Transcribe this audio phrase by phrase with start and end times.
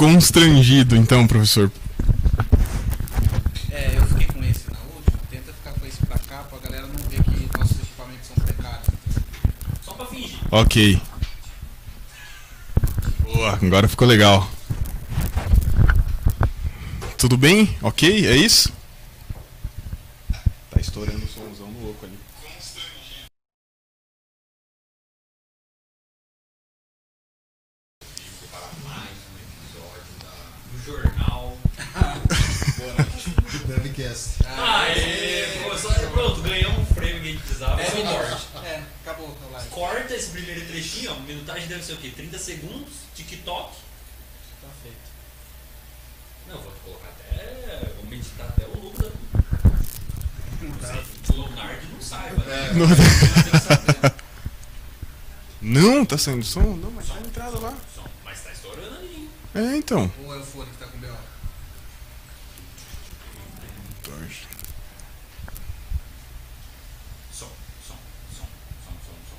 [0.00, 1.70] constrangido, então, professor.
[3.70, 5.18] É, eu fiquei com esse na última.
[5.30, 8.88] Tenta ficar com esse pra cá pra galera não ver que nossos equipamentos são precários.
[9.84, 10.38] Só pra fingir.
[10.50, 11.02] Ok.
[13.24, 14.50] Boa, agora ficou legal.
[17.18, 17.76] Tudo bem?
[17.82, 18.26] Ok?
[18.26, 18.72] É isso?
[41.90, 42.12] Ser o quê?
[42.14, 43.74] 30 segundos, TikTok.
[44.62, 45.10] Tá feito.
[46.48, 47.92] Não, vou colocar até.
[47.96, 49.10] Vou meditar até o da.
[50.62, 52.44] Não sei, o Leonardo não saiba.
[52.44, 52.68] né?
[55.62, 56.76] Não, tá saindo som?
[56.76, 57.76] Não, mas tá na entrada lá.
[57.94, 59.28] Som, Mas tá estourando ali.
[59.54, 60.10] É, então.
[60.24, 61.14] Ou é o fone que tá com B.O.?
[67.32, 67.46] Som,
[67.86, 67.96] som,
[68.38, 68.46] som,
[68.84, 69.38] som, som, som.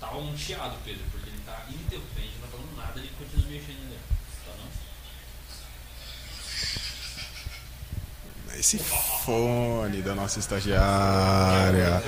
[0.00, 3.82] Tá um chiado, Pedro, porque ele tá ininterruptamente, não tá falando nada, ele continua mexendo
[3.86, 3.98] ali.
[4.46, 4.70] Tá não?
[8.58, 12.02] Esse fone da nossa estagiária.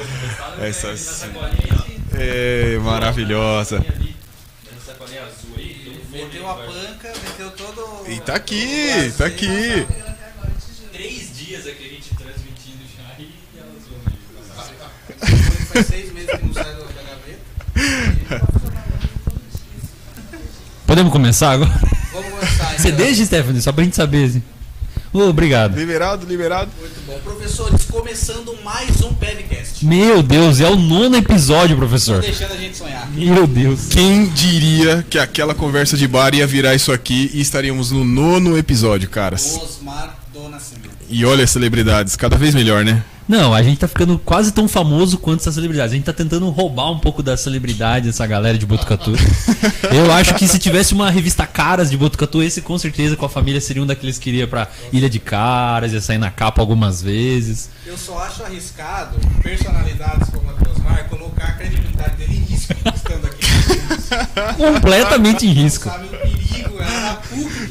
[0.61, 0.95] Essa.
[2.15, 3.85] É maravilhosa.
[6.11, 8.05] Meteu a panca, meteu todo.
[8.07, 9.87] E tá aqui, tá aqui.
[10.93, 13.99] Três dias aqui a gente transmitindo já e ela zoou
[15.73, 18.47] Faz seis meses que não sai da gaveta.
[20.87, 21.73] Podemos começar agora?
[22.13, 22.79] Vamos começar.
[22.79, 23.07] Você então.
[23.07, 24.27] deixa, Stephanie, só pra gente saber.
[24.27, 24.43] Assim.
[25.13, 25.77] Obrigado.
[25.79, 26.71] Liberado, liberado.
[26.81, 27.19] Muito bom.
[27.23, 29.85] Professores, começando mais um podcast.
[29.85, 32.23] Meu Deus, é o nono episódio, Tô professor.
[32.23, 33.11] deixando a gente sonhar.
[33.11, 33.89] Meu Deus.
[33.91, 38.57] Quem diria que aquela conversa de bar ia virar isso aqui e estaríamos no nono
[38.57, 39.59] episódio, caras.
[39.63, 40.91] Osmar do Nascimento.
[41.11, 43.05] E olha as celebridades, cada vez melhor, né?
[43.29, 45.93] Não, a gente tá ficando quase tão famoso quanto essas celebridades.
[45.93, 49.13] A gente tá tentando roubar um pouco da celebridade dessa galera de Botucatu.
[49.93, 53.29] Eu acho que se tivesse uma revista Caras de Botucatu, esse com certeza com a
[53.29, 57.01] família seria um daqueles que iria pra Ilha de Caras, ia sair na capa algumas
[57.01, 57.71] vezes.
[57.87, 62.75] Eu só acho arriscado personalidades como a do Osmar colocar a credibilidade dele em risco
[62.95, 63.47] estando aqui.
[64.57, 65.89] Completamente em risco.
[65.89, 67.67] Sabe o perigo, é PUC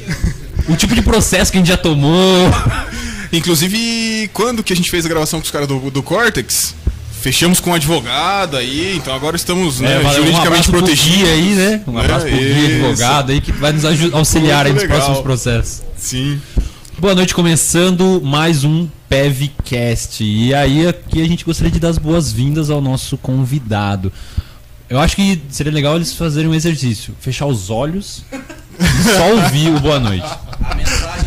[0.64, 2.50] que O tipo de processo que a gente já tomou.
[3.32, 6.74] Inclusive, quando que a gente fez a gravação com os caras do, do Cortex,
[7.22, 11.18] fechamos com um advogado aí, então agora estamos né, É, valeu, juridicamente abraço pro protegidos.
[11.18, 11.82] Gui aí, né?
[11.86, 14.98] Um abraço pro Gui, advogado aí, que vai nos auxiliar aí nos legal.
[14.98, 15.82] próximos processos.
[15.96, 16.40] Sim.
[16.98, 20.22] Boa noite, começando mais um PevCast.
[20.22, 24.12] E aí, aqui a gente gostaria de dar as boas-vindas ao nosso convidado.
[24.90, 28.24] Eu acho que seria legal eles fazerem um exercício: fechar os olhos
[28.78, 30.26] e só ouvir o boa noite.
[30.62, 31.21] a mensagem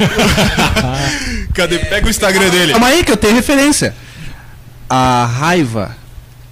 [1.54, 1.78] Cadê?
[1.78, 2.72] Pega o Instagram dele.
[2.72, 3.94] Calma aí que eu tenho referência.
[4.88, 5.96] A raiva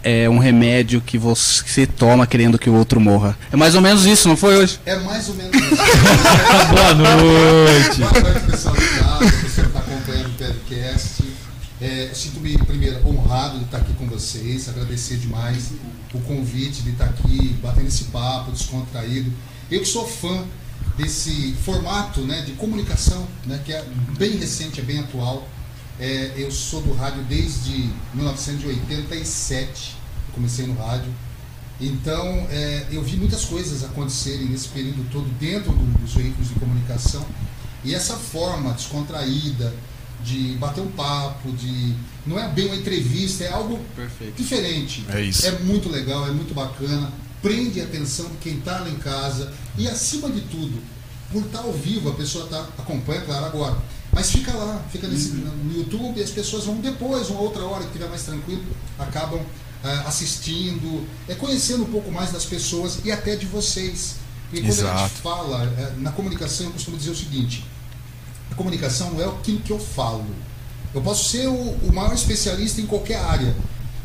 [0.03, 3.37] é um remédio que você toma querendo que o outro morra.
[3.53, 4.81] É mais ou menos isso, não foi hoje?
[4.87, 5.77] É mais ou menos isso.
[6.71, 8.01] boa noite.
[8.01, 11.25] Boa noite, pessoal ligado, você que está acompanhando o podcast.
[11.81, 15.71] É, Sinto-me, primeiro, honrado de estar aqui com vocês, agradecer demais
[16.13, 19.33] o convite de estar aqui, batendo esse papo descontraído.
[19.71, 20.45] Eu que sou fã
[20.99, 23.83] desse formato né, de comunicação, né, que é
[24.19, 25.49] bem recente, é bem atual.
[25.99, 29.97] É, eu sou do rádio desde 1987,
[30.29, 31.13] eu comecei no rádio.
[31.81, 36.55] Então, é, eu vi muitas coisas acontecerem nesse período todo dentro do- dos veículos de
[36.57, 37.25] comunicação.
[37.85, 39.73] E essa forma descontraída
[40.25, 41.95] de bater um papo, de
[42.27, 44.35] não é bem uma entrevista, é algo Perfeito.
[44.37, 45.05] diferente.
[45.09, 45.47] É isso.
[45.47, 47.13] É muito legal, é muito bacana.
[47.43, 49.53] Prende a atenção de quem está lá em casa.
[49.77, 50.83] E acima de tudo,
[51.33, 53.79] por estar ao vivo, a pessoa tá, acompanha, claro, agora.
[54.13, 57.81] Mas fica lá, fica nesse, no YouTube e as pessoas vão depois, uma outra hora
[57.81, 58.65] que estiver mais tranquilo,
[58.99, 59.41] acabam
[59.85, 64.17] ah, assistindo, é conhecendo um pouco mais das pessoas e até de vocês.
[64.53, 65.09] E quando a Exato.
[65.09, 67.65] gente fala, eh, na comunicação, eu costumo dizer o seguinte:
[68.51, 70.27] a comunicação não é aquilo que eu falo.
[70.95, 73.55] Eu posso ser o, o maior especialista em qualquer área,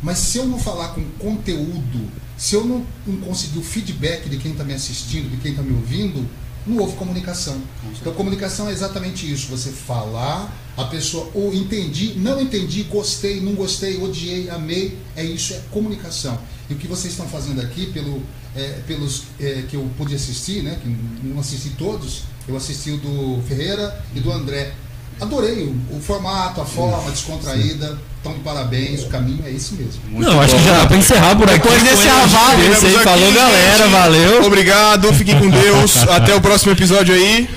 [0.03, 4.38] mas se eu não falar com conteúdo, se eu não, não conseguir o feedback de
[4.38, 6.27] quem está me assistindo, de quem está me ouvindo,
[6.67, 7.57] não houve comunicação.
[8.00, 13.53] Então, comunicação é exatamente isso: você falar, a pessoa ou entendi, não entendi, gostei, não
[13.53, 14.98] gostei, odiei, amei.
[15.15, 16.38] É isso, é comunicação.
[16.69, 18.22] E o que vocês estão fazendo aqui, pelo,
[18.55, 22.98] é, pelos é, que eu pude assistir, né, que não assisti todos, eu assisti o
[22.98, 24.74] do Ferreira e do André.
[25.19, 28.00] adorei o, o formato, a forma descontraída.
[28.23, 30.01] Então, de parabéns, o caminho é esse mesmo.
[30.11, 31.59] Não, acho que já dá pra encerrar por aqui.
[31.59, 32.51] Depois desse aval.
[32.51, 33.91] Ficamos aqui, Falou, galera, gente.
[33.91, 34.45] valeu.
[34.45, 35.97] Obrigado, fiquem com Deus.
[36.07, 37.49] Até o próximo episódio aí.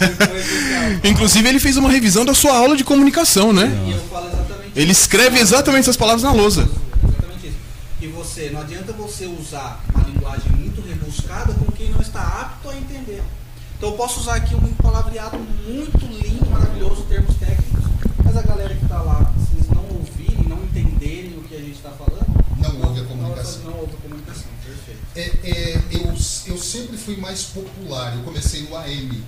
[1.04, 3.70] Inclusive, ele fez uma revisão da sua aula de comunicação, né?
[3.86, 6.68] E eu falo exatamente Ele escreve exatamente essas palavras na lousa.
[7.02, 7.56] Exatamente isso.
[8.02, 12.68] E você, não adianta você usar uma linguagem muito rebuscada com quem não está apto
[12.68, 13.22] a entender.
[13.78, 17.84] Então eu posso usar aqui um palavreado muito lindo, maravilhoso, termos técnicos,
[18.24, 21.58] mas a galera que está lá, se eles não ouvirem, não entenderem o que a
[21.58, 22.24] gente está falando,
[23.16, 23.62] Não ouve a comunicação.
[23.64, 25.00] Não, ouve a comunicação, perfeito.
[25.16, 28.14] É, é, eu, eu sempre fui mais popular.
[28.16, 29.24] Eu comecei no AM,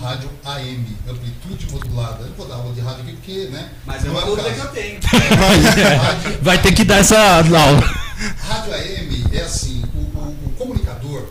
[0.00, 2.22] rádio AM, amplitude modulada.
[2.22, 3.70] Eu não vou dar aula de rádio aqui porque, né?
[3.84, 5.00] Mas é uma é dúvida que eu tenho.
[5.02, 7.80] Rádio, Vai ter que dar essa aula.
[8.38, 11.28] rádio AM é assim, o, o- o comunicador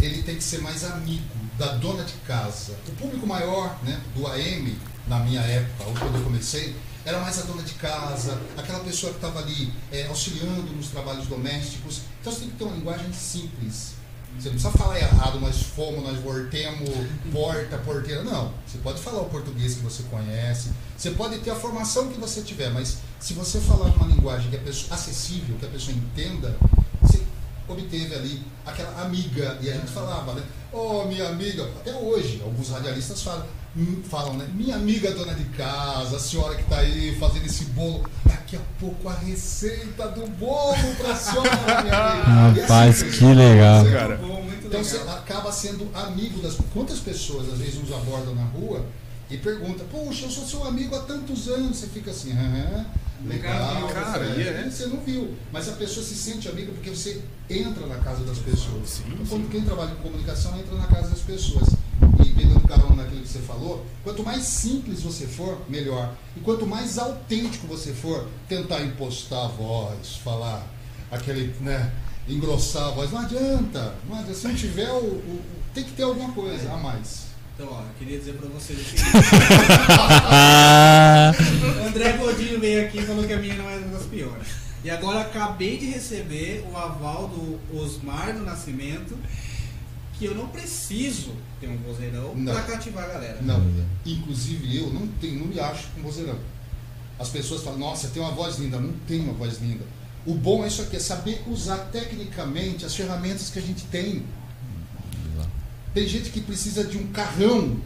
[0.00, 1.22] ele tem que ser mais amigo
[1.58, 2.72] da dona de casa.
[2.88, 6.74] O público maior né, do AM, na minha época, ou quando eu comecei,
[7.10, 11.26] era mais a dona de casa, aquela pessoa que estava ali é, auxiliando nos trabalhos
[11.26, 12.02] domésticos.
[12.20, 13.94] Então você tem que ter uma linguagem simples.
[14.38, 16.88] Você não precisa falar errado, nós fomos, nós voltemos,
[17.32, 18.22] porta, porteira.
[18.22, 18.54] Não.
[18.64, 22.42] Você pode falar o português que você conhece, você pode ter a formação que você
[22.42, 26.56] tiver, mas se você falar uma linguagem que pessoa acessível, que a pessoa entenda,
[27.02, 27.22] você
[27.68, 29.58] obteve ali aquela amiga.
[29.60, 30.44] E a gente falava, né?
[30.72, 33.44] Oh, minha amiga, até hoje, alguns radialistas falam,
[34.08, 34.48] falam, né?
[34.54, 38.60] Minha amiga dona de casa, a senhora que está aí fazendo esse bolo, daqui a
[38.80, 42.30] pouco a receita do bolo para a senhora, minha amiga.
[42.58, 43.84] E Rapaz, assim, que legal.
[43.84, 44.16] Cara.
[44.16, 44.84] Bom, então legal.
[44.84, 46.56] você acaba sendo amigo das.
[46.74, 48.84] Quantas pessoas às vezes nos abordam na rua
[49.30, 51.76] e perguntam, puxa, eu sou seu amigo há tantos anos.
[51.78, 52.84] Você fica assim, aham,
[53.24, 53.80] legal.
[53.82, 54.68] Nunca Cara, você- é?
[54.68, 55.36] Você não viu.
[55.52, 58.90] Mas a pessoa se sente amiga porque você entra na casa das pessoas.
[58.90, 59.30] Sim, então, sim.
[59.30, 61.68] quando quem trabalha com comunicação entra na casa das pessoas.
[62.24, 66.12] E pegando carona naquilo que você falou, quanto mais simples você for, melhor.
[66.36, 70.64] E quanto mais autêntico você for, tentar impostar a voz, falar
[71.10, 71.90] aquele, né,
[72.28, 73.94] engrossar a voz, não adianta.
[74.08, 74.34] Não adianta.
[74.34, 75.40] Se não tiver, o, o- o-
[75.74, 77.28] tem que ter alguma coisa a mais.
[77.54, 79.06] Então, ó, eu queria dizer pra vocês o seguinte.
[81.82, 84.46] O André Godinho veio aqui e falou que a minha não é uma das piores.
[84.82, 89.14] E agora acabei de receber o aval do Osmar do Nascimento
[90.20, 93.38] que eu não preciso ter um vozeirão pra cativar a galera.
[93.40, 93.58] Não.
[94.04, 96.38] Inclusive eu não tenho, não me acho com vozeirão.
[97.18, 98.78] As pessoas falam, nossa, tem uma voz linda.
[98.78, 99.82] Não tem uma voz linda.
[100.26, 104.22] O bom é isso aqui, é saber usar tecnicamente as ferramentas que a gente tem.
[105.94, 107.80] Tem gente que precisa de um carrão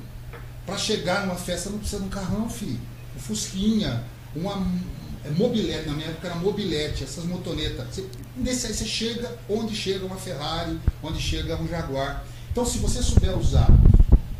[0.66, 2.80] para chegar numa festa, não precisa de um carrão, filho.
[3.16, 4.02] Um fusquinha,
[4.34, 4.66] uma
[5.24, 7.86] é, mobilete, na minha época era mobilete, essas motonetas.
[8.36, 12.24] Você, você chega onde chega uma Ferrari, onde chega um Jaguar.
[12.52, 13.66] Então se você souber usar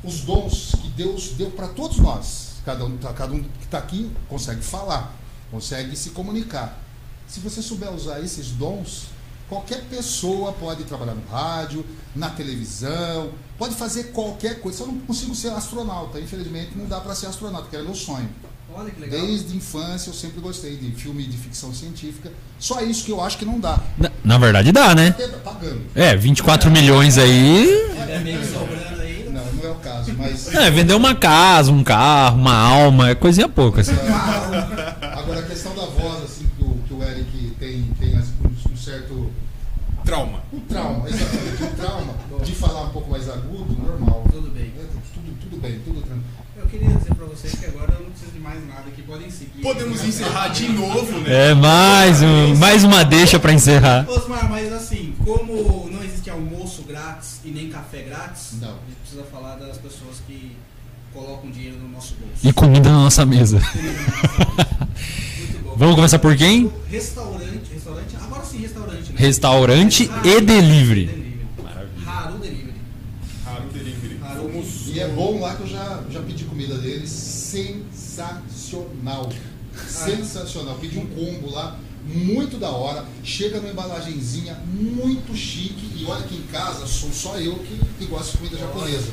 [0.03, 4.11] os dons que Deus deu para todos nós, cada um, cada um que está aqui
[4.29, 5.17] consegue falar,
[5.50, 6.79] consegue se comunicar.
[7.26, 9.07] Se você souber usar esses dons,
[9.49, 14.83] qualquer pessoa pode trabalhar no rádio, na televisão, pode fazer qualquer coisa.
[14.83, 18.29] Eu não consigo ser astronauta, infelizmente não dá para ser astronauta, que era meu sonho.
[18.76, 19.21] Olha que legal.
[19.21, 22.33] Desde a infância eu sempre gostei de filme de ficção científica.
[22.59, 23.78] Só isso que eu acho que não dá.
[23.97, 25.12] na, na verdade dá, né?
[25.45, 25.83] Pagando.
[25.95, 27.69] É, 24 milhões aí.
[28.09, 29.31] É meio que sobrando aí.
[29.33, 30.52] Não, não é o caso, mas.
[30.52, 33.81] É, vender uma casa, um carro, uma alma, é coisinha pouca.
[33.81, 33.93] Assim.
[35.00, 38.73] Agora a questão da voz, assim, que o, que o Eric tem, tem assim, um,
[38.73, 39.31] um certo.
[40.04, 40.43] Trauma.
[40.52, 42.14] Um trauma, exatamente, um trauma
[42.45, 44.23] de falar um pouco mais agudo, normal.
[44.31, 44.71] Tudo bem.
[44.78, 46.45] É, tudo, tudo bem, tudo tranquilo.
[46.57, 49.31] Eu queria dizer pra vocês que agora eu não preciso de mais nada aqui, podem
[49.31, 49.53] seguir.
[49.64, 51.52] Podemos encerrar de novo, né?
[51.52, 54.06] É, mais, um, mais uma deixa pra encerrar.
[54.06, 58.68] Osmar, mas assim, como não existe almoço grátis e nem café grátis, Não.
[58.68, 60.54] a gente precisa falar das pessoas que
[61.14, 62.47] colocam dinheiro no nosso bolso.
[62.47, 63.56] E comida na nossa mesa.
[65.38, 65.76] Muito bom.
[65.78, 66.71] Vamos começar por quem?
[66.90, 69.14] Restaurante, restaurante, agora sim restaurante, né?
[69.16, 71.40] Restaurante e delivery.
[72.06, 72.75] Haru Delivery.
[73.47, 74.21] Haru Delivery.
[74.23, 79.30] Haru E é bom lá que eu já, já pedi comida deles, sensacional.
[80.05, 80.77] Sensacional.
[80.81, 83.05] Pedi um combo lá, muito da hora.
[83.23, 85.93] Chega numa embalagenzinha muito chique.
[85.97, 89.13] E olha que em casa sou só eu que, que gosto de comida japonesa.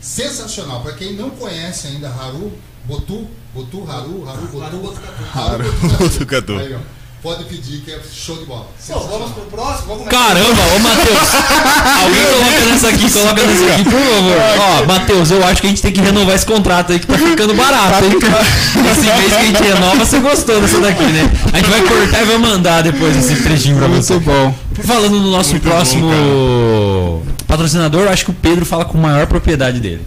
[0.00, 0.82] Sensacional.
[0.82, 2.52] Para quem não conhece ainda Haru,
[2.84, 4.62] Botu, Botu, Haru, Haru, Botu.
[4.62, 5.38] Haru Botucatu.
[5.38, 5.64] Haru
[5.98, 6.58] Botucatu.
[6.58, 6.97] Aí, ó.
[7.22, 8.60] Pode pedir que é show de bola.
[8.60, 9.18] Bom, Sensacional.
[9.18, 9.88] vamos pro próximo?
[9.88, 11.18] Vamos Caramba, ô Matheus!
[12.04, 14.36] Alguém coloca nessa aqui, coloca nessa aqui, por favor.
[14.58, 17.18] Ó, Matheus, eu acho que a gente tem que renovar esse contrato aí que tá
[17.18, 18.12] ficando barato, hein?
[18.92, 21.30] Esse mês que a gente renova, você gostou dessa daqui, né?
[21.52, 24.14] A gente vai cortar e vai mandar depois esse trechinho pra você.
[24.14, 24.54] Muito bom.
[24.84, 29.26] Falando no nosso Muito bom, próximo patrocinador, eu acho que o Pedro fala com maior
[29.26, 30.02] propriedade dele.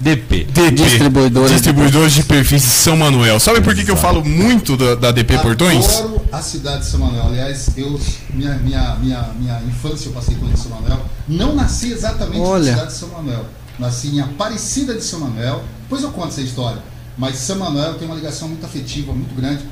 [0.00, 0.44] DP.
[0.44, 0.70] DP.
[0.70, 1.48] Distribuidora.
[1.48, 3.38] Distribuidores de perfis de São Manuel.
[3.38, 5.86] Sabe por que, que eu falo muito da, da DP Portões?
[5.98, 7.26] Adoro a cidade de São Manuel.
[7.26, 8.00] Aliás, eu,
[8.32, 11.04] minha, minha, minha, minha infância eu passei toda em São Manuel.
[11.28, 12.64] Não nasci exatamente Olha.
[12.64, 13.44] na cidade de São Manuel.
[13.78, 15.62] Nasci em Aparecida de São Manuel.
[15.82, 16.82] Depois eu conto essa história.
[17.18, 19.62] Mas São Manuel tem uma ligação muito afetiva, muito grande.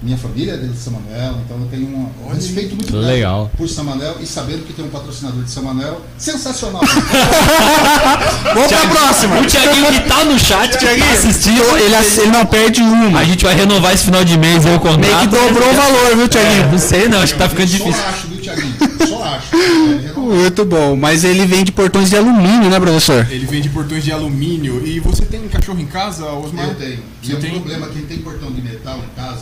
[0.00, 3.50] Minha família é de São Manuel, então eu tenho um um respeito muito grande Legal.
[3.56, 6.82] por São Manuel e sabendo que tem um patrocinador de São Manuel sensacional.
[8.54, 9.40] Vamos pra próxima.
[9.40, 13.18] O Thiaguinho que tá no chat, que tá assistindo, Ele, ele não perde uma.
[13.20, 15.00] a gente vai renovar esse final de mês aí o contrato.
[15.00, 16.70] Meio que dobrou o valor, viu, É, Thiaguinho?
[16.72, 18.04] não sei não, acho que tá ficando Só difícil.
[18.08, 18.74] acho, viu, Thiaguinho?
[19.08, 19.56] Só acho.
[19.56, 20.12] É.
[20.18, 20.94] Muito bom.
[20.96, 23.26] Mas ele vende portões de alumínio, né, professor?
[23.30, 24.80] Ele vende portões de alumínio.
[24.86, 26.66] E você tem um cachorro em casa, Osmar?
[26.68, 26.98] Eu tenho.
[27.22, 27.50] Você E é um tem?
[27.52, 29.40] problema, quem tem portão de metal em casa,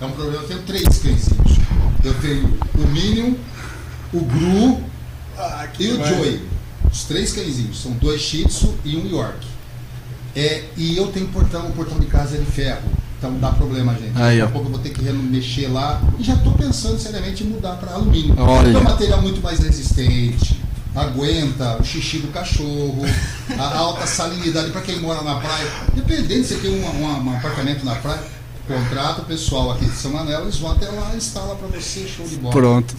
[0.00, 0.42] é um problema.
[0.42, 1.56] Eu tenho três cãezinhos.
[2.04, 3.34] Eu tenho o Minion,
[4.12, 4.80] o Gru
[5.38, 6.40] Ah, e o Joey.
[6.90, 7.80] Os três cãezinhos.
[7.82, 9.46] São dois Shih Tzu e um York.
[10.34, 12.82] É, e eu tenho portão, o portão de casa é de ferro.
[13.18, 14.12] Então dá problema, gente.
[14.14, 16.00] Aí, Daqui a pouco eu vou ter que mexer lá.
[16.18, 18.34] E já estou pensando seriamente em mudar para alumínio.
[18.38, 18.68] Olha.
[18.76, 20.60] É um material muito mais resistente.
[20.94, 23.02] Aguenta o xixi do cachorro,
[23.58, 25.70] a alta salinidade para quem mora na praia.
[25.94, 28.20] Dependendo se você tem um, um- um apartamento na praia,
[28.66, 32.06] contrata o pessoal aqui de São Manuel, eles vão até lá e instala para você,
[32.06, 32.54] show de bola.
[32.54, 32.94] Pronto.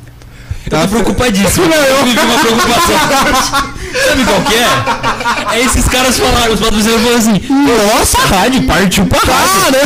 [0.72, 1.66] Eu tô preocupadíssimo.
[1.66, 2.98] Eu vivi uma preocupação.
[4.08, 5.58] Sabe qual que é?
[5.58, 7.42] É esses caras falaram, os patrocinadores falaram assim,
[7.96, 9.80] nossa, a rádio partiu pra rádio.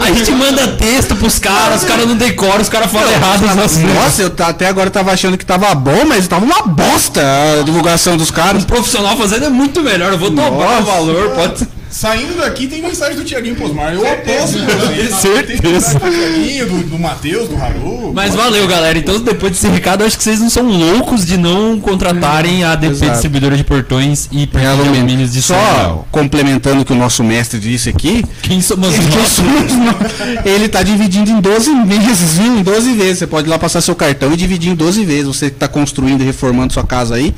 [0.00, 3.42] A gente manda texto pros caras, os caras não decoram, os caras falam errado.
[3.54, 3.94] nossos negócios.
[3.94, 7.20] Nossa, eu até agora tava achando que tava bom, mas tava uma bosta
[7.60, 8.62] a divulgação dos caras.
[8.62, 11.68] Um profissional fazendo é muito melhor, eu vou dobrar o valor, pode ser.
[11.92, 13.92] Saindo daqui tem mensagem do Tiaguinho Posmar.
[13.92, 15.12] Eu aposto com você.
[15.12, 15.62] Certeza.
[15.62, 18.12] Tem mensagem do Tiaguinho, do, do Matheus, do Haru.
[18.14, 18.98] Mas valeu, galera.
[18.98, 22.92] Então, depois desse recado, acho que vocês não são loucos de não contratarem a DP
[22.94, 23.12] Exato.
[23.12, 24.94] Distribuidora de Portões e de alumínio.
[24.96, 26.08] alumínios de São Só Paulo.
[26.10, 29.28] complementando o que o nosso mestre disse aqui, Quem somos Quem nós?
[29.28, 30.46] somos nós?
[30.46, 32.56] Ele tá dividindo em 12 vezes, viu?
[32.58, 33.18] Em 12 vezes.
[33.18, 35.26] Você pode ir lá passar seu cartão e dividir em 12 vezes.
[35.26, 37.34] Você que está construindo e reformando sua casa aí,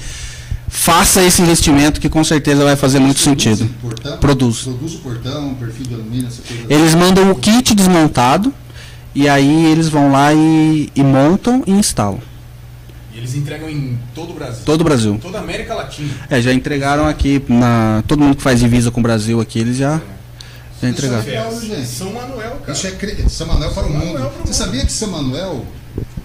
[0.75, 3.71] faça esse investimento que com certeza vai fazer muito sentido.
[3.81, 4.63] Portão, Produz.
[4.63, 6.65] Produz o portão, perfil de alumínio, essa coisa.
[6.69, 8.53] Eles mandam o kit desmontado
[9.15, 12.19] e aí eles vão lá e, e montam e instalam.
[13.15, 14.63] E eles entregam em todo o Brasil.
[14.67, 15.19] Todo o Brasil.
[15.23, 16.13] Toda a América Latina.
[16.29, 19.77] É, já entregaram aqui na todo mundo que faz divisa com o Brasil aqui, eles
[19.77, 20.01] já
[20.83, 21.23] já entregaram.
[21.23, 21.85] Isso é.
[21.85, 22.73] São Manuel, cara.
[22.73, 23.25] Isso é cre...
[23.31, 24.07] São Manuel para o mundo.
[24.07, 24.55] Manuel para o Você mundo.
[24.55, 25.65] sabia que São Manuel,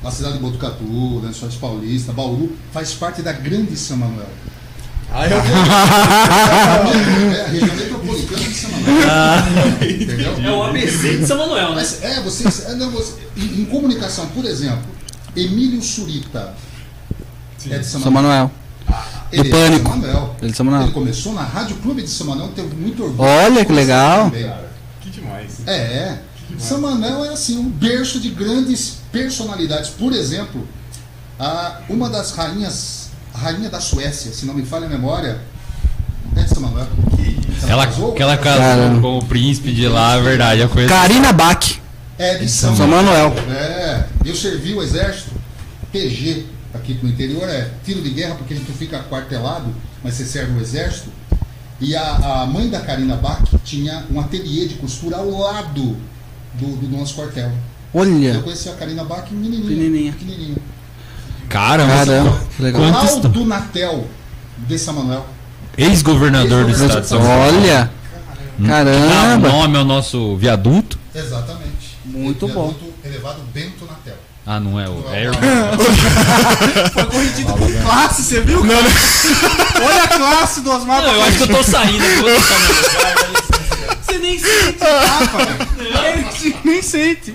[0.03, 4.29] a cidade de Botucatu, Lençóis Paulista, Bauru, faz parte da grande São Manuel.
[5.11, 5.37] Ah, eu
[7.35, 9.01] É a região metropolitana de São Manuel.
[9.81, 10.37] Entendeu?
[10.43, 11.75] É o ABC de São Manuel, né?
[11.75, 12.65] Mas é, vocês.
[12.67, 14.85] É, não, você, em, em comunicação, por exemplo,
[15.35, 16.53] Emílio Surita
[17.69, 18.51] é de São São Manuel.
[19.31, 19.89] Ele é Pânico.
[19.89, 20.35] São Manuel.
[20.37, 20.83] Ele é de São Manuel.
[20.83, 23.27] Ele começou na Rádio Clube de São Manuel, teve muito orgulho.
[23.27, 24.25] Olha que legal.
[24.25, 24.51] Também.
[25.01, 25.61] Que demais.
[25.65, 26.21] É, é.
[26.57, 29.89] São Manuel é assim, um berço de grandes personalidades.
[29.89, 30.67] Por exemplo,
[31.39, 35.39] a, uma das rainhas, a rainha da Suécia, se não me falha a memória,
[36.35, 36.87] é de São Manuel.
[37.67, 38.13] Ela, casou?
[38.13, 39.01] que ela casou Caramba.
[39.01, 40.61] com o príncipe de lá, é verdade.
[40.61, 40.93] Eu conheço.
[40.93, 41.79] Karina Bach.
[42.17, 43.33] É de São, São Manuel.
[43.49, 45.31] É, eu servi o exército,
[45.91, 50.25] PG, aqui no interior é tiro de guerra, porque a gente fica quartelado, mas você
[50.25, 51.09] serve o exército.
[51.79, 55.95] E a, a mãe da Karina Bach tinha um ateliê de costura ao lado
[56.59, 57.51] do, do nosso quartel.
[57.93, 58.39] Eu Olha.
[58.41, 59.61] conheci a Karina Bach menininha.
[59.63, 60.11] Pequenininha.
[60.13, 60.57] pequenininha.
[61.49, 62.81] Caramba, Caramba, legal.
[62.81, 64.07] Quantos- Aldo Natel,
[64.59, 65.25] de São Manuel.
[65.77, 67.57] ex-governador do estado de São Paulo.
[67.57, 67.89] Olha.
[68.59, 69.47] Dá Caramba.
[69.49, 70.99] nome ao nosso viaduto.
[71.15, 71.97] Exatamente.
[72.05, 72.73] Muito é bom.
[73.03, 74.15] elevado Bento Natel.
[74.45, 74.93] Ah, não é o.
[75.01, 75.33] Não É é o-
[76.91, 78.61] Foi corrigido com classe, você viu?
[78.61, 79.85] cara?
[79.85, 81.01] Olha a classe do Osmar.
[81.03, 82.03] Não, eu acho que eu tô saindo.
[82.03, 83.38] eu vou.
[84.09, 85.57] Você nem sente, rapaz.
[85.79, 87.31] Ele nem sente.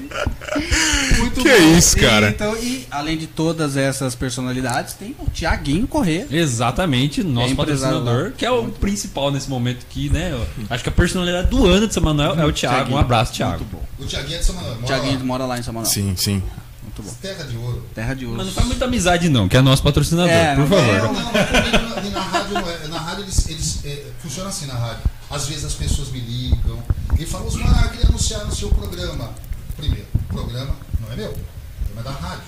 [1.18, 2.28] Muito Que isso, cara.
[2.30, 6.26] Então, e Além de todas essas personalidades, tem o Tiaguinho Corrêa.
[6.30, 10.30] Exatamente, nosso É patrocinador, que é o principal nesse momento aqui, né?
[10.32, 12.92] eu Acho que a personalidade do ano de São Manuel é o Thiago.
[12.92, 13.64] Um abraço, Thiago.
[13.98, 14.74] O Tiaguinho é de São Manuel.
[14.76, 15.24] Mora Tiaguinho lá.
[15.24, 15.90] mora lá em São Manuel.
[15.92, 16.42] Sim, sim.
[16.82, 17.14] Muito bom.
[17.20, 17.86] Terra de ouro.
[17.94, 18.36] Terra de ouro.
[18.36, 21.02] Mas não faz muita amizade, não, que é nosso patrocinador, É, por não- Não, favor.
[21.02, 22.88] não, não, na, na rádio é.
[22.88, 25.00] Na rádio eles, eles é, funciona assim na rádio.
[25.30, 26.82] Às vezes as pessoas me ligam
[27.18, 29.34] e falam, Osmar, eu queria anunciar no seu programa.
[29.76, 31.38] Primeiro, o programa não é meu, o
[31.84, 32.44] programa é da rádio.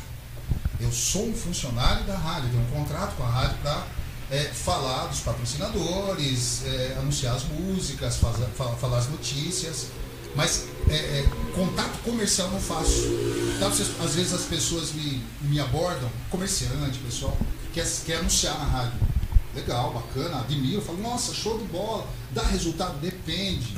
[0.79, 3.83] Eu sou um funcionário da rádio, tenho um contrato com a rádio para
[4.53, 9.87] falar dos patrocinadores, é, anunciar as músicas, falar as notícias.
[10.35, 13.09] Mas é, é, contato comercial não faço.
[13.59, 13.69] Tá?
[13.69, 17.37] Às vezes as pessoas me, me abordam, comerciante, pessoal,
[17.73, 19.01] quer, quer anunciar na rádio.
[19.55, 23.01] legal, bacana, admiro, falo, nossa, show de bola, dá resultado?
[23.01, 23.75] Depende.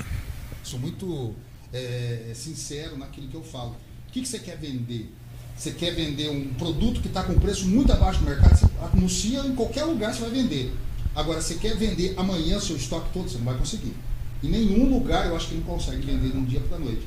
[0.65, 1.35] Sou muito
[1.73, 3.77] é, sincero naquilo que eu falo.
[4.09, 5.15] O que, que você quer vender?
[5.57, 9.41] Você quer vender um produto que está com preço muito abaixo do mercado, você anuncia
[9.41, 10.73] em qualquer lugar, você vai vender.
[11.15, 13.95] Agora, você quer vender amanhã seu estoque todo, você não vai conseguir.
[14.43, 17.07] Em nenhum lugar eu acho que não consegue vender de um dia para a noite.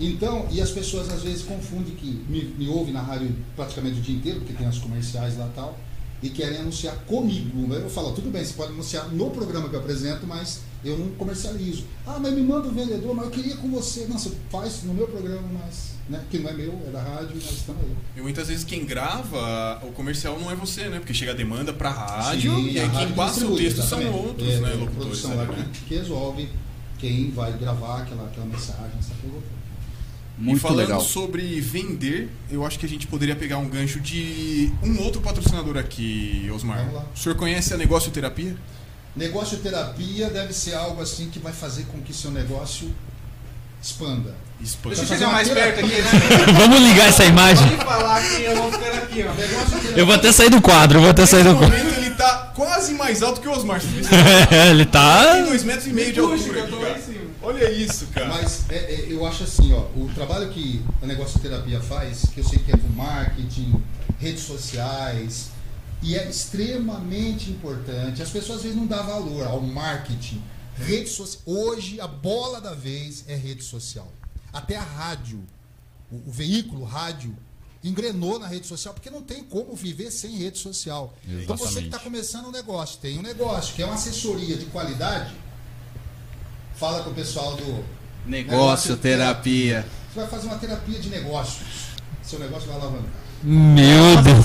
[0.00, 4.02] Então, e as pessoas às vezes confundem que me, me ouvem na rádio praticamente o
[4.02, 5.78] dia inteiro, porque tem as comerciais lá e tal,
[6.22, 7.72] e querem anunciar comigo.
[7.74, 11.08] Eu falo, tudo bem, você pode anunciar no programa que eu apresento, mas eu não
[11.10, 11.84] comercializo.
[12.06, 14.06] Ah, mas me manda o vendedor, mas eu queria com você.
[14.06, 17.52] Você faz no meu programa, mas, né, que não é meu, é da rádio, mas
[17.52, 17.90] estamos aí.
[18.16, 20.98] E muitas vezes quem grava o comercial não é você, né?
[20.98, 23.82] Porque chega a demanda pra rádio Sim, e a aí quem rádio passa o texto
[23.82, 24.26] são exatamente.
[24.26, 24.68] outros, É, né?
[24.72, 24.94] a Locutores.
[25.20, 25.68] produção lá né?
[25.72, 26.48] que, que resolve
[26.98, 29.62] quem vai gravar aquela, aquela mensagem, essa coisa toda.
[30.38, 31.00] e Muito falando legal.
[31.00, 35.76] sobre vender, eu acho que a gente poderia pegar um gancho de um outro patrocinador
[35.76, 36.78] aqui, Osmar.
[36.78, 37.06] Vamos lá.
[37.14, 38.56] O senhor conhece a Negócio Terapia?
[39.14, 42.92] Negócio terapia deve ser algo assim que vai fazer com que seu negócio
[43.82, 44.34] expanda.
[44.60, 44.96] Expande.
[44.96, 46.10] Deixa eu chegar mais perto aqui, né?
[46.56, 47.68] Vamos ligar essa imagem.
[47.68, 49.34] Pode falar que eu vou ficar aqui, ó.
[49.34, 51.76] Negócio terapia Eu vou até sair do quadro, eu vou até sair do quadro.
[51.76, 53.78] momento ele tá quase mais alto que o Osmar.
[53.84, 54.10] Isso?
[54.70, 55.34] Ele tá.
[55.34, 57.22] Tem dois metros e meio de altura aqui.
[57.44, 58.28] Olha isso, cara.
[58.28, 62.38] Mas é, é, eu acho assim, ó, o trabalho que a negócio terapia faz, que
[62.38, 63.82] eu sei que é do marketing,
[64.20, 65.50] redes sociais,
[66.02, 68.22] e é extremamente importante.
[68.22, 70.42] As pessoas às vezes não dão valor ao marketing.
[70.76, 71.42] Rede social.
[71.46, 74.10] Hoje a bola da vez é rede social.
[74.52, 75.42] Até a rádio,
[76.10, 77.36] o, o veículo rádio,
[77.84, 81.14] engrenou na rede social, porque não tem como viver sem rede social.
[81.26, 81.86] Então você que Exatamente.
[81.86, 85.34] está começando um negócio, tem um negócio, que é uma assessoria de qualidade,
[86.74, 87.84] fala com o pessoal do
[88.24, 89.84] Negócio, terapia.
[90.12, 91.92] você vai fazer uma terapia de negócios.
[92.22, 93.10] Seu negócio vai alavancar.
[93.44, 94.44] Meu Deus.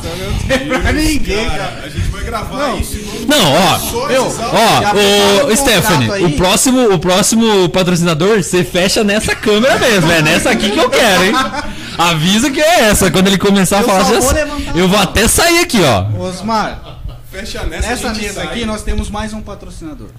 [0.93, 2.95] Ninguém, Cara, a gente vai gravar isso.
[2.95, 4.07] e vamos Não, ó.
[4.07, 6.25] meu, Ó, um Stephanie, aí.
[6.25, 10.89] o próximo, o próximo patrocinador, você fecha nessa câmera mesmo, é nessa aqui que eu
[10.89, 11.33] quero, hein?
[11.97, 13.11] Avisa que é essa.
[13.11, 14.43] Quando ele começar a Eu falar, já vou sei.
[14.45, 16.05] levantar eu a vou até sair aqui, ó.
[16.23, 16.99] Osmar,
[17.31, 18.45] Fecha nessa, nessa a mesa sai.
[18.47, 20.09] aqui nós temos mais um patrocinador.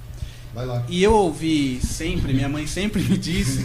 [0.55, 0.83] Vai lá.
[0.89, 3.65] E eu ouvi sempre, minha mãe sempre me disse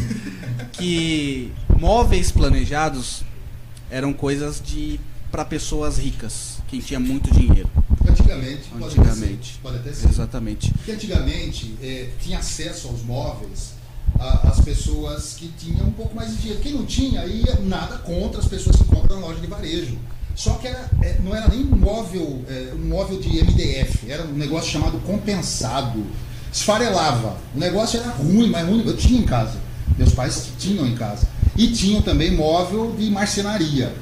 [0.73, 3.23] que móveis planejados
[3.93, 4.99] eram coisas de
[5.31, 7.69] para pessoas ricas, quem tinha muito dinheiro.
[8.07, 9.23] Antigamente, pode Antigamente.
[9.33, 10.09] Até ser, pode até ser.
[10.09, 10.71] Exatamente.
[10.73, 13.73] Porque antigamente eh, tinha acesso aos móveis
[14.19, 16.61] a- as pessoas que tinham um pouco mais de dinheiro.
[16.61, 19.97] Quem não tinha, ia nada contra as pessoas que compram na loja de varejo.
[20.35, 24.23] Só que era, eh, não era nem um móvel, eh, um móvel de MDF, era
[24.23, 26.03] um negócio chamado compensado.
[26.51, 27.37] Esfarelava.
[27.55, 28.83] O negócio era ruim, mas ruim.
[28.85, 29.57] Eu tinha em casa.
[29.97, 31.27] Meus pais tinham em casa.
[31.57, 33.93] E tinham também móvel de marcenaria.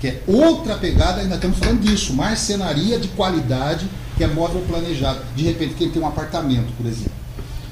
[0.00, 5.20] Que é outra pegada, ainda estamos falando disso, marcenaria de qualidade, que é móvel planejado.
[5.34, 7.12] De repente, quem tem um apartamento, por exemplo.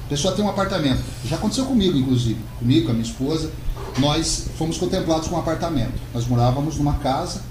[0.05, 1.01] A pessoa tem um apartamento.
[1.25, 2.39] Já aconteceu comigo, inclusive.
[2.59, 3.51] Comigo, com a minha esposa.
[3.97, 5.93] Nós fomos contemplados com um apartamento.
[6.13, 7.41] Nós morávamos numa casa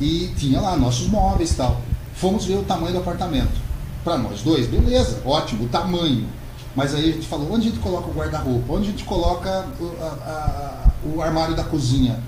[0.00, 1.80] e tinha lá nossos móveis e tal.
[2.14, 3.52] Fomos ver o tamanho do apartamento.
[4.04, 6.26] Para nós dois, beleza, ótimo, o tamanho.
[6.74, 8.72] Mas aí a gente falou, onde a gente coloca o guarda-roupa?
[8.72, 9.64] Onde a gente coloca
[10.00, 12.18] a- o armário da cozinha?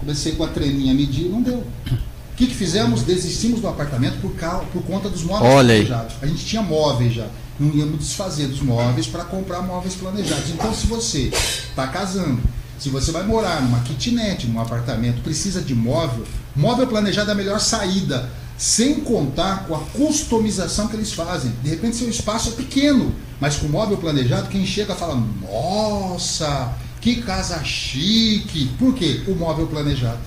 [0.00, 1.58] Comecei com a treninha a medir, não deu.
[1.58, 3.02] O que, que fizemos?
[3.02, 5.86] Desistimos do apartamento por, causa, por conta dos móveis Olha aí.
[5.86, 6.16] planejados.
[6.22, 7.26] A gente tinha móveis já.
[7.58, 10.50] Não íamos desfazer dos móveis para comprar móveis planejados.
[10.50, 11.30] Então, se você
[11.68, 12.42] está casando,
[12.78, 16.24] se você vai morar numa kitnet, num apartamento, precisa de móvel,
[16.54, 18.30] móvel planejado é a melhor saída.
[18.58, 21.52] Sem contar com a customização que eles fazem.
[21.62, 26.72] De repente, seu espaço é pequeno, mas com móvel planejado, quem chega fala: Nossa,
[27.06, 28.68] que casa chique.
[28.80, 29.20] Por quê?
[29.28, 30.18] O móvel planejado.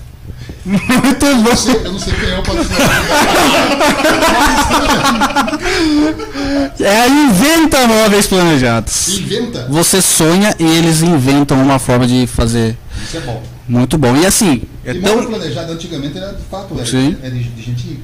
[0.64, 2.86] Muito Eu não sei, eu não sei quem é o patrocinador.
[6.80, 9.08] É Inventa Móveis Planejados.
[9.18, 9.66] Inventa.
[9.68, 13.42] Você sonha e eles inventam uma forma de fazer Isso é bom.
[13.68, 14.16] muito bom.
[14.16, 15.26] E assim, é e móvel tão.
[15.32, 17.14] planejado antigamente era de fato era, Sim.
[17.22, 18.02] era de gente rica.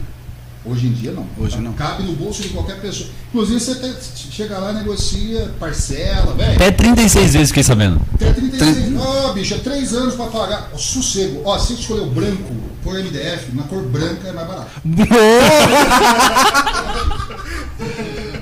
[0.69, 1.27] Hoje em dia não.
[1.39, 1.73] Hoje não.
[1.75, 3.09] Cabe no bolso de qualquer pessoa.
[3.29, 3.95] Inclusive você tem-
[4.31, 6.55] chega lá, negocia, parcela, velho.
[6.57, 8.01] Até 36 vezes fiquei sabendo.
[8.15, 8.97] Até 36.
[8.99, 10.71] Ó, bicho, é 3 anos pra pagar.
[10.75, 11.43] Ó, sossego.
[11.45, 12.53] Ó, se escolher o branco
[12.83, 14.71] por MDF, na cor branca é mais barato.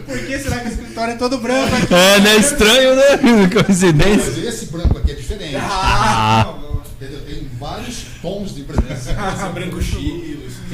[0.07, 1.95] Por que será que o escritório é todo branco aqui?
[1.95, 2.37] É, né?
[2.37, 3.49] Estranho, né?
[3.65, 4.33] Coincidência.
[4.35, 5.57] Mas esse branco aqui é diferente.
[5.57, 6.55] Ah,
[7.01, 7.21] Entendeu?
[7.27, 9.11] Tem vários tons de presença.
[9.11, 10.24] Esse branco chilo.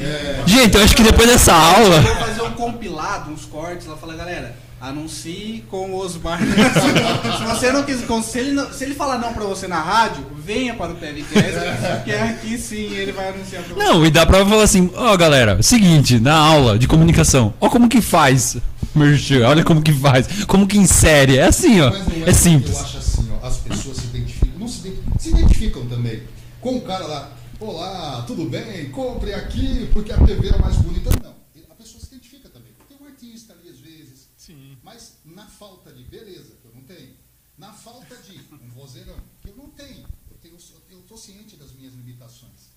[0.03, 2.01] É, Gente, eu acho que depois dessa aula.
[2.01, 6.39] Vai fazer um compilado, uns cortes lá, fala, galera, anuncie com o Osmar.
[6.41, 10.25] se você não quiser, se ele, não- se ele falar não pra você na rádio,
[10.43, 13.83] venha para o PVCast, que aqui sim ele vai anunciar pra você.
[13.83, 17.87] Não, e dá pra falar assim, ó galera, seguinte, na aula de comunicação, ó como
[17.87, 18.57] que faz.
[18.93, 20.27] Merchan, olha como que faz.
[20.47, 21.37] Como que insere.
[21.37, 21.91] É assim, ó.
[21.91, 22.75] Não É simples.
[22.77, 26.23] Eu acho assim, ó, as pessoas se identificam, não se identificam, se identificam também
[26.59, 27.29] com o cara lá.
[27.61, 28.91] Olá, tudo bem?
[28.91, 31.11] Compre aqui porque a TV é mais bonita.
[31.21, 31.35] Não,
[31.69, 32.73] a pessoa se identifica também.
[32.87, 34.29] Tem um artista ali às vezes.
[34.35, 34.79] Sim.
[34.81, 37.15] Mas na falta de beleza, que eu não tenho,
[37.55, 40.57] na falta de um vozeirão, que eu não tenho, eu tenho,
[40.89, 42.71] eu estou ciente das minhas limitações.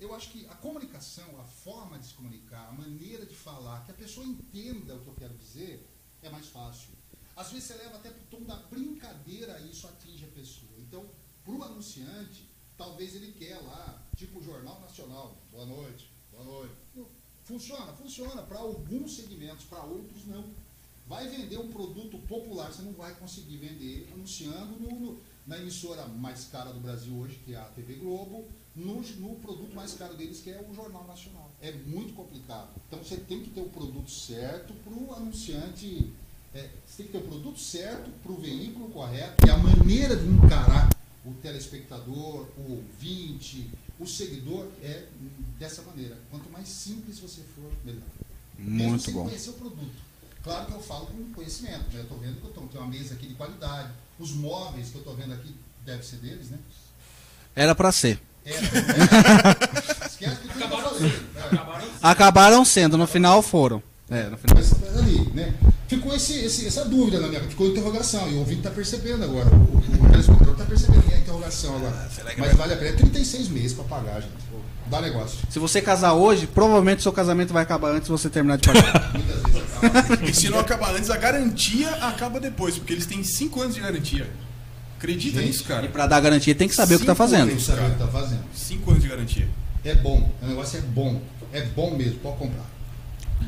[0.00, 3.90] Eu acho que a comunicação, a forma de se comunicar, a maneira de falar, que
[3.90, 5.86] a pessoa entenda o que eu quero dizer,
[6.22, 6.94] é mais fácil.
[7.36, 10.72] Às vezes você leva até para o tom da brincadeira e isso atinge a pessoa.
[10.78, 11.10] Então,
[11.44, 12.48] para o anunciante,
[12.78, 16.74] talvez ele quer lá, tipo Jornal Nacional, boa noite, boa noite.
[17.44, 20.44] Funciona, funciona para alguns segmentos, para outros não.
[21.08, 26.06] Vai vender um produto popular, você não vai conseguir vender anunciando no- no- na emissora
[26.06, 28.44] mais cara do Brasil hoje, que é a TV Globo,
[28.76, 31.50] no, no produto mais caro deles, que é o Jornal Nacional.
[31.62, 32.68] É muito complicado.
[32.86, 36.12] Então você tem que ter o produto certo para o anunciante.
[36.52, 40.14] é, você tem que ter o produto certo para o veículo correto e a maneira
[40.14, 40.90] de encarar
[41.24, 45.04] o telespectador, o ouvinte, o seguidor é
[45.58, 46.16] dessa maneira.
[46.30, 48.02] Quanto mais simples você for, melhor.
[48.58, 49.24] Mesmo Muito sem bom.
[49.24, 50.10] conhecer o produto.
[50.42, 51.98] Claro que eu falo com conhecimento, né?
[51.98, 53.90] Eu estou vendo que eu tô, tenho uma mesa aqui de qualidade.
[54.18, 55.54] Os móveis que eu estou vendo aqui
[55.84, 56.58] deve ser deles, né?
[57.54, 58.18] Era pra ser.
[58.44, 58.70] É, né?
[60.06, 61.10] Esquece que tudo que eu falei.
[61.10, 61.44] É.
[61.44, 63.82] Acabaram Acabaram sendo, no final foram.
[64.08, 64.56] É, no final.
[64.56, 65.54] Mas ali, né?
[65.90, 68.30] Ficou esse, esse- essa dúvida na minha ficou interrogação.
[68.30, 69.48] E o ouvinte está percebendo agora.
[69.48, 72.08] O, o, o telespectador está percebendo que é a interrogação agora.
[72.38, 72.90] Mas vale a pena.
[72.90, 74.32] É 36 meses para pagar, gente.
[74.86, 75.38] Dá negócio.
[75.50, 79.10] Se você casar hoje, provavelmente seu casamento vai acabar antes de você terminar de pagar.
[79.14, 80.22] Muitas vezes acaba.
[80.30, 83.80] E se não acabar antes, a garantia acaba depois, porque eles têm 5 anos de
[83.80, 84.30] garantia.
[84.96, 85.88] Acredita nisso, e cara?
[85.88, 87.48] pra dar garantia tem que saber o que tá fazendo.
[87.48, 88.44] Tem que saber o que tá fazendo.
[88.54, 89.48] 5 anos de garantia.
[89.84, 90.30] É bom.
[90.40, 91.20] O negócio é bom.
[91.52, 92.20] É bom mesmo.
[92.20, 92.66] Pode comprar.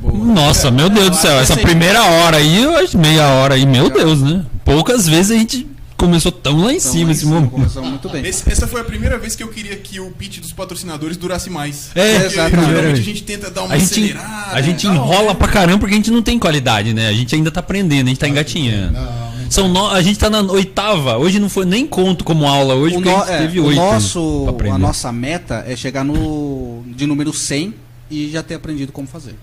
[0.01, 1.39] Nossa, meu Deus do céu.
[1.41, 4.45] Essa esse- primeira hora aí, eu acho meia hora aí, meu Deus, né?
[4.65, 7.81] Poucas vezes a gente começou tão lá em Então, cima aí esse sim, momento.
[7.83, 8.27] muito bem.
[8.27, 11.49] Esse- essa foi a primeira vez que eu queria que o pitch dos patrocinadores durasse
[11.49, 11.91] mais.
[11.95, 12.69] É, Porque exatamente.
[12.71, 14.57] geralmente a gente tenta dar uma A gente, acelerada.
[14.57, 17.09] a gente enrola pra caramba porque a gente não tem qualidade, né?
[17.09, 18.93] A gente ainda tá aprendendo, a gente tá engatinhando.
[18.95, 19.87] Não, não São no...
[19.89, 21.19] A gente tá na oitava.
[21.19, 23.61] Hoje não foi nem conto como aula hoje, O, porque no- a gente é, teve
[23.61, 23.77] o oito.
[23.77, 27.75] nosso, a nossa meta é chegar no de número 100
[28.11, 29.37] e já ter aprendido como fazer.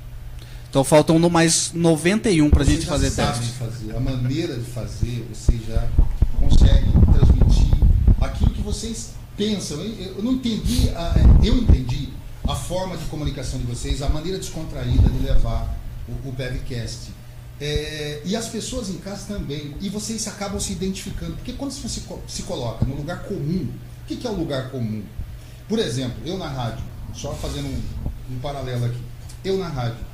[0.70, 3.54] Então faltam no mais 91 pra Vocês gente fazer sabem teste.
[3.58, 3.96] fazer.
[3.96, 5.88] A maneira de fazer, vocês já
[6.40, 7.72] conseguem transmitir
[8.22, 9.82] aquilo que vocês pensam.
[9.82, 12.10] Eu, não entendi, a- eu entendi
[12.48, 15.76] a forma de comunicação de vocês, a maneira descontraída de levar
[16.08, 17.12] o, o Bevcast.
[17.62, 19.74] É, e as pessoas em casa também.
[19.82, 21.34] E vocês acabam se identificando.
[21.34, 23.68] Porque quando você se coloca no lugar comum,
[24.04, 25.04] o que, que é o lugar comum?
[25.68, 27.82] Por exemplo, eu na rádio, só fazendo um,
[28.36, 29.02] um paralelo aqui.
[29.44, 30.09] Eu na rádio.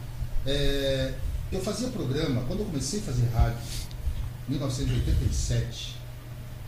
[0.45, 1.13] É,
[1.51, 3.57] eu fazia programa, quando eu comecei a fazer rádio,
[4.47, 5.95] em 1987,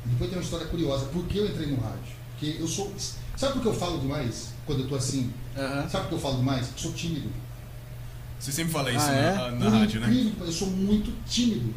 [0.05, 2.15] e depois tem uma história curiosa, por que eu entrei no rádio?
[2.31, 2.91] Porque eu sou.
[3.35, 5.31] Sabe por que eu falo demais quando eu tô assim?
[5.57, 5.87] Aham.
[5.89, 6.67] Sabe por que eu falo demais?
[6.67, 7.29] Eu sou tímido.
[8.39, 9.51] Você sempre fala isso Ah, na, é?
[9.51, 10.07] na Por rádio, né?
[10.07, 11.73] incrível pareça, Eu sou muito tímido.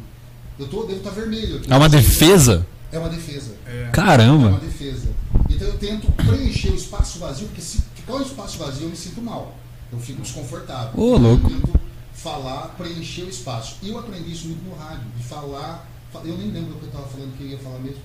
[0.59, 1.71] Eu tô, devo estar vermelho aqui.
[1.73, 2.67] É uma defesa?
[2.91, 3.55] É uma defesa.
[3.65, 3.71] É.
[3.81, 4.59] É uma Caramba.
[4.59, 5.09] defesa.
[5.49, 8.95] Então eu tento preencher o espaço vazio, porque se ficar um espaço vazio eu me
[8.95, 9.55] sinto mal.
[9.91, 10.91] Eu fico desconfortável.
[10.95, 11.49] Ô, Então, louco.
[11.49, 11.80] Eu tento
[12.13, 13.75] falar, preencher o espaço.
[13.81, 15.85] E eu aprendi isso muito no rádio, de falar.
[16.11, 18.01] fa- Eu nem lembro o que eu estava falando que eu ia falar mesmo.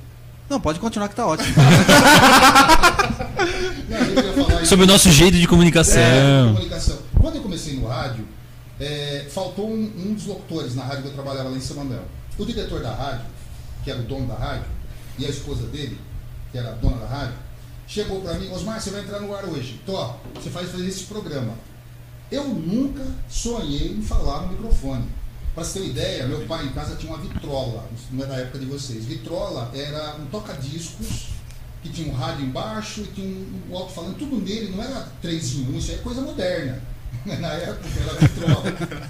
[0.49, 1.49] Não, pode continuar que tá ótimo.
[3.89, 4.65] Não.
[4.67, 6.01] Sobre o nosso jeito de comunicação.
[6.01, 6.99] É, comunicação.
[7.21, 8.27] Quando eu comecei no rádio,
[8.81, 12.05] é, faltou um, um dos locutores na rádio que eu trabalhava lá em São Manuel.
[12.39, 13.25] O diretor da rádio,
[13.85, 14.65] que era o dono da rádio,
[15.19, 15.99] e a esposa dele,
[16.53, 17.35] que era a dona da rádio,
[17.87, 19.81] chegou para mim, Osmar, você vai entrar no ar hoje.
[19.87, 21.53] Tó, você faz fazer esse programa.
[22.31, 25.05] Eu nunca sonhei em falar no microfone.
[25.55, 28.35] Para você ter uma ideia, meu pai em casa tinha uma vitrola, não é da
[28.37, 29.05] época de vocês.
[29.05, 31.29] Vitrola era um toca-discos
[31.83, 35.55] que tinha um rádio embaixo e tinha um, um alto-falante, tudo nele, não era 3
[35.55, 36.83] em 1, isso é coisa moderna.
[37.25, 38.63] Na época era vitrola,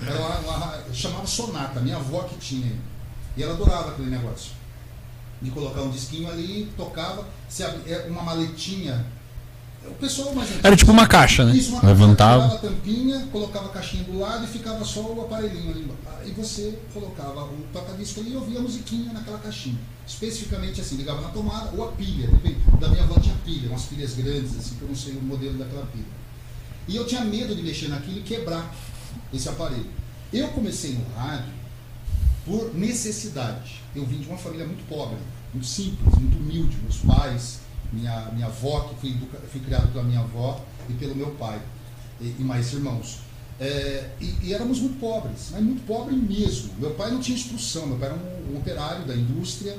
[0.07, 2.73] era uma, uma- chamava sonata, minha avó que tinha.
[3.37, 4.53] E ela adorava aquele negócio.
[5.43, 9.05] De colocar um disquinho ali, tocava, se é uma maletinha.
[9.91, 11.57] O pessoal mais antigo- Era tipo uma caixa, né?
[11.57, 12.43] Isso, uma caixa, Levantava.
[12.49, 15.91] tirava a tampinha, colocava a caixinha do lado e ficava só o aparelhinho ali.
[16.21, 19.79] Aí você colocava o toca-disco ali e ouvia a musiquinha naquela caixinha.
[20.07, 22.29] Especificamente assim, ligava na tomada ou a pilha.
[22.29, 22.57] depende.
[22.81, 25.59] Da minha avó tinha pilha, umas pilhas grandes, assim, que eu não sei o modelo
[25.59, 26.05] daquela pilha.
[26.89, 28.73] E eu tinha medo de mexer naquilo e quebrar
[29.33, 29.87] esse aparelho.
[30.33, 31.53] Eu comecei no rádio
[32.45, 33.81] por necessidade.
[33.95, 35.17] Eu vim de uma família muito pobre,
[35.53, 36.77] muito simples, muito humilde.
[36.83, 37.61] Meus pais,
[37.93, 39.17] minha, minha avó, que fui,
[39.51, 41.61] fui criado pela minha avó e pelo meu pai,
[42.21, 43.19] e, e mais irmãos.
[43.59, 46.73] É, e, e éramos muito pobres, mas muito pobre mesmo.
[46.79, 49.77] Meu pai não tinha instrução, meu pai era um, um operário da indústria.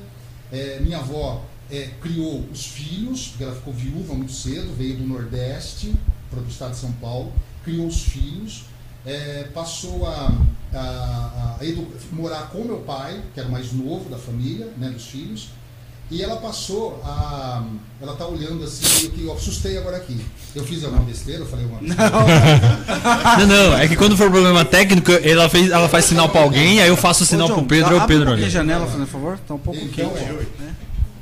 [0.52, 5.04] É, minha avó é, criou os filhos, porque ela ficou viúva muito cedo, veio do
[5.06, 5.94] Nordeste
[6.32, 7.32] para o estado de São Paulo,
[7.64, 8.64] criou os filhos,
[9.06, 10.32] é, passou a,
[10.74, 14.90] a- a edu- morar com meu pai, que era o mais novo da família, né,
[14.90, 15.50] dos filhos,
[16.10, 17.64] e ela passou a.
[18.02, 20.20] Ela tá olhando assim, eu, que eu assustei agora aqui.
[20.56, 21.80] Eu fiz alguma besteira, eu falei uma
[23.40, 26.80] Não, não, é que quando for problema técnico, ela, fez, ela faz sinal pra alguém,
[26.82, 28.50] aí eu faço o sinal Ô, pro John, Pedro, aí o Pedro um olha.
[28.50, 29.40] janela, por favor.
[29.48, 30.32] Tá um pouco Então, quente.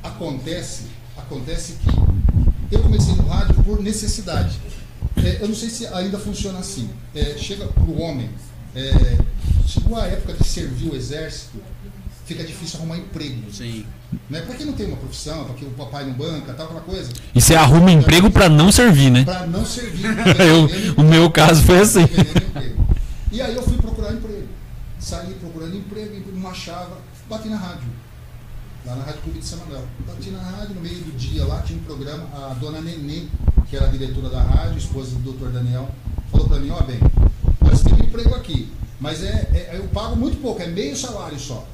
[0.03, 0.83] ó, acontece,
[1.17, 1.75] acontece
[2.69, 4.59] que eu comecei no rádio por necessidade.
[5.17, 6.89] É, eu não sei se ainda funciona assim.
[7.15, 8.29] É, chega para o homem,
[8.75, 9.17] é,
[9.65, 11.57] chegou a época de servir o exército,
[12.25, 13.41] fica difícil arrumar emprego.
[13.51, 13.85] Sim.
[14.29, 14.41] Né?
[14.41, 17.11] Para quem não tem uma profissão, para que o papai não banca, tal, aquela coisa,
[17.33, 19.23] E você arruma emprego pra não servir, né?
[19.23, 20.05] para não servir.
[20.39, 22.01] Eu, o meu caso foi assim.
[23.31, 24.47] E aí eu fui procurar emprego.
[24.99, 26.97] Saí procurando emprego, não achava,
[27.29, 27.89] bati na rádio.
[28.85, 29.83] Lá na Rádio Clube de São Manuel.
[30.07, 33.23] Bati na rádio, no meio do dia lá, tinha um programa, a dona Nenê,
[33.69, 35.49] que era a diretora da rádio, esposa do Dr.
[35.49, 35.89] Daniel,
[36.31, 36.99] falou para mim, ó bem,
[37.61, 41.67] nós temos emprego aqui, mas é, é- eu pago muito pouco, é meio salário só.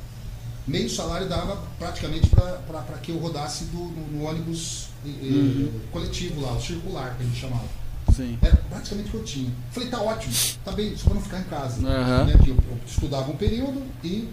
[0.71, 6.53] Meio salário dava praticamente para que eu rodasse do- no, no ônibus eh, coletivo lá,
[6.53, 7.65] o circular que a gente chamava.
[8.15, 8.37] Sim.
[8.41, 9.51] Era praticamente o que eu tinha.
[9.71, 11.85] Falei, tá ótimo, tá bem, só pra não ficar em casa.
[11.87, 12.25] Aham.
[12.25, 14.29] Né, eu, eu estudava um período e,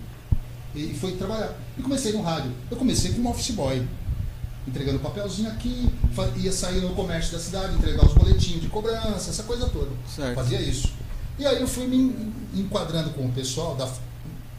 [0.75, 1.55] e fui trabalhar.
[1.77, 2.53] E comecei no rádio.
[2.71, 3.87] Eu comecei como office boy.
[4.67, 5.89] Entregando papelzinho aqui,
[6.37, 9.91] ia sair no comércio da cidade, entregar os boletins de cobrança, essa coisa toda.
[10.15, 10.35] Certo.
[10.35, 10.93] Fazia isso.
[11.39, 13.89] E aí eu fui me en- enquadrando com o pessoal, da,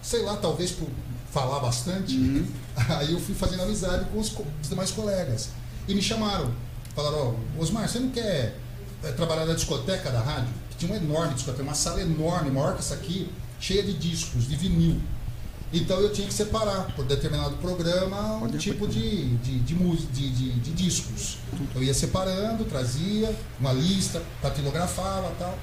[0.01, 0.87] sei lá, talvez por
[1.31, 2.45] falar bastante, Uhum.
[2.97, 5.49] aí eu fui fazendo amizade com os, co- os demais colegas.
[5.87, 6.51] E me chamaram.
[6.95, 8.57] Falaram, ó, Osmar, você não quer
[9.03, 10.49] eh, trabalhar na discoteca da rádio?
[10.71, 14.47] Que tinha uma enorme discoteca, uma sala enorme, maior que essa aqui, cheia de discos,
[14.47, 14.99] de vinil.
[15.71, 20.29] Então eu tinha que separar, por determinado programa, um Pode tipo de, de, de, de,
[20.31, 21.37] de, de discos.
[21.75, 25.57] Eu ia separando, trazia uma lista, datilografava e tal.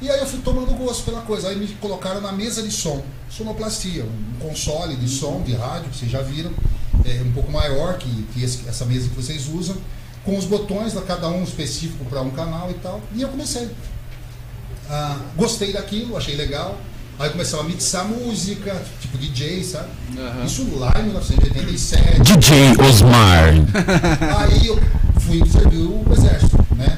[0.00, 1.48] E aí eu fui tomando gosto pela coisa.
[1.48, 5.96] Aí me colocaram na mesa de som, sonoplastia, um console de som, de rádio, que
[5.96, 6.50] vocês já viram,
[7.04, 9.76] é um pouco maior que, que esse- essa mesa que vocês usam,
[10.24, 13.00] com os botões, lá, cada um específico para um canal e tal.
[13.14, 13.70] E eu comecei.
[14.90, 16.78] Ah, gostei daquilo, achei legal.
[17.18, 19.88] Aí começava a mixar música, tipo DJ, sabe?
[20.18, 20.44] Aham.
[20.44, 22.20] Isso lá em 1987.
[22.22, 23.54] DJ Osmar.
[24.38, 24.78] Aí eu
[25.20, 26.94] fui servir o exército, né?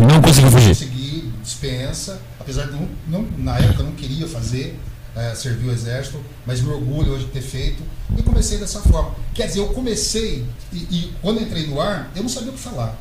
[0.00, 0.68] Não conseguiu fugir.
[0.70, 0.93] Consegui
[1.44, 4.78] dispensa, apesar de não, não- na época não queria fazer,
[5.14, 7.82] eh, servir o exército, mas me orgulho hoje de ter feito.
[8.18, 9.14] E comecei dessa forma.
[9.34, 12.58] Quer dizer, eu comecei e, e quando entrei no ar, eu não sabia o que
[12.60, 12.98] falar.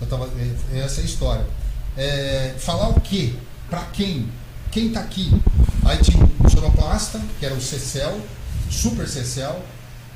[0.00, 0.28] Eu tava,
[0.72, 1.46] é, essa é a história.
[1.96, 3.32] É, falar o quê?
[3.68, 4.28] Pra quem?
[4.70, 5.32] Quem tá aqui?
[5.84, 8.20] Aí tinha o sonoplasta, que era o Cecel,
[8.70, 9.60] Super Cecel,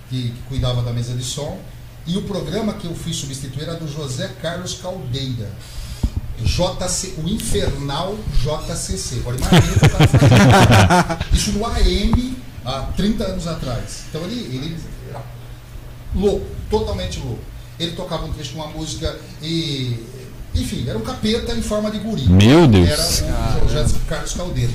[0.08, 1.58] que, que cuidava da mesa de som.
[2.06, 5.50] E o programa que eu fui substituir era do José Carlos Caldeira.
[6.42, 9.16] JC, o infernal JCC.
[9.20, 11.35] Agora imagina o que fazendo.
[11.35, 14.05] Isso no AM há 30 anos atrás.
[14.09, 14.76] Então ele, ele
[15.09, 15.22] era
[16.14, 17.42] louco, totalmente louco.
[17.78, 19.96] Ele tocava um trecho com uma música e.
[20.55, 22.28] Enfim, era um capeta em forma de guri.
[22.28, 23.22] Meu Deus.
[23.22, 24.72] Era o José Carlos Caldeira.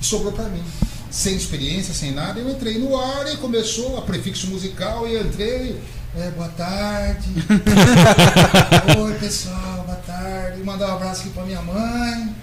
[0.00, 0.62] E sobrou pra mim.
[1.10, 5.26] Sem experiência, sem nada, eu entrei no ar e começou a prefixo musical e eu
[5.26, 5.80] entrei.
[6.16, 7.28] É, boa tarde.
[9.00, 10.62] Oi, pessoal, boa tarde.
[10.64, 12.34] Mandar um abraço aqui pra minha mãe.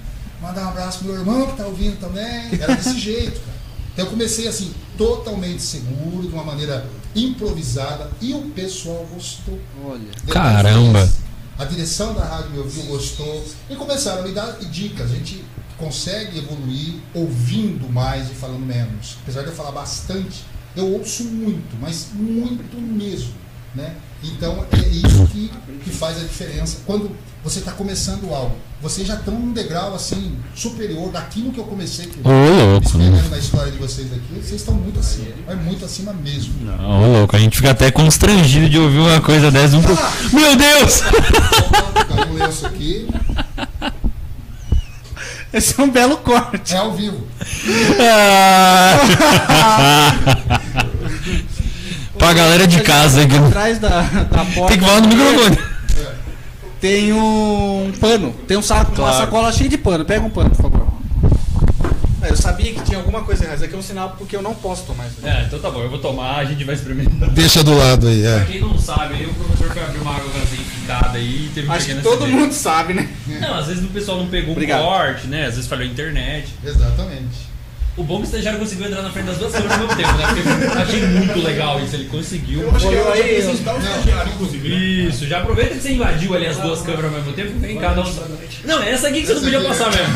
[0.42, 2.48] Mandar um abraço pro meu irmão que tá ouvindo também.
[2.62, 3.58] Era desse jeito, cara.
[3.94, 9.60] Então eu comecei assim, totalmente seguro, de uma maneira improvisada, e o pessoal gostou.
[9.84, 10.00] Olha.
[10.16, 11.04] Depois Caramba.
[11.04, 11.18] disso,
[11.58, 13.44] A direção da rádio me ouviu, gostou.
[13.70, 15.12] E começaram a me dar dicas.
[15.12, 15.44] A gente
[15.78, 19.18] consegue evoluir ouvindo mais e falando menos.
[19.24, 23.34] Apesar de eu falar bastante, eu ouço muito, mas muito mesmo.
[23.78, 23.92] Né?
[24.24, 25.52] Então é isso que,
[25.84, 26.78] que faz a diferença.
[26.88, 27.12] Quando
[27.44, 32.08] você está começando algo, vocês já estão num degrau assim superior daquilo que eu comecei.
[32.24, 32.98] Ô, louco.
[32.98, 33.06] né?
[33.06, 35.28] Espelhando na história de vocês aqui, vocês estão muito acima.
[35.48, 36.56] É muito acima mesmo.
[36.82, 39.78] Ô, louco, a gente fica até constrangido de ouvir uma coisa dessa.
[39.78, 39.96] Um pro...
[40.34, 41.02] Meu Deus!
[42.10, 43.08] Caiu um lenço aqui,
[45.54, 46.74] Esse é um belo corte.
[46.74, 47.28] é ao vivo.
[52.18, 54.02] pra galera de casa que não- Atrás da,
[54.32, 54.68] da porta.
[54.68, 55.58] tem que falar no microfone.
[56.80, 58.32] Tem um pano.
[58.48, 59.18] Tem um saco, uma Claro.
[59.18, 60.06] sacola cheia de pano.
[60.06, 60.88] Pega um pano, por favor.
[62.22, 63.56] É, Eu sabia que tinha alguma coisa errada.
[63.58, 65.16] Isso aqui é um sinal porque eu não posso tomar isso.
[65.20, 65.28] aqui.
[65.28, 67.30] É, então tá bom, eu vou tomar, a gente vai experimentar.
[67.32, 68.46] Deixa do lado aí, Pra é.
[68.46, 71.72] quem não sabe, aí o professor foi abrir uma água gaseificada aí e teve um
[71.72, 72.32] Acho que todo acidente.
[72.38, 73.10] mundo sabe, né?
[73.28, 74.82] Não, às vezes o pessoal não pegou Obrigado.
[74.82, 75.46] um corte, né?
[75.46, 76.48] Às vezes falhou a internet.
[76.64, 77.47] Exatamente.
[77.98, 79.96] O bom é que o estagiário conseguiu entrar na frente das duas câmeras ao mesmo
[79.96, 80.26] tempo, né?
[80.28, 82.62] Porque eu achei muito legal isso, ele conseguiu.
[82.62, 84.70] Eu acho que eu Aí, ia apresentar o estagiário, inclusive.
[84.70, 84.76] né?
[84.76, 88.02] Isso, já aproveita que você invadiu ali as duas câmeras ao mesmo tempo vem cada
[88.04, 88.16] um.
[88.66, 90.14] Não, é essa aqui que você não podia passar mesmo.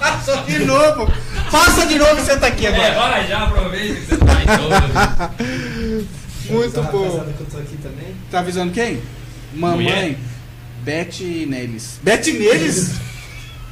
[0.00, 1.12] Passa de novo.
[1.50, 2.94] Passa de novo e senta aqui É, agora.
[3.10, 4.90] vai, já aproveita que você tá em todas.
[6.48, 7.02] Muito bom.
[7.04, 8.14] rapaziada que eu tô aqui também.
[8.30, 9.02] Tá avisando quem?
[9.52, 9.84] Mamãe.
[9.84, 10.16] Mulher.
[10.82, 12.00] Bete neles.
[12.02, 12.92] Bete neles?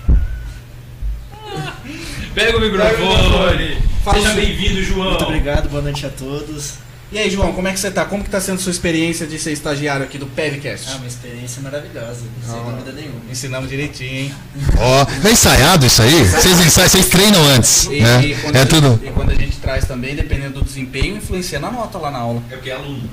[2.35, 3.79] Pega o microfone.
[4.05, 5.11] Fala Seja bem-vindo, João.
[5.11, 6.75] Muito obrigado, boa noite a todos.
[7.13, 8.05] E aí, João, como é que você tá?
[8.05, 10.89] Como que tá sendo sua experiência de ser estagiário aqui do Pevcast?
[10.91, 13.21] Ah, uma experiência maravilhosa, sem dúvida nenhuma.
[13.31, 14.35] Ensinamos direitinho, hein?
[14.79, 16.25] Ó, é ensaiado isso aí?
[16.25, 18.25] Vocês ensaiam, vocês treinam antes, E, né?
[18.25, 19.01] e quando É a gente- tudo.
[19.05, 22.43] e quando a gente traz também, dependendo do desempenho, influencia na nota lá na aula.
[22.51, 23.09] É porque é aluno.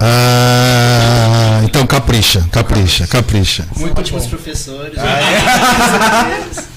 [0.00, 3.68] Ah, então capricha, capricha, capricha.
[3.72, 4.30] São Muito ótimos bom.
[4.30, 4.94] professores.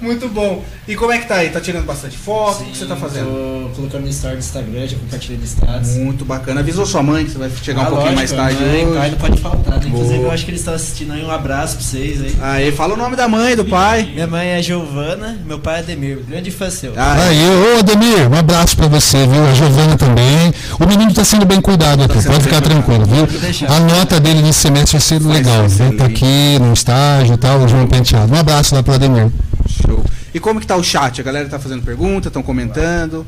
[0.00, 0.62] Muito bom.
[0.86, 1.50] E como é que tá aí?
[1.50, 2.62] Tá tirando bastante foto?
[2.62, 3.70] o que você tá fazendo?
[3.70, 5.90] Tô colocando no story do Instagram, já compartilhei no status.
[5.96, 6.60] Muito bacana.
[6.60, 8.98] Avisou sua mãe que você vai chegar um Ah, pouquinho lógico, mais tarde mãe, hoje.
[8.98, 9.78] pai não pode faltar.
[9.80, 9.86] né?
[9.86, 11.24] Inclusive, eu acho que eles estão assistindo aí.
[11.24, 12.36] Um abraço pra vocês aí.
[12.40, 14.08] Aí, fala o nome da mãe, do pai.
[14.14, 16.18] Minha mãe é Giovana, meu pai é Ademir.
[16.28, 16.92] Grande fã seu.
[16.96, 17.38] Ah, Aí,
[17.74, 19.44] ô Ademir, um abraço pra você, viu?
[19.46, 20.52] A Giovana também.
[20.78, 23.26] O menino tá sendo bem cuidado aqui, sendo pode ficar tranquilo, viu?
[23.68, 25.96] A nota dele nesse semestre vai ser legal, ser viu?
[25.98, 28.32] Tá aqui no estágio e tal, o João Penteado.
[28.32, 29.28] Um abraço lá pro Ademir.
[29.82, 30.04] Show.
[30.34, 31.20] E como que tá o chat?
[31.20, 33.26] A galera tá fazendo pergunta, estão comentando.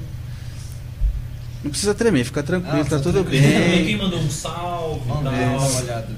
[1.62, 3.42] Não precisa tremer, fica tranquilo, Ah, tá tá tudo tranquilo.
[3.42, 3.96] Quem bem.
[3.96, 5.32] mandou um salve Vamos tal.
[5.32, 6.08] ver, dá uma olhada.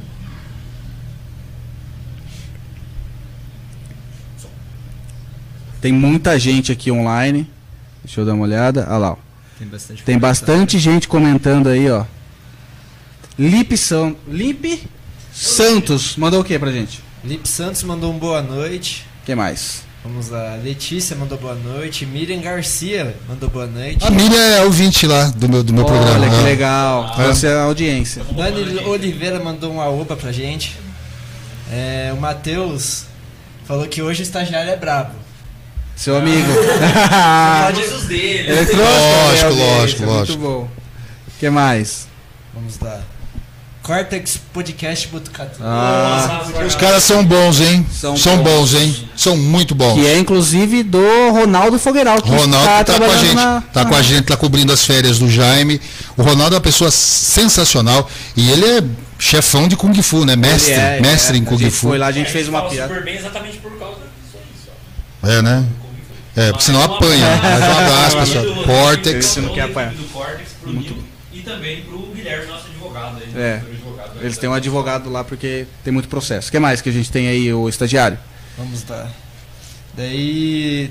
[5.81, 7.49] Tem muita gente aqui online.
[8.05, 8.87] Deixa eu dar uma olhada.
[8.89, 9.11] Olha lá.
[9.13, 9.17] ó.
[9.59, 12.05] Tem bastante Tem bastante gente comentando aí, ó.
[13.39, 14.17] Lipe São...
[14.29, 14.83] Lipe
[15.33, 17.01] Santos mandou o que pra gente?
[17.25, 19.07] Lipe Santos mandou um boa noite.
[19.23, 19.85] O que mais?
[20.03, 20.59] Vamos lá.
[20.63, 22.07] Letícia mandou boa noite.
[22.07, 24.05] Miriam Garcia mandou boa noite.
[24.05, 26.15] A Miriam é ouvinte lá do meu, do meu programa.
[26.15, 26.43] Olha que né?
[26.43, 27.15] legal.
[27.19, 28.25] Essa é a audiência.
[28.35, 30.75] Dani Oliveira mandou uma opa pra gente.
[31.71, 33.05] É, o Matheus
[33.67, 35.13] falou que hoje o estagiário é brabo.
[35.95, 36.49] Seu amigo.
[37.67, 38.51] Todos os dele.
[38.51, 40.39] Ele trouxe Lógico, lógico, lógico.
[40.39, 40.69] Muito bom.
[41.29, 42.09] O que mais?
[42.55, 43.01] Vamos lá.
[43.83, 45.59] Cortex Podcast Botucatu.
[45.63, 47.85] Ah, Os caras são bons, hein?
[47.93, 48.45] São São, bons.
[48.71, 48.75] bons.
[48.75, 49.09] hein?
[49.17, 49.95] São muito bons.
[49.95, 51.01] que é inclusive do
[51.33, 52.21] Ronaldo Fogueiral.
[52.21, 54.85] Que Ronaldo tá tá, com a gente, na- tá com a gente, tá cobrindo as
[54.85, 55.81] férias do Jaime.
[56.17, 58.83] O Ronaldo é uma pessoa sensacional e ele é
[59.19, 60.37] chefão de Kung Fu, né?
[60.37, 61.89] Mestre, Ele é, mestre é, em Kung Fu.
[61.89, 62.89] foi lá, a gente É, fez uma piada.
[62.93, 65.31] super bem exatamente por causa disso aí só.
[65.39, 65.65] É, né?
[66.37, 67.27] É, porque senão apanha.
[67.43, 68.65] Mas um abraço, pessoal.
[68.65, 69.27] Cortex.
[69.27, 69.93] Esse não quer apanhar.
[69.93, 70.97] Do Cortex pro Nil
[71.41, 73.33] e também pro Guilherme, nosso advogado aí.
[73.35, 73.57] É.
[73.57, 74.11] nosso advogado.
[74.21, 76.49] Eles têm um advogado lá porque tem muito processo.
[76.49, 78.19] O que mais que a gente tem aí, o estagiário?
[78.57, 79.11] Vamos lá.
[79.95, 80.91] Daí.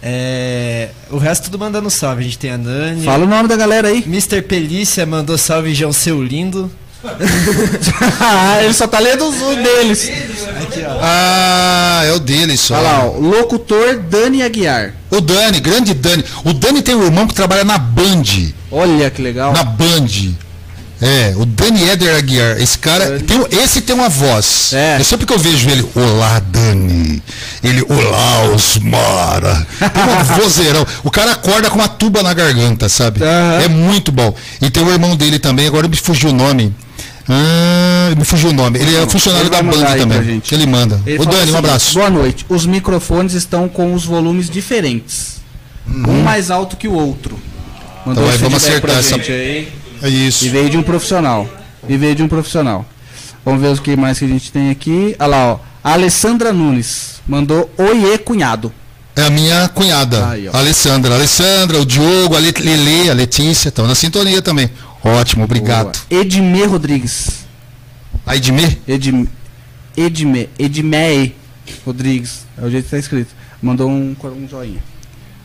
[0.00, 2.20] É, o resto tudo mandando salve.
[2.20, 3.04] A gente tem a Nani.
[3.04, 4.02] Fala o nome da galera aí.
[4.06, 4.42] Mr.
[4.42, 6.70] Pelícia mandou salve, João Seu Lindo.
[8.62, 10.10] Ele só tá lendo os os deles.
[10.62, 10.84] Aqui.
[11.00, 12.74] Ah, é o dele só.
[12.74, 14.94] Olha lá, ó, locutor Dani Aguiar.
[15.10, 16.24] O Dani, grande Dani.
[16.44, 18.24] O Dani tem um irmão que trabalha na Band.
[18.70, 19.52] Olha que legal.
[19.52, 20.34] Na Band.
[21.00, 22.60] É, o Dani Eder Aguiar.
[22.60, 23.20] Esse cara.
[23.20, 24.72] Tem, esse tem uma voz.
[24.72, 24.96] É.
[24.98, 27.22] Eu sempre que eu vejo ele, olá, Dani.
[27.62, 29.64] Ele, olá, Osmara.
[29.78, 30.84] Tem um vozeirão.
[31.04, 33.22] O cara acorda com uma tuba na garganta, sabe?
[33.22, 33.60] Aham.
[33.62, 34.34] É muito bom.
[34.60, 36.74] E tem o irmão dele também, agora me fugiu o nome.
[37.28, 38.78] Ah, me fugiu o nome.
[38.78, 40.24] Ele é funcionário Ele da mandar Band aí pra também.
[40.34, 40.54] gente.
[40.54, 41.00] Ele manda.
[41.06, 41.94] Ele Ô, Dani, um assim, abraço.
[41.94, 42.46] Boa noite.
[42.48, 45.38] Os microfones estão com os volumes diferentes.
[45.86, 47.38] Um mais alto que o outro.
[48.06, 48.24] Mandou.
[48.24, 49.68] Então, aí, vamos acertar essa- aí.
[50.02, 50.46] É isso.
[50.46, 51.48] E veio de um profissional.
[51.88, 52.84] E veio de um profissional.
[53.44, 55.14] Vamos ver o que mais que a gente tem aqui.
[55.18, 55.58] Olha lá, ó.
[55.82, 58.72] A Alessandra Nunes mandou oiê, cunhado.
[59.16, 61.12] É a minha cunhada, Aí, Alessandra.
[61.14, 64.70] A Alessandra, o Diogo, a Le- Lele, a Letícia, estão na sintonia também.
[65.02, 65.98] Ótimo, obrigado.
[66.08, 66.22] Boa.
[66.22, 67.46] Edmê Rodrigues.
[68.26, 68.78] A Edmir?
[68.86, 69.26] Edim,
[69.96, 71.32] Edmê, Edmé
[71.84, 72.46] Rodrigues.
[72.56, 73.34] É o jeito que tá escrito.
[73.62, 74.82] Mandou um, um joinha.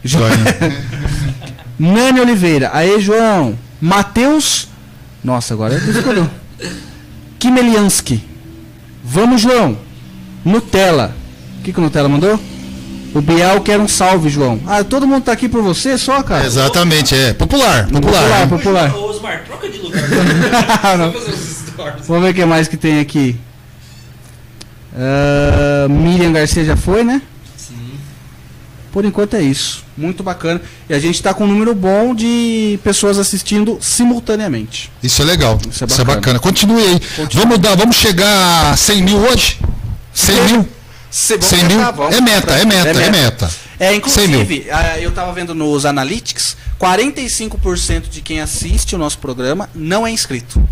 [1.80, 2.70] Nani Oliveira.
[2.74, 3.58] Aê, João.
[3.80, 4.68] Matheus.
[5.24, 6.30] Nossa, agora descolou.
[7.40, 8.22] Kimeliansky.
[9.04, 9.78] Vamos, João.
[10.44, 11.16] Nutella.
[11.60, 12.40] O que, que o Nutella mandou?
[13.14, 14.60] O Bial quer um salve, João.
[14.66, 16.46] Ah, todo mundo tá aqui por você só, cara?
[16.46, 17.34] Exatamente, é.
[17.34, 18.02] Popular, popular.
[18.02, 18.48] Popular, né?
[18.48, 18.96] popular.
[18.96, 20.02] Ô, Osmar, troca de lugar.
[20.98, 21.14] Não.
[22.08, 23.36] Vamos ver o que mais que tem aqui.
[24.96, 27.22] Ah, Miriam Garcia já foi, né?
[27.56, 27.76] Sim.
[28.92, 29.84] Por enquanto é isso.
[29.96, 30.60] Muito bacana.
[30.90, 34.92] E a gente está com um número bom de pessoas assistindo simultaneamente.
[35.04, 35.60] Isso é legal.
[35.70, 36.16] Isso é Isso é bacana.
[36.16, 36.40] bacana.
[36.40, 37.00] Continue aí.
[37.16, 37.44] Continue.
[37.44, 39.60] Vamos dar, vamos chegar a 100 mil hoje?
[40.14, 40.68] 100 mil?
[41.14, 41.80] 100 mil?
[42.12, 43.52] É meta, é meta, é meta.
[43.80, 49.20] É, 100 inclusive, ah, eu tava vendo nos analytics, 45% de quem assiste o nosso
[49.20, 50.68] programa não é inscrito.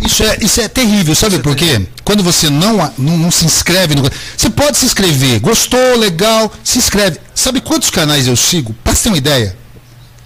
[0.00, 1.86] Isso é, isso é terrível, sabe por quê?
[2.02, 4.02] Quando você não, não, não se inscreve no.
[4.36, 7.18] Você pode se inscrever, gostou, legal, se inscreve.
[7.34, 8.74] Sabe quantos canais eu sigo?
[8.84, 9.56] Você ter uma ideia.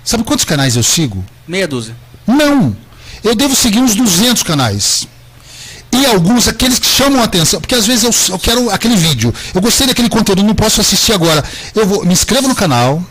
[0.05, 1.25] Sabe quantos canais eu sigo?
[1.49, 1.97] Meia dúzia.
[2.25, 2.77] Não.
[3.25, 5.09] Eu devo seguir uns 200 canais.
[6.01, 9.33] E alguns, aqueles que chamam a atenção, porque às vezes eu, eu quero aquele vídeo.
[9.55, 11.43] Eu gostei daquele conteúdo, não posso assistir agora.
[11.75, 13.03] Eu vou, me inscrevo no canal,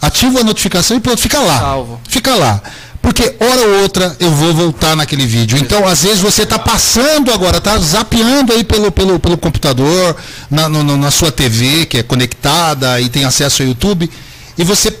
[0.00, 1.58] ativo a notificação e pronto, fica lá.
[1.58, 2.00] Salvo.
[2.08, 2.60] Fica lá.
[3.02, 5.56] Porque hora ou outra eu vou voltar naquele vídeo.
[5.58, 10.16] Então, às vezes, você está passando agora, está zapeando aí pelo, pelo, pelo computador,
[10.50, 14.10] na, no- no- na sua TV, que é conectada e tem acesso ao YouTube,
[14.58, 14.92] e você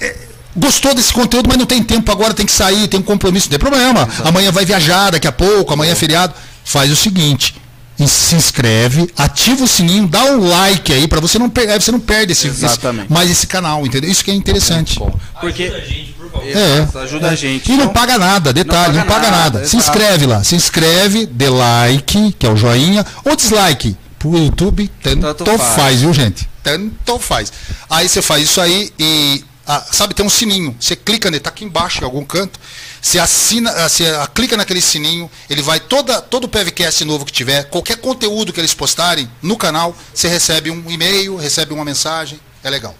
[0.00, 0.16] é,
[0.56, 3.50] gostou desse conteúdo, mas não tem tempo agora, tem que sair, tem um compromisso, não
[3.50, 4.08] tem problema.
[4.24, 6.34] Amanhã vai viajar daqui a pouco, amanhã é feriado.
[6.64, 7.54] Faz o seguinte.
[7.98, 11.90] in- Se inscreve, ativa o sininho, dá um like aí para você não perder, você
[11.90, 12.66] não perde esse, esse-
[13.08, 14.10] mais esse canal, entendeu?
[14.10, 14.98] Isso que é interessante.
[14.98, 16.46] Bom, porque Ajuda a gente, por favor.
[16.46, 16.78] É.
[16.78, 17.68] Exato, ajuda a gente.
[17.72, 19.68] E não Então, paga nada, detalhe, Não não paga paga, nada, nada.
[19.68, 19.90] Se exato.
[19.98, 23.96] inscreve lá, se inscreve, dê like, que é o joinha, ou dislike.
[24.18, 25.74] Pro YouTube, tanto, Tanto faz.
[25.76, 26.00] faz.
[26.00, 26.48] viu, gente?
[26.62, 27.52] Tanto faz.
[27.88, 30.76] Aí você faz isso aí e, ah, sabe, tem um sininho.
[30.78, 32.60] Você clica nele, tá aqui embaixo, em algum canto.
[33.02, 37.24] Você assina, ah, você ah, clica naquele sininho, ele vai toda, todo o PevCast novo
[37.24, 41.84] que tiver, qualquer conteúdo que eles postarem no canal, você recebe um e-mail, recebe uma
[41.84, 42.38] mensagem.
[42.62, 42.94] É legal.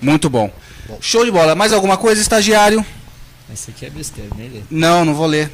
[0.00, 0.50] Muito bom.
[1.00, 1.54] Show de bola.
[1.54, 2.84] Mais alguma coisa, estagiário?
[3.52, 4.60] Esse aqui é besteira, nem lê.
[4.70, 5.52] Não, não vou ler.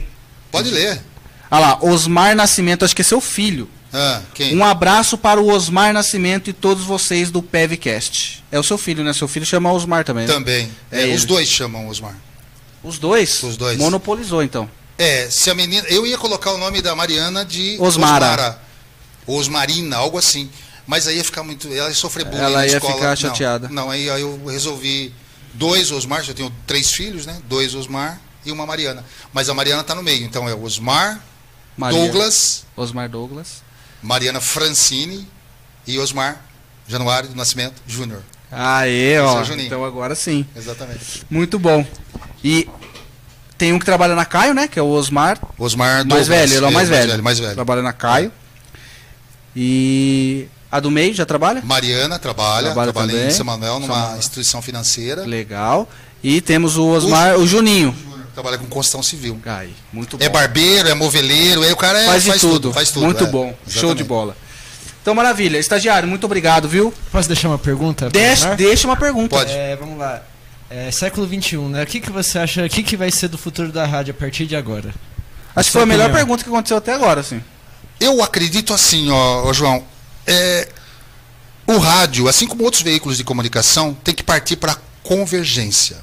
[0.50, 1.02] Pode ler.
[1.50, 3.68] Ah lá, Osmar Nascimento, acho que é seu filho.
[3.92, 4.22] Ah?
[4.52, 8.42] Um abraço para o Osmar Nascimento e todos vocês do PevCast.
[8.50, 9.12] É o seu filho, né?
[9.12, 10.26] Seu filho chama Osmar também.
[10.26, 10.32] né?
[10.32, 10.70] Também.
[10.90, 12.14] É É, os dois chamam Osmar.
[12.82, 13.42] Os dois?
[13.42, 13.76] Os dois.
[13.78, 14.68] Monopolizou, então.
[14.98, 15.86] É, se a menina.
[15.88, 18.24] Eu ia colocar o nome da Mariana de Osmara.
[18.26, 18.62] Osmara.
[19.26, 20.50] Osmarina, algo assim.
[20.86, 21.68] Mas aí ia ficar muito.
[21.68, 22.94] Ela ia sofrer bullying Ela na ia escola.
[22.94, 23.68] ficar Não, chateada.
[23.68, 25.12] Não, aí, aí eu resolvi
[25.54, 27.38] dois Osmar, eu tenho três filhos, né?
[27.48, 29.04] Dois Osmar e uma Mariana.
[29.32, 31.22] Mas a Mariana tá no meio, então é Osmar,
[31.76, 33.62] Maria- Douglas, Osmar Douglas.
[34.02, 35.26] Mariana Francine
[35.86, 36.40] e Osmar
[36.88, 38.20] Januário do Nascimento Júnior.
[38.50, 39.38] Aê, Esse ó.
[39.40, 40.44] é o então agora sim.
[40.54, 41.24] Exatamente.
[41.30, 41.86] Muito bom.
[42.44, 42.68] E
[43.56, 44.68] tem um que trabalha na Caio, né?
[44.68, 45.38] Que é o Osmar.
[45.56, 46.28] Osmar mais Douglas.
[46.28, 47.22] velho, ele é o mais velho.
[47.22, 47.54] Mais velho.
[47.54, 48.30] Trabalha na Caio.
[49.54, 51.62] E a do meio já trabalha?
[51.64, 53.28] Mariana trabalha, Trabalha trabalha, também.
[53.28, 54.18] em São Manuel, numa São Manuel.
[54.18, 55.24] instituição financeira.
[55.24, 55.88] Legal.
[56.22, 57.94] E temos o Osmar, o Juninho.
[58.34, 59.40] Trabalha com construção civil.
[59.92, 60.24] Muito bom.
[60.24, 62.72] É barbeiro, é moveleiro, aí o cara é, faz, de tudo.
[62.72, 63.04] Faz tudo.
[63.04, 63.26] Muito é.
[63.26, 63.48] bom.
[63.66, 63.98] Show Exatamente.
[63.98, 64.36] de bola.
[65.02, 65.58] Então, maravilha.
[65.58, 66.94] Estagiário, muito obrigado, viu?
[67.10, 68.08] Posso deixar uma pergunta?
[68.08, 69.36] Deixa, deixa uma pergunta.
[69.36, 69.52] Pode.
[69.52, 70.22] É, vamos lá.
[70.70, 71.82] É, século XXI, né?
[71.82, 72.64] O que, que você acha?
[72.64, 74.94] O que, que vai ser do futuro da rádio a partir de agora?
[75.54, 76.24] Acho que foi a melhor opinião.
[76.24, 77.42] pergunta que aconteceu até agora, assim.
[78.00, 79.84] Eu acredito assim, ó, ó, João.
[80.26, 80.68] é,
[81.66, 85.98] o rádio, assim como outros veículos de comunicação, tem que partir para convergência.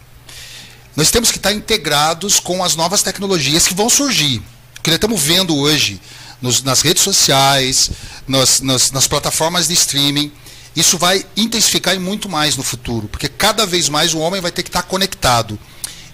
[1.00, 4.40] Nós temos que estar integrados com as novas tecnologias que vão surgir.
[4.78, 5.98] O que nós estamos vendo hoje
[6.42, 7.90] nos- nas redes sociais,
[8.28, 10.30] nas, nas- nas plataformas de streaming,
[10.76, 14.52] isso vai intensificar e muito mais no futuro, porque cada vez mais o homem vai
[14.52, 15.58] ter que estar conectado.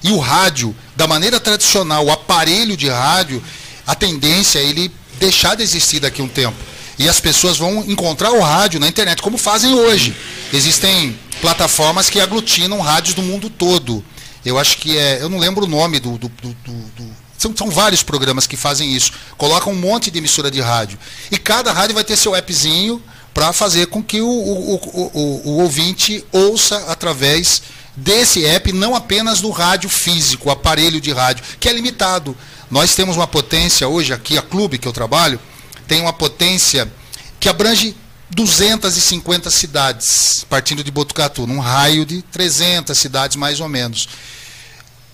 [0.04, 3.44] E o rádio, da maneira tradicional, o aparelho de rádio,
[3.88, 6.56] a tendência é ele deixar de existir daqui a um tempo.
[7.00, 10.16] E as pessoas vão encontrar o rádio na internet, como fazem hoje.
[10.54, 14.06] Existem plataformas que aglutinam rádios do mundo todo.
[14.46, 15.22] Eu acho que é.
[15.22, 16.18] Eu não lembro o nome do.
[16.18, 19.12] do- do- do- são, são vários programas que fazem isso.
[19.38, 20.98] Colocam um monte de emissora de rádio.
[21.32, 23.02] E cada rádio vai ter seu appzinho
[23.34, 27.62] para fazer com que o, o, o, o- ouvinte ouça através
[27.98, 32.36] desse app, não apenas do rádio físico, aparelho de rádio, que é limitado.
[32.72, 35.40] Nós temos uma potência hoje, aqui a clube que eu trabalho,
[35.88, 36.92] tem uma potência
[37.40, 37.96] que abrange
[38.32, 44.08] 250 cidades, partindo de Botucatu, num raio de 300 cidades mais ou menos.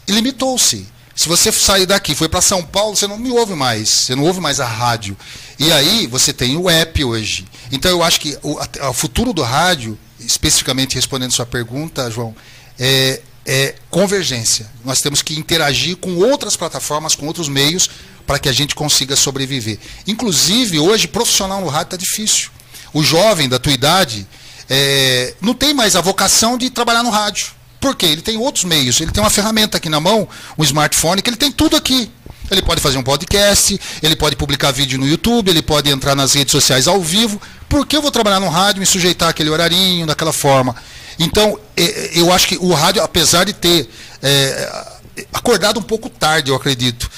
[0.08, 0.88] E limitou-se.
[1.14, 4.24] Se você sair daqui, foi para São Paulo, você não me ouve mais, você não
[4.24, 5.16] ouve mais a rádio.
[5.60, 7.46] E aí você tem o app hoje.
[7.72, 12.34] Então eu acho que o, a- o futuro do rádio, especificamente respondendo sua pergunta, João,
[12.80, 14.66] é, é convergência.
[14.86, 17.90] Nós temos que interagir com outras plataformas, com outros meios,
[18.26, 19.78] para que a gente consiga sobreviver.
[20.08, 22.50] Inclusive, hoje, profissional no rádio está difícil.
[22.94, 24.28] O jovem da tua idade
[24.70, 27.48] é, não tem mais a vocação de trabalhar no rádio.
[27.80, 28.06] Por quê?
[28.06, 29.02] Ele tem outros meios.
[29.02, 30.28] Ele tem uma ferramenta aqui na mão,
[30.58, 32.12] um smartphone, que ele tem tudo aqui.
[32.50, 36.34] Ele pode fazer um podcast, ele pode publicar vídeo no YouTube, ele pode entrar nas
[36.34, 37.42] redes sociais ao vivo.
[37.70, 40.76] Por que eu vou trabalhar no rádio, me sujeitar àquele horarinho, daquela forma?
[41.18, 43.90] Então, é, eu acho que o rádio, apesar de ter
[44.22, 44.86] é,
[45.34, 47.10] acordado um pouco tarde, eu acredito,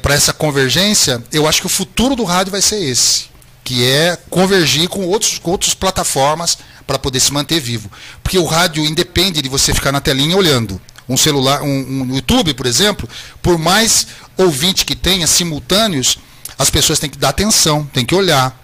[0.00, 3.24] para essa convergência, eu acho que o futuro do rádio vai ser esse,
[3.64, 7.90] que é convergir com outros, outras plataformas para poder se manter vivo.
[8.22, 10.80] Porque o rádio independe de você ficar na telinha olhando.
[11.08, 13.08] Um celular, um, um YouTube, por exemplo,
[13.42, 14.06] por mais
[14.36, 16.18] ouvinte que tenha simultâneos,
[16.58, 18.54] as pessoas têm que dar atenção, têm que olhar.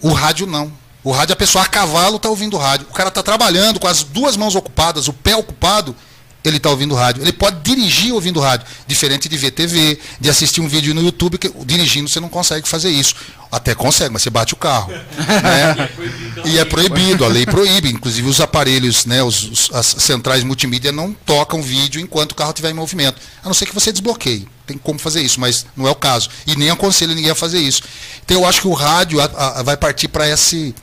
[0.00, 0.72] O rádio não.
[1.02, 2.86] O rádio, a pessoa a cavalo está ouvindo o rádio.
[2.90, 5.94] O cara está trabalhando com as duas mãos ocupadas, o pé ocupado,
[6.44, 7.22] ele está ouvindo rádio.
[7.22, 11.38] Ele pode dirigir ouvindo rádio, diferente de ver TV, de assistir um vídeo no YouTube,
[11.38, 13.14] que dirigindo você não consegue fazer isso.
[13.50, 14.92] Até consegue, mas você bate o carro.
[14.92, 15.88] né?
[16.44, 17.88] E é proibido, a lei proíbe.
[17.88, 22.50] Inclusive os aparelhos, né, os, os, as centrais multimídia não tocam vídeo enquanto o carro
[22.50, 23.20] estiver em movimento.
[23.42, 24.46] A não ser que você desbloqueie.
[24.66, 26.28] Tem como fazer isso, mas não é o caso.
[26.46, 27.82] E nem aconselho ninguém a fazer isso.
[28.24, 29.24] Então eu acho que o rádio a,
[29.60, 30.74] a, vai partir para esse,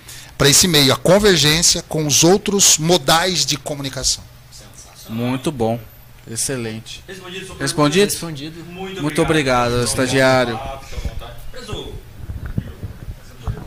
[0.46, 4.31] esse meio, a convergência com os outros modais de comunicação.
[5.12, 5.80] Muito bom.
[6.30, 7.04] Excelente.
[7.08, 7.56] Respondido?
[7.60, 8.06] Respondido?
[8.06, 8.64] Respondido.
[8.66, 10.56] Muito, Muito obrigado, estagiário.
[10.56, 11.34] À vontade.
[11.52, 11.94] Preso.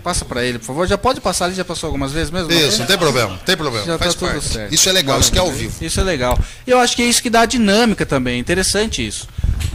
[0.03, 0.87] Passa pra ele, por favor.
[0.87, 2.53] Já pode passar ali, já passou algumas vezes mesmo?
[2.53, 3.87] Isso, não tem problema, tem problema.
[3.87, 4.45] Já tá faz tudo parte.
[4.45, 4.75] certo.
[4.75, 5.85] Isso é legal, isso que é ao vivo.
[5.85, 6.39] Isso é legal.
[6.67, 8.39] E eu acho que é isso que dá dinâmica também.
[8.39, 9.27] Interessante isso.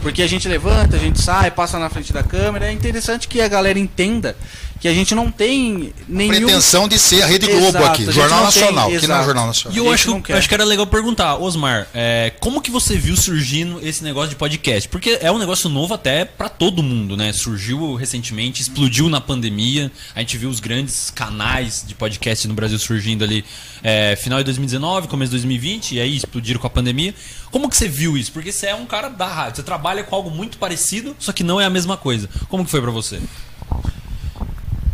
[0.02, 2.66] Porque a gente levanta, a gente sai, passa na frente da câmera.
[2.68, 4.36] É interessante que a galera entenda
[4.80, 6.30] que a gente não tem nenhum.
[6.30, 9.24] Pretensão de ser a Rede Globo Exato, aqui, Jornal não tem, Nacional, que não é.
[9.24, 9.76] Jornal E Nacional.
[9.78, 13.78] eu gente acho, acho que era legal perguntar, Osmar, é, como que você viu surgindo
[13.86, 14.88] esse negócio de podcast?
[14.88, 17.30] Porque é um negócio novo até pra todo mundo, né?
[17.32, 19.92] Surgiu recentemente, explodiu na pandemia.
[20.14, 23.44] A gente viu os grandes canais de podcast no Brasil surgindo ali
[23.82, 27.14] é, final de 2019, começo de 2020, e aí explodiram com a pandemia.
[27.50, 28.32] Como que você viu isso?
[28.32, 31.44] Porque você é um cara da rádio, você trabalha com algo muito parecido, só que
[31.44, 32.30] não é a mesma coisa.
[32.48, 33.20] Como que foi pra você?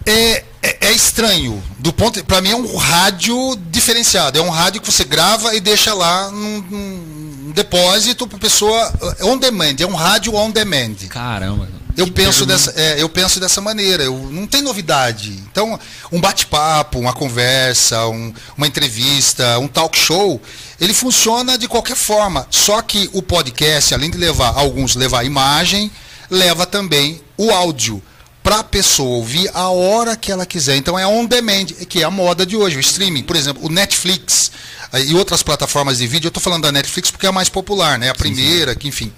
[0.06, 1.62] É, é, é estranho.
[1.78, 4.38] Do ponto, para mim é um rádio diferenciado.
[4.38, 9.24] É um rádio que você grava e deixa lá num, num depósito para pessoa é
[9.24, 9.76] on demand.
[9.80, 10.94] É um rádio on demand.
[11.08, 11.68] Caramba.
[11.96, 14.02] Eu penso, dessa, é, eu penso dessa maneira.
[14.04, 15.30] Eu, não tem novidade.
[15.50, 15.80] Então,
[16.12, 20.38] um bate-papo, uma conversa, um- uma entrevista, um talk show,
[20.78, 22.46] ele funciona de qualquer forma.
[22.50, 25.90] Só que o podcast, além de levar alguns levar imagem,
[26.30, 28.02] leva também o áudio
[28.46, 30.76] para a pessoa ouvir a hora que ela quiser.
[30.76, 33.24] Então é on demand, que é a moda de hoje, o streaming.
[33.24, 34.52] Por exemplo, o Netflix
[34.92, 36.28] eh, e outras plataformas de vídeo.
[36.28, 38.08] Eu estou falando da Netflix porque é a mais popular, né?
[38.08, 39.12] A primeira, que enfim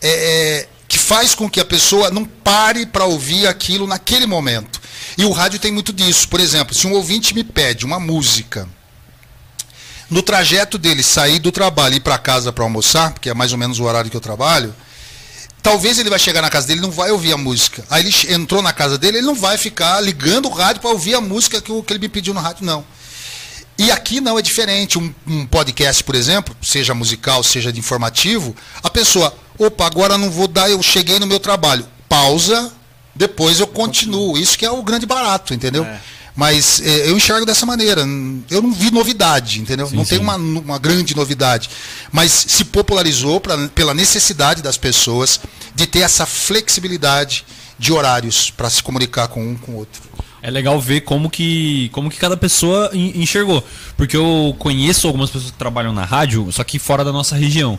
[0.00, 4.80] é, que faz com que a pessoa não pare para ouvir aquilo naquele momento.
[5.16, 6.28] E o rádio tem muito disso.
[6.28, 8.68] Por exemplo, se um ouvinte me pede uma música,
[10.08, 13.52] no trajeto dele sair do trabalho e ir para casa para almoçar, que é mais
[13.52, 14.74] ou menos o horário que eu trabalho,
[15.62, 17.84] talvez ele vai chegar na casa dele não vai ouvir a música.
[17.90, 21.14] Aí ele entrou na casa dele, ele não vai ficar ligando o rádio para ouvir
[21.14, 22.84] a música que, que ele me pediu no rádio, não.
[23.78, 24.98] E aqui não é diferente.
[24.98, 30.30] Um, um podcast, por exemplo, seja musical, seja de informativo, a pessoa, opa, agora não
[30.30, 31.86] vou dar, eu cheguei no meu trabalho.
[32.08, 32.70] Pausa,
[33.14, 34.36] depois eu continuo.
[34.36, 35.86] Isso que é o grande barato, entendeu?
[36.40, 38.00] Mas eh, eu enxergo dessa maneira.
[38.50, 39.84] Eu não vi novidade, entendeu?
[39.92, 41.68] não tem uma, uma grande novidade.
[42.10, 45.38] Mas se popularizou pra, pela necessidade das pessoas
[45.74, 47.44] de ter essa flexibilidade
[47.78, 50.00] de horários para se comunicar com um com o outro.
[50.42, 53.62] É legal ver como que, como que cada pessoa en- enxergou.
[53.94, 57.78] Porque eu conheço algumas pessoas que trabalham na rádio, só que fora da nossa região.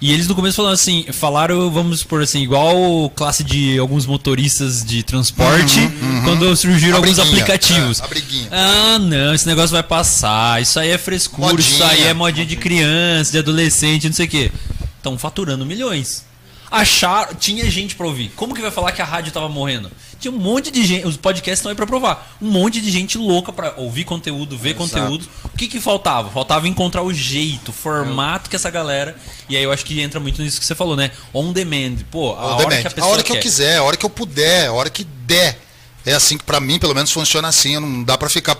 [0.00, 4.84] E eles no começo falaram assim, falaram, vamos por assim, igual classe de alguns motoristas
[4.84, 5.78] de transporte,
[6.24, 8.00] quando surgiram A alguns briguinha, aplicativos.
[8.00, 8.48] é.
[8.50, 11.86] Ah, não, esse negócio vai passar, isso aí é frescura, isso Modinha.
[11.88, 14.52] aí é modinha de criança, de adolescente, não sei o quê.
[14.98, 16.24] Estão faturando milhões.
[16.70, 18.32] Achar, tinha gente pra ouvir.
[18.34, 19.90] Como que vai falar que a rádio tava morrendo?
[20.24, 22.34] Tinha um monte de gente, os podcasts estão aí pra provar.
[22.40, 25.28] Um monte de gente louca pra ouvir conteúdo, ver conteúdo.
[25.44, 26.30] O que que faltava?
[26.30, 29.14] Faltava encontrar o jeito, o formato que essa galera.
[29.50, 31.10] E aí eu acho que entra muito nisso que você falou, né?
[31.34, 31.96] On demand.
[32.10, 32.80] Pô, a On hora demand.
[32.80, 33.42] que a pessoa hora que eu quer.
[33.42, 35.58] quiser, a hora que eu puder, a hora que der.
[36.06, 37.78] É assim que pra mim, pelo menos, funciona assim.
[37.78, 38.56] Não dá pra ficar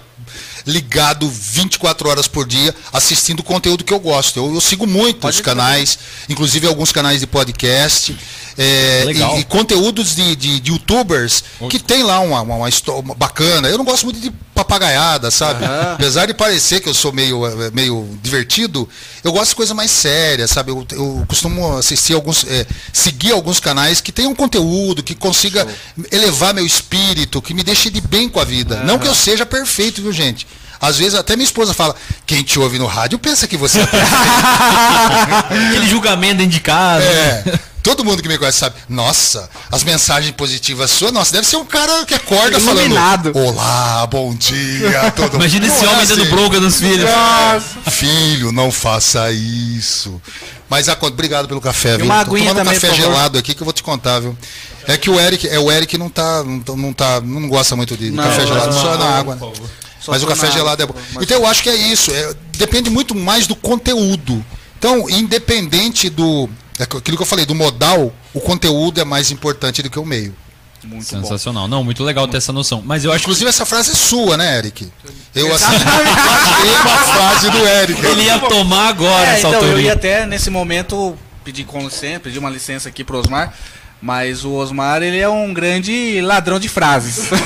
[0.67, 4.39] ligado 24 horas por dia assistindo conteúdo que eu gosto.
[4.39, 5.99] Eu, eu sigo muitos canais,
[6.29, 8.17] inclusive alguns canais de podcast.
[8.57, 9.03] É,
[9.37, 12.57] e, e conteúdos de, de- de youtubers que tem lá uma, uma,
[12.89, 13.69] uma bacana.
[13.69, 15.65] Eu não gosto muito de papagaiada, sabe?
[15.95, 18.89] Apesar de parecer que eu sou meio, eh, meio divertido,
[19.25, 20.71] eu gosto de coisa mais séria, sabe?
[20.71, 25.67] Eu, eu costumo assistir alguns, eh, seguir alguns canais que tenham conteúdo, que consiga
[26.13, 28.77] elevar meu espírito, que me deixe de bem com a vida.
[28.85, 30.47] Não que eu seja perfeito, viu, gente?
[30.81, 31.95] Às vezes até minha esposa fala,
[32.27, 34.15] quem te ouve no rádio pensa que você é perfeito.
[35.71, 37.05] Aquele julgamento dentro de casa.
[37.05, 37.45] É.
[37.85, 38.77] Todo mundo que me conhece sabe.
[38.89, 43.31] Nossa, as mensagens positivas suas, nossa, deve ser um cara que acorda Iluminado.
[43.35, 43.47] falando.
[43.51, 46.31] Olá, bom dia, todo Imagina esse Não é homem dando assim.
[46.31, 47.11] bronca nos filhos.
[47.91, 50.21] Filho, não faça isso.
[50.69, 52.07] Mas a- obrigado pelo café, viu?
[52.07, 53.13] Tô aguinha tomando um café por favor.
[53.13, 54.37] gelado aqui que eu vou te contar, viu?
[54.89, 57.77] É que o Eric, é o Eric não tá, não, tá- não tá, não gosta
[57.77, 59.35] muito de Não, café gelado, não, só na água.
[59.37, 59.53] né?
[60.09, 60.95] Mas o café gelado é bom.
[61.13, 62.11] mas- Então eu acho que é isso.
[62.11, 64.43] é- depende muito mais do conteúdo.
[64.79, 66.49] Então, independente do.
[66.79, 70.05] É aquilo que eu falei, do modal, o conteúdo é mais importante do que o
[70.05, 70.35] meio.
[70.83, 71.23] Muito bom.
[71.23, 71.67] Sensacional.
[71.67, 72.83] Não, muito legal ter essa noção.
[72.85, 74.87] Mas eu acho que Inclusive, essa frase é sua, né, Eric?
[75.35, 78.05] Eu assim, guardei uma frase do Eric.
[78.07, 79.87] ele ia tomar agora É, essa então, eu autoria.
[79.87, 83.55] ia até nesse momento pedir licença, pedir uma licença aqui pro Osmar,
[84.03, 87.31] mas o Osmar ele é um grande ladrão de frases.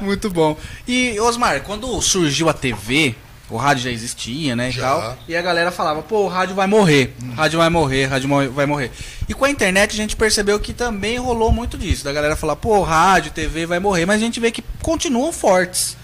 [0.00, 0.56] Muito bom.
[0.86, 3.14] E Osmar, quando surgiu a TV,
[3.50, 4.82] o rádio já existia, né, e Já.
[4.82, 8.52] tal, e a galera falava, pô, o rádio vai morrer, o rádio vai morrer, rádio
[8.52, 8.90] vai morrer.
[9.28, 12.56] E com a internet a gente percebeu que também rolou muito disso, da galera falar,
[12.56, 15.96] pô, rádio, TV vai morrer, mas a gente vê que continuam fortes.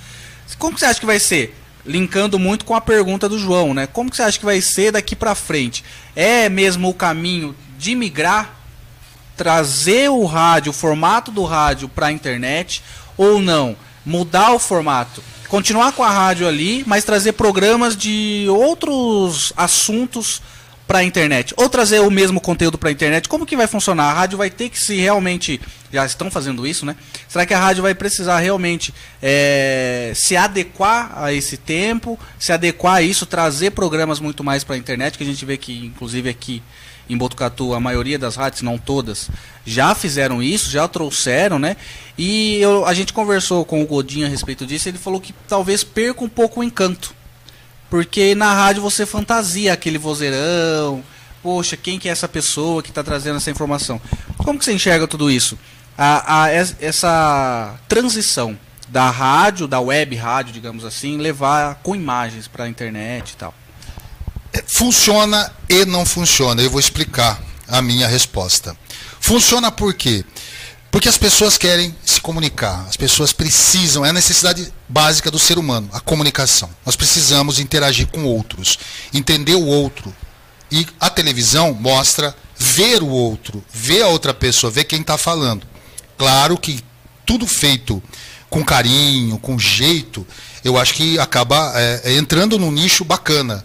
[0.59, 1.57] Como que você acha que vai ser?
[1.87, 3.87] Linkando muito com a pergunta do João, né?
[3.87, 5.83] Como que você acha que vai ser daqui pra frente?
[6.15, 8.55] É mesmo o caminho de migrar,
[9.35, 12.83] trazer o rádio, o formato do rádio pra internet
[13.17, 13.75] ou não?
[14.05, 20.41] Mudar o formato, continuar com a rádio ali, mas trazer programas de outros assuntos
[20.87, 23.29] pra internet, ou trazer o mesmo conteúdo pra internet.
[23.29, 24.11] Como que vai funcionar?
[24.11, 25.61] A rádio vai ter que se realmente,
[25.93, 26.97] já estão fazendo isso, né?
[27.29, 32.95] Será que a rádio vai precisar realmente é, se adequar a esse tempo, se adequar
[32.95, 36.63] a isso, trazer programas muito mais pra internet, que a gente vê que inclusive aqui
[37.13, 39.29] em Botucatu, a maioria das rádios, não todas,
[39.67, 41.77] já fizeram isso, já trouxeram, né?
[42.17, 45.83] E eu- a gente conversou com o Godinho a respeito disso, ele falou que talvez
[45.85, 47.15] perca um pouco o encanto.
[47.89, 51.03] Porque na rádio você fantasia aquele vozeirão,
[51.43, 54.01] poxa, quem que é essa pessoa que está trazendo essa informação?
[54.39, 55.59] Como que você enxerga tudo isso?
[55.99, 58.57] A, a- es- essa transição
[58.89, 63.55] da rádio, da web rádio, digamos assim, levar com imagens para a internet e tal.
[64.67, 66.63] Funciona e não funciona.
[66.63, 68.77] Eu vou explicar a minha resposta.
[69.21, 70.25] Funciona por quê?
[70.91, 75.57] Porque as pessoas querem se comunicar, as pessoas precisam, é a necessidade básica do ser
[75.57, 76.69] humano, a comunicação.
[76.85, 78.77] Nós precisamos interagir com outros,
[79.15, 80.13] entender o outro.
[80.71, 85.65] E a televisão mostra ver o outro, ver a outra pessoa, ver quem está falando.
[86.19, 86.83] Claro que
[87.25, 88.03] tudo feito
[88.49, 90.27] com carinho, com jeito,
[90.65, 93.65] eu acho que acaba é, é, entrando num nicho bacana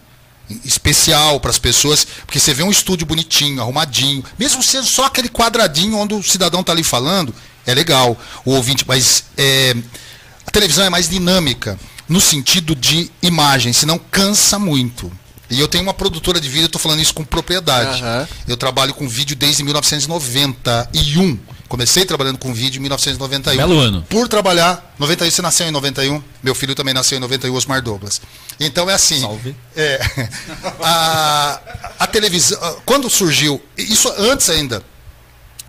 [0.64, 5.30] especial para as pessoas, porque você vê um estúdio bonitinho, arrumadinho, mesmo sendo só aquele
[5.30, 7.34] quadradinho onde o cidadão está ali falando,
[7.66, 9.76] é legal, o ouvinte, mas é,
[10.46, 15.12] a televisão é mais dinâmica no sentido de imagem, senão cansa muito.
[15.50, 18.02] E eu tenho uma produtora de vídeo, estou falando isso com propriedade.
[18.02, 18.28] Aham.
[18.48, 21.40] Eu trabalho com vídeo desde 1991.
[21.68, 23.58] Comecei trabalhando com vídeo em 1991.
[23.58, 24.06] Belo ano.
[24.10, 28.22] Por trabalhar, 91, você nasceu em 91, meu filho também nasceu em 91, Osmar Douglas.
[28.60, 29.20] Então é assim.
[29.22, 29.56] Salve.
[29.76, 30.00] É,
[30.82, 31.60] a,
[32.00, 34.84] a televisão, ah, quando surgiu, isso antes ainda,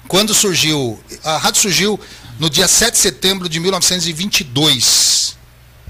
[0.06, 1.98] quando surgiu, a rádio surgiu
[2.38, 5.36] no dia 7 de setembro de 1922,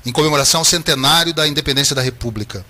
[0.04, 2.64] em comemoração ao centenário da independência da República.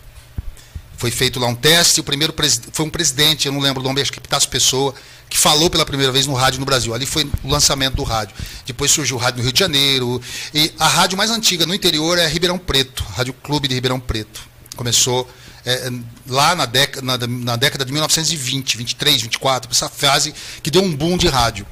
[0.96, 2.34] Foi feito lá um teste, o primeiro
[2.72, 4.94] foi um presidente, eu não lembro o nome, acho que Pitácio Pessoa,
[5.28, 6.94] que falou pela primeira vez no rádio no Brasil.
[6.94, 8.34] Ali foi o lançamento do rádio.
[8.64, 10.20] Depois surgiu o rádio no Rio de Janeiro.
[10.54, 14.40] E a rádio mais antiga no interior é Ribeirão Preto, Rádio Clube de Ribeirão Preto.
[14.76, 15.28] Começou
[15.64, 15.90] é,
[16.26, 20.94] lá na década, na, na década de 1920, 23, 24, essa fase que deu um
[20.94, 21.66] boom de rádio.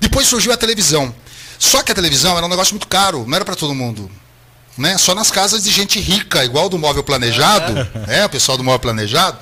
[0.00, 1.14] Depois surgiu a televisão.
[1.58, 4.10] Só que a televisão era um negócio muito caro, não era para todo mundo
[4.78, 4.96] né?
[4.96, 7.74] Só nas casas de gente rica, igual do móvel planejado,
[8.06, 8.24] né?
[8.24, 9.36] O pessoal do móvel planejado.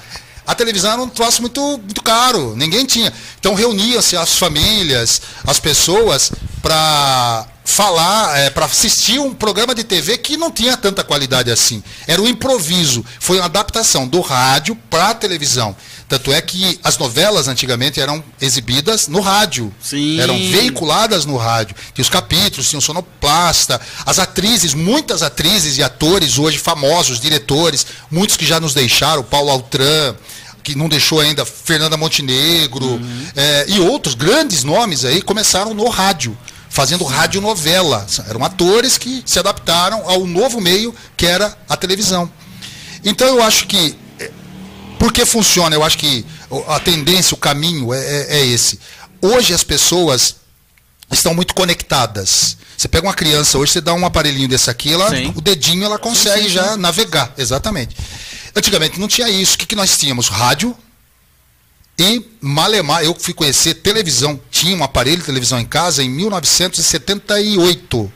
[0.47, 3.13] A televisão era um troço muito, muito caro, ninguém tinha.
[3.39, 6.31] Então reuniam-se as famílias, as pessoas,
[6.63, 11.83] para falar, para assistir um programa de TV que não tinha tanta qualidade assim.
[12.07, 15.77] Era um improviso, foi uma adaptação do rádio para a televisão.
[16.09, 19.75] Tanto é que as novelas antigamente eram exibidas no rádio.
[19.83, 20.21] Sim.
[20.21, 21.75] Eram veiculadas no rádio.
[21.93, 27.85] Tinha os capítulos, tinha o sonoplasta, as atrizes, muitas atrizes e atores hoje famosos, diretores,
[28.09, 30.15] muitos que já nos deixaram, Paulo Altran,
[30.63, 33.01] que não deixou ainda, Fernanda Montenegro,
[33.35, 36.37] eh, e outros grandes nomes aí começaram no rádio,
[36.77, 38.07] fazendo radionovela.
[38.29, 42.31] Eram atores que se adaptaram ao novo meio que era a televisão.
[43.03, 43.97] Então eu acho que
[44.99, 45.75] por que funciona?
[45.75, 46.25] Eu acho que
[46.69, 48.79] a tendência, o caminho é, é- é esse.
[49.23, 50.37] Hoje as pessoas
[51.11, 52.59] estão muito conectadas.
[52.77, 55.33] Você pega uma criança hoje, você dá um aparelhinho desse aqui, ela, Sim.
[55.35, 57.33] o dedinho ela consegue sim, já navegar.
[57.39, 57.97] Exatamente.
[58.55, 59.55] Antigamente não tinha isso.
[59.55, 60.29] O que, que nós tínhamos?
[60.29, 60.77] Rádio,
[61.99, 68.13] E Malemar, eu fui conhecer televisão, tinha um aparelho de televisão em casa em 1978.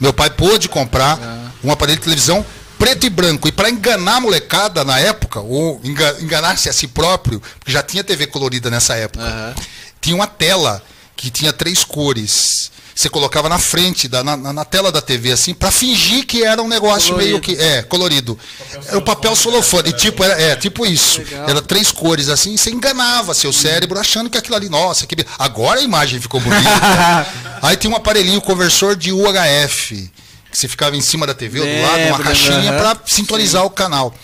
[0.00, 1.18] Meu pai pôde comprar
[1.64, 2.44] um aparelho de televisão
[2.78, 3.48] preto e branco.
[3.48, 7.82] E para enganar a molecada na época, ou enga- enganar-se a si próprio, porque já
[7.82, 9.54] tinha TV colorida nessa época,
[10.00, 10.82] tinha uma tela
[11.16, 12.70] que tinha três cores.
[12.96, 16.42] Você colocava na frente, da, na, na- na tela da TV, assim, para fingir que
[16.42, 17.52] era um negócio meio que.
[17.54, 18.38] É, colorido.
[18.86, 19.90] Era o papel solofone.
[19.90, 21.20] E tipo, era, é, tipo isso.
[21.46, 25.14] Era três cores, assim, e você enganava seu cérebro achando que aquilo ali, nossa, que.
[25.38, 27.26] Agora a imagem ficou bonita.
[27.60, 30.10] Aí tinha um aparelhinho conversor de UHF,
[30.50, 32.78] que você ficava em cima da TV, ou do lado, uma caixinha aham.
[32.78, 34.14] para sintonizar o canal.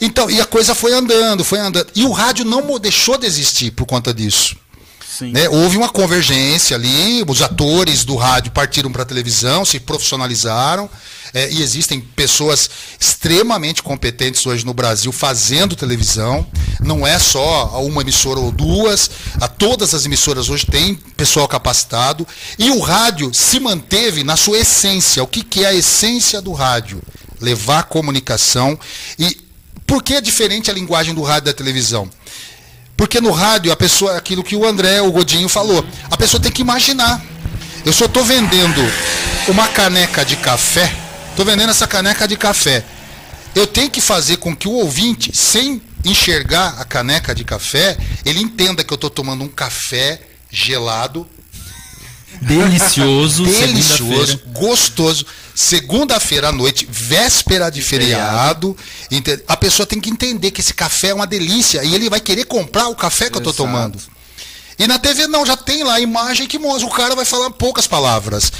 [0.00, 1.88] Então, e a coisa foi andando, foi andando.
[1.92, 4.56] E o rádio não deixou de existir por conta disso.
[5.30, 5.48] Né?
[5.48, 10.88] Houve uma convergência ali, os atores do rádio partiram para a televisão, se profissionalizaram,
[11.34, 12.68] é, e existem pessoas
[13.00, 16.46] extremamente competentes hoje no Brasil fazendo televisão.
[16.80, 19.10] Não é só uma emissora ou duas,
[19.40, 22.26] a todas as emissoras hoje têm pessoal capacitado.
[22.58, 25.22] E o rádio se manteve na sua essência.
[25.22, 27.00] O que, que é a essência do rádio?
[27.40, 28.78] Levar comunicação.
[29.18, 29.40] E
[29.86, 32.10] por que é diferente a linguagem do rádio e da televisão?
[33.02, 36.52] Porque no rádio, a pessoa, aquilo que o André, o Godinho falou, a pessoa tem
[36.52, 37.20] que imaginar.
[37.84, 38.80] Eu só estou vendendo
[39.48, 40.94] uma caneca de café,
[41.30, 42.84] estou vendendo essa caneca de café.
[43.56, 48.40] Eu tenho que fazer com que o ouvinte, sem enxergar a caneca de café, ele
[48.40, 51.26] entenda que eu estou tomando um café gelado,
[52.40, 55.26] Delicioso, delicioso, gostoso.
[55.54, 58.76] Segunda-feira à noite, véspera de feriado.
[59.10, 62.20] ente- A pessoa tem que entender que esse café é uma delícia e ele vai
[62.20, 63.64] querer comprar o café que eu estou Exato.
[63.64, 63.98] tomando.
[64.78, 66.86] E na TV não, já tem lá a imagem que mostra.
[66.86, 68.50] O cara vai falar poucas palavras.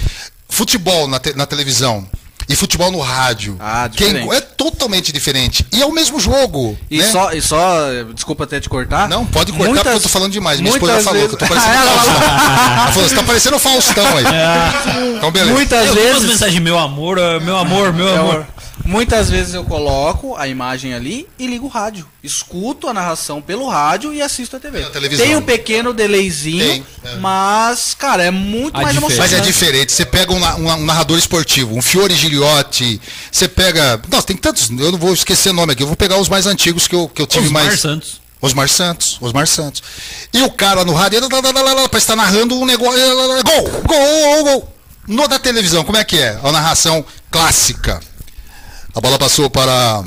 [0.49, 2.07] Futebol na, te- na televisão
[2.49, 3.57] e futebol no rádio.
[3.61, 4.35] Ah, Quem- diferente.
[4.35, 5.67] é totalmente diferente.
[5.73, 6.77] E é o mesmo jogo.
[6.91, 7.05] E, né?
[7.11, 9.09] só, e só, desculpa até te cortar.
[9.09, 10.61] Não, pode cortar Muitas- porque eu tô falando demais.
[10.61, 12.83] Minha esposa muitas já falou que eu tô vezes- parecendo Ah, Faustão.
[12.83, 14.25] Ela falou, você tá parecendo o Faustão aí.
[15.23, 15.53] Então, beleza.
[15.53, 16.23] Muitas Eu vezes.
[16.25, 18.47] mensagens, meu amor, meu amor, meu amor.
[18.85, 22.07] Muitas vezes eu coloco a imagem ali e ligo o rádio.
[22.23, 24.85] Escuto a narração pelo rádio e assisto a TV.
[25.17, 27.17] Tem um pequeno delayzinho, Tem, é.
[27.17, 29.19] mas, cara, é muito A mais diferença- emocionante.
[29.19, 29.93] Mas é diferente.
[29.93, 34.01] Você pega um, um- um narrador esportivo, um Fiore Giliotti, você pega.
[34.11, 34.69] Nossa, tem tantos.
[34.71, 37.09] Eu não vou esquecer o nome aqui, eu vou pegar os mais antigos que eu,
[37.09, 37.81] que eu tive Osmar mais.
[37.81, 38.21] Santos.
[38.41, 39.81] Osmar Santos, Osmar Santos.
[40.35, 42.99] E o cara no rádio, parece estar narrando um negócio.
[43.45, 44.77] gol, gol, gol.
[45.07, 46.39] No da televisão, como é que é?
[46.43, 48.01] A narração clássica.
[48.95, 50.05] A bola passou para.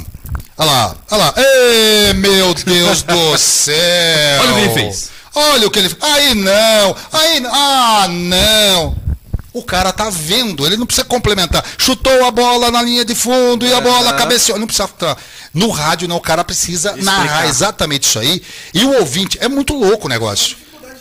[0.57, 1.33] Olha lá, olha lá.
[1.37, 4.41] Ê, meu Deus do céu!
[4.41, 5.09] Olha o que ele fez.
[5.33, 6.03] Olha o que ele fez.
[6.03, 6.95] Aí não!
[7.11, 7.51] Aí não!
[7.53, 8.95] Ah, não!
[9.53, 11.63] O cara tá vendo, ele não precisa complementar.
[11.77, 14.59] Chutou a bola na linha de fundo e a bola cabeceou.
[14.59, 14.87] Não precisa.
[14.89, 15.15] tá.
[15.53, 18.41] No rádio, não, o cara precisa narrar exatamente isso aí.
[18.73, 20.57] E o ouvinte, é muito louco o negócio.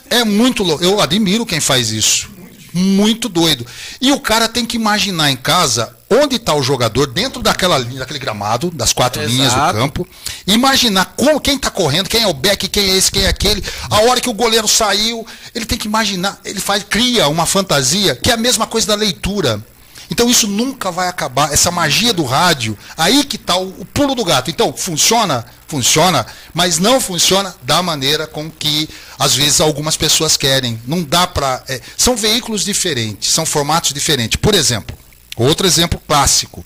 [0.08, 0.84] É muito louco.
[0.84, 2.30] Eu admiro quem faz isso.
[2.72, 3.66] Muito doido.
[4.00, 8.00] E o cara tem que imaginar em casa onde está o jogador, dentro daquela linha,
[8.00, 9.34] daquele gramado, das quatro Exato.
[9.34, 10.08] linhas do campo.
[10.46, 13.62] Imaginar como, quem está correndo, quem é o back, quem é esse, quem é aquele.
[13.90, 18.14] A hora que o goleiro saiu, ele tem que imaginar, ele faz, cria uma fantasia,
[18.14, 19.62] que é a mesma coisa da leitura.
[20.10, 21.52] Então isso nunca vai acabar.
[21.52, 24.50] Essa magia do rádio, aí que está o, o pulo do gato.
[24.50, 25.44] Então, funciona?
[25.66, 28.88] Funciona, mas não funciona da maneira com que,
[29.18, 30.80] às vezes, algumas pessoas querem.
[30.86, 31.64] Não dá para.
[31.96, 34.36] são veículos diferentes, são formatos diferentes.
[34.36, 34.96] Por exemplo,
[35.36, 36.64] outro exemplo clássico.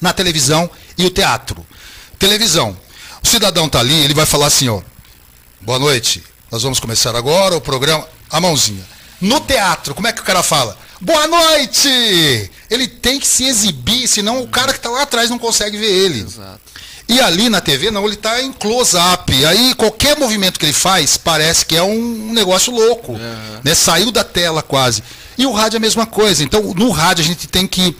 [0.00, 1.64] Na televisão e o teatro.
[2.18, 2.76] Televisão.
[3.22, 4.82] O cidadão está ali, ele vai falar assim, ó.
[5.60, 6.22] Boa noite.
[6.50, 8.06] Nós vamos começar agora o programa.
[8.30, 8.84] A mãozinha.
[9.20, 10.78] No teatro, como é que o cara fala?
[11.00, 12.50] Boa noite!
[12.70, 15.90] Ele tem que se exibir, senão o cara que está lá atrás não consegue ver
[15.90, 16.20] ele.
[16.20, 16.63] Exato.
[17.06, 19.44] E ali na TV, não, ele está em close-up.
[19.44, 23.12] Aí qualquer movimento que ele faz parece que é um negócio louco.
[23.62, 23.74] Né?
[23.74, 25.02] Saiu da tela quase.
[25.36, 26.42] E o rádio é a mesma coisa.
[26.42, 27.94] Então, no rádio, a gente tem que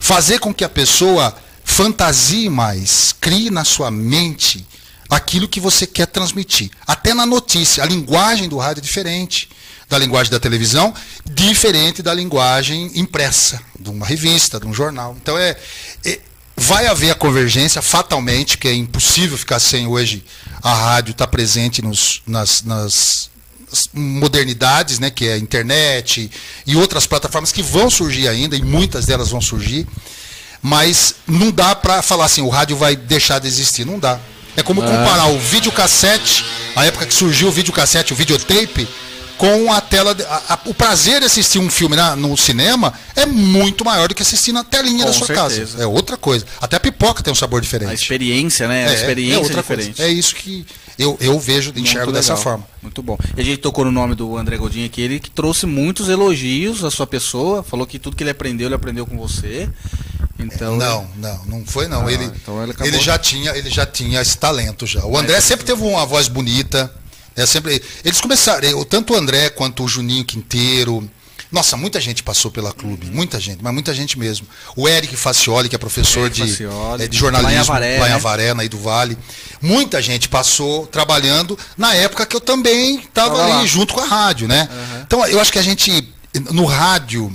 [0.00, 4.66] fazer com que a pessoa fantasie mais, crie na sua mente
[5.08, 6.70] aquilo que você quer transmitir.
[6.86, 7.82] Até na notícia.
[7.82, 9.48] A linguagem do rádio é diferente
[9.88, 15.16] da linguagem da televisão, diferente da linguagem impressa, de uma revista, de um jornal.
[15.20, 15.56] Então é,
[16.04, 16.18] é
[16.56, 20.24] vai haver a convergência fatalmente, que é impossível ficar sem hoje
[20.62, 23.30] a rádio estar presente nos, nas, nas
[23.92, 26.30] modernidades, né, que é a internet
[26.66, 29.86] e outras plataformas que vão surgir ainda, e muitas delas vão surgir,
[30.62, 34.18] mas não dá para falar assim, o rádio vai deixar de existir, não dá.
[34.56, 36.44] É como comparar o videocassete,
[36.76, 38.88] a época que surgiu o videocassete, o videotape,
[39.38, 40.14] com a tela.
[40.14, 44.08] de- a- a- o prazer de assistir um filme na- no cinema é muito maior
[44.08, 45.72] do que assistir na telinha Com da sua certeza.
[45.72, 45.82] casa.
[45.82, 46.44] É outra coisa.
[46.60, 47.90] Até a pipoca tem um sabor diferente.
[47.90, 48.88] A experiência, né?
[48.88, 49.96] A experiência é outra diferente.
[49.96, 50.02] coisa.
[50.10, 50.64] É isso que
[50.98, 52.42] eu, eu vejo, enxergo Muito dessa legal.
[52.42, 52.66] forma.
[52.82, 53.18] Muito bom.
[53.36, 56.84] E a gente tocou no nome do André Godinho aqui, ele que trouxe muitos elogios
[56.84, 59.68] à sua pessoa, falou que tudo que ele aprendeu, ele aprendeu com você.
[60.38, 62.06] Então, Não, não, não foi não.
[62.06, 65.04] Ah, ele, então ele ele já tinha, ele já tinha esse talento já.
[65.04, 66.92] O André sempre teve uma voz bonita.
[67.36, 71.08] É sempre, eles começaram, tanto o André quanto o Juninho Quinteiro.
[71.50, 74.46] Nossa, muita gente passou pela clube, muita gente, mas muita gente mesmo.
[74.74, 78.06] O Eric Facioli, que é professor de, Facioli, é, de jornalismo lá em Avaré, lá
[78.06, 78.14] em né?
[78.16, 79.16] Avaré, na do Vale.
[79.62, 83.66] Muita gente passou trabalhando na época que eu também estava Tava ali lá.
[83.66, 84.68] junto com a rádio, né?
[85.06, 86.12] Então eu acho que a gente
[86.50, 87.32] no rádio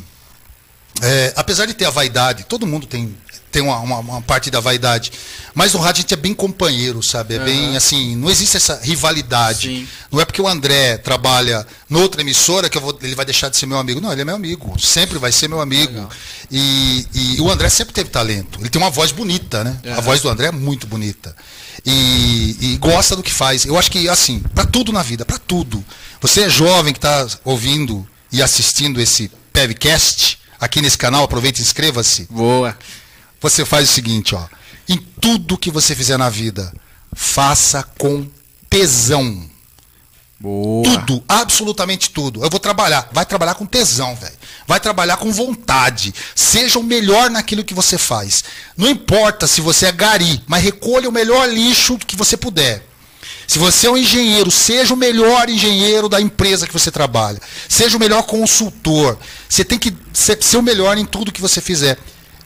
[1.01, 3.15] é, apesar de ter a vaidade, todo mundo tem,
[3.51, 5.11] tem uma, uma- uma parte da vaidade,
[5.55, 7.35] mas no rádio a gente é bem companheiro, sabe?
[7.35, 9.67] É bem assim, não existe essa rivalidade.
[9.69, 9.87] Sim.
[10.11, 13.65] Não é porque o André trabalha noutra emissora que vou- ele vai deixar de ser
[13.65, 13.99] meu amigo.
[13.99, 16.07] Não, ele é meu amigo, sempre vai ser meu amigo.
[16.51, 18.59] E, e o André sempre teve talento.
[18.59, 19.77] Ele tem uma voz bonita, né?
[19.97, 21.35] A voz do André é muito bonita.
[21.85, 23.65] E, e gosta do que faz.
[23.65, 25.83] Eu acho que, assim, para tudo na vida, para tudo.
[26.21, 31.63] Você é jovem que está ouvindo e assistindo esse podcast aqui nesse canal, aproveita e
[31.63, 32.27] inscreva-se.
[32.29, 32.77] boa.
[33.41, 34.45] Você faz o seguinte, ó.
[34.87, 36.73] Em tudo que você fizer na vida,
[37.13, 38.27] faça com
[38.69, 39.47] tesão.
[40.39, 40.83] Boa.
[40.83, 42.43] Tudo, absolutamente tudo.
[42.43, 43.09] Eu vou trabalhar.
[43.11, 44.33] Vai trabalhar com tesão, velho.
[44.65, 46.13] Vai trabalhar com vontade.
[46.33, 48.43] Seja o melhor naquilo que você faz.
[48.77, 52.87] Não importa se você é gari, mas recolha o melhor lixo que você puder.
[53.45, 57.41] Se você é um engenheiro, seja o melhor engenheiro da empresa que você trabalha.
[57.67, 59.17] Seja o melhor consultor.
[59.49, 61.97] Você tem que ser, ser o melhor em tudo que você fizer.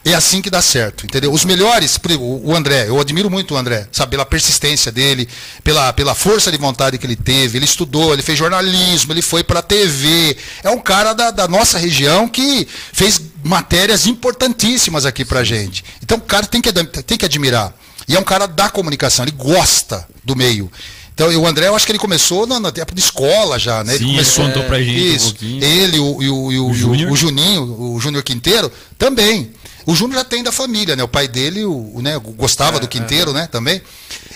[0.06, 1.32] É assim que dá certo, entendeu?
[1.32, 5.30] Os melhores, o André, eu admiro muito o André, sabe, pela persistência dele,
[5.64, 7.58] pela, pela força de vontade que ele teve.
[7.58, 10.36] Ele estudou, ele fez jornalismo, ele foi para a TV.
[10.62, 15.86] É um cara da, da nossa região que fez matérias importantíssimas aqui pra gente.
[16.02, 17.74] Então o cara tem que, tem que admirar.
[18.06, 20.70] E é um cara da comunicação, ele gosta do meio.
[21.14, 23.94] Então, o André, eu acho que ele começou na, na época de escola já, né?
[23.98, 25.26] Sim, ele começou, contou pra gente um Isso.
[25.28, 25.64] pouquinho.
[25.64, 29.52] Ele, o, e o, o, O o Juninho, o Júnior Quinteiro, também.
[29.86, 31.04] O Júnior já tem da família, né?
[31.04, 33.48] O pai dele, o, o, né, gostava do Quinteiro, né?
[33.52, 33.82] Também.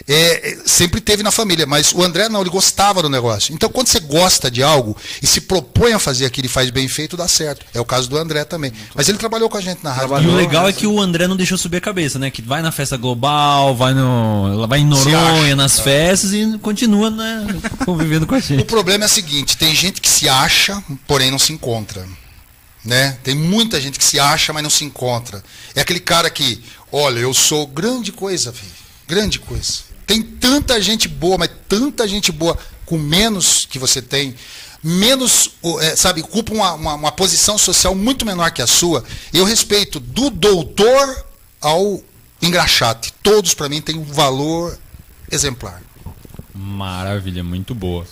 [0.07, 3.53] É, é, sempre teve na família, mas o André não, ele gostava do negócio.
[3.53, 6.87] Então, quando você gosta de algo e se propõe a fazer aquilo e faz bem
[6.87, 7.65] feito, dá certo.
[7.73, 8.71] É o caso do André também.
[8.95, 10.03] Mas ele trabalhou com a gente na rádio.
[10.03, 12.29] E o Trabalhou, legal é que o André não deixou subir a cabeça, né?
[12.29, 14.67] Que vai na festa global, vai no.
[14.67, 17.47] vai em Noronha, nas festas e continua, né?
[17.85, 18.63] Convivendo com a O gente.
[18.65, 22.05] problema é o seguinte, tem gente que se acha, porém não se encontra.
[22.87, 23.17] Né?
[23.21, 25.43] Tem muita gente que se acha, mas não se encontra.
[25.75, 28.71] É aquele cara que, olha, eu sou grande coisa, filho.
[29.05, 29.79] Grande coisa.
[30.05, 34.33] Tem tanta gente boa, mas tanta gente boa com menos que você tem,
[34.81, 39.03] menos, é, sabe, ocupa uma, uma, uma posição social muito menor que a sua.
[39.33, 41.25] Eu respeito do doutor
[41.59, 42.01] ao
[42.41, 43.11] engraxate.
[43.21, 44.79] Todos, para mim, têm um valor
[45.29, 45.83] exemplar.
[46.55, 48.07] Maravilha, muito boa.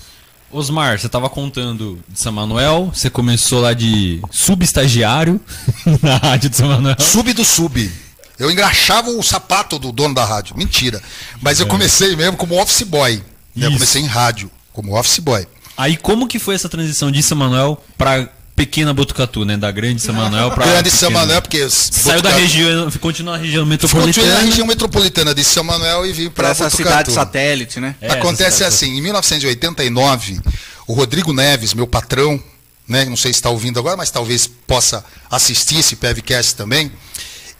[0.51, 5.39] Osmar, você estava contando de São Manuel, você começou lá de subestagiário
[6.01, 6.95] na rádio de São Manuel.
[6.99, 7.91] Sub do sub.
[8.37, 10.57] Eu engraxava o sapato do dono da rádio.
[10.57, 11.01] Mentira.
[11.41, 13.23] Mas eu comecei mesmo como office boy.
[13.55, 13.71] Eu Isso.
[13.71, 15.47] comecei em rádio, como office boy.
[15.77, 19.57] Aí como que foi essa transição de São Manuel para pequena Botucatu, né?
[19.57, 21.69] Da grande São Manuel para Grande São Manuel, porque.
[21.69, 24.33] Saiu da região, continua na região metropolitana.
[24.33, 26.89] na região metropolitana de São Manuel e vim para essa Botucatu.
[26.89, 27.95] cidade satélite, né?
[27.99, 30.39] É, Acontece assim, em 1989,
[30.87, 32.41] o Rodrigo Neves, meu patrão,
[32.87, 36.91] né, não sei se está ouvindo agora, mas talvez possa assistir esse PevCast também,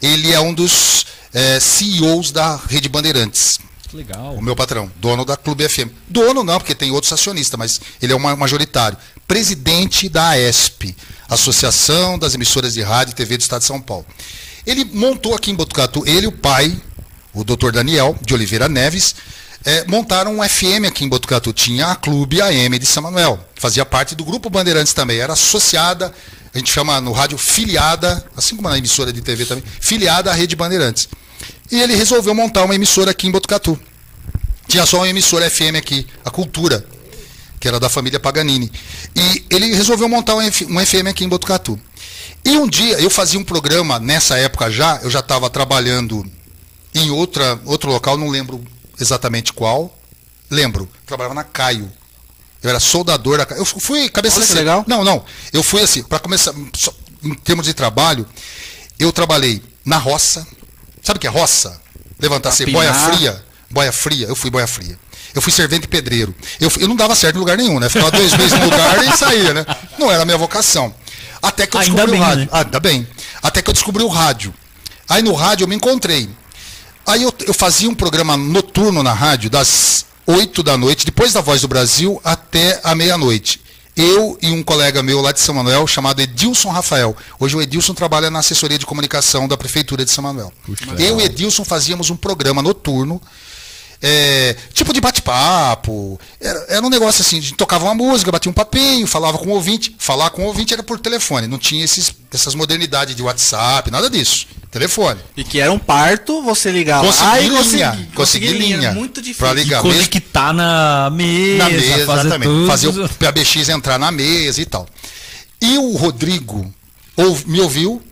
[0.00, 3.58] ele é um dos eh, CEOs da Rede Bandeirantes.
[3.88, 4.34] Que legal.
[4.34, 5.88] O meu patrão, dono da Clube FM.
[6.08, 8.96] Dono não, porque tem outros acionistas, mas ele é o majoritário.
[9.26, 10.96] Presidente da AESP,
[11.28, 14.06] Associação das Emissoras de Rádio e TV do Estado de São Paulo.
[14.66, 16.76] Ele montou aqui em Botucatu, ele o pai,
[17.32, 19.14] o doutor Daniel de Oliveira Neves,
[19.64, 21.52] eh, montaram um FM aqui em Botucatu.
[21.52, 23.38] Tinha a Clube AM de São Manuel.
[23.56, 25.18] Fazia parte do Grupo Bandeirantes também.
[25.18, 26.12] Era associada,
[26.54, 30.34] a gente chama no rádio filiada, assim como na emissora de TV também, filiada à
[30.34, 31.08] Rede Bandeirantes.
[31.70, 33.78] E ele resolveu montar uma emissora aqui em Botucatu.
[34.68, 36.84] Tinha só uma emissora FM aqui, a Cultura,
[37.66, 38.70] que era da família Paganini.
[39.16, 40.40] E ele resolveu montar um
[40.86, 41.78] FM aqui em Botucatu.
[42.44, 46.24] E um dia, eu fazia um programa, nessa época já, eu já estava trabalhando
[46.94, 48.64] em outra, outro local, não lembro
[49.00, 49.98] exatamente qual.
[50.48, 51.90] Lembro, trabalhava na Caio.
[52.62, 53.60] Eu era soldador da Caio.
[53.60, 54.54] Eu fui cabeça Olha assim.
[54.54, 54.84] legal.
[54.86, 55.24] Não, não.
[55.52, 58.24] Eu fui assim, para começar, só em termos de trabalho,
[58.96, 60.46] eu trabalhei na roça.
[61.02, 61.80] Sabe o que é roça?
[62.20, 62.72] Levantar Capinar.
[62.72, 63.44] boia fria.
[63.68, 64.96] Boia fria, eu fui boia fria.
[65.36, 66.34] Eu fui servente e pedreiro.
[66.58, 67.88] Eu, eu não dava certo em lugar nenhum, né?
[67.90, 69.66] Ficava dois meses no lugar e saía, né?
[69.98, 70.92] Não era a minha vocação.
[71.42, 72.42] Até que eu Ainda descobri bem, o rádio.
[72.44, 72.48] né?
[72.50, 73.06] Ah, ainda bem.
[73.42, 74.54] Até que eu descobri o rádio.
[75.08, 76.28] Aí no rádio eu me encontrei.
[77.06, 81.40] Aí eu, eu fazia um programa noturno na rádio, das 8 da noite, depois da
[81.40, 83.60] Voz do Brasil, até a meia-noite.
[83.96, 87.16] Eu e um colega meu lá de São Manuel, chamado Edilson Rafael.
[87.38, 90.52] Hoje o Edilson trabalha na assessoria de comunicação da Prefeitura de São Manuel.
[90.98, 93.22] eu e Edilson fazíamos um programa noturno,
[94.02, 96.18] é, tipo de bate-papo.
[96.40, 99.46] Era, era um negócio assim, a gente tocava uma música, batia um papinho, falava com
[99.48, 99.94] o ouvinte.
[99.98, 104.08] Falar com o ouvinte era por telefone, não tinha esses, essas modernidades de WhatsApp, nada
[104.10, 104.46] disso.
[104.70, 105.18] Telefone.
[105.36, 108.92] E que era um parto, você ligar Consegui lá e linha, conseguir, consegui linha.
[108.92, 109.38] Muito difícil.
[109.46, 109.98] Pra ligar mesmo.
[109.98, 112.42] Conectar na mesa, Na mesa, fazer exatamente.
[112.48, 112.66] tudo.
[112.66, 114.86] Fazer o PABX entrar na mesa e tal.
[115.62, 116.70] E o Rodrigo
[117.16, 118.02] ouv- me ouviu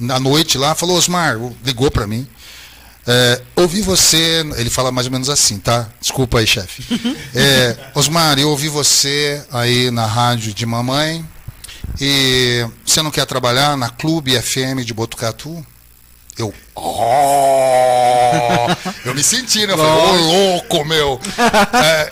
[0.00, 2.26] na noite lá, falou, Osmar, ligou pra mim.
[3.10, 5.88] É, ouvi você, ele fala mais ou menos assim, tá?
[5.98, 6.84] Desculpa aí, chefe.
[7.34, 11.26] É, Osmar, eu ouvi você aí na rádio de mamãe
[11.98, 15.64] e você não quer trabalhar na Clube FM de Botucatu?
[16.36, 18.66] Eu, oh!
[19.06, 19.72] eu me senti, né?
[19.72, 21.18] Eu falei, ô louco, meu!
[21.72, 22.10] É,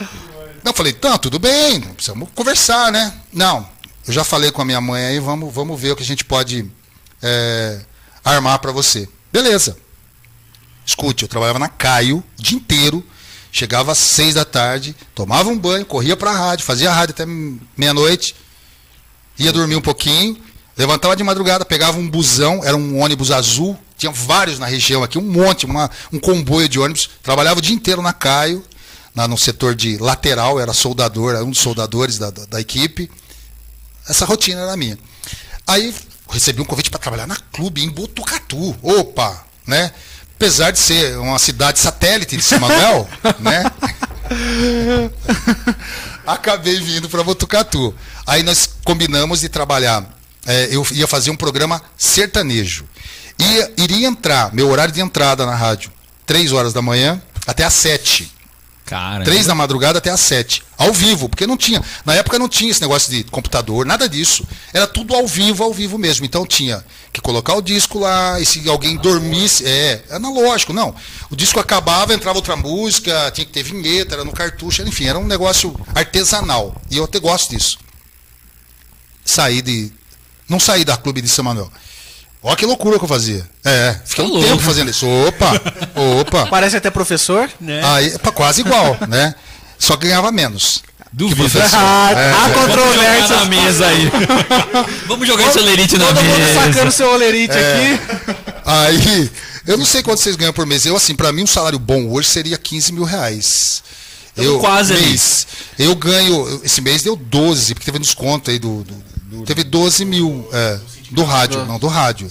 [0.65, 3.13] não, eu falei, tá, tudo bem, precisamos conversar, né?
[3.31, 3.69] Não,
[4.07, 6.25] eu já falei com a minha mãe aí, vamos, vamos ver o que a gente
[6.25, 6.65] pode
[7.23, 7.81] é,
[8.25, 9.07] armar pra você.
[9.31, 9.77] Beleza.
[10.87, 13.05] Escute, eu trabalhava na Caio o dia inteiro,
[13.51, 17.27] chegava às seis da tarde, tomava um banho, corria pra rádio, fazia rádio até
[17.77, 18.37] meia-noite,
[19.37, 20.41] ia dormir um pouquinho,
[20.77, 25.19] levantava de madrugada, pegava um busão, era um ônibus azul, tinha vários na região aqui,
[25.19, 28.65] um monte, uma, um comboio de ônibus, trabalhava o dia inteiro na Caio,
[29.15, 33.11] na, no setor de lateral, era soldador, era um dos soldadores da, da, da equipe.
[34.07, 34.99] Essa rotina era minha.
[35.67, 35.93] Aí
[36.29, 38.77] recebi um convite para trabalhar na clube em Botucatu.
[38.83, 39.91] Opa, né?
[40.37, 43.09] Apesar de ser uma cidade satélite de São Manuel,
[43.41, 43.65] né?
[46.27, 47.95] Acabei vindo para Botucatu.
[48.27, 50.05] Aí nós combinamos de trabalhar.
[50.47, 52.85] é, eu ia fazer um programa sertanejo.
[53.39, 55.91] Ia, iria entrar, meu horário de entrada na rádio,
[56.25, 58.33] três horas da manhã até às sete.
[58.87, 60.63] Cara, Três da madrugada até às sete.
[60.79, 61.83] Ao vivo, porque não tinha.
[62.05, 64.47] Na época não tinha esse negócio de computador, nada disso.
[64.73, 66.25] Era tudo ao vivo, ao vivo mesmo.
[66.25, 69.67] Então tinha que colocar o disco lá, e se alguém dormisse.
[69.67, 70.95] É, analógico, não.
[71.29, 75.19] O disco acabava, entrava outra música, tinha que ter vinheta, era no cartucho, enfim, era
[75.19, 76.81] um negócio artesanal.
[76.89, 77.79] E eu até gosto disso.
[79.25, 79.91] Saí de.
[80.49, 81.73] Não saí da clube de São Manuel.
[82.47, 83.45] Olha que loucura que eu fazia.
[83.65, 84.49] É, fiquei Tá um louco.
[84.49, 85.07] tempo fazendo isso.
[85.27, 85.61] Opa!
[86.21, 86.47] Opa!
[86.47, 87.51] Parece até professor.
[87.61, 87.81] né?
[87.85, 89.35] Aí, pá, quase igual, né?
[89.79, 90.83] Só ganhava menos.
[91.35, 91.63] Professor.
[91.73, 92.53] Ah, É, há é.
[92.53, 93.37] Controvérsia.
[93.37, 94.11] na mesa aí.
[95.09, 96.91] Vamos jogar esse olerite na Todo mundo sacando mesa.
[96.91, 97.95] seu olerite É.
[97.95, 98.37] aqui.
[98.65, 99.31] Aí,
[99.67, 100.85] eu não sei quanto vocês ganham por mês.
[100.87, 103.83] Eu, assim, pra mim, um salário bom hoje seria 15 mil reais.
[104.35, 105.07] Tamo quase ali.
[105.07, 105.47] mês.
[105.79, 108.85] Eu ganho, esse mês deu 12, porque teve desconto aí do.
[108.85, 110.79] do- teve 12 mil é,
[111.11, 112.31] do rádio, não, do rádio.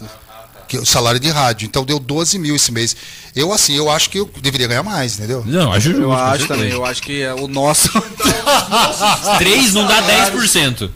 [0.67, 1.65] Que, o salário de rádio.
[1.65, 2.95] Então deu 12 mil esse mês.
[3.35, 5.43] Eu, assim, eu acho que eu deveria ganhar mais, entendeu?
[5.45, 6.01] Não, acho justo.
[6.01, 6.47] Eu acho certeza.
[6.59, 7.89] também, eu acho que é o nosso.
[9.37, 10.01] Três não dá
[10.31, 10.89] 10%.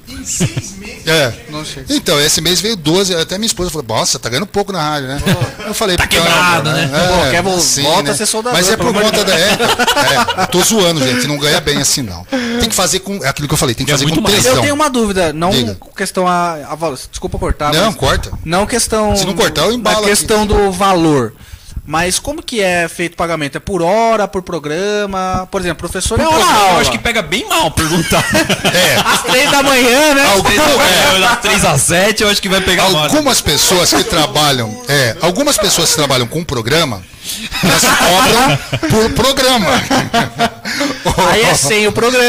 [1.06, 1.34] É.
[1.50, 1.86] Não chega.
[1.94, 5.08] Então, esse mês veio 12, até minha esposa falou, nossa, tá ganhando pouco na rádio,
[5.08, 5.22] né?
[5.66, 6.88] Eu falei, Tá "Pô, quebrado, né?
[6.88, 9.38] Pô, quer vol- volta a ser soldador, Mas é por conta da.
[9.40, 12.24] É, é, eu tô zoando, gente, não ganha bem assim, não.
[12.60, 13.24] Tem que fazer com.
[13.24, 14.36] É aquilo que eu falei, tem que É fazer muito com mais.
[14.36, 14.56] tesão.
[14.56, 15.78] Eu tenho uma dúvida, não Diga.
[15.96, 17.74] questão a, a Desculpa cortar.
[17.74, 18.32] Não, mas- corta.
[18.46, 19.16] Não questão.
[19.16, 21.34] Se não cortar, embalo Da questão do valor.
[21.86, 23.56] Mas como que é feito o pagamento?
[23.58, 25.48] É por hora, por programa?
[25.50, 28.24] Por exemplo, professor é hora eu acho que pega bem mal perguntar.
[28.72, 28.96] É.
[29.04, 30.24] Às três da manhã, né?
[30.34, 33.06] Algum- é, Das 3 a 7 eu acho que vai pegar mal.
[33.06, 37.02] Algumas pessoas que trabalham, é, algumas pessoas que trabalham com programa,
[37.64, 39.70] elas cobram por programa.
[41.28, 42.24] Aí é sem o programa.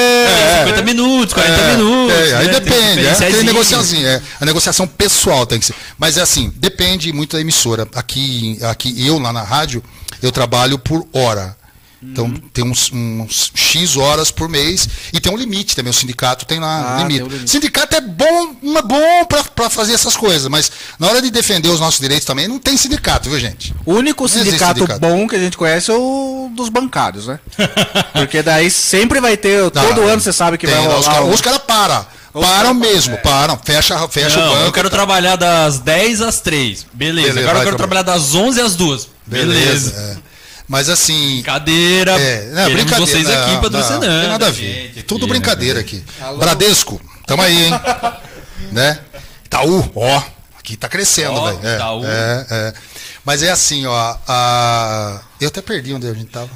[0.67, 2.17] 50 minutos, 40 É, minutos.
[2.17, 2.53] é, aí né?
[2.53, 5.75] Tem depende, é aquele negociazinho, é, a negociação pessoal tem que ser.
[5.99, 7.87] Mas é assim, depende muito da emissora.
[7.95, 9.83] Aqui, aqui eu lá na rádio,
[10.23, 11.57] eu trabalho por hora.
[12.03, 12.41] Então Uhum.
[12.53, 15.91] tem uns, uns X horas por mês e tem um limite também.
[15.91, 17.19] O sindicato tem lá Ah, limite.
[17.21, 17.51] tem um limite.
[17.51, 19.25] Sindicato é bom, é bom
[19.55, 22.77] para fazer essas coisas, mas na hora de defender os nossos direitos também não tem
[22.77, 23.75] sindicato, viu gente?
[23.85, 25.01] O único sindicato, sindicato.
[25.01, 27.39] bom que a gente conhece é o dos bancários, né?
[28.15, 29.71] Porque daí sempre vai ter.
[29.71, 30.99] Tá, todo ano você sabe que tem, vai rolar.
[31.01, 32.07] Os caras um- cara param.
[32.33, 33.59] Param mesmo, param.
[33.63, 34.65] Fecha, fecha o Não, banco.
[34.67, 36.87] eu quero trabalhar das 10 às 3.
[36.95, 37.29] Beleza.
[37.29, 39.09] Beleza, Agora eu quero trabalhar das 11 às 2.
[39.27, 39.93] Beleza.
[40.27, 40.30] é.
[40.71, 42.13] Mas assim, Cadeira.
[42.13, 43.01] É, não, brincadeira.
[43.05, 44.07] vocês não, aqui não, patrocinando.
[44.07, 44.91] Não tem nada a gente, ver.
[44.91, 46.05] aqui, Tudo né, brincadeira aqui.
[46.39, 47.73] Bradesco, tamo aí, hein?
[48.71, 49.01] né?
[49.47, 50.23] Itaú, ó,
[50.57, 51.59] aqui tá crescendo, velho.
[51.65, 52.05] É, Itaú.
[52.07, 52.75] é, é.
[53.25, 54.17] Mas é assim, ó.
[54.29, 56.51] a- Eu até perdi onde a gente tava.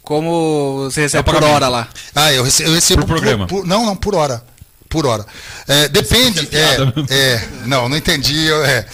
[0.00, 1.88] Como você recebe É o por hora lá?
[2.14, 3.48] Ah, eu recebo, eu recebo Por programa.
[3.48, 4.44] por- não, não, por hora.
[4.88, 5.26] Por hora.
[5.66, 6.48] É, depende.
[6.52, 6.76] É,
[7.12, 8.44] é, não, não entendi.
[8.46, 8.86] eu- é.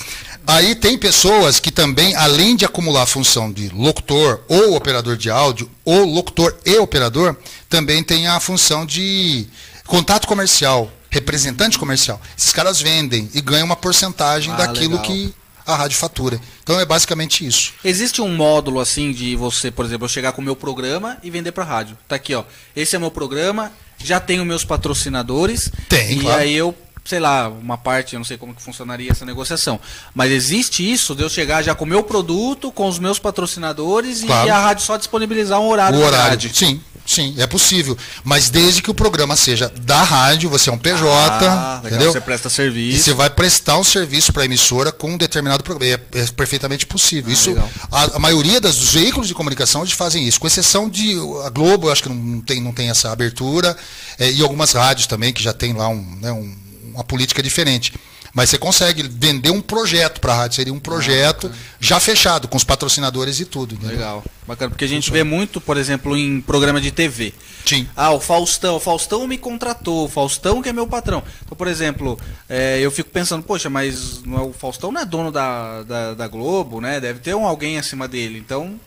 [0.46, 5.30] Aí tem pessoas que também, além de acumular a função de locutor ou operador de
[5.30, 7.36] áudio, ou locutor e operador,
[7.68, 9.46] também tem a função de
[9.86, 12.20] contato comercial, representante comercial.
[12.36, 15.02] Esses caras vendem e ganham uma porcentagem Ah, daquilo legal.
[15.02, 16.40] que a rádio fatura.
[16.64, 17.72] Então é basicamente isso.
[17.84, 21.30] Existe um módulo assim de você, por exemplo, eu chegar com o meu programa e
[21.30, 21.96] vender pra rádio.
[22.08, 22.42] Tá aqui, ó.
[22.74, 25.70] Esse é meu programa, já tenho meus patrocinadores.
[25.88, 26.40] Tem, E claro.
[26.42, 26.74] aí eu,
[27.04, 29.80] sei lá, uma parte, eu não sei como que funcionaria essa negociação.
[30.14, 34.22] Mas existe isso de eu chegar já com o meu produto, com os meus patrocinadores
[34.22, 34.46] Claro.
[34.46, 36.50] e a rádio só disponibilizar um horário o horário.
[36.54, 37.98] Sim, sim, é possível.
[38.22, 42.12] Mas desde que o programa seja da rádio, você é um PJ, Ah, legal, entendeu?
[42.12, 43.02] Você presta E serviço.
[43.04, 45.98] você vai prestar um serviço para a emissora com um determinado programa.
[46.14, 47.32] É, é perfeitamente possível.
[47.32, 47.70] isso, Ah, legal.
[47.90, 51.14] a, a maioria das- dos veículos de comunicação eles fazem isso, com exceção de
[51.44, 53.76] a Globo, eu acho que não, não tem, não tem essa abertura,
[54.18, 56.61] é, e algumas rádios também que já tem lá um, né, um-
[56.92, 57.92] uma política diferente.
[58.34, 62.56] Mas você consegue vender um projeto para a rádio, seria um projeto já fechado, com
[62.56, 63.74] os patrocinadores e tudo.
[63.74, 63.94] entendeu?
[63.96, 64.70] Legal, bacana.
[64.70, 67.34] Porque a gente vê muito, por exemplo, em programa de TV.
[67.66, 67.86] Sim.
[67.94, 71.22] Ah, o Faustão, o Faustão me contratou, o Faustão que é meu patrão.
[71.44, 75.04] Então, por exemplo, é, eu fico pensando, poxa, mas não é- o Faustão não é
[75.04, 77.00] dono da, da, da Globo, né?
[77.00, 78.38] Deve ter um alguém acima dele.
[78.38, 78.80] Então,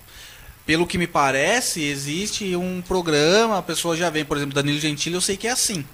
[0.66, 5.14] pelo que me parece, existe um programa, a pessoa já vem, por exemplo, Danilo Gentili,
[5.14, 5.86] eu sei que é assim.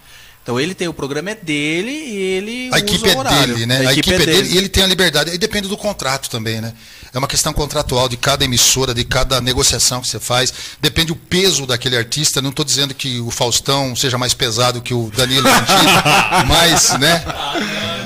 [0.44, 3.54] Então ele tem o programa é dele e ele A usa equipe o é horário.
[3.54, 3.86] dele, né?
[3.86, 5.30] A, equipe, é dele e ele tem a liberdade.
[5.30, 6.74] Aí depende do contrato também, né?
[7.14, 10.52] É uma questão contratual de cada emissora, de cada negociação que você faz.
[10.82, 12.42] Depende o peso daquele artista.
[12.42, 15.92] Não estou dizendo que o Faustão seja mais pesado que o Danilo Gentili,
[16.48, 17.24] mas, né?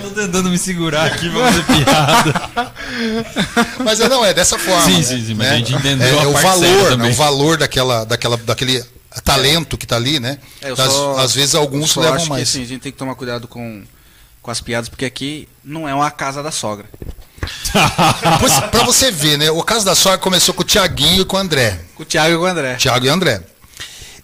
[0.02, 2.72] Tô tentando me segurar aqui pra fazer piada.
[3.84, 4.82] Mas é, não, é dessa forma.
[4.86, 5.04] Sim, né?
[5.04, 5.54] sim, sim, mas Né?
[5.54, 7.10] a gente entendeu É, a é o valor, né?
[7.10, 8.84] o valor daquela, daquela, daquele
[9.22, 10.38] talento que está ali, né?
[10.62, 12.50] É, Das- só- às vezes alguns levam acho mais.
[12.52, 13.84] Que, assim, a gente tem que tomar cuidado com,
[14.42, 16.86] com as piadas, porque aqui não é uma casa da sogra.
[18.72, 19.52] Para você ver, né?
[19.52, 21.80] O caso da sorte começou com o Tiaguinho e com o André.
[21.96, 22.76] Com o Thiago e com o André.
[22.76, 23.42] Tiago e André.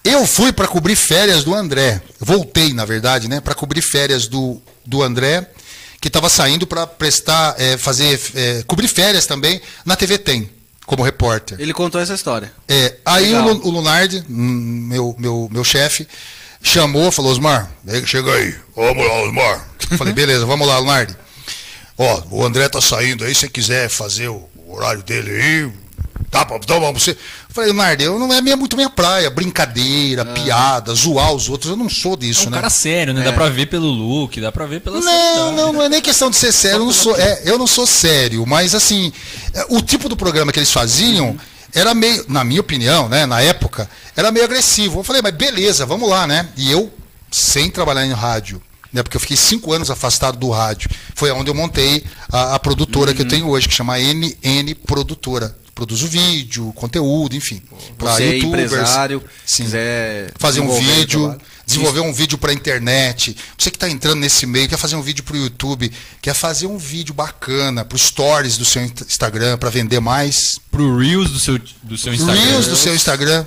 [0.03, 2.01] Eu fui para cobrir férias do André.
[2.19, 5.47] Voltei, na verdade, né, para cobrir férias do, do André,
[5.99, 10.49] que estava saindo para prestar, é, fazer, é, cobrir férias também na TV Tem,
[10.85, 11.59] como repórter.
[11.59, 12.51] Ele contou essa história.
[12.67, 13.61] É, aí o, Legal.
[13.63, 16.07] O Lunardi, hum, meu, meu, meu chefe,
[16.61, 17.71] chamou, falou, Osmar,
[18.05, 19.67] chega aí, vamos lá, Osmar.
[19.97, 21.15] Falei, beleza, vamos lá, Lunardi.
[21.97, 25.71] Ó, o André tá saindo aí, se quiser fazer o horário dele aí,
[26.29, 27.17] tá, pra- tá bom você.
[27.49, 31.75] Falei, Lunardi, eu não é minha, muito minha praia, brincadeira, piada, zoar os outros, eu
[31.77, 32.57] não sou É disso, um né?
[32.57, 33.23] cara sério, né?
[33.23, 36.29] Dá pra ver pelo look, dá pra ver pela Não, não, não é nem questão
[36.29, 36.77] de ser sério.
[36.79, 39.11] Eu não sou, é, eu não sou sério, mas assim,
[39.53, 41.35] é, o tipo do programa que eles faziam
[41.73, 44.99] era meio, na minha opinião, né, na época, era meio agressivo.
[44.99, 46.49] Eu falei, mas beleza, vamos lá, né?
[46.57, 46.91] E eu,
[47.31, 48.61] sem trabalhar em rádio,
[48.91, 52.59] né, porque eu fiquei cinco anos afastado do rádio, foi onde eu montei a, a
[52.59, 55.55] produtora que eu tenho hoje, que chama NN Produtora.
[55.73, 57.61] Produzo vídeo, conteúdo, enfim.
[57.97, 61.35] Você é empresário, Sim quiser fazer um o vídeo,
[61.65, 63.35] desenvolver um vídeo para internet.
[63.57, 65.91] Você que está entrando nesse meio, quer fazer um vídeo para o YouTube,
[66.21, 70.59] quer fazer um vídeo bacana para stories do seu Insta- Instagram para vender mais.
[70.69, 72.41] Pro Reels do seu, do seu Instagram.
[72.41, 73.45] Reels do seu Instagram.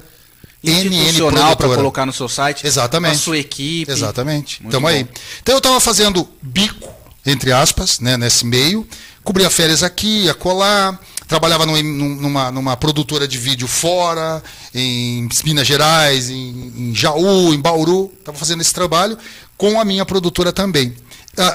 [0.63, 2.67] NN institucional para colocar no seu site.
[2.67, 3.17] Exatamente.
[3.17, 3.93] A sua equipe.
[3.93, 4.63] Exatamente.
[4.63, 4.93] Muito Tamo bom.
[4.93, 5.07] aí.
[5.43, 6.91] Então eu estava fazendo bico,
[7.27, 8.89] entre aspas, né, nesse meio.
[9.23, 10.99] Cobria férias aqui, acolá.
[11.27, 14.43] Trabalhava num- num- numa, numa produtora de vídeo fora,
[14.75, 18.13] em Minas Gerais, em, em Jaú, em Bauru.
[18.19, 19.17] Estava fazendo esse trabalho
[19.57, 20.95] com a minha produtora também.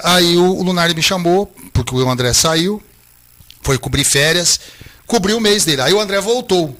[0.03, 2.81] Aí o, o Lunardi me chamou, porque o André saiu,
[3.61, 4.59] foi cobrir férias,
[5.05, 5.81] cobriu o mês dele.
[5.81, 6.75] Aí o André voltou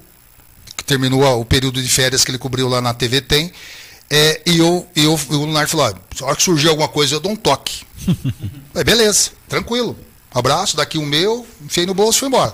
[0.75, 3.51] que terminou o período de férias que ele cobriu lá na TV Tem.
[4.09, 6.87] É, e eu, e eu, o Lunardi falou: ah, se a hora que surgir alguma
[6.87, 7.83] coisa, eu dou um toque.
[8.73, 9.95] Falei, beleza, tranquilo.
[10.33, 12.53] Abraço, daqui um meu, enfiei no bolso e fui embora.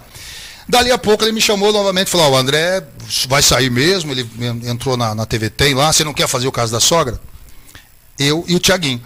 [0.68, 2.84] Dali a pouco ele me chamou novamente e falou: ó, o André
[3.28, 6.48] vai sair mesmo, ele en- entrou na, na TV Tem lá, você não quer fazer
[6.48, 7.20] o caso da sogra?
[8.18, 9.02] Eu e o Tiaguinho.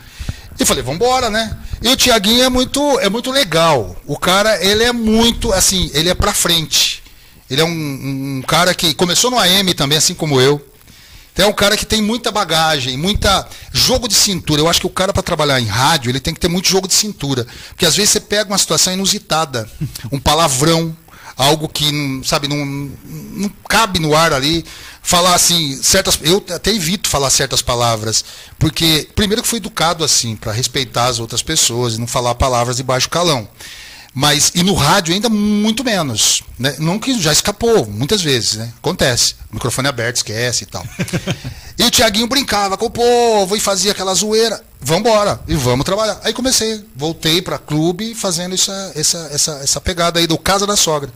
[0.59, 1.57] E falei, vamos embora, né?
[1.81, 3.95] E o Tiaguinho é muito, é muito legal.
[4.05, 7.01] O cara, ele é muito, assim, ele é pra frente.
[7.49, 10.63] Ele é um, um cara que começou no AM também, assim como eu.
[11.33, 14.59] Então é um cara que tem muita bagagem, muita jogo de cintura.
[14.61, 16.87] Eu acho que o cara para trabalhar em rádio, ele tem que ter muito jogo
[16.87, 19.69] de cintura, porque às vezes você pega uma situação inusitada,
[20.11, 20.95] um palavrão,
[21.39, 24.65] algo que não, sabe, não, não cabe no ar ali,
[25.01, 28.25] falar assim certas, eu até evito falar certas palavras,
[28.59, 32.75] porque primeiro que fui educado assim, para respeitar as outras pessoas e não falar palavras
[32.75, 33.47] de baixo calão.
[34.13, 36.41] Mas, e no rádio ainda muito menos.
[36.57, 36.75] Né?
[36.79, 38.73] Não que já escapou, muitas vezes, né?
[38.79, 39.35] Acontece.
[39.51, 40.83] Microfone aberto, esquece e tal.
[41.77, 44.61] e o Tiaguinho brincava com o povo e fazia aquela zoeira.
[44.81, 46.19] Vambora, e vamos trabalhar.
[46.23, 50.75] Aí comecei, voltei para clube fazendo essa, essa, essa, essa pegada aí do Casa da
[50.75, 51.11] Sogra.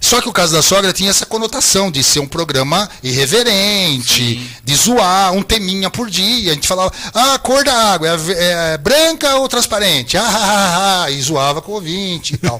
[0.00, 4.76] Só que o caso da sogra tinha essa conotação de ser um programa irreverente, de
[4.76, 6.52] zoar, um teminha por dia.
[6.52, 10.16] A gente falava, ah, a cor da água é, ve- é branca ou transparente?
[10.16, 12.58] Ah, ah, ah, ah, e zoava com o ouvinte e tal.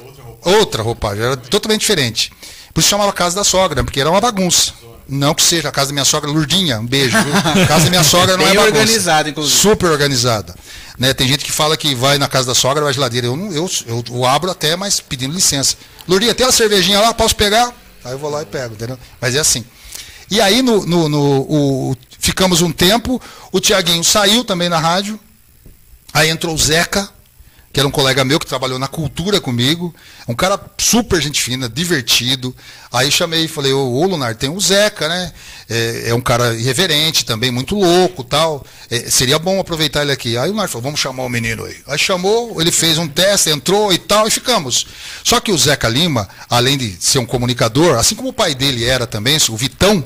[0.42, 2.32] outra roupagem, era totalmente diferente.
[2.74, 4.72] Por isso chamava Casa da Sogra, porque era uma bagunça.
[5.10, 7.16] Não que seja a casa da minha sogra, Lurdinha, um beijo.
[7.22, 7.66] Viu?
[7.66, 8.66] Casa da minha sogra não é bagunça.
[8.68, 9.58] organizada, inclusive.
[9.60, 10.54] Super organizada.
[10.98, 11.12] Né?
[11.12, 13.26] Tem gente que fala que vai na casa da sogra, vai à geladeira.
[13.26, 15.76] Eu, não, eu, eu, eu abro até, mas pedindo licença.
[16.08, 17.72] Lurdinha, tem uma cervejinha lá, posso pegar?
[18.04, 18.98] Aí eu vou lá e pego, entendeu?
[19.20, 19.64] Mas é assim.
[20.30, 23.20] E aí no, no, no- o- ficamos um tempo,
[23.50, 25.18] o Tiaguinho saiu também na rádio,
[26.14, 27.08] aí entrou o Zeca,
[27.72, 29.94] que era um colega meu que trabalhou na cultura comigo,
[30.26, 32.54] um cara super gente fina, divertido.
[32.92, 35.32] Aí chamei e falei, ô, ô Lunar, tem o Zeca, né?
[35.68, 38.66] É, é um cara irreverente também, muito louco tal.
[38.90, 40.36] É, seria bom aproveitar ele aqui.
[40.36, 41.76] Aí o Lunar falou, vamos chamar o menino aí.
[41.86, 44.88] Aí chamou, ele fez um teste, entrou e tal, e ficamos.
[45.22, 48.84] Só que o Zeca Lima, além de ser um comunicador, assim como o pai dele
[48.84, 50.04] era também, o Vitão,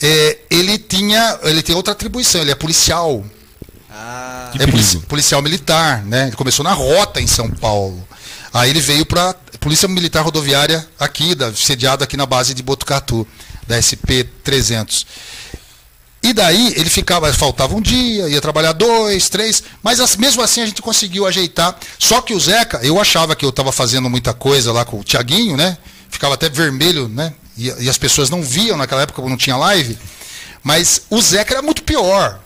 [0.00, 3.22] é, ele tinha, ele tem outra atribuição, ele é policial.
[3.98, 6.26] Ah, É polici- policial militar, né?
[6.28, 8.06] Ele começou na rota em São Paulo.
[8.52, 13.26] Aí ele veio para Polícia Militar Rodoviária aqui, da, sediado aqui na base de Botucatu,
[13.66, 15.06] da SP 300.
[16.22, 20.60] E daí ele ficava, faltava um dia, ia trabalhar dois, três, mas as- mesmo assim
[20.60, 21.74] a gente conseguiu ajeitar.
[21.98, 25.04] Só que o Zeca, eu achava que eu estava fazendo muita coisa lá com o
[25.04, 25.78] Tiaguinho, né?
[26.10, 27.32] Ficava até vermelho, né?
[27.56, 29.98] E, e as pessoas não viam naquela época, não tinha live.
[30.62, 32.40] Mas o Zeca era muito pior.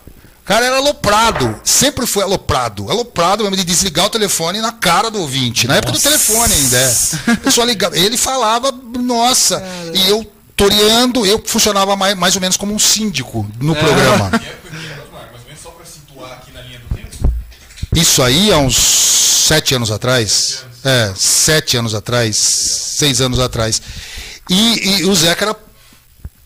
[0.45, 2.91] Cara era aloprado, sempre foi aloprado.
[2.91, 5.69] Aloprado mesmo de desligar o telefone na cara do ouvinte.
[5.69, 6.77] Na época do telefone ainda.
[6.77, 7.37] É.
[7.37, 9.63] Pessoa ligava, ele falava, nossa,
[9.95, 10.25] e eu
[10.57, 14.31] toreando, eu funcionava mais, mais ou menos como um síndico no programa.
[14.31, 14.61] Do tempo.
[17.95, 20.65] Isso aí há uns sete anos atrás.
[20.85, 23.83] É, sete anos atrás, seis anos atrás.
[24.49, 25.57] E, e o Zeca era,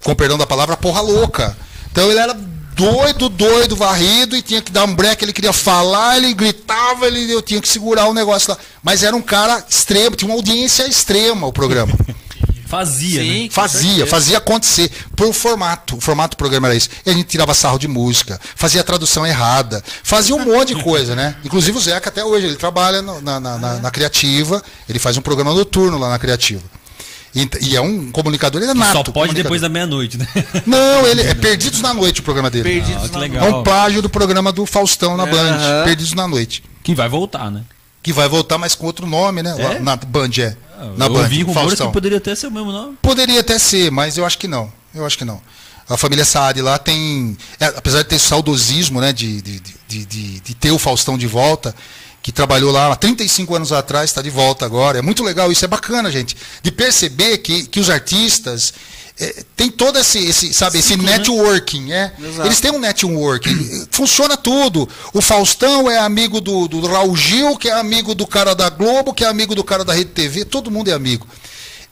[0.02, 1.56] com perdão da palavra, porra louca.
[1.92, 2.34] Então ele era
[2.74, 7.32] doido, doido, varrido, e tinha que dar um break, ele queria falar, ele gritava, ele,
[7.32, 8.58] eu tinha que segurar o negócio lá.
[8.82, 11.92] Mas era um cara extremo, tinha uma audiência extrema o programa.
[12.66, 13.48] Fazia, né?
[13.50, 14.90] Fazia, fazia acontecer.
[15.14, 15.96] Por formato.
[15.96, 16.88] O formato do programa era isso.
[17.06, 20.82] E a gente tirava sarro de música, fazia a tradução errada, fazia um monte de
[20.82, 21.36] coisa, né?
[21.44, 25.16] Inclusive o Zeca até hoje, ele trabalha no- na, na, na- na Criativa, ele faz
[25.16, 26.62] um programa noturno lá na Criativa.
[27.34, 28.92] E, e é um comunicador, ele é nato.
[28.92, 30.26] Só pode depois da meia-noite, né?
[30.64, 32.62] Não, ele é Perdidos na Noite o programa dele.
[32.64, 33.46] Perdidos Ah, que na legal.
[33.46, 35.84] É um plágio do programa do Faustão na Band, Aham.
[35.84, 36.62] Perdidos na Noite.
[36.82, 37.62] Que vai voltar, né?
[38.02, 39.54] Que vai voltar, mas com outro nome, né?
[39.58, 39.78] É?
[39.80, 40.56] Na Band, é.
[40.96, 41.86] Na eu Band, ouvi rumores Faustão.
[41.88, 42.96] que poderia até ser o mesmo nome.
[43.02, 44.70] Poderia até ser, mas eu acho que não.
[44.94, 45.40] Eu acho que não.
[45.88, 47.36] A família Saad lá tem.
[47.58, 49.12] é, apesar de ter saudosismo, né?
[49.12, 51.74] De, de, de, de, de ter o Faustão de volta,
[52.24, 54.98] que trabalhou lá há 35 anos atrás, está de volta agora.
[54.98, 56.34] É muito legal, isso é bacana, gente.
[56.62, 58.72] De perceber que, que os artistas.
[59.20, 62.14] É, tem todo esse, esse sabe, esse networking, é.
[62.18, 62.48] Exato.
[62.48, 64.88] Eles têm um networking, funciona tudo.
[65.12, 69.12] O Faustão é amigo do, do Raul Gil, que é amigo do cara da Globo,
[69.12, 71.26] que é amigo do cara da Rede TV, todo mundo é amigo.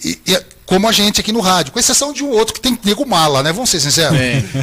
[0.05, 2.61] E, e é como a gente aqui no rádio, com exceção de um outro que
[2.61, 3.53] tem nego mala, né?
[3.53, 4.17] Vamos ser sinceros.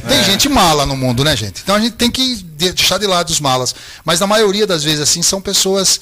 [0.08, 1.62] Tem gente mala no mundo, né, gente?
[1.64, 3.76] Então a gente tem que de- deixar de lado os malas.
[4.04, 6.00] Mas na maioria das vezes, assim, são pessoas.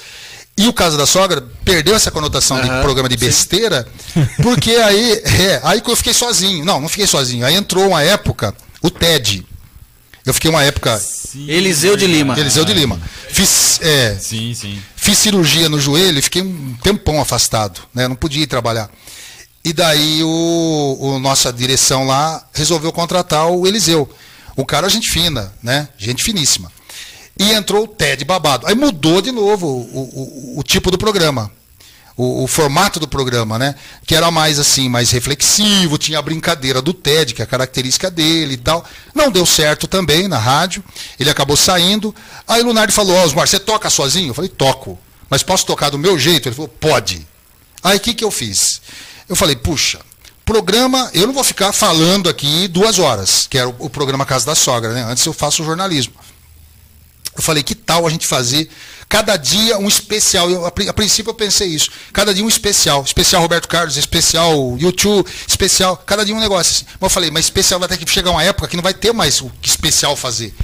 [0.58, 3.88] E o caso da sogra perdeu essa conotação de Aham, programa de besteira,
[4.42, 6.64] porque aí, é, aí que eu fiquei sozinho.
[6.66, 7.46] Não, não fiquei sozinho.
[7.46, 9.46] Aí entrou uma época, o TED.
[10.26, 11.00] Eu fiquei uma época.
[11.48, 12.38] Eliseu de Lima.
[12.40, 13.00] Eliseu de Lima.
[13.30, 14.82] Fiz, é, Sim, sim.
[14.96, 18.08] Fiz cirurgia no joelho e fiquei um tempão afastado, né?
[18.08, 18.90] Não podia ir trabalhar.
[19.68, 24.10] E daí o, o nossa direção lá resolveu contratar o Eliseu.
[24.56, 25.90] O cara gente fina, né?
[25.98, 26.72] Gente finíssima.
[27.38, 28.66] E entrou o Ted babado.
[28.66, 30.00] Aí mudou de novo o,
[30.56, 31.52] o- o- tipo do programa.
[32.16, 33.76] O, o formato do programa, né?
[34.06, 38.10] Que era mais assim, mais reflexivo, tinha a brincadeira do TED, que é a característica
[38.10, 38.86] dele e tal.
[39.14, 40.82] Não deu certo também na rádio.
[41.20, 42.16] Ele acabou saindo.
[42.48, 44.30] Aí o Lunardi falou, Osmar, você toca sozinho?
[44.30, 44.98] Eu falei, toco.
[45.30, 46.48] Mas posso tocar do meu jeito?
[46.48, 47.28] Ele falou, pode.
[47.84, 48.82] Aí o que, que eu fiz?
[49.30, 50.00] Eu falei, puxa,
[50.46, 54.56] programa, eu não vou ficar falando aqui duas horas, que era o, programa Casa da
[54.56, 55.04] Sogra, né?
[55.04, 56.14] Antes eu faço jornalismo.
[57.36, 58.70] Eu falei, que tal a gente fazer
[59.10, 60.50] cada dia um especial?
[60.50, 61.92] Eu, a, a princípio eu pensei isso.
[62.14, 63.04] Cada dia um especial.
[63.04, 65.98] Especial Roberto Carlos, especial YouTube, especial.
[65.98, 66.86] Cada dia um negócio assim.
[67.00, 69.14] Mas eu falei, mas especial vai ter que chegar uma época que não vai ter
[69.14, 70.56] mais o que especial fazer.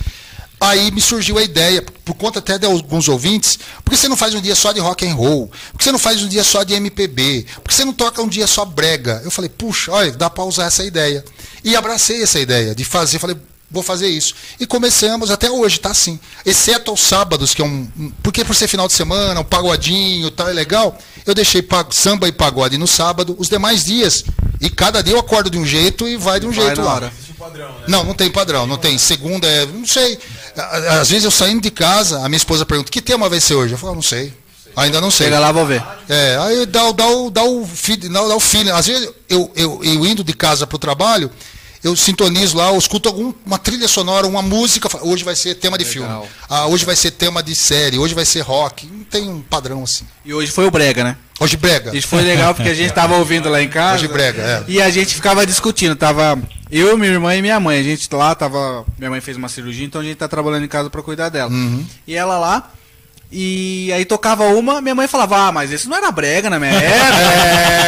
[0.63, 4.15] Aí me surgiu a ideia, por conta até de alguns ouvintes, por que você não
[4.15, 5.51] faz um dia só de rock and roll?
[5.71, 7.45] Por que você não faz um dia só de MPB?
[7.55, 9.21] Por que você não toca um dia só brega?
[9.25, 11.23] Eu falei, puxa, olha, dá para usar essa ideia.
[11.65, 13.35] E abracei essa ideia de fazer, falei,
[13.69, 14.35] vou fazer isso.
[14.59, 16.19] E começamos até hoje, tá assim.
[16.45, 17.85] Exceto aos sábados, que é um.
[18.21, 20.97] Porque por ser final de semana, um pagodinho tal, é legal.
[21.25, 24.23] Eu deixei samba e pagode no sábado, os demais dias.
[24.61, 27.11] E cada dia eu acordo de um jeito e vai de um Vai jeito lá.
[27.37, 27.85] padrão, né?
[27.87, 28.97] Não, não tem padrão, não tem.
[28.97, 29.65] Segunda é.
[29.65, 30.17] Não sei.
[30.99, 33.73] Às vezes eu saindo de casa, a minha esposa pergunta: que tema vai ser hoje?
[33.73, 34.33] Eu falo, não sei.
[34.75, 35.27] Ainda não sei.
[35.27, 35.83] Chega lá, vou ver.
[36.09, 37.65] É, aí dá, o- dá, o, dá, o
[38.09, 38.71] dá, o- dá o feeling.
[38.71, 41.29] Às vezes eu, eu, eu indo de casa para o trabalho,
[41.83, 44.87] eu sintonizo lá, eu escuto alguma trilha sonora, uma música.
[45.01, 46.09] Hoje vai ser tema de filme.
[46.49, 48.87] Ah, hoje vai ser tema de série, hoje vai ser rock.
[48.87, 50.05] Não tem um padrão assim.
[50.23, 51.17] E hoje foi o Brega, né?
[51.39, 51.95] Hoje brega.
[51.95, 53.95] Isso foi legal porque a gente tava ouvindo lá em casa.
[53.95, 54.63] Hoje brega, é.
[54.67, 55.95] E a gente ficava discutindo.
[55.95, 56.39] Tava
[56.71, 57.79] eu, minha irmã e minha mãe.
[57.79, 58.85] A gente lá tava.
[58.97, 61.51] Minha mãe fez uma cirurgia, então a gente tá trabalhando em casa pra cuidar dela.
[61.51, 61.85] Uhum.
[62.07, 62.71] E ela lá.
[63.35, 66.69] E aí tocava uma, minha mãe falava, ah, mas esse não era brega na minha
[66.77, 67.17] época.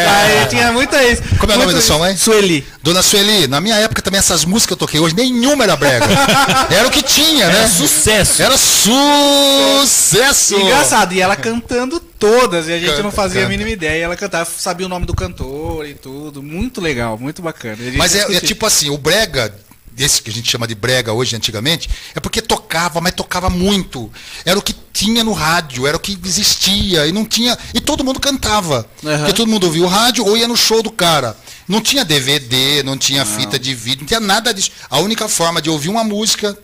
[0.09, 1.21] Aí tinha muita isso.
[1.39, 2.17] Como é o nome da sua mãe?
[2.17, 2.65] Sueli.
[2.81, 6.05] Dona Sueli, na minha época também essas músicas que eu toquei hoje, nenhuma era brega.
[6.69, 7.59] Era o que tinha, né?
[7.59, 8.41] Era sucesso.
[8.41, 10.55] Era sucesso!
[10.59, 13.45] Engraçado, e ela cantando todas, e a gente Canta, não fazia canta.
[13.45, 13.99] a mínima ideia.
[13.99, 16.41] E ela cantava, sabia o nome do cantor e tudo.
[16.41, 17.77] Muito legal, muito bacana.
[17.97, 19.53] Mas é, é tipo assim, o brega,
[19.97, 24.11] esse que a gente chama de brega hoje, antigamente, é porque tocava, mas tocava muito.
[24.43, 27.57] Era o que tinha no rádio, era o que existia, e não tinha.
[27.73, 28.87] E todo mundo cantava.
[29.03, 29.17] Aham.
[29.19, 31.37] Porque todo mundo ouvia o rádio ou ia no show do cara.
[31.67, 34.71] Não tinha DVD, não tinha fita de vídeo, não tinha nada disso.
[34.89, 36.57] A única forma de ouvir uma música,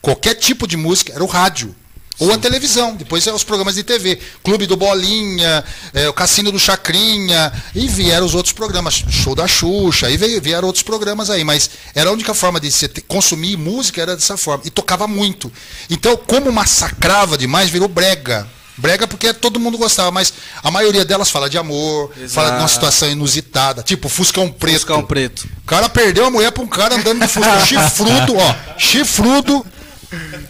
[0.00, 1.74] qualquer tipo de música, era o rádio.
[2.18, 4.18] Ou a televisão, depois é os programas de TV.
[4.44, 9.48] Clube do Bolinha, é, o Cassino do Chacrinha, e vieram os outros programas, show da
[9.48, 13.56] Xuxa, veio, vieram outros programas aí, mas era a única forma de você ter- consumir
[13.56, 14.62] música era dessa forma.
[14.64, 15.50] E tocava muito.
[15.90, 18.46] Então, como massacrava demais, virou brega.
[18.76, 20.32] Brega porque todo mundo gostava, mas
[20.62, 22.72] a maioria delas fala de amor, fala de uma Exato.
[22.72, 24.76] situação inusitada, tipo Fuscão Preto.
[24.76, 25.46] Fuscão preto.
[25.62, 28.54] O cara perdeu a mulher pra um cara andando de Fusca chifrudo, ó.
[28.78, 29.66] Chifrudo.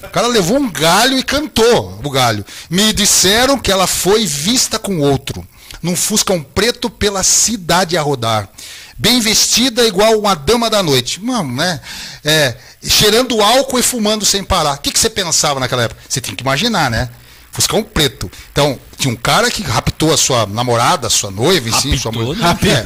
[0.05, 2.45] O cara levou um galho e cantou o galho.
[2.69, 5.47] Me disseram que ela foi vista com outro.
[5.83, 8.49] Num Fuscão preto pela cidade a rodar.
[8.97, 11.21] Bem vestida, igual uma dama da noite.
[11.23, 11.81] Mano, né?
[12.25, 14.75] É, cheirando álcool e fumando sem parar.
[14.75, 16.01] O que, que você pensava naquela época?
[16.09, 17.09] Você tem que imaginar, né?
[17.51, 18.31] Fuscão preto.
[18.53, 22.11] Então, tinha um cara que raptou a sua namorada, a sua noiva, em si, sua
[22.13, 22.43] Raptou, mulher.
[22.43, 22.85] né?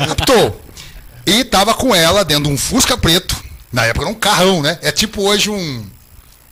[0.00, 0.60] É, raptou.
[1.24, 3.34] E tava com ela dentro de um Fusca preto.
[3.72, 4.78] Na época era um carrão, né?
[4.82, 5.84] É tipo hoje um.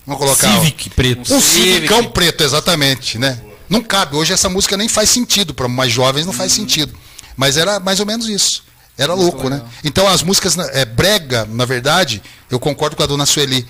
[0.06, 0.52] Vamos colocar.
[0.60, 1.32] Civic preto.
[1.34, 1.72] Um Civic.
[1.74, 3.40] Civicão preto, exatamente, né?
[3.68, 4.16] Não cabe.
[4.16, 5.54] Hoje essa música nem faz sentido.
[5.54, 6.94] Para mais jovens não faz sentido.
[7.36, 8.62] Mas era mais ou menos isso.
[8.96, 9.62] Era louco, né?
[9.82, 13.66] Então as músicas na- é, brega, na verdade, eu concordo com a dona Sueli.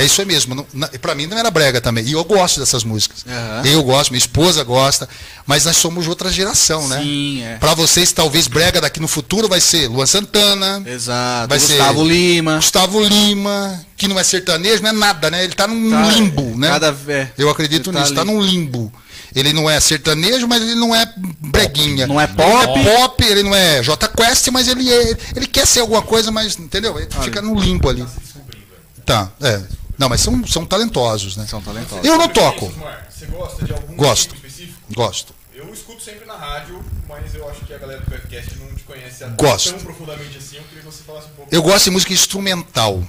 [0.00, 0.64] É isso aí mesmo.
[1.00, 2.04] Pra mim não era brega também.
[2.06, 3.24] E eu gosto dessas músicas.
[3.26, 3.62] Aham.
[3.66, 5.08] Eu gosto, minha esposa gosta.
[5.46, 7.00] Mas nós somos de outra geração, né?
[7.02, 7.56] Sim, é.
[7.56, 11.48] Pra vocês, talvez brega daqui no futuro vai ser Luan Santana, Exato.
[11.48, 12.56] Vai ser- Gustavo Lima.
[12.56, 15.42] Gustavo Lima, que não é sertanejo, não é nada, né?
[15.44, 16.68] Ele tá num Tá, limbo, né?
[16.68, 17.28] cada- é.
[17.36, 18.30] Eu acredito Ele tá nisso, tá ali.
[18.30, 18.92] num limbo.
[19.34, 22.06] Ele não é sertanejo, mas ele não é breguinha.
[22.06, 22.48] Não é Ele pop.
[22.50, 26.00] não é pop, ele não é J Quest, mas ele é, ele quer ser alguma
[26.02, 26.98] coisa, mas entendeu?
[26.98, 28.06] Ele fica no limbo ali.
[29.04, 29.60] Tá, é.
[29.98, 31.46] Não, mas são, são talentosos, né?
[31.46, 32.04] São talentosos.
[32.04, 32.72] Eu não toco.
[33.10, 34.34] Você gosta de algum Gosto.
[34.34, 34.78] tipo específico?
[34.94, 35.34] Gosto.
[35.52, 38.84] Eu escuto sempre na rádio, mas eu acho que a galera do podcast não te
[38.84, 39.70] conhece a- Gosto.
[39.72, 40.56] tão profundamente assim.
[40.56, 41.52] Eu queria que você falasse um pouco.
[41.54, 43.02] Eu gosto de música instrumental.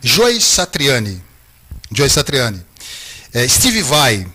[0.00, 1.22] Joyce Satriani.
[1.94, 2.64] Joyce Satriani.
[3.34, 4.26] É, Steve Vai.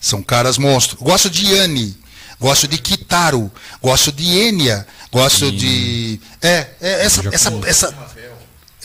[0.00, 1.00] São caras monstros.
[1.00, 1.96] Gosto de Yanni.
[2.40, 3.50] Gosto de Kitaro.
[3.80, 4.86] Gosto de Enya.
[5.12, 6.20] Gosto de.
[6.42, 7.94] É, é essa, essa, essa.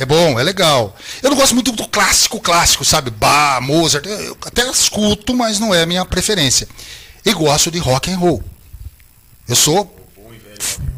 [0.01, 0.95] É bom, é legal.
[1.21, 3.11] Eu não gosto muito do clássico clássico, sabe?
[3.11, 4.03] Bach, Mozart.
[4.07, 6.67] Eu até escuto, mas não é a minha preferência.
[7.23, 8.43] E gosto de rock and roll.
[9.47, 9.95] Eu sou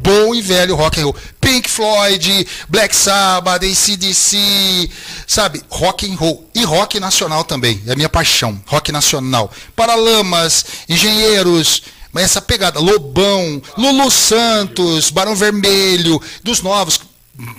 [0.00, 1.16] bom e velho rock and roll.
[1.38, 4.90] Pink Floyd, Black Sabbath, ACDC,
[5.26, 5.62] sabe?
[5.68, 6.48] Rock and roll.
[6.54, 7.82] E rock nacional também.
[7.86, 8.58] É a minha paixão.
[8.64, 9.52] Rock nacional.
[9.76, 12.80] Paralamas, Engenheiros, mas essa pegada.
[12.80, 16.98] Lobão, Lulu Santos, Barão Vermelho, dos novos.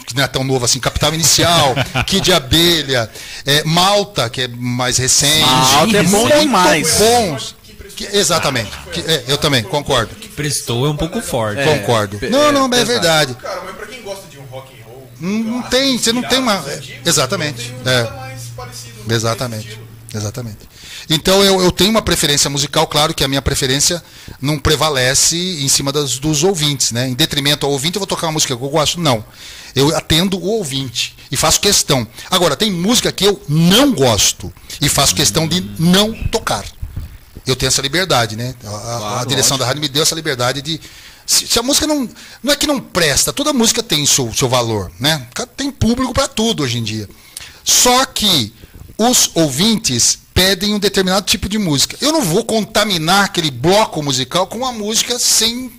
[0.08, 1.76] Que não é tão novo assim, Capital Inicial,
[2.08, 3.10] Kid de Abelha,
[3.46, 5.42] é, Malta, que é mais recente.
[5.42, 6.98] Malta é bom demais.
[6.98, 7.56] Bons.
[7.96, 8.72] Que- exatamente.
[8.94, 10.14] Que- é, eu também, concordo.
[10.36, 11.60] Prestou é um pouco forte.
[11.60, 11.66] É.
[11.80, 12.20] Concordo.
[12.30, 13.02] Não, é, não, mas é pesado.
[13.02, 13.34] verdade.
[13.36, 16.22] Cara, mas pra quem gosta de um rock and roll, Não, não tem, você não
[16.24, 16.64] tem uma.
[17.06, 17.74] Exatamente.
[17.84, 18.04] não É,
[19.08, 19.68] não exatamente.
[19.68, 19.86] estilo.
[20.14, 20.58] Exatamente.
[21.10, 24.02] Então eu, eu tenho uma preferência musical, claro que a minha preferência
[24.42, 27.08] não prevalece em cima das, dos ouvintes, né?
[27.08, 29.00] Em detrimento ao ouvinte, eu vou tocar uma música que eu gosto?
[29.00, 29.24] Não.
[29.76, 32.08] Eu atendo o ouvinte e faço questão.
[32.32, 36.64] Agora, tem música que eu não gosto e faço questão de não tocar.
[37.46, 38.56] Eu tenho essa liberdade, né?
[38.66, 40.80] A, a- a direção da rádio me deu essa liberdade de.
[41.28, 42.10] Se, se a música não.
[42.42, 45.28] Não é que não presta, toda música tem seu, seu valor, né?
[45.58, 47.10] Tem público para tudo hoje em dia.
[47.64, 48.54] Só que
[48.98, 51.98] os ouvintes pedem um determinado tipo de música.
[52.02, 55.72] Eu não vou contaminar aquele bloco musical com uma música sem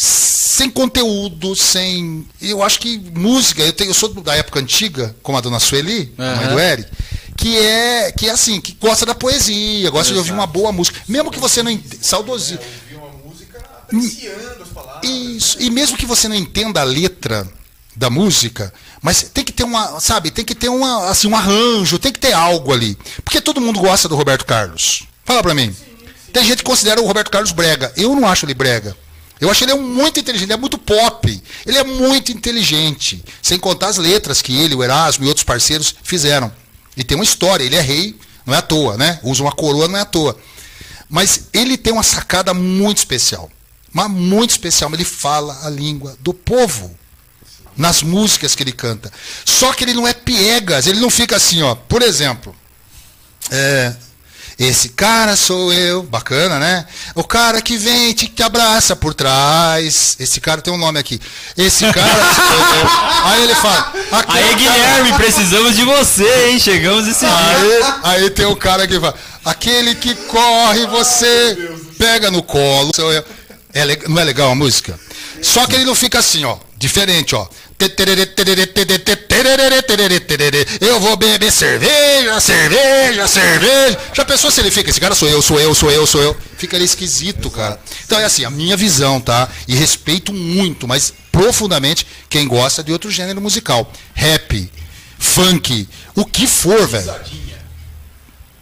[0.00, 2.26] sem conteúdo, sem.
[2.40, 6.10] Eu acho que música, eu, tenho, eu sou da época antiga, como a dona Sueli,
[6.16, 6.54] mãe Aham.
[6.54, 6.90] do Eric,
[7.36, 10.98] que é, que é assim, que gosta da poesia, gosta de ouvir uma boa música.
[11.06, 12.02] Mesmo que você não entenda.
[12.02, 12.64] Saudosismo.
[12.84, 15.10] Ouvir uma música apreciando as palavras.
[15.10, 15.60] Isso.
[15.60, 17.46] E mesmo que você não entenda a letra
[17.94, 18.72] da música,
[19.02, 22.20] mas tem que ter uma, sabe, tem que ter uma, assim, um arranjo, tem que
[22.20, 22.96] ter algo ali.
[23.22, 25.02] Porque todo mundo gosta do Roberto Carlos.
[25.26, 25.76] Fala pra mim.
[26.32, 27.92] Tem gente que considera o Roberto Carlos brega.
[27.98, 28.96] Eu não acho ele brega.
[29.40, 31.42] Eu acho ele um muito inteligente, ele é muito pop.
[31.64, 33.24] Ele é muito inteligente.
[33.42, 36.52] Sem contar as letras que ele, o Erasmo e outros parceiros fizeram.
[36.96, 38.14] E tem uma história, ele é rei,
[38.44, 39.18] não é à toa, né?
[39.22, 40.36] Usa uma coroa, não é à toa.
[41.08, 43.50] Mas ele tem uma sacada muito especial.
[43.92, 44.92] Mas muito especial.
[44.92, 46.94] Ele fala a língua do povo.
[47.76, 49.10] Nas músicas que ele canta.
[49.44, 50.86] Só que ele não é piegas.
[50.86, 51.74] Ele não fica assim, ó.
[51.74, 52.54] Por exemplo.
[53.50, 53.94] É,
[54.60, 56.02] esse cara sou eu.
[56.02, 56.84] Bacana, né?
[57.14, 60.16] O cara que vem e te, te abraça por trás.
[60.20, 61.18] Esse cara tem um nome aqui.
[61.56, 63.24] Esse cara sou eu.
[63.24, 63.92] Aí ele fala.
[64.12, 66.60] "Aquele Aí, Guilherme, precisamos de você, hein?
[66.60, 67.30] Chegamos esse dia.
[68.04, 69.14] Aí, aí tem o cara que fala,
[69.46, 72.90] aquele que corre, você pega no colo.
[72.94, 73.24] Sou eu.
[73.72, 74.98] É não é legal a música?
[75.40, 76.58] Só que ele não fica assim, ó.
[76.76, 77.46] Diferente, ó.
[80.80, 83.98] Eu vou beber cerveja, cerveja, cerveja.
[84.12, 84.90] Já pensou se ele fica?
[84.90, 86.36] Esse cara sou eu, sou eu, sou eu, sou eu.
[86.56, 87.80] Fica ali esquisito, cara.
[88.04, 89.48] Então é assim, a minha visão, tá?
[89.66, 93.90] E respeito muito, mas profundamente quem gosta de outro gênero musical.
[94.14, 94.70] Rap,
[95.18, 97.14] funk, o que for, velho.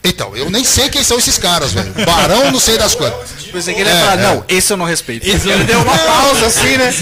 [0.04, 1.92] Então, eu nem sei quem são esses caras, velho.
[2.06, 3.30] Barão, não sei das quantas.
[3.52, 4.22] Pensei que ele É, ia falar, é.
[4.22, 5.26] não, esse eu não respeito.
[5.28, 6.94] Esse Ele deu uma pausa assim, né?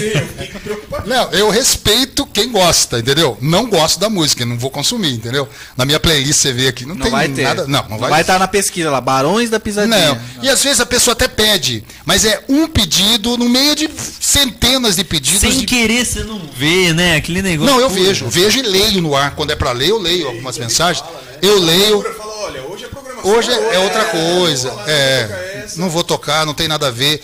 [1.05, 3.37] Não, eu respeito quem gosta, entendeu?
[3.41, 5.47] Não gosto da música, não vou consumir, entendeu?
[5.75, 7.43] Na minha playlist você vê aqui, não, Não tem vai ter.
[7.43, 7.67] nada.
[7.67, 10.13] Não, não vai, vai estar na pesquisa lá, Barões da Pisadinha.
[10.15, 10.43] Não.
[10.43, 14.95] E às vezes a pessoa até pede, mas é um pedido no meio de centenas
[14.95, 15.41] de pedidos.
[15.41, 15.65] Sem de...
[15.65, 17.15] querer, você não vê, né?
[17.17, 17.71] Aquele negócio.
[17.73, 19.35] Não, eu Pô, vejo, vejo e leio no ar.
[19.35, 21.05] Quando é pra ler, eu leio algumas mensagens.
[21.41, 22.01] Eu leio.
[22.17, 22.87] Fala, olha, hoje é.
[23.23, 24.69] Hoje é, é outra coisa.
[24.87, 27.21] É, não vou tocar, não tem nada a ver.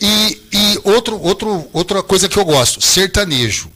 [0.00, 3.70] E, e outro, outro, outra coisa que eu gosto, sertanejo.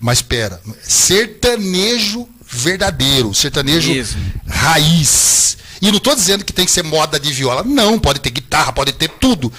[0.00, 4.16] Mas espera, sertanejo verdadeiro, sertanejo Isso.
[4.46, 5.56] raiz.
[5.82, 7.62] E não estou dizendo que tem que ser moda de viola.
[7.62, 9.52] Não, pode ter guitarra, pode ter tudo.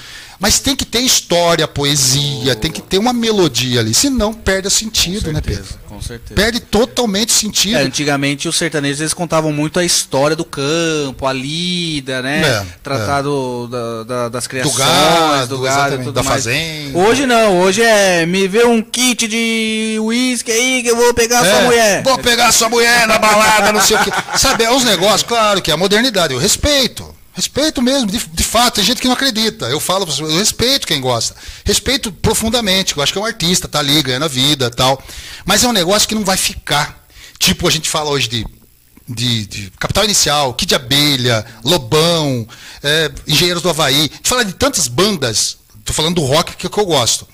[0.45, 3.95] Mas tem que ter história, poesia, tem que ter uma melodia ali.
[3.95, 5.65] Senão perde sentido, né, Pedro?
[5.89, 6.35] Com certeza.
[6.35, 7.77] Perde totalmente sentido.
[7.77, 12.41] É, antigamente os sertanejos eles contavam muito a história do campo, a lida, né?
[12.43, 16.43] É, Tratar do- da- da- das criações, gado, do gado, tudo da mais.
[16.43, 16.95] fazenda.
[16.99, 21.39] Hoje não, hoje é me vê um kit de uísque aí que eu vou pegar
[21.39, 22.03] a sua É, mulher.
[22.03, 24.11] Vou pegar sua mulher na balada, não sei o quê.
[24.37, 26.35] Sabe, é uns negócios, claro que é a modernidade.
[26.35, 27.14] Eu respeito.
[27.35, 29.65] Respeito mesmo, de, de fato, tem gente que não acredita.
[29.65, 31.35] Eu falo, eu respeito quem gosta.
[31.65, 32.95] Respeito profundamente.
[32.95, 35.03] Eu acho que é um artista, tá ali, ganhando a vida tal.
[35.45, 37.05] Mas é um negócio que não vai ficar.
[37.37, 38.47] Tipo, a gente fala hoje de,
[39.07, 42.47] de, de Capital Inicial, Kid Abelha, Lobão,
[42.81, 44.09] é, Engenheiros do Havaí.
[44.11, 47.27] A gente fala de tantas bandas, tô falando do rock que, que eu gosto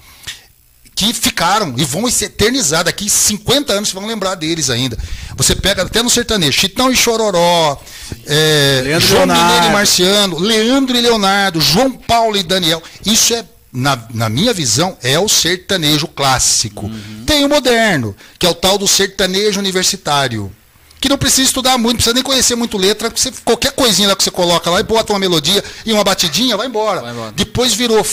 [1.02, 2.84] que ficaram e vão se eternizar.
[2.84, 4.98] Daqui 50 anos vocês vão lembrar deles ainda.
[5.36, 7.82] Você pega até no sertanejo, Chitão e Chororó,
[8.28, 9.46] é, Leandro João Leonardo.
[9.46, 12.84] Mineiro e Marciano, Leandro e Leonardo, João Paulo e Daniel.
[13.04, 16.86] Isso é, na, na minha visão, é o sertanejo clássico.
[16.86, 17.24] Uhum.
[17.26, 20.52] Tem o moderno, que é o tal do sertanejo universitário.
[21.00, 23.10] Que não precisa estudar muito, não precisa nem conhecer muito letra.
[23.10, 26.56] Você, qualquer coisinha lá que você coloca lá e bota uma melodia e uma batidinha,
[26.56, 27.02] vai embora.
[27.02, 27.32] Vai embora.
[27.32, 28.06] Depois virou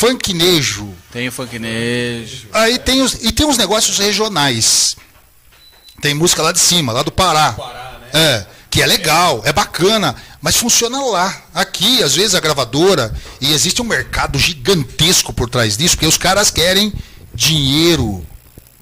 [0.00, 0.94] funknejo.
[1.12, 2.48] Tem o funknejo.
[2.54, 4.96] Aí tem os, e tem uns negócios regionais.
[6.00, 7.54] Tem música lá de cima, lá do Pará.
[8.14, 11.42] É, que é legal, é bacana, mas funciona lá.
[11.54, 16.16] Aqui, às vezes, a gravadora, e existe um mercado gigantesco por trás disso, porque os
[16.16, 16.92] caras querem
[17.34, 18.26] dinheiro.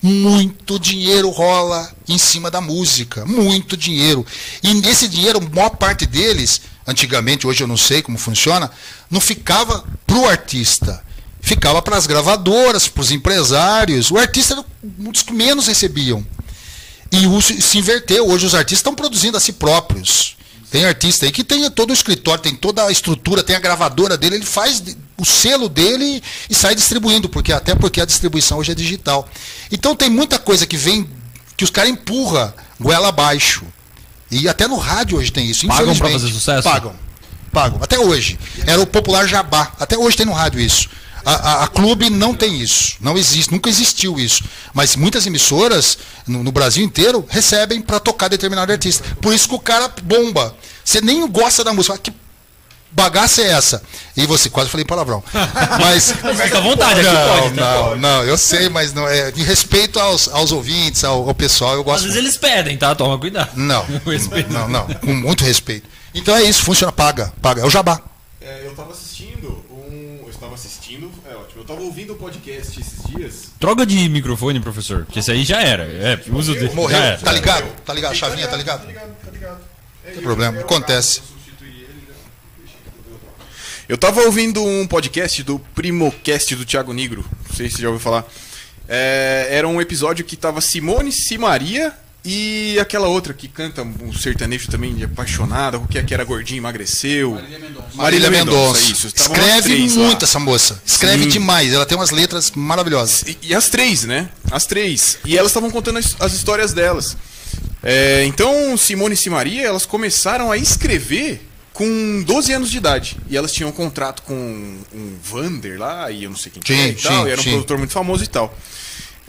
[0.01, 3.27] Muito dinheiro rola em cima da música.
[3.27, 4.25] Muito dinheiro.
[4.63, 8.71] E nesse dinheiro, a maior parte deles, antigamente, hoje eu não sei como funciona,
[9.11, 11.08] não ficava pro artista.
[11.41, 14.11] Ficava para as gravadoras, para os empresários.
[14.11, 14.65] O artista era
[14.99, 16.25] um dos que menos recebiam.
[17.11, 18.29] E isso se inverteu.
[18.29, 20.37] Hoje os artistas estão produzindo a si próprios.
[20.71, 24.19] Tem artista aí que tem todo o escritório, tem toda a estrutura, tem a gravadora
[24.19, 24.83] dele, ele faz
[25.17, 29.27] o selo dele e sai distribuindo, porque até porque a distribuição hoje é digital.
[29.73, 31.09] Então tem muita coisa que vem
[31.57, 33.65] que os caras empurra goela abaixo.
[34.31, 35.67] E até no rádio hoje tem isso.
[35.67, 36.21] Pagam infelizmente.
[36.21, 36.63] fazer sucesso?
[36.63, 36.95] Pagam.
[37.51, 37.79] Pagam.
[37.83, 38.39] Até hoje.
[38.67, 39.73] Era o popular jabá.
[39.81, 40.91] Até hoje tem no rádio isso.
[41.29, 42.97] A, a- a clube não tem isso.
[43.01, 43.53] Não existe.
[43.53, 44.45] Nunca existiu isso.
[44.73, 49.05] Mas muitas emissoras no, no Brasil inteiro recebem para tocar determinado artista.
[49.21, 50.57] Por isso que o cara bomba.
[50.85, 51.99] Você nem gosta da música.
[51.99, 52.13] Que
[52.91, 53.83] bagaça é essa?
[54.17, 55.23] E você, quase falei palavrão.
[55.81, 56.13] Mas.
[56.13, 57.63] Fica à vontade, aqui não, pode, né?
[57.63, 59.31] não, não, eu sei, mas não é.
[59.31, 62.03] De respeito aos, aos ouvintes, ao, ao pessoal, eu Às gosto.
[62.05, 62.95] vezes eles pedem, tá?
[62.95, 63.51] Toma cuidado.
[63.55, 64.51] Não, Com respeito.
[64.53, 65.87] não, não, com muito respeito.
[66.15, 67.61] Então é isso, funciona, paga, paga.
[67.63, 68.01] É o jabá.
[68.41, 69.63] É, eu tava assistindo
[70.39, 71.63] estava assistindo, é ótimo.
[71.63, 73.51] Eu tava ouvindo o podcast esses dias.
[73.59, 75.85] Troca de microfone, professor, que esse aí já era.
[75.85, 76.73] É, uso dele.
[76.75, 77.19] Morreu, Já era.
[77.19, 77.67] tá ligado?
[77.85, 78.13] Tá ligado?
[78.13, 78.81] A chavinha tá ligado?
[78.83, 79.61] Tá ligado, tá ligado.
[80.05, 81.21] É, Tem problema, acontece.
[81.21, 81.39] eu né?
[83.89, 87.25] Eu tava ouvindo um podcast do Primocast do Thiago Negro.
[87.49, 88.25] Não sei se você já ouviu falar.
[88.87, 91.95] É, era um episódio que tava Simone Simaria
[92.25, 97.35] e aquela outra que canta um sertanejo também de apaixonada, que, que era gordinha, emagreceu.
[97.35, 97.89] Marília Mendonça.
[97.95, 98.93] Marília Mendonça.
[98.93, 99.07] isso.
[99.07, 100.05] Escreve três lá.
[100.05, 100.83] muito essa moça.
[100.85, 101.29] Escreve Sim.
[101.31, 101.73] demais.
[101.73, 103.23] Ela tem umas letras maravilhosas.
[103.23, 104.29] E, e as três, né?
[104.51, 105.19] As três.
[105.25, 107.17] E elas estavam contando as, as histórias delas.
[107.83, 113.17] É, então, Simone e Simaria, elas começaram a escrever com 12 anos de idade.
[113.31, 116.75] E elas tinham um contrato com um Vander lá, e eu não sei quem que
[116.75, 117.51] Sim, é e tal, sim, e era um sim.
[117.51, 118.53] produtor muito famoso e tal.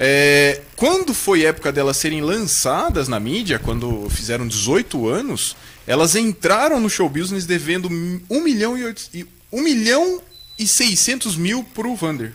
[0.01, 6.79] É, quando foi época delas serem lançadas na mídia, quando fizeram 18 anos, elas entraram
[6.79, 10.21] no show business devendo 1 milhão e, 8, e 1 milhão
[10.57, 12.33] e 600 mil pro Vander.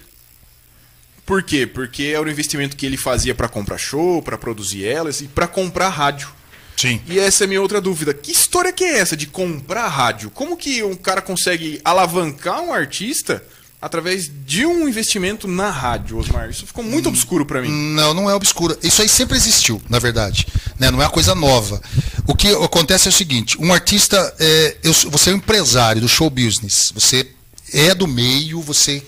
[1.24, 1.66] Por quê?
[1.66, 5.46] Porque era o investimento que ele fazia pra comprar show, pra produzir elas e pra
[5.46, 6.28] comprar rádio.
[6.76, 7.00] Sim.
[7.06, 8.12] E essa é a minha outra dúvida.
[8.12, 10.28] Que história que é essa de comprar rádio?
[10.28, 13.42] Como que um cara consegue alavancar um artista
[13.84, 16.48] através de um investimento na rádio, Osmar?
[16.48, 17.68] Isso ficou muito obscuro pra mim.
[17.68, 18.78] Não, não é obscura.
[18.82, 20.46] Isso aí sempre existiu, na verdade.
[20.78, 20.90] Né?
[20.90, 21.80] Não é uma coisa nova.
[22.26, 26.08] O que acontece é o seguinte: um artista, é, eu você é um empresário do
[26.08, 27.26] show business, você
[27.72, 29.02] é do meio, você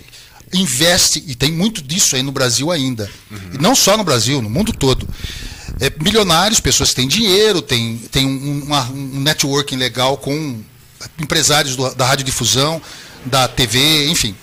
[0.52, 3.10] investe, e tem muito disso aí no Brasil ainda.
[3.52, 5.08] E não só no Brasil, no mundo todo.
[5.80, 10.60] É, milionários, pessoas que têm dinheiro, tem, tem um, uma- um networking legal com
[11.20, 12.80] empresários do- da radiodifusão,
[13.24, 14.34] da TV, enfim.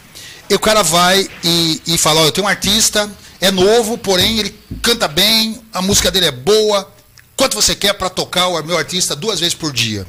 [0.50, 3.10] E o cara vai e, e fala, ó, eu tenho um artista,
[3.40, 6.92] é novo, porém ele canta bem, a música dele é boa.
[7.36, 10.06] Quanto você quer para tocar o meu artista duas vezes por dia?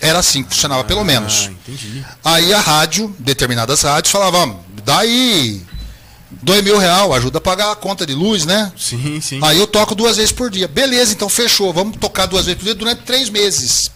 [0.00, 1.48] Era assim que funcionava, pelo menos.
[1.48, 2.04] Ah, entendi.
[2.24, 5.62] Aí a rádio, determinadas rádios, falavam, dá aí
[6.42, 8.72] dois mil real, ajuda a pagar a conta de luz, né?
[8.76, 9.38] Sim, sim.
[9.42, 10.66] Aí eu toco duas vezes por dia.
[10.66, 11.72] Beleza, então fechou.
[11.72, 13.90] Vamos tocar duas vezes por dia durante três meses.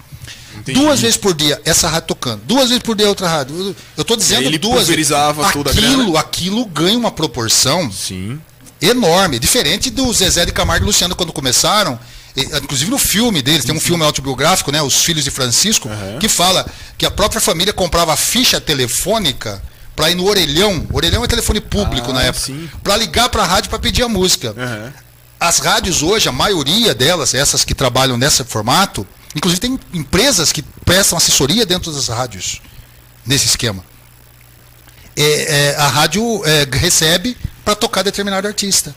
[0.58, 0.78] Entendi.
[0.78, 2.42] Duas vezes por dia, essa rádio tocando.
[2.44, 3.74] Duas vezes por dia, outra rádio.
[3.96, 5.52] Eu estou dizendo ele duas pulverizava vezes.
[5.52, 8.40] toda aquilo, aquilo ganha uma proporção Sim.
[8.80, 9.38] enorme.
[9.38, 11.98] Diferente do Zezé de Camargo e Luciano quando começaram.
[12.36, 14.80] Inclusive no filme deles, tem um filme autobiográfico, né?
[14.80, 15.88] Os Filhos de Francisco,
[16.20, 16.64] que fala
[16.96, 19.60] que a própria família comprava ficha telefônica
[19.96, 20.86] para ir no orelhão.
[20.92, 22.52] Orelhão é telefone público Ah, na época.
[22.84, 24.54] Para ligar para a rádio para pedir a música.
[24.56, 24.92] Aham.
[25.40, 30.62] As rádios hoje, a maioria delas, essas que trabalham nesse formato, inclusive tem empresas que
[30.84, 32.60] prestam assessoria dentro das rádios,
[33.26, 33.84] nesse esquema.
[35.16, 38.94] É, é, a rádio é, recebe para tocar determinado artista.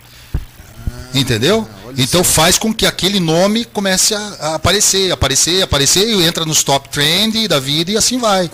[1.13, 1.67] Entendeu?
[1.97, 6.63] Então faz com que aquele nome comece a, a aparecer, aparecer, aparecer e entra nos
[6.63, 8.49] top trend da vida e assim vai.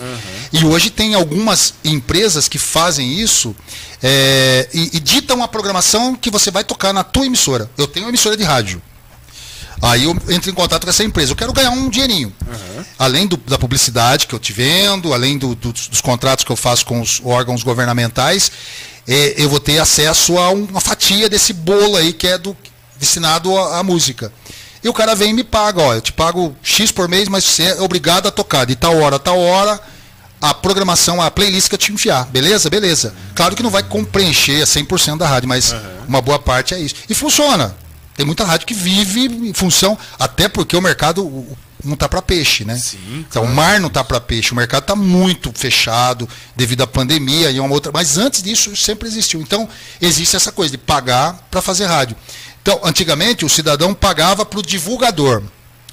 [0.52, 3.54] E hoje tem algumas empresas que fazem isso
[4.02, 7.70] é, e, e ditam a programação que você vai tocar na tua emissora.
[7.78, 8.82] Eu tenho uma emissora de rádio.
[9.80, 11.32] Aí eu entro em contato com essa empresa.
[11.32, 12.32] Eu quero ganhar um dinheirinho.
[12.98, 16.56] Além do- da publicidade que eu te vendo, além do- dos, dos contratos que eu
[16.56, 18.50] faço com os órgãos governamentais,
[19.06, 22.56] eh, eu vou ter acesso a um- uma fatia desse bolo aí que é do,
[22.98, 24.32] destinado à, à música.
[24.82, 27.44] E o cara vem e me paga, ó, eu te pago X por mês, mas
[27.44, 29.80] você é obrigado a tocar de tal hora a tal hora
[30.40, 32.24] a programação, a playlist que eu te enfiar.
[32.26, 32.70] Beleza?
[32.70, 33.12] Beleza.
[33.34, 33.82] Claro que não vai
[34.12, 35.74] preencher 100% da rádio, mas
[36.06, 36.94] uma boa parte é isso.
[37.08, 37.74] E funciona.
[38.18, 41.46] Tem muita rádio que vive em função, até porque o mercado
[41.84, 42.76] não está para peixe, né?
[42.76, 46.86] Sim, Então o mar não está para peixe, o mercado está muito fechado devido à
[46.88, 47.92] pandemia e uma outra.
[47.94, 49.40] Mas antes disso sempre existiu.
[49.40, 49.68] Então
[50.00, 52.16] existe essa coisa de pagar para fazer rádio.
[52.60, 55.40] Então antigamente o cidadão pagava para o divulgador.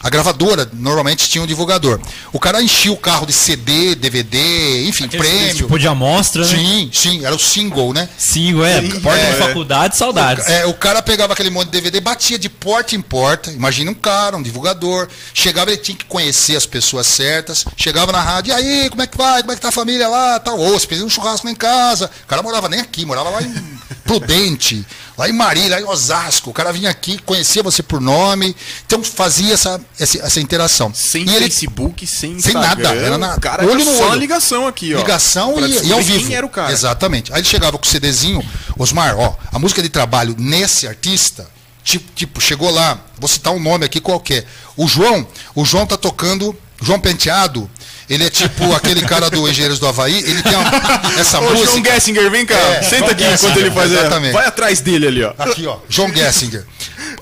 [0.05, 1.99] A gravadora normalmente tinha um divulgador.
[2.31, 5.55] O cara enchia o carro de CD, DVD, enfim, Aqueles- prêmio.
[5.55, 6.55] Tipo de amostra, né?
[6.55, 8.07] Sim, sim, era o single, né?
[8.15, 8.81] Sim, é.
[8.99, 9.31] Porta é.
[9.31, 10.47] de faculdade, saudades.
[10.47, 13.51] É, o cara pegava aquele monte de DVD, batia de porta em porta.
[13.51, 15.07] Imagina um cara, um divulgador.
[15.33, 17.65] Chegava, ele tinha que conhecer as pessoas certas.
[17.75, 19.41] Chegava na rádio, e aí, como é que vai?
[19.41, 20.39] Como é que tá a família lá?
[20.39, 20.59] Tal.
[20.59, 22.11] Ou se fez um churrasco lá em casa.
[22.25, 23.51] O cara morava nem aqui, morava lá em
[24.05, 24.85] Prudente,
[25.17, 26.49] lá em Marília, lá em Osasco.
[26.49, 28.55] O cara vinha aqui, conhecia você por nome.
[28.85, 30.93] Então fazia essa, essa, essa interação.
[30.93, 32.61] Sem e ele Facebook, sem Sem Instagram.
[32.83, 34.11] nada, era na- O cara olho no só olho.
[34.13, 34.97] a ligação aqui, ó.
[34.97, 36.25] Ligação e, e ao vivo.
[36.27, 36.71] Quem era o cara?
[36.71, 37.31] Exatamente.
[37.33, 38.43] Aí ele chegava com o CDzinho,
[38.77, 41.47] Osmar, ó, a música de trabalho nesse artista,
[41.83, 44.45] tipo, tipo, chegou lá, vou citar um nome aqui qualquer.
[44.75, 47.69] O João, o João tá tocando, João Penteado,
[48.09, 50.71] ele é tipo aquele cara do Engenheiros do Havaí, ele tem uma-
[51.19, 51.65] essa Ô, música.
[51.71, 52.55] João Gessinger, vem cá.
[52.55, 53.91] É, Senta João aqui enquanto Gessinger, ele faz.
[53.91, 54.33] a- exatamente.
[54.33, 55.33] Vai atrás dele ali, ó.
[55.37, 56.65] Aqui, ó, João Gessinger.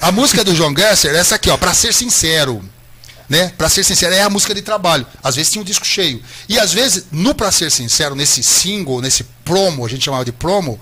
[0.01, 2.63] A música do João Gessinger é essa aqui, ó, pra ser sincero.
[3.29, 3.51] Né?
[3.57, 5.07] Pra ser sincero, é a música de trabalho.
[5.23, 6.21] Às vezes tinha um disco cheio.
[6.47, 10.31] E às vezes, no Pra Ser Sincero, nesse single, nesse promo, a gente chamava de
[10.33, 10.79] promo,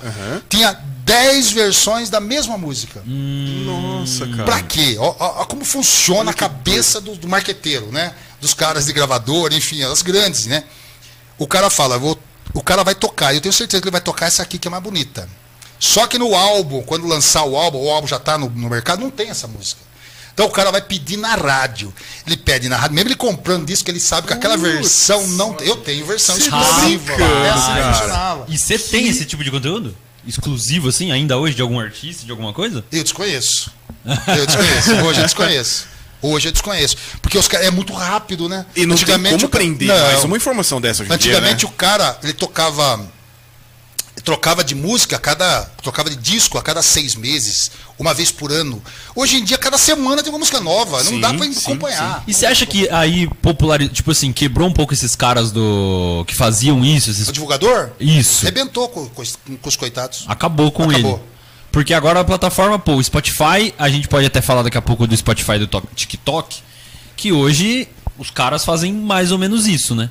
[0.49, 0.75] tinha
[1.05, 3.01] 10 versões da mesma música.
[3.05, 4.43] Nossa, cara.
[4.43, 4.95] Pra quê?
[4.99, 8.11] Ó, ó- ó como funciona a cabeça do, do marqueteiro, né?
[8.41, 10.63] Dos caras de gravador, enfim, as grandes, né?
[11.37, 12.19] O cara fala, vou,
[12.53, 14.71] o cara vai tocar, eu tenho certeza que ele vai tocar essa aqui que é
[14.71, 15.29] mais bonita.
[15.79, 19.01] Só que no álbum, quando lançar o álbum, o álbum já está no, no mercado,
[19.01, 19.81] não tem essa música.
[20.33, 21.93] Então o cara vai pedir na rádio.
[22.25, 25.67] Ele pede na rádio, mesmo ele comprando disco, ele sabe que aquela versão não tem.
[25.67, 27.13] Eu tenho versão tá exclusiva.
[27.13, 28.45] É.
[28.47, 29.95] E você tem esse tipo de conteúdo?
[30.25, 32.85] Exclusivo, assim, ainda hoje, de algum artista, de alguma coisa?
[32.91, 33.71] Eu desconheço.
[34.05, 34.91] Eu desconheço.
[35.05, 35.87] Hoje eu desconheço.
[36.21, 36.95] Hoje eu desconheço.
[37.21, 38.65] Porque os caras é muito rápido, né?
[38.75, 39.97] E não tem como prender Não.
[39.99, 41.71] mais uma informação dessa hoje em dia, Antigamente né?
[41.71, 42.99] o cara, ele tocava.
[44.25, 45.63] Trocava de música a cada.
[45.81, 48.79] Trocava de disco a cada seis meses, uma vez por ano.
[49.15, 50.97] Hoje em dia, cada semana tem uma música nova.
[51.01, 52.23] não Sim, dá pra sim, acompanhar.
[52.27, 56.23] E você acha que aí popularizou, tipo assim, quebrou um pouco esses caras do.
[56.27, 57.29] que faziam isso, esses.
[57.29, 58.45] O divulgador Isso.
[58.45, 60.25] arrebentou com, com os- com os coitados.
[60.27, 61.13] Acabou com Acabou.
[61.15, 61.31] ele.
[61.71, 65.07] Porque agora a plataforma, pô, o Spotify, a gente pode até falar daqui a pouco
[65.07, 66.57] do Spotify do to- TikTok,
[67.15, 67.87] que hoje
[68.17, 70.09] os caras fazem mais ou menos isso, né?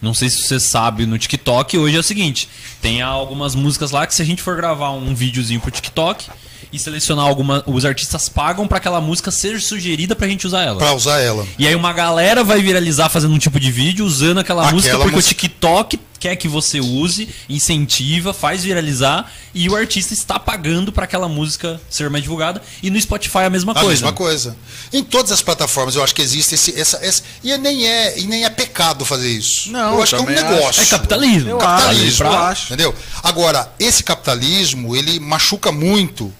[0.00, 2.48] Não sei se você sabe, no TikTok hoje é o seguinte:
[2.80, 6.26] tem algumas músicas lá que se a gente for gravar um videozinho pro TikTok
[6.72, 7.62] e selecionar alguma.
[7.66, 10.78] Os artistas pagam pra aquela música ser sugerida pra gente usar ela.
[10.78, 11.46] Pra usar ela.
[11.58, 14.96] E aí uma galera vai viralizar fazendo um tipo de vídeo usando aquela, Aquela música
[14.98, 15.30] porque música.
[15.32, 21.04] o TikTok quer que você use, incentiva, faz viralizar e o artista está pagando para
[21.04, 22.60] aquela música ser mais divulgada.
[22.82, 23.88] E no Spotify é a mesma A coisa.
[23.90, 24.56] mesma coisa.
[24.92, 27.22] Em todas as plataformas eu acho que existe esse, essa, essa.
[27.44, 29.70] E nem é, e nem é pecado fazer isso.
[29.70, 30.82] Não, eu acho que é um negócio.
[30.82, 31.50] É capitalismo.
[31.50, 32.06] Eu capitalismo.
[32.08, 32.64] acho, eu acho.
[32.66, 32.94] Entendeu?
[33.22, 36.32] Agora, esse capitalismo, ele machuca muito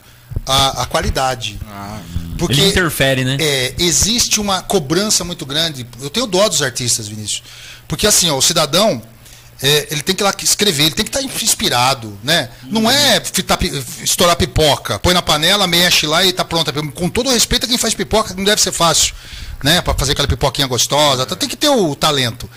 [0.47, 1.59] a, a qualidade.
[2.39, 3.36] Porque Ele interfere, né?
[3.40, 5.86] é, existe uma cobrança muito grande.
[6.02, 7.43] Eu tenho dó dos artistas, Vinícius.
[7.89, 9.01] Porque assim, ó, o cidadão,
[9.62, 12.51] é, ele tem que ir lá escrever, ele tem que estar inspirado, né?
[12.64, 13.59] Não é fitar
[14.02, 16.73] estourar pipoca, põe na panela, mexe lá e tá pronta.
[16.73, 19.14] Com todo o respeito a quem faz pipoca, não deve ser fácil,
[19.64, 19.81] né?
[19.81, 22.48] Para fazer aquela pipoquinha gostosa, tá- tem que ter o talento.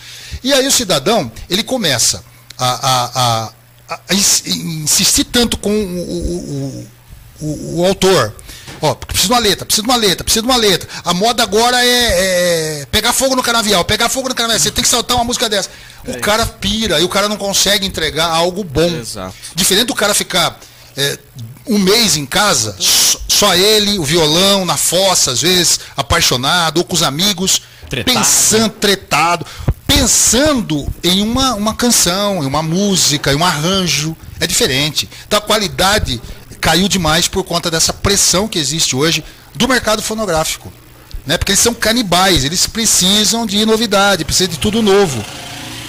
[0.43, 2.21] E aí o cidadão, ele começa
[2.57, 3.53] a, a- a-
[3.95, 6.87] a- a ins- insistir tanto com o- o- o,
[7.41, 8.33] o, o autor.
[8.81, 10.87] Ó, precisa de uma letra, precisa de uma letra, precisa de uma letra.
[11.03, 14.59] A moda agora é, é pegar fogo no canavial, pegar fogo no canavial.
[14.59, 15.69] Você tem que saltar uma música dessa.
[16.07, 18.89] O cara pira e o cara não consegue entregar algo bom.
[18.89, 19.35] Exato.
[19.53, 20.57] Diferente do cara ficar
[20.95, 21.19] é,
[21.67, 26.95] um mês em casa, só, ele, o violão, na fossa, às vezes, apaixonado, ou com
[26.95, 28.17] os amigos, Tretado.
[28.17, 29.45] pensando, tretado,
[29.85, 34.15] pensando em uma, uma canção, em uma música, em um arranjo.
[34.39, 35.09] É diferente.
[35.27, 36.21] Então a qualidade
[36.59, 39.23] caiu demais por conta dessa pressão que existe hoje
[39.55, 40.71] do mercado fonográfico.
[41.25, 41.37] Né?
[41.37, 45.23] Porque eles são canibais, eles precisam de novidade, precisam de tudo novo.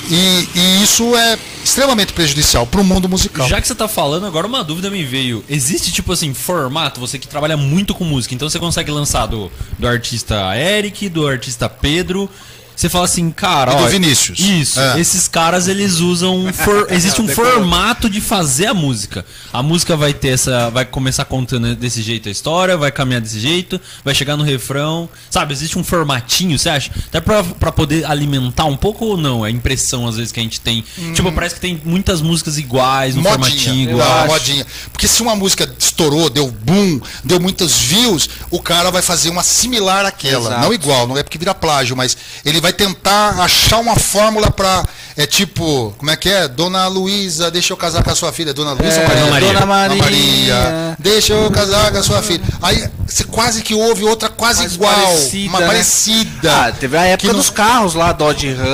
[0.08, 3.46] E, e isso é extremamente prejudicial para o mundo musical.
[3.46, 5.44] Já que você tá falando, agora uma dúvida me veio.
[5.48, 9.50] Existe, tipo assim, formato, você que trabalha muito com música, então você consegue lançar do,
[9.78, 12.28] do artista Eric, do artista Pedro.
[12.80, 14.38] Você fala assim, cara, E do ó, Vinícius.
[14.38, 14.98] Isso, É.
[14.98, 16.46] esses caras eles usam.
[16.46, 19.22] um for- existe um formato de fazer a música.
[19.52, 20.70] A música vai ter essa.
[20.70, 25.10] Vai começar contando desse jeito a história, vai caminhar desse jeito, vai chegar no refrão.
[25.28, 26.90] Sabe, existe um formatinho, você acha?
[27.06, 29.44] Até pra, pra poder alimentar um pouco ou não?
[29.44, 30.82] É a impressão, às vezes, que a gente tem.
[31.14, 34.08] Tipo, parece que tem muitas músicas iguais, um formatinho modinha, igual.
[34.20, 34.66] uma modinha.
[34.90, 39.42] Porque se uma música estourou, deu boom, deu muitos views, o cara vai fazer uma
[39.42, 40.48] similar àquela.
[40.48, 40.62] Exato.
[40.62, 44.84] Não igual, não é porque vira plágio, mas ele vai tentar achar uma fórmula para
[45.16, 46.48] É tipo, como é que é?
[46.48, 48.54] Dona Luísa, deixa eu casar com a sua filha.
[48.54, 49.20] Dona Luísa É, Maria?
[49.22, 49.52] Dona Maria.
[49.52, 50.02] Dona Maria.
[50.04, 52.42] Maria, deixa eu casar com a sua filha.
[52.62, 55.66] Aí você quase que ouve outra quase Mais igual, parecida, uma né?
[55.66, 56.56] parecida.
[56.66, 58.64] Ah, teve a época Que não- dos carros lá, Dodge Ram.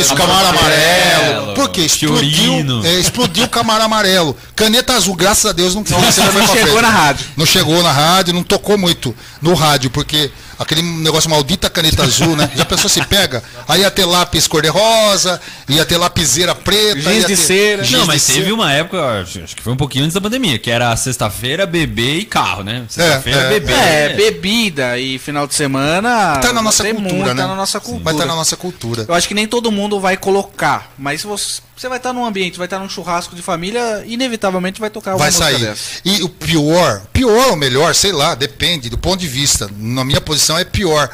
[0.00, 1.32] Isso, camaro amarelo.
[1.32, 1.82] amarelo, Por quê?
[1.82, 4.36] Explodiu, é, explodiu o camaro amarelo.
[4.56, 7.26] Caneta azul, graças a Deus, não, não, Não chegou na rádio.
[7.36, 9.14] Não chegou na rádio, não tocou muito
[9.44, 12.50] no rádio, porque aquele negócio maldita caneta azul, né?
[12.56, 13.42] Já pensou se pega?
[13.68, 17.00] Aí ia ter lápis cor-de-rosa, ia ter lapiseira preta.
[17.00, 17.84] Giz ia de ter- cera.
[17.84, 18.54] giz Não, mas teve cera.
[18.54, 22.24] uma época, acho que foi um pouquinho antes da pandemia, que era sexta-feira, bebê e
[22.24, 22.84] carro, né?
[22.88, 23.48] Sexta-feira, É, é.
[23.60, 23.72] bebê.
[23.72, 26.38] É, bebida e final de semana.
[26.38, 27.42] Tá na nossa cultura, muito, né?
[27.42, 28.04] Tá na nossa cultura.
[28.04, 29.04] Vai estar na nossa cultura.
[29.06, 32.24] Eu acho que nem todo mundo vai colocar, mas se você, você vai estar num
[32.24, 35.68] ambiente, vai estar num churrasco de família, inevitavelmente vai tocar alguma Vai música sair.
[35.68, 36.00] dessa.
[36.04, 39.68] E o pior, pior ou melhor, sei lá, depende do ponto de vista.
[39.76, 41.10] Na minha posição é pior.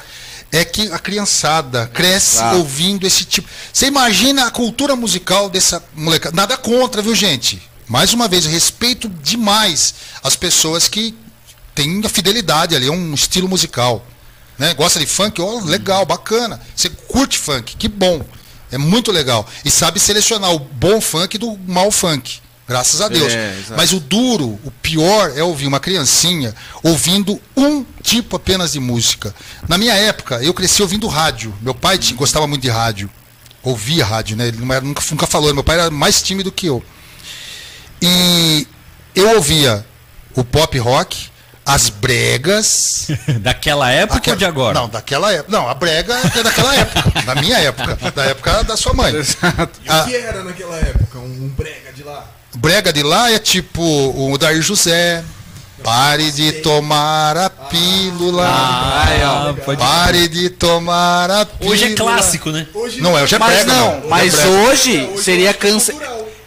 [0.53, 2.57] É que a criançada cresce Exato.
[2.57, 3.49] ouvindo esse tipo.
[3.73, 6.35] Você imagina a cultura musical dessa molecada.
[6.35, 7.63] Nada contra, viu, gente?
[7.87, 11.15] Mais uma vez, respeito demais as pessoas que
[11.75, 14.05] têm a fidelidade ali, é um estilo musical.
[14.59, 14.75] Né?
[14.75, 15.41] Gosta de funk?
[15.41, 16.61] Ó, legal, bacana.
[16.77, 18.23] Você curte funk, que bom.
[18.73, 19.47] É muito legal.
[19.65, 22.39] E sabe selecionar o bom funk do mau funk.
[22.69, 23.33] Graças a Deus.
[23.33, 23.57] É.
[23.77, 29.35] Mas o duro, o pior é ouvir uma criancinha ouvindo um tipo apenas de música.
[29.69, 31.53] Na minha época, eu cresci ouvindo rádio.
[31.61, 33.11] Meu pai tinha- gostava muito de rádio.
[33.63, 34.47] Ouvia rádio, né?
[34.49, 35.53] Ele era- nunca, nunca falou.
[35.53, 36.83] Meu pai era mais tímido que eu.
[38.01, 38.67] E
[39.15, 39.85] eu ouvia
[40.35, 41.29] o pop rock,
[41.65, 43.09] as bregas.
[43.41, 44.79] Daquela época Aquela- ou de agora?
[44.81, 45.51] Não, daquela época.
[45.57, 47.23] Não, a brega é daquela época.
[47.27, 47.99] da minha época.
[48.15, 49.13] Da época da sua mãe.
[49.15, 50.03] E Ah.
[50.03, 51.19] o que era naquela época?
[51.19, 52.25] Um, brega de lá?
[52.57, 55.23] Brega de lá é tipo o Dair José.
[55.83, 58.47] Pare de tomar a pílula.
[58.47, 59.79] Ah, pode...
[59.79, 61.73] Pare de tomar a pílula.
[61.75, 62.67] Hoje é clássico, né?
[62.75, 64.09] Hoje Não é, hoje é Mas brega, não, não.
[64.11, 65.97] mas Hoje é hoje seria cance...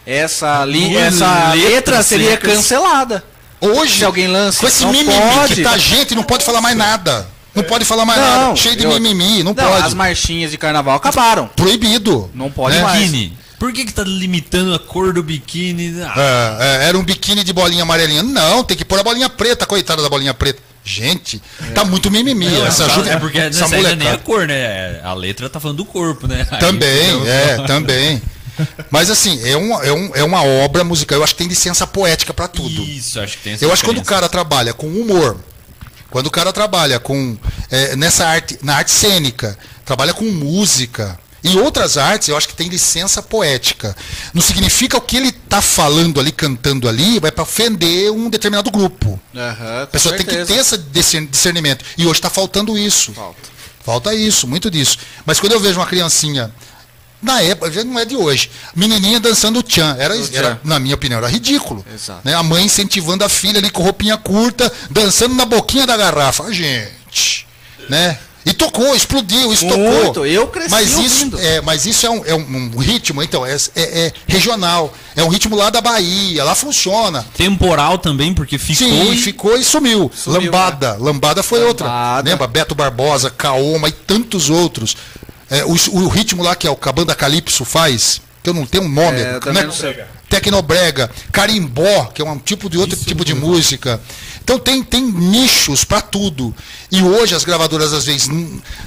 [0.06, 0.96] essa, li...
[0.96, 3.24] Essa letras letra seria cancelada.
[3.68, 5.56] Hoje, Se alguém lança, com esse mimimi pode.
[5.56, 7.28] que tá gente, não pode falar mais nada.
[7.56, 8.56] Não pode falar mais Não, nada.
[8.56, 9.86] Cheio de eu- mimimi, não, Não, pode.
[9.86, 11.48] as marchinhas de carnaval acabaram.
[11.56, 12.30] Proibido.
[12.34, 12.82] Não pode né?
[12.82, 13.00] mais.
[13.10, 13.38] Biquíni.
[13.60, 15.94] Por que que tá limitando a cor do biquíni?
[16.04, 18.22] Ah, É, é, era um biquíni de bolinha amarelinha.
[18.24, 20.60] Não, tem que pôr a bolinha preta, coitada da bolinha preta.
[20.84, 21.42] Gente,
[21.74, 22.46] tá muito mimimi.
[22.50, 24.18] não, essa é, juve- é porque essa nessa ainda nem a molecada.
[24.24, 25.00] cor, né?
[25.02, 26.46] A letra tá falando do corpo, né?
[26.52, 27.32] Aí, Também, entendeu?
[27.34, 28.22] é, também.
[28.92, 31.18] Mas assim, é, um, é, um, é uma obra musical.
[31.18, 32.84] Eu acho que tem licença poética pra tudo.
[32.84, 35.38] Isso, acho que tem essa Eu acho que quando o cara trabalha com humor,
[36.10, 37.38] quando o cara trabalha com
[37.72, 42.54] é, nessa arte, na arte cênica, trabalha com música e outras artes, eu acho que
[42.56, 43.94] tem licença poética.
[44.34, 48.72] Não significa o que ele tá falando ali, cantando ali, vai para ofender um determinado
[48.72, 49.20] grupo.
[49.36, 51.84] Aham, A pessoa tem que ter esse discern- discernimento.
[51.98, 53.12] E hoje está faltando isso.
[53.12, 53.54] Falta.
[53.84, 54.98] Falta isso, muito disso.
[55.26, 56.50] Mas quando eu vejo uma criancinha,
[57.24, 60.38] na época, já não é de hoje, menininha dançando o tchan, era, tchan.
[60.38, 61.84] era, na minha opinião, era ridículo.
[61.94, 62.20] Exato.
[62.24, 62.36] Né?
[62.36, 66.44] A mãe incentivando a filha ali com roupinha curta, dançando na boquinha da garrafa.
[66.44, 67.48] Ah, Gente,
[67.90, 68.18] né?
[68.46, 70.04] E tocou, explodiu, isso tocou.
[70.04, 73.56] Muito, eu cresci mas isso, é, mas isso é um, é um- ritmo, então, é,
[73.74, 74.94] é- é regional.
[75.16, 77.26] É um ritmo lá da Bahia, lá funciona.
[77.38, 79.18] Temporal também, porque ficou Sim, e...
[79.18, 80.12] ficou e sumiu.
[80.14, 80.46] Sumiu, né?
[80.48, 80.98] Lambada.
[81.00, 81.88] Lambada foi outra.
[81.88, 82.30] Lambada.
[82.30, 82.48] Lembra?
[82.48, 84.98] Beto Barbosa, Kaoma e tantos outros.
[85.50, 88.84] É, o, o ritmo lá que é o Cabanda Calypso faz, que eu não tenho
[88.84, 89.22] um nome.
[89.22, 90.04] É, eu também não sei.
[90.30, 94.02] Tecnobrega, carimbó, que é um tipo de outro tipo de música.
[94.44, 96.54] Então tem, tem nichos para tudo.
[96.92, 98.30] E hoje as gravadoras, às vezes,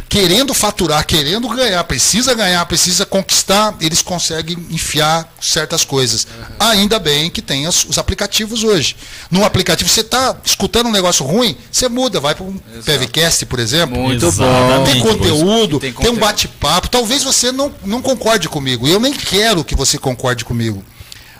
[0.08, 6.26] querendo faturar, querendo ganhar, precisa ganhar, precisa conquistar, eles conseguem enfiar certas coisas.
[6.58, 8.96] Ainda bem que tem as- os aplicativos hoje.
[9.30, 13.58] Num aplicativo, você está escutando um negócio ruim, você muda, vai para um PVCast, por
[13.58, 13.98] exemplo.
[13.98, 14.84] Muito bom.
[14.84, 16.88] Tem conteúdo, Tem tem, um bate-papo.
[16.88, 18.86] Talvez você não, não concorde comigo.
[18.86, 20.84] Eu nem quero que você concorde comigo.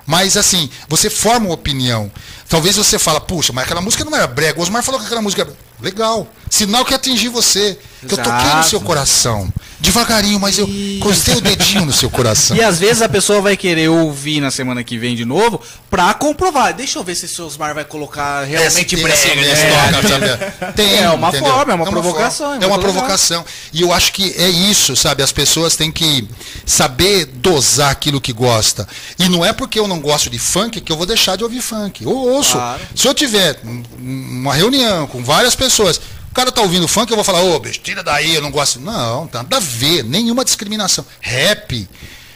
[0.07, 2.11] Mas assim, você forma uma opinião.
[2.49, 4.59] Talvez você fala, puxa, mas aquela música não era brega.
[4.59, 6.28] O Osmar falou que aquela música era legal.
[6.49, 7.78] Sinal que atingi você.
[8.07, 9.53] Que eu toquei no seu coração.
[9.78, 12.57] Devagarinho, mas eu encostei o dedinho no seu coração.
[12.57, 16.15] E às vezes a pessoa vai querer ouvir na semana que vem de novo pra
[16.15, 16.73] comprovar.
[16.74, 19.16] Deixa eu ver se o seu Osmar vai colocar realmente brega.
[19.35, 20.03] né?
[20.09, 20.73] sabe?
[20.74, 21.51] Tem, É uma entendeu?
[21.51, 22.62] forma, é uma provocação, forma.
[22.62, 23.44] é É uma provocação.
[23.73, 25.23] E eu acho que é isso, sabe?
[25.23, 26.27] As pessoas têm que
[26.65, 28.89] saber dosar aquilo que gosta.
[29.19, 31.61] E não é porque eu não gosto de funk que eu vou deixar de ouvir
[31.61, 32.03] funk.
[32.03, 32.53] Eu ouço.
[32.53, 32.81] Claro.
[32.94, 36.01] Se eu tiver um- uma reunião com várias pessoas,
[36.37, 38.79] cara tá ouvindo funk, eu vou falar, ô, bicho, tira daí, eu não gosto.
[38.79, 41.05] Não, nada a ver, nenhuma discriminação.
[41.21, 41.89] Rap.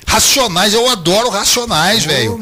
[0.07, 2.33] Racionais, eu adoro Racionais, velho.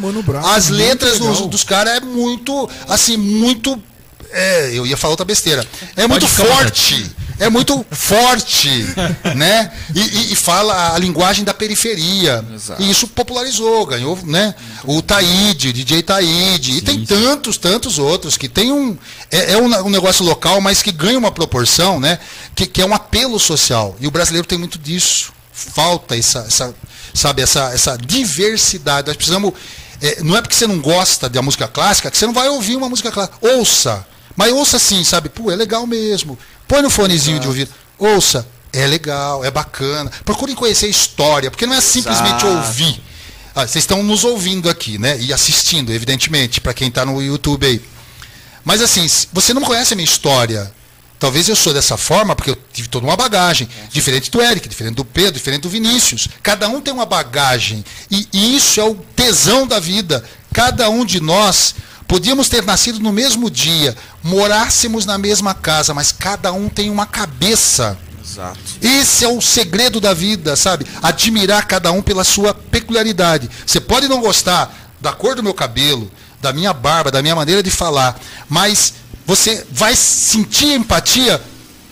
[0.44, 3.82] As muito letras dos, dos caras é muito, assim, muito.
[4.30, 5.66] É, eu ia falar outra besteira.
[5.96, 7.10] É muito ficar à forte.
[7.38, 8.68] É muito forte,
[9.36, 9.70] né?
[9.94, 12.44] E, e- fala a linguagem da periferia.
[12.54, 12.82] Exato.
[12.82, 14.54] E isso popularizou, ganhou, né?
[14.84, 18.96] O Taíde, DJ Taíde, e tem tantos, tantos outros que tem um
[19.30, 22.18] é, é um, um negócio local, mas que ganha uma proporção, né?
[22.54, 23.96] Que, que é um apelo social.
[24.00, 25.32] E o brasileiro tem muito disso.
[25.52, 26.74] Falta essa, essa
[27.12, 29.08] sabe, essa, essa diversidade.
[29.08, 29.52] Nós precisamos.
[30.00, 32.76] é, não é porque você não gosta da música clássica que você não vai ouvir
[32.76, 33.36] uma música clássica.
[33.40, 34.06] Ouça.
[34.36, 35.28] Mas ouça assim, sabe?
[35.28, 36.38] Pô, é legal mesmo.
[36.68, 37.70] Põe no fonezinho de ouvido.
[37.98, 38.46] Ouça.
[38.72, 40.10] É legal, é bacana.
[40.24, 42.46] Procurem conhecer a história, porque não é simplesmente Exato.
[42.46, 43.02] ouvir.
[43.54, 45.18] Ah, vocês estão nos ouvindo aqui, né?
[45.18, 47.82] E assistindo, evidentemente, para quem está no YouTube aí.
[48.62, 50.70] Mas assim, você não conhece a minha história.
[51.18, 53.68] Talvez eu sou dessa forma porque eu tive toda uma bagagem.
[53.90, 56.28] Diferente do Eric, diferente do Pedro, diferente do Vinícius.
[56.42, 57.84] Cada um tem uma bagagem.
[58.10, 60.22] E isso é o tesão da vida.
[60.52, 61.74] Cada um de nós
[62.08, 67.04] podíamos ter nascido no mesmo dia, morássemos na mesma casa, mas cada um tem uma
[67.04, 67.98] cabeça.
[68.24, 68.58] Exato.
[68.80, 70.86] Esse é o segredo da vida, sabe?
[71.02, 73.48] Admirar cada um pela sua peculiaridade.
[73.66, 76.10] Você pode não gostar da cor do meu cabelo,
[76.40, 78.18] da minha barba, da minha maneira de falar,
[78.48, 78.94] mas
[79.26, 81.40] você vai sentir empatia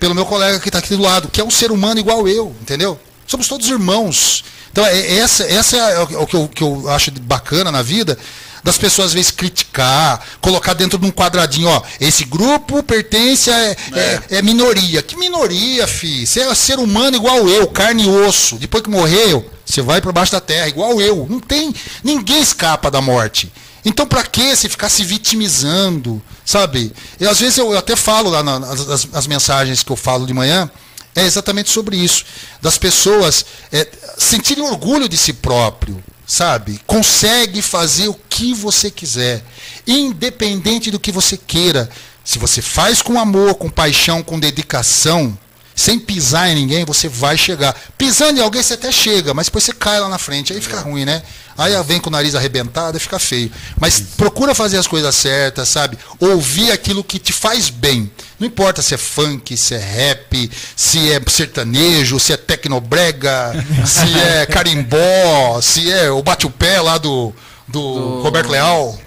[0.00, 2.54] pelo meu colega que está aqui do lado, que é um ser humano igual eu,
[2.60, 2.98] entendeu?
[3.26, 4.44] Somos todos irmãos.
[4.70, 8.18] Então, é, é essa, essa é o que eu, que eu acho bacana na vida,
[8.66, 13.58] das pessoas às vezes criticar, colocar dentro de um quadradinho, ó, esse grupo pertence a
[13.58, 15.00] é, é- é minoria.
[15.02, 16.26] Que minoria, fi?
[16.26, 18.56] Você é ser humano igual eu, carne e osso.
[18.56, 21.26] Depois que morreu, você vai para baixo da terra, igual eu.
[21.30, 21.72] Não tem,
[22.02, 23.50] ninguém escapa da morte.
[23.84, 26.92] Então, para que se ficar se vitimizando, sabe?
[27.20, 29.96] E às vezes eu, eu até falo lá na- nas as, as mensagens que eu
[29.96, 30.68] falo de manhã,
[31.14, 32.24] é exatamente sobre isso.
[32.60, 33.86] Das pessoas é,
[34.18, 36.80] sentirem orgulho de si próprio, sabe?
[36.86, 39.42] Consegue fazer o que você quiser,
[39.86, 41.88] independente do que você queira.
[42.24, 45.38] Se você faz com amor, com paixão, com dedicação,
[45.76, 47.78] sem pisar em ninguém, você vai chegar.
[47.98, 50.80] Pisando em alguém, você até chega, mas depois você cai lá na frente, aí fica
[50.80, 51.22] ruim, né?
[51.56, 53.52] Aí vem com o nariz arrebentado e fica feio.
[53.78, 55.98] Mas procura fazer as coisas certas, sabe?
[56.18, 58.10] Ouvir aquilo que te faz bem.
[58.38, 63.52] Não importa se é funk, se é rap, se é sertanejo, se é tecnobrega,
[63.86, 67.34] se é carimbó, se é o bate-o-pé lá do,
[67.68, 68.98] do, Roberto Leal.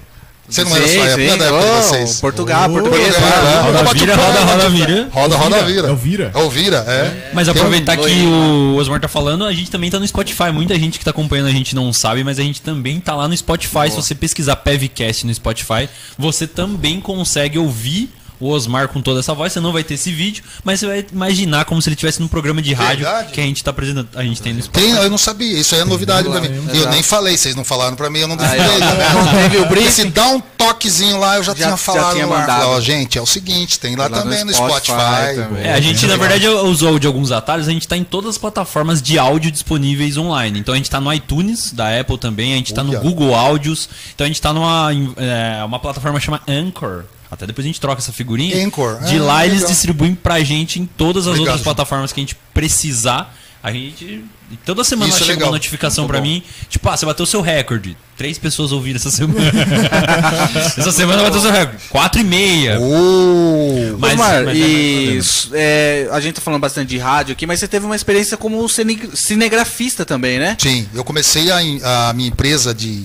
[0.50, 2.22] Você não é da sua época, não é da época de Ô, vocês.
[2.22, 3.16] Portugal, Ô, português.
[3.16, 3.44] Portugal, lá.
[3.44, 3.62] né?
[3.62, 5.10] Roda, o vira, roda, roda, vira.
[5.12, 5.88] Roda, roda, vira.
[5.88, 6.32] É o Vira?
[6.34, 7.30] É o Vira, é.
[7.34, 8.30] Mas Tem um aproveitar que loirinho.
[8.32, 10.52] o Osmar tá falando, a gente também tá no Spotify.
[10.52, 13.28] Muita gente que tá acompanhando a gente não sabe, mas a gente também tá lá
[13.28, 13.90] no Spotify.
[13.90, 18.10] Se você pesquisar Pevcast no Spotify, você também consegue ouvir
[18.40, 19.52] o Osmar com toda essa voz.
[19.54, 22.28] Você não vai ter esse vídeo, mas você vai imaginar como se ele estivesse num
[22.28, 23.32] programa de rádio Verdade.
[23.34, 24.08] que a gente tá apresentando.
[24.16, 24.88] A gente tem no Spotify.
[24.94, 26.50] Tem, eu não sabia, isso aí é novidade pra mim.
[26.74, 29.92] Eu nem falei, vocês não falaram pra mim, eu não não teve o briefing.
[29.92, 32.40] se dá um toquezinho lá, eu já, Já- tinha já falado tinha no ar.
[32.42, 32.82] mandado.
[32.82, 35.36] Gente, é o seguinte, tem lá, Lá no também no Spotify Spotify.
[35.36, 35.64] também.
[35.64, 38.38] É, a gente, na verdade, usou de alguns atalhos, a gente tá em todas as
[38.38, 40.60] plataformas de áudio disponíveis online.
[40.60, 43.00] Então a gente tá no iTunes da Apple também, a gente tá no.
[43.00, 47.04] Google Áudios, então a gente tá numa é, uma plataforma chamada Anchor.
[47.32, 48.66] Até depois a gente troca essa figurinha.
[48.66, 49.00] Anchor.
[49.04, 49.72] De Ah, lá eles legal.
[49.72, 53.36] distribuem pra gente em todas as Legal, outras plataformas que a gente precisar.
[53.62, 54.24] A gente.
[54.50, 55.50] e Toda semana Isso é chega legal.
[55.50, 56.22] uma notificação bom.
[56.22, 56.42] mim.
[56.70, 57.96] Tipo, ah, você bateu o seu recorde.
[58.18, 59.52] Três pessoas ouviram essa semana.
[60.78, 61.84] essa semana bateu o seu recorde.
[61.90, 62.80] Quatro e meia.
[62.80, 66.98] Oh, Mas- Osmar, mas é e mais s- é, a gente tá falando bastante de
[66.98, 70.56] rádio aqui, mas você teve uma experiência como cine- cinegrafista também, né?
[70.60, 73.04] Sim, eu comecei a, a minha empresa de,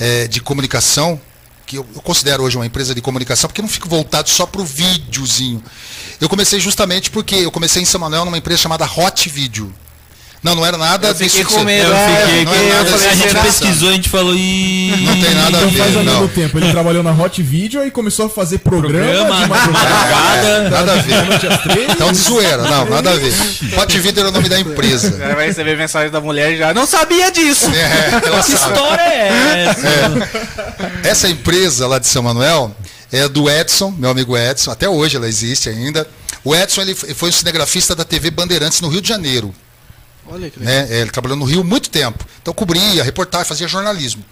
[0.00, 1.20] eh, de comunicação,
[1.66, 4.46] que eu, eu considero hoje uma empresa de comunicação, porque eu não fico voltado só
[4.46, 5.62] para o videozinho.
[6.20, 9.72] Eu comecei justamente porque eu comecei em São Manuel numa empresa chamada Hot Video.
[10.42, 12.68] Não, não era nada Eu fiquei disso com medo, Eu é, fiquei, não que- é
[12.72, 15.72] nada eu falei, a gente pesquisou, a gente falou e Não tem nada a Então
[15.72, 16.12] faz ver, ao não.
[16.14, 16.58] mesmo tempo.
[16.58, 19.88] Ele trabalhou na Hot Video e começou a fazer programa, Programa, de madrugada.
[19.88, 20.70] madrugada.
[20.70, 21.86] Nada a ver.
[21.90, 23.32] Então de zoeira, não, nada a ver.
[23.78, 25.24] Hot Video era o nome da empresa.
[25.24, 27.70] Aí vai receber mensagem da mulher e já não sabia disso.
[27.70, 28.72] É, ela Que sabe.
[28.74, 31.08] história é essa?
[31.08, 32.74] Essa empresa lá de São Manuel
[33.12, 36.06] é do Edson, meu amigo Edson, até hoje ela existe ainda.
[36.44, 39.54] O Edson ele foi o cinegrafista da TV Bandeirantes no Rio de Janeiro.
[40.26, 40.74] Olha que legal.
[40.74, 40.86] Né?
[40.90, 42.24] É, Ele trabalhou no Rio muito tempo.
[42.40, 44.24] Então cobria, reportagem, fazia jornalismo.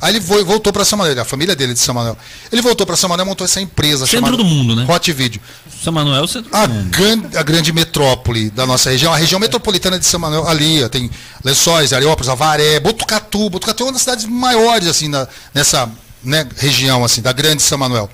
[0.00, 2.18] Aí ele foi- voltou para São Manuel, a família dele é de São Manuel.
[2.52, 4.84] Ele voltou para São Manuel e montou essa empresa Centro chamada do mundo, né?
[4.88, 5.40] Hot Video.
[5.82, 6.90] São Manuel é o centro A, do mundo.
[6.90, 11.10] grande, a grande metrópole da nossa região, a região metropolitana de São Manuel, ali, tem
[11.44, 13.48] Lençóis, Areópolis, Avaré, Botucatu.
[13.48, 15.88] Botucatu é uma das cidades maiores, assim, na- nessa
[16.22, 18.10] né, região, assim, da grande São Manuel.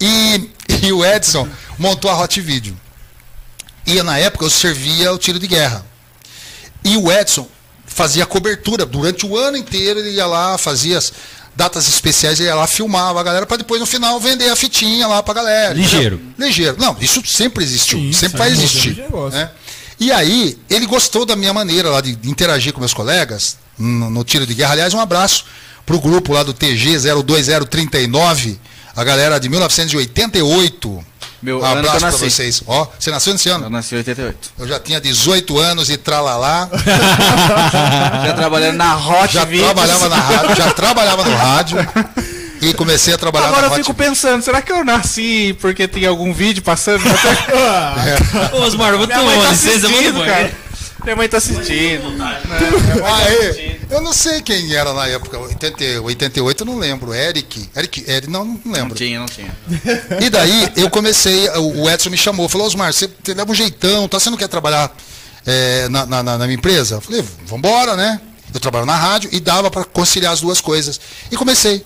[0.00, 0.48] E,
[0.82, 1.48] e o Edson
[1.78, 2.76] montou a Hot Video.
[3.86, 5.84] E na época eu servia o tiro de guerra.
[6.84, 7.46] E o Edson
[7.86, 11.12] fazia cobertura durante o ano inteiro, ele ia lá, fazia as-
[11.56, 15.08] datas especiais, ele ia lá, filmava a galera para depois no final vender a fitinha
[15.08, 15.74] lá pra galera.
[15.74, 16.16] Ligeiro.
[16.16, 16.46] entendeu?
[16.46, 16.76] Ligeiro.
[16.78, 19.04] Não, isso sempre existiu, Sim, sempre vai mudando existir.
[19.32, 19.50] né?
[19.98, 24.08] E aí, ele gostou da minha maneira lá de, de interagir com meus colegas no,
[24.08, 24.72] no tiro de guerra.
[24.74, 25.44] Aliás, um abraço
[25.84, 28.60] pro grupo lá do TG 02039,
[28.94, 31.04] a galera de 1988.
[31.40, 32.18] Meu um eu abraço pra nasci.
[32.30, 32.62] vocês.
[32.66, 33.70] Ó, você nasceu nesse Eu ano?
[33.70, 34.50] nasci em 88.
[34.58, 36.68] Eu já tinha 18 anos e tralalá.
[38.26, 39.66] Já trabalhando na Hot já Videos.
[39.66, 41.78] trabalhava na rádio, já trabalhava no rádio.
[42.60, 45.86] E comecei a trabalhar Agora na eu fico Hot pensando, será que eu nasci porque
[45.86, 47.02] tem algum vídeo passando?
[47.06, 48.56] TV?
[48.56, 50.24] Ô, Osmar, eu vou tomar tá licença, eu assistindo, banheiro.
[50.26, 50.67] cara.
[51.04, 52.02] Minha mãe tá assistindo.
[53.04, 57.14] Aê, eu não sei quem era na época, 80, 88 eu não lembro.
[57.14, 58.94] Eric, Eric, Eric não, não Não lembro.
[58.94, 59.54] tinha, não tinha.
[60.20, 64.08] E daí eu comecei, o Edson me chamou, falou, Osmar, você você leva um jeitão,
[64.08, 64.18] tá?
[64.20, 64.94] Você não quer trabalhar
[65.46, 66.96] é, na, na- na- na minha empresa?
[66.96, 68.20] Eu falei, vambora, né?
[68.52, 71.00] Eu trabalho na rádio e dava para conciliar as duas coisas.
[71.30, 71.84] E comecei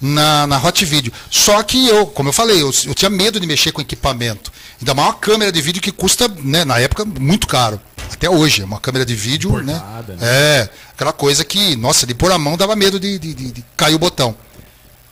[0.00, 1.12] na, na Hot Video.
[1.30, 4.52] Só que eu, como eu falei, eu, eu tinha medo de mexer com equipamento.
[4.80, 7.80] Ainda mais uma câmera de vídeo que custa, né, na época, muito caro.
[8.12, 9.72] Até hoje, é uma câmera de vídeo, né?
[9.74, 10.18] Importada, né?
[10.22, 13.64] É, aquela coisa que, nossa, de pôr a mão dava medo de, de, de- de
[13.76, 14.34] cair o botão.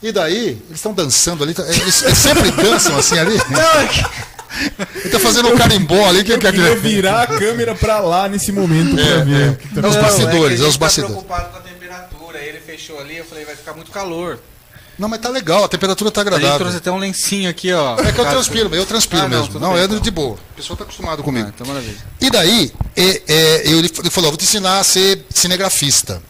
[0.01, 3.33] E daí, eles estão dançando ali, tá- eles, eles sempre dançam assim ali.
[4.95, 7.99] Ele tá fazendo um carimbó ali, que, Eu que, queria que, virar a câmera pra
[7.99, 9.47] lá nesse momento pra É, ver.
[9.47, 9.49] é.
[9.51, 11.15] o que tá É os bastidores, a é os tá bastidores.
[11.15, 12.39] preocupado com a temperatura.
[12.39, 14.39] Aí ele fechou ali, eu falei, vai ficar muito calor.
[15.01, 16.59] Não, mas tá legal, a temperatura tá A gente agradável.
[16.59, 17.95] trouxe até um lencinho aqui, ó.
[17.99, 19.53] É que eu transpiro, eu transpiro Ah, não, mesmo.
[19.53, 19.99] tudo Não, bem, é então.
[19.99, 20.37] de boa.
[20.51, 21.47] A pessoa tá acostumado comigo.
[21.47, 21.97] Ah, então maravilha.
[22.21, 26.21] E daí, é, é, ele falou, vou te ensinar a ser cinegrafista.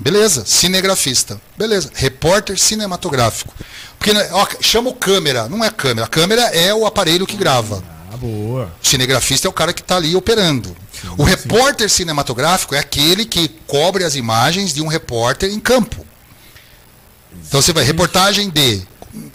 [0.00, 1.40] Beleza, cinegrafista.
[1.56, 3.54] Beleza, repórter cinematográfico.
[3.96, 6.06] Porque né, ó, chama o câmera, não é câmera.
[6.06, 7.84] A câmera é o aparelho que grava.
[8.12, 8.72] Ah, boa.
[8.82, 10.76] O cinegrafista é o cara que está ali operando.
[11.16, 16.04] o repórter cinematográfico é aquele que cobre as imagens de um repórter em campo.
[17.48, 18.82] Então você vai, reportagem de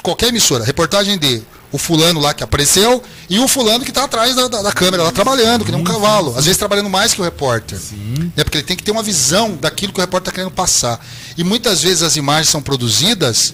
[0.02, 1.42] qualquer emissora, reportagem de
[1.72, 5.04] o fulano lá que apareceu e o fulano que está atrás da, da- da câmera
[5.04, 6.30] lá trabalhando, que nem um cavalo.
[6.38, 7.78] Às vezes trabalhando mais que o repórter.
[7.92, 8.44] Né?
[8.46, 11.06] Porque ele tem que ter uma visão daquilo que o repórter está querendo passar.
[11.38, 13.54] E muitas vezes as imagens são produzidas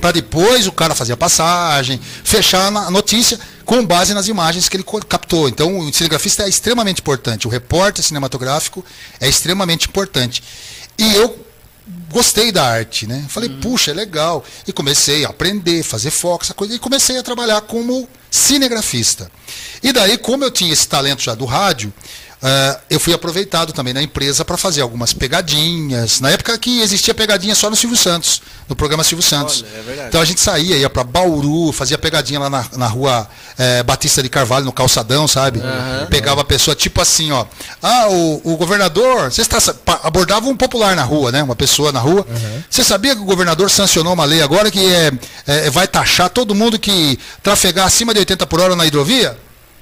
[0.00, 4.76] para depois o cara fazer a passagem, fechar a notícia com base nas imagens que
[4.76, 5.48] ele captou.
[5.48, 8.84] Então o cinegrafista é extremamente importante, o repórter cinematográfico
[9.20, 10.42] é extremamente importante.
[10.98, 11.44] E eu
[12.10, 13.24] gostei da arte, né?
[13.28, 14.44] Falei, puxa, é legal.
[14.66, 19.30] E comecei a aprender, fazer foco, essa coisa, e comecei a trabalhar como cinegrafista.
[19.82, 21.92] E daí, como eu tinha esse talento já do rádio,
[22.40, 26.20] ah, eu fui aproveitado também na empresa para fazer algumas pegadinhas.
[26.20, 29.64] Na época que existia pegadinha só no Silvio Santos, no programa Silvio Santos.
[29.88, 30.06] Olha, é.
[30.08, 33.28] Então a gente saía, ia para Bauru, fazia pegadinha lá na, na rua
[33.58, 35.60] eh, Batista de Carvalho, no calçadão, sabe?
[36.10, 37.44] Pegava a pessoa tipo assim, ó.
[37.82, 39.58] Ah, o, o governador, você está,
[40.04, 41.42] abordava um popular na rua, né?
[41.42, 42.26] Uma pessoa na rua.
[42.70, 45.12] Você sabia que o governador sancionou uma lei agora que é,
[45.46, 49.36] é, vai taxar todo mundo que trafegar acima de 80 por hora na hidrovia?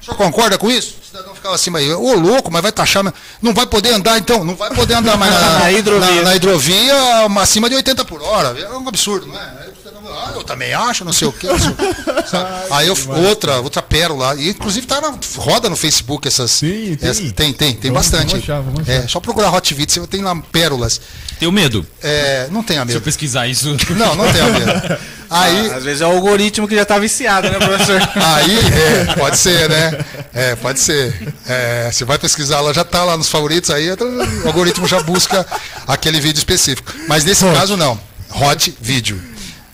[0.06, 0.94] O senhor concorda com isso?
[1.02, 3.02] O cidadão ficava acima aí, ô louco, mas vai taxar.
[3.02, 3.12] mas
[3.42, 4.44] Não vai poder andar então?
[4.44, 6.14] Não vai poder andar mais na, Na hidrovia.
[6.16, 6.94] na- na hidrovia
[7.40, 8.56] acima de 80 por hora.
[8.58, 9.42] É um absurdo, não é?
[9.42, 11.48] Aí o cidadão, ah, eu também acho, não sei o quê.
[11.48, 11.84] não sei o quê",
[12.30, 12.50] sabe?
[12.70, 12.96] Aí eu,
[13.28, 14.36] outra, outra pérola.
[14.36, 16.50] E inclusive tá na, roda no Facebook essas.
[16.52, 17.08] Sim, tem.
[17.10, 18.30] essa- tem, tem, tem Vamos- bastante.
[18.30, 18.92] vamos achar, vamos achar.
[19.04, 21.00] É, só procurar Hot Video, você tem lá pérolas.
[21.40, 21.84] Tenho medo.
[22.02, 23.02] É, não tenha Se eu medo.
[23.02, 23.76] pesquisar isso.
[23.90, 24.98] Não, não tenha medo.
[25.30, 28.00] Aí, Às vezes é o algoritmo que já tá viciado, né, professor?
[28.14, 30.04] Aí, é, pode ser, né?
[30.32, 31.32] É, pode ser.
[31.46, 35.46] É, você vai pesquisar lá, já tá lá nos favoritos, aí o algoritmo já busca
[35.86, 36.92] aquele vídeo específico.
[37.08, 37.98] Mas nesse caso, não.
[38.30, 39.20] Hot Video.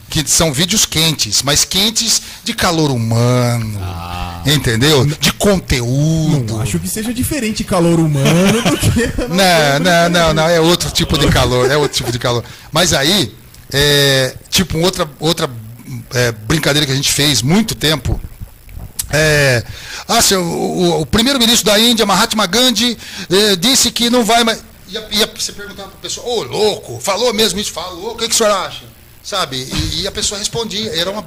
[0.08, 3.80] Que são vídeos quentes, mas quentes de calor humano.
[4.44, 5.06] Entendeu?
[5.06, 6.54] De conteúdo.
[6.54, 9.12] Não acho que seja diferente calor humano do que.
[9.32, 12.44] Não, não, não, não, é outro tipo de calor, é outro tipo de calor.
[12.70, 13.34] Mas aí,
[13.72, 15.50] é, tipo, outra, outra
[16.14, 18.20] é, brincadeira que a gente fez muito tempo.
[19.14, 19.62] É,
[20.22, 22.96] seu, o, o- o primeiro-ministro da Índia, Mahatma Gandhi,
[23.30, 24.62] eh, disse que não vai mais.
[24.88, 27.72] Ia, ia você perguntava para a pessoa, ô louco, falou mesmo isso?
[27.72, 28.84] Falou, o que, que o senhor acha?
[29.22, 29.56] Sabe?
[29.56, 31.24] E, e a pessoa respondia, era uma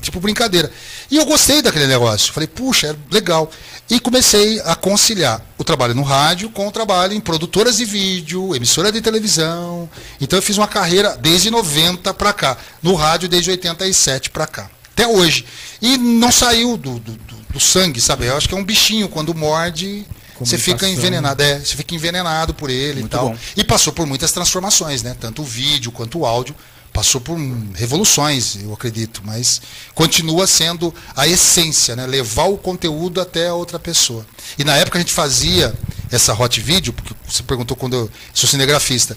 [0.00, 0.70] tipo brincadeira.
[1.10, 2.32] E eu gostei daquele negócio.
[2.32, 3.50] Falei, puxa, é legal.
[3.88, 8.54] E comecei a conciliar o trabalho no rádio com o trabalho em produtoras de vídeo,
[8.54, 9.88] emissora de televisão.
[10.20, 14.68] Então eu fiz uma carreira desde 90 para cá, no rádio desde 87 para cá,
[14.92, 15.44] até hoje.
[15.80, 18.26] E não saiu do, do, do- sangue, sabe?
[18.26, 20.04] Eu acho que é um bichinho, quando morde,
[20.38, 23.30] você fica envenenado, é, você fica envenenado por ele e tal.
[23.30, 23.38] bom.
[23.56, 25.16] E passou por muitas transformações, né?
[25.18, 26.54] Tanto o vídeo quanto o áudio.
[26.96, 27.36] Passou por
[27.74, 29.60] revoluções, eu acredito, mas
[29.94, 32.06] continua sendo a essência, né?
[32.06, 34.26] Levar o conteúdo até a outra pessoa.
[34.58, 35.78] E na época a gente fazia
[36.10, 39.14] essa hot video, porque você perguntou quando eu sou cinegrafista.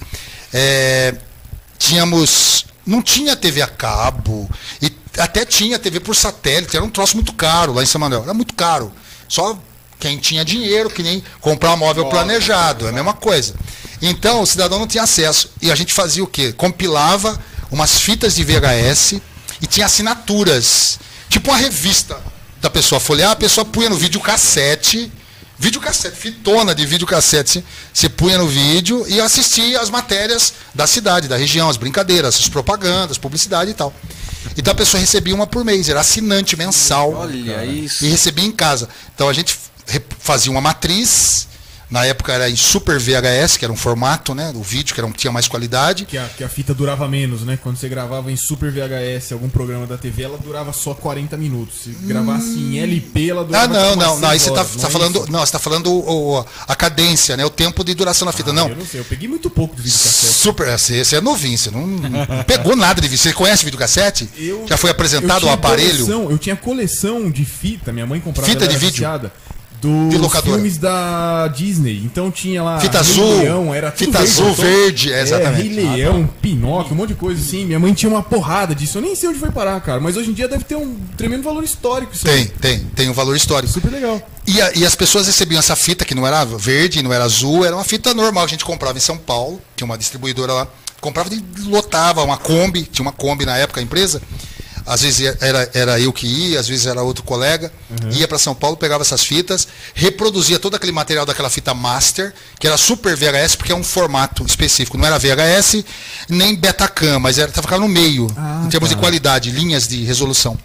[0.54, 1.16] É,
[1.78, 2.66] tínhamos.
[2.86, 4.50] Não tinha TV a cabo.
[4.82, 6.76] E até tinha TV por satélite.
[6.76, 8.24] Era um troço muito caro lá em São Manuel.
[8.24, 8.92] Era muito caro.
[9.30, 9.58] Só
[9.98, 12.88] quem tinha dinheiro, que nem comprar um móvel planejado.
[12.88, 13.56] É a mesma coisa.
[14.02, 15.52] Então o cidadão não tinha acesso.
[15.62, 16.52] E a gente fazia o quê?
[16.52, 17.40] Compilava
[17.72, 19.22] umas fitas de VHS
[19.62, 21.00] e tinha assinaturas.
[21.30, 22.20] Tipo uma revista
[22.62, 25.12] da pessoa folhear, a pessoa punha no videocassete.
[25.62, 27.64] Videocassete, fitona de videocassete.
[27.94, 32.48] Você punha no vídeo e assistia as matérias da cidade, da região, as brincadeiras, as
[32.48, 33.94] propagandas, publicidade e tal.
[34.58, 37.14] Então a pessoa recebia uma por mês, era assinante mensal.
[37.14, 38.06] Olha isso.
[38.06, 38.88] E recebia em casa.
[39.14, 39.58] Então a gente
[40.20, 41.49] fazia uma matriz.
[41.90, 44.52] Na época era em Super VHS, que era um formato, né?
[44.54, 46.06] O vídeo que era um, tinha mais qualidade.
[46.06, 47.58] Que a, que a fita durava menos, né?
[47.62, 51.82] Quando você gravava em Super VHS algum programa da TV, ela durava só 40 minutos.
[51.86, 54.30] Se gravasse em LP, ela Ah, durava não, tipo não, não.
[54.30, 55.16] Aí você tá, horas, tá não é falando.
[55.24, 55.32] isso?
[55.32, 57.44] Não, você tá falando o- o- a cadência, né?
[57.44, 58.52] O tempo de duração da fita.
[58.52, 58.70] Ah, não.
[58.70, 60.34] Eu não sei, eu peguei muito pouco de videocassete.
[60.34, 63.24] Super, você, você é novinho, você não, não pegou nada de vídeo.
[63.24, 64.30] Você conhece videocassete?
[64.38, 66.06] Eu- Já foi apresentado o aparelho?
[66.06, 68.92] coleção- eu tinha coleção de fita, minha mãe comprava Fita de vídeo?
[68.92, 69.34] viciada,
[69.82, 70.54] Dos De locadora.
[70.56, 72.02] filmes da Disney.
[72.04, 72.80] Então tinha lá.
[72.82, 75.62] Fita Rei azul, Leão, era tudo fita verde, azul, então- verde, é, exatamente.
[75.70, 77.66] Rei Leão, Pinóquio, um monte de coisa assim.
[77.66, 78.98] Minha mãe tinha uma porrada disso.
[78.98, 80.02] Eu nem sei onde foi parar, cara.
[80.02, 82.46] Mas hoje em dia deve ter um tremendo valor histórico isso Tem, aí.
[82.48, 83.72] tem, tem um valor histórico.
[83.72, 84.22] Super legal.
[84.46, 87.64] E, a- e as pessoas recebiam essa fita, que não era verde, não era azul,
[87.64, 88.44] era uma fita normal.
[88.44, 90.68] A gente comprava em São Paulo, tinha uma distribuidora lá,
[91.00, 94.22] comprava e lotava uma Kombi, tinha uma Kombi na época, a empresa.
[94.90, 97.72] Às vezes era, era eu que ia, às vezes era outro colega.
[98.12, 102.66] Ia para São Paulo, pegava essas fitas, reproduzia todo aquele material daquela fita master, que
[102.66, 104.98] era super VHS, porque é um formato específico.
[104.98, 105.86] Não era VHS
[106.28, 108.96] nem Betacam, mas era, ficava no meio, Ah, em termos tá.
[108.96, 110.58] de qualidade, linhas de resolução.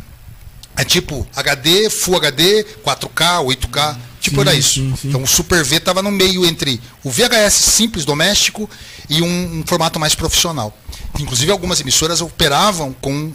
[0.77, 3.97] É tipo HD, Full HD, 4K, 8K.
[4.21, 4.75] Tipo, Sim, era isso.
[4.81, 5.09] sim, sim.
[5.09, 8.69] Então o Super V estava no meio entre o VHS simples doméstico
[9.11, 10.75] e um, um formato mais profissional.
[11.21, 13.31] Inclusive algumas emissoras operavam com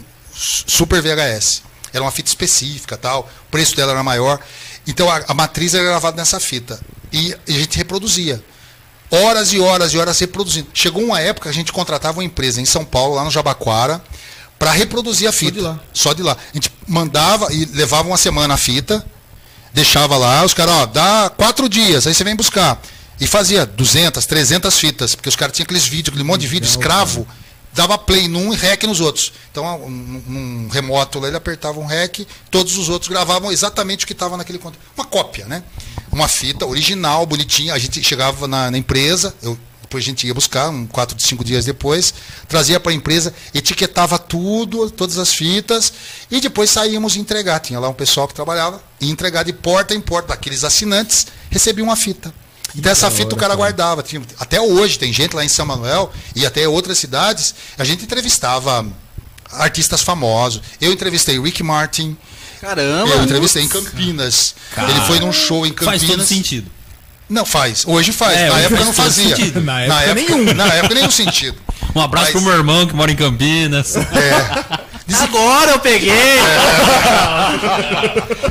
[0.66, 1.62] Super VHS.
[1.92, 3.28] Era uma fita específica, tal.
[3.46, 4.40] O preço dela era maior.
[4.86, 6.80] Então a, a matriz era gravada nessa fita
[7.12, 8.42] e a gente reproduzia.
[9.10, 10.68] Horas e horas e horas reproduzindo.
[10.72, 14.00] Chegou uma época que a gente contratava uma empresa em São Paulo, lá no Jabaquara,
[14.58, 15.52] para reproduzir a fita.
[15.52, 15.80] de lá.
[15.92, 16.32] Só de lá.
[16.32, 19.04] A gente mandava e levava uma semana a fita,
[19.74, 22.80] deixava lá, os caras, ó, dá quatro dias, aí você vem buscar.
[23.20, 26.66] E fazia 200, 300 fitas, porque os caras tinham aqueles vídeos, aquele monte de vídeo
[26.66, 27.26] escravo,
[27.72, 29.32] dava play num e rec nos outros.
[29.50, 34.12] Então, um- remoto lá, ele apertava um rec, todos os outros gravavam exatamente o que
[34.12, 34.82] estava naquele conteúdo.
[34.96, 35.62] Uma cópia, né?
[36.10, 37.74] Uma fita original, bonitinha.
[37.74, 41.44] A gente chegava na, na empresa, eu, depois a gente ia buscar, um, quatro, cinco
[41.44, 42.14] dias depois,
[42.48, 45.92] trazia para a empresa, etiquetava tudo, todas as fitas,
[46.30, 47.58] e depois saíamos entregar.
[47.60, 51.86] Tinha lá um pessoal que trabalhava, e entregar de porta em porta, aqueles assinantes recebiam
[51.88, 52.32] uma fita.
[52.76, 54.02] Então essa fita o cara guardava.
[54.02, 58.04] Tinha- até hoje tem gente lá em São Manuel e até outras cidades, a gente
[58.04, 58.86] entrevistava
[59.52, 60.62] artistas famosos.
[60.80, 62.16] Eu entrevistei Rick Martin,
[62.60, 63.10] Caramba.
[63.10, 64.54] eu entrevistei em Campinas.
[64.76, 66.00] Ele foi num show em Campinas.
[66.02, 66.70] Faz todo sentido.
[67.28, 67.84] Não faz.
[67.86, 68.36] Hoje faz.
[68.38, 69.36] É, Na hoje época faz não fazia.
[69.36, 69.60] sentido.
[69.60, 70.44] Na época nenhum.
[70.54, 71.56] Na época nenhum sentido.
[71.94, 73.94] Um abraço Mas- pro meu irmão que mora em Campinas.
[75.22, 76.12] Agora eu peguei!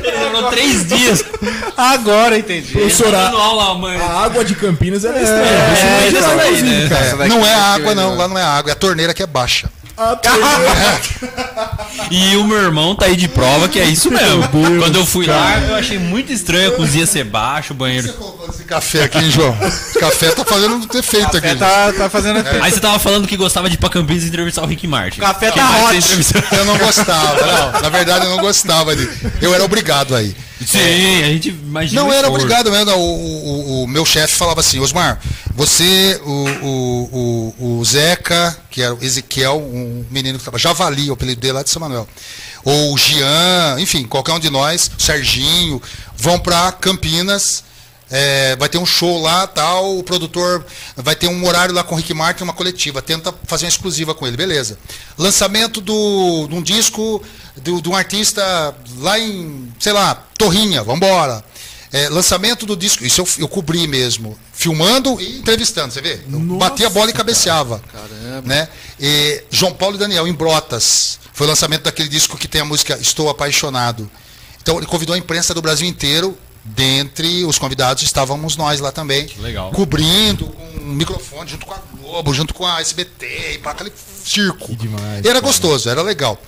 [0.04, 1.24] Ele demorou três dias.
[1.78, 2.72] Agora eu entendi.
[2.74, 3.98] Professor, a, aula, mãe.
[3.98, 5.44] a água de Campinas é, É, estranha.
[5.44, 6.28] é, Você essa
[7.28, 7.50] não né?
[7.50, 8.16] é água, não.
[8.16, 8.72] Lá não é água.
[8.72, 9.70] É a torneira que é baixa.
[12.12, 14.48] E o meu irmão tá aí de prova que é isso mesmo.
[14.48, 18.12] Deus, Quando eu fui lá, eu achei muito estranho a cozinha ser baixa, o banheiro.
[18.14, 19.58] colocou esse café aqui, hein, João?
[19.62, 21.56] Esse café tá fazendo defeito aqui.
[21.56, 22.64] Tá, tá fazendo efeito.
[22.64, 25.20] Aí você tava falando que gostava de ir pra Campinas e entrevistar o Rick Martin.
[25.20, 26.56] Café tá você hot.
[26.58, 27.82] Eu não gostava, não.
[27.82, 29.08] Na verdade, eu não gostava de.
[29.42, 30.36] Eu era obrigado aí.
[30.66, 32.02] Sim, a gente imagina.
[32.02, 32.92] Não era obrigado mesmo.
[32.92, 35.20] O, o- o meu chefe falava assim, Osmar,
[35.56, 41.40] você, o, o, Zeca, que era o Ezequiel, um menino que estava Javali, o apelido
[41.42, 42.08] dele lá de São Manuel.
[42.64, 45.82] Ou o Jean, enfim, qualquer um de nós, o Serginho,
[46.18, 47.64] vão para Campinas.
[48.12, 50.66] É, vai ter um show lá, tal, o produtor
[50.96, 54.16] vai ter um horário lá com o Rick Martin, uma coletiva, tenta fazer uma exclusiva
[54.16, 54.78] com ele, beleza.
[55.18, 57.22] Lançamento do, de um disco
[57.58, 61.44] do- de um artista lá em, sei lá, Torrinha, vambora.
[61.92, 66.20] É, lançamento do disco, isso eu, eu cobri mesmo, filmando e entrevistando, você vê?
[66.60, 67.82] Batia a bola e cabeceava.
[68.46, 68.68] Né?
[69.00, 72.66] E João Paulo e Daniel, em Brotas, foi o lançamento daquele disco que tem a
[72.66, 74.10] música Estou Apaixonado.
[74.62, 79.30] Então ele convidou a imprensa do Brasil inteiro, dentre os convidados estávamos nós lá também,
[79.40, 79.72] legal.
[79.72, 83.92] cobrindo com um microfone, junto com a Globo, junto com a SBT, e para aquele
[84.24, 84.76] circo.
[84.76, 85.42] demais, E era cara.
[85.42, 86.42] gostoso, era legal.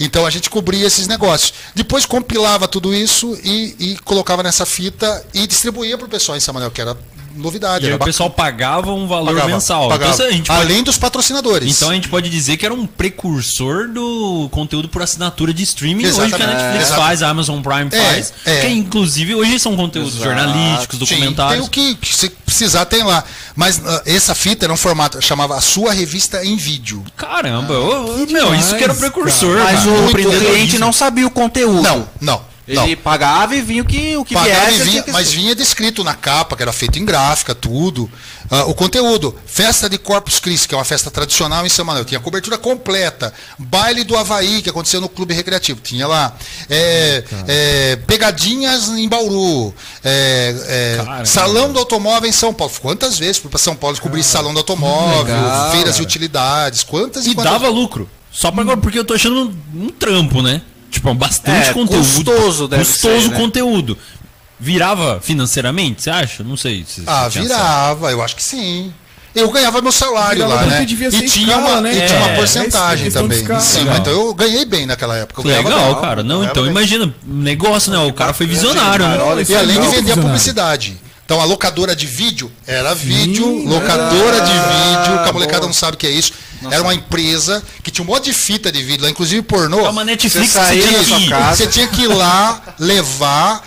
[0.00, 1.52] Então a gente cobria esses negócios.
[1.74, 6.40] Depois compilava tudo isso e, e colocava nessa fita e distribuía para o pessoal em
[6.40, 6.96] São Manuel, que era
[7.36, 7.86] novidade.
[7.86, 9.88] E o pessoal pagava um valor Pagava, mensal.
[9.88, 10.14] pagava.
[10.14, 11.76] Então, a gente pode- Além dos patrocinadores.
[11.76, 16.06] então a gente pode dizer que era um precursor do conteúdo por assinatura de streaming
[16.06, 16.56] hoje que a Exatamente.
[16.62, 16.96] Netflix É.
[16.96, 18.32] faz, a Amazon Prime É, faz.
[18.44, 18.60] é.
[18.60, 20.24] Que inclusive hoje são conteúdos Exato.
[20.24, 21.66] jornalísticos, Sim, tem documentários.
[21.66, 23.22] o que, que se precisar tem lá.
[23.54, 27.04] Mas ah, essa fita era um formato, chamava a sua revista em vídeo.
[27.16, 29.58] Caramba, ô, ô, meu, isso que era o precursor.
[29.58, 29.90] Mas cara.
[29.90, 31.82] o, cliente não sabia o conteúdo.
[31.82, 32.40] Não, não,
[32.74, 32.84] não.
[32.84, 34.80] Ele pagava e vinha o que, o que Pagava viesse.
[34.80, 38.10] e vinha, que- mas vinha descrito na capa, que era feito em gráfica, tudo.
[38.50, 39.34] Ah, o conteúdo.
[39.46, 42.04] Festa de Corpus Christi, que é uma festa tradicional em São Manuel.
[42.04, 43.32] Tinha cobertura completa.
[43.58, 45.80] Baile do Havaí, que aconteceu no Clube Recreativo.
[45.82, 46.34] Tinha lá.
[46.70, 49.74] É, é, pegadinhas em Bauru.
[50.04, 51.24] É, é, Caramba.
[51.26, 52.72] salão do automóvel em São Paulo.
[52.80, 56.82] Quantas vezes fui para São Paulo descobrir salão do automóvel, legal, feiras de utilidades.
[56.82, 58.08] Quantas E quantas- dava lucro.
[58.32, 60.62] Só pra agora, porque eu tô achando um, um trampo, né?
[60.90, 61.98] Tipo, bastante É, conteúdo.
[62.04, 63.36] custoso deve Custoso ser, né?
[63.36, 63.98] conteúdo.
[64.60, 66.42] Virava financeiramente, você acha?
[66.42, 66.84] Não sei.
[66.88, 68.92] Se Ah, virava, eu acho que sim.
[69.34, 70.84] Eu ganhava meu salário Virava lá, né?
[70.84, 72.06] devia E tinha, escala, uma, né, e cara?
[72.08, 73.38] tinha uma É, porcentagem é também.
[73.60, 73.96] Sim, Legal.
[73.98, 75.46] então eu ganhei bem naquela época.
[75.46, 76.22] Legal, cara.
[76.24, 76.72] Não, então bem.
[76.72, 77.98] imagina, negócio, né?
[77.98, 79.18] O cara foi visionário, né?
[79.18, 80.98] Olha, E é além de vender a publicidade.
[81.24, 85.74] Então a locadora de vídeo era vídeo, Sim, locadora de vídeo, que a molecada não
[85.74, 86.32] sabe o que é isso.
[86.70, 89.84] Era uma empresa que tinha um monte de fita de vídeo lá, inclusive pornô.
[89.84, 91.56] É uma Netflix Você saía da sua casa.
[91.56, 93.62] Você tinha que ir lá, levar,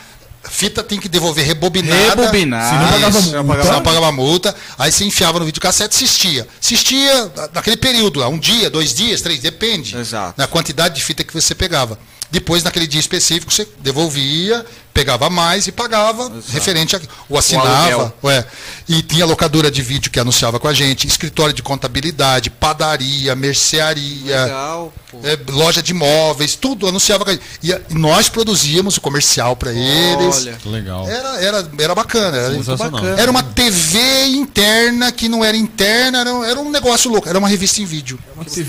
[0.49, 2.21] fita tem que devolver rebobinada.
[2.21, 2.69] Rebobinar.
[2.69, 3.37] Se não pagava Isso, multa.
[3.37, 4.55] não pagava, pagava multa.
[4.77, 6.47] Aí você enfiava no videocassete e assistia.
[6.61, 9.95] Assistia naquele período lá, um dia, dois dias, três, depende.
[9.97, 10.33] Exato.
[10.37, 11.97] Na quantidade de fita que você pegava.
[12.31, 17.01] Depois, naquele dia específico, você devolvia, pegava mais e pagava referente a.
[17.29, 18.13] Ou assinava.
[18.23, 18.45] Ué.
[18.87, 24.43] E tinha locadora de vídeo que anunciava com a gente, escritório de contabilidade, padaria, mercearia.
[24.45, 24.93] Legal.
[25.23, 27.43] É, loja de imóveis, tudo anunciava com a gente.
[27.61, 30.37] E a- nós produzíamos o comercial para eles.
[30.37, 30.57] Olha.
[30.65, 31.09] Legal.
[31.09, 32.37] Era, era, era bacana.
[32.37, 33.21] Era, bacana.
[33.21, 37.37] era uma TV interna que não era interna, era, um- era um negócio louco, era
[37.37, 38.17] uma revista em vídeo.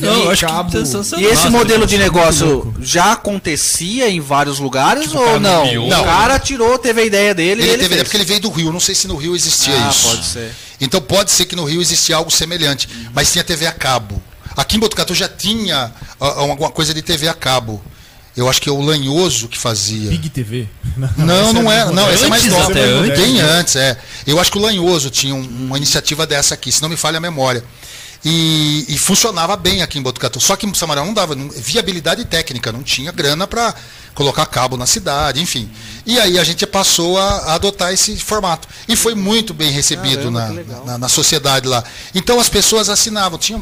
[0.00, 0.70] Não, acho que cabo.
[0.70, 1.20] sensacional.
[1.24, 3.14] E esse Nossa, modelo de muito negócio já
[3.52, 5.64] acontecia em vários lugares Tipo, ou não?
[5.64, 5.86] nomeou.
[5.86, 6.04] O Não.
[6.04, 8.02] cara tirou, teve a ideia dele Ele, e ele teve ideia fez.
[8.08, 10.08] porque ele veio do Rio, não sei se no Rio existia Ah, isso.
[10.08, 10.52] pode ser.
[10.80, 14.22] Então pode ser que no Rio existia algo semelhante, mas tinha TV a cabo.
[14.56, 17.82] Aqui em Botucatu já tinha ah, alguma coisa de TV a cabo.
[18.34, 20.08] Eu acho que é o Lanhoso que fazia.
[20.08, 20.66] Big TV.
[21.18, 21.84] Não, não é.
[21.92, 22.70] Não, essa é mais Antes nova.
[22.70, 23.18] até, antes.
[23.20, 23.96] Bem antes, é.
[24.26, 27.18] Eu acho que o Lanhoso tinha um- uma iniciativa dessa aqui, se não me falha
[27.18, 27.62] a memória.
[28.24, 30.40] E, e funcionava bem aqui em Botucatu.
[30.40, 33.74] Só que em Samarão não dava não- viabilidade técnica, não tinha grana para
[34.14, 35.68] colocar cabo na cidade, enfim.
[36.06, 38.68] E aí a gente passou a, a adotar esse formato.
[38.88, 41.82] E foi muito bem recebido Caramba, na, na, na sociedade lá.
[42.14, 43.38] Então as pessoas assinavam.
[43.40, 43.60] Tinha,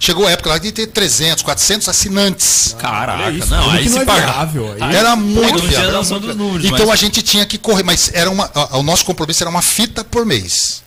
[0.00, 2.74] chegou a época lá de ter 300, 400 assinantes.
[2.78, 4.20] Caraca, isso, não, aí não se é paga.
[4.26, 6.34] viável, aí- Era muito tinha viável.
[6.34, 9.42] números, Então mas- a gente tinha que correr, mas era uma, a- o nosso compromisso
[9.42, 10.82] era uma fita por mês.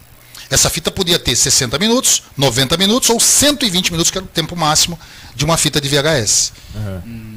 [0.52, 4.54] Essa fita podia ter 60 minutos, 90 minutos ou 120 minutos, que era o tempo
[4.54, 5.00] máximo
[5.34, 6.52] de uma fita de VHS.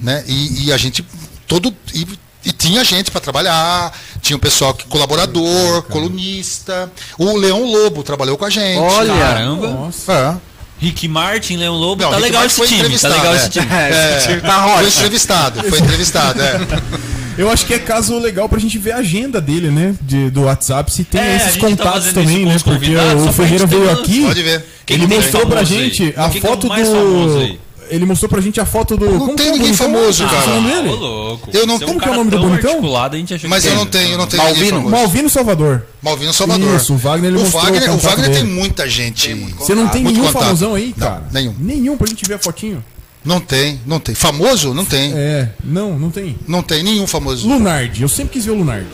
[0.03, 0.25] Né?
[0.27, 1.07] E, e a gente
[1.47, 2.07] todo e,
[2.45, 6.91] e tinha gente para trabalhar, tinha um pessoal que colaborador, colunista.
[7.17, 8.81] O Leão Lobo trabalhou com a gente.
[8.81, 9.15] Olha.
[9.15, 9.69] Caramba.
[9.69, 10.41] Nossa.
[10.51, 10.55] É.
[10.85, 12.81] Rick Martin, Leão Lobo, Não, tá legal esse foi time.
[12.81, 13.37] Tá entrevistado, legal é.
[13.37, 13.67] esse time.
[13.71, 14.89] É, esse time tá Foi ótimo.
[14.89, 16.59] entrevistado, foi entrevistado, é.
[17.37, 19.95] Eu acho que é caso legal pra gente ver a agenda dele, né?
[20.01, 22.57] De, do WhatsApp, se tem É, a esses tá contatos fazendo também, né?
[22.63, 22.95] Porque
[23.29, 24.23] o Ferreira veio aqui.
[24.25, 24.65] Pode ver.
[24.87, 25.67] Quem ele mostrou pra aí?
[25.67, 27.39] gente a Quem é o foto mais do.
[27.39, 27.61] aí?
[27.91, 29.05] Ele mostrou pra gente a foto do.
[29.05, 30.57] Não como tem que é o ninguém famoso, Esqueci cara.
[30.57, 30.89] Ah, dele?
[30.89, 31.51] ô, louco.
[31.53, 32.71] Eu não- é como um que é o nome do tão bonitão?
[32.71, 34.77] articulado, a gente achou Mas que eu não tenho, eu não tenho ninguém Malvino?
[34.79, 34.97] famoso.
[34.97, 35.83] Malvino Salvador.
[36.03, 36.77] Malvino Salvador.
[36.77, 39.35] Isso, o Wagner, ele o mostrou Wagner, o Wagner tem muita gente.
[39.59, 40.43] Você não tem nenhum contato.
[40.45, 41.25] famosão aí, Não, cara?
[41.31, 41.55] nenhum.
[41.59, 42.83] Nenhum pra gente ver a fotinho?
[43.25, 44.15] Não tem, não tem.
[44.15, 44.75] Famoso?
[44.75, 45.13] Não tem.
[45.15, 46.37] É, não, não tem.
[46.47, 47.49] Não tem nenhum famoso.
[47.49, 48.87] Lunardi, eu sempre quis ver o Lunardi.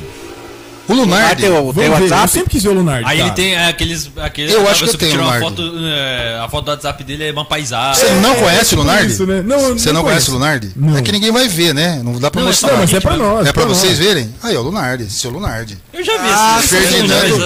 [0.88, 1.42] O Ah, Lunardi.
[1.42, 2.32] tem o, Vamos tem o ver, eu WhatsApp?
[2.32, 3.04] sempre quis ver o Lunardi.
[3.06, 3.34] Aí ele cara.
[3.34, 4.10] tem é, aqueles.
[4.16, 5.56] aqueles Eu acho que eu tenho tirou uma Leonardo.
[5.62, 8.02] foto, é, a foto do WhatsApp dele é uma paisagem.
[8.04, 9.12] Você não conhece o tipo Lunardi?
[9.12, 9.42] isso, né?
[9.42, 10.70] Não, Você não, conhece o Lunardi?
[10.74, 10.96] Não.
[10.96, 12.00] É que ninguém vai ver, né?
[12.04, 12.72] Não dá pra Não, é mostrar.
[12.72, 13.46] Não, mas é pra nós.
[13.46, 13.76] É pra nós.
[13.78, 14.34] vocês verem?
[14.42, 15.78] Aí, ó, Lunardi, seu Lunardi.
[15.92, 17.38] Eu já vi Ah, esse, Ferdinando,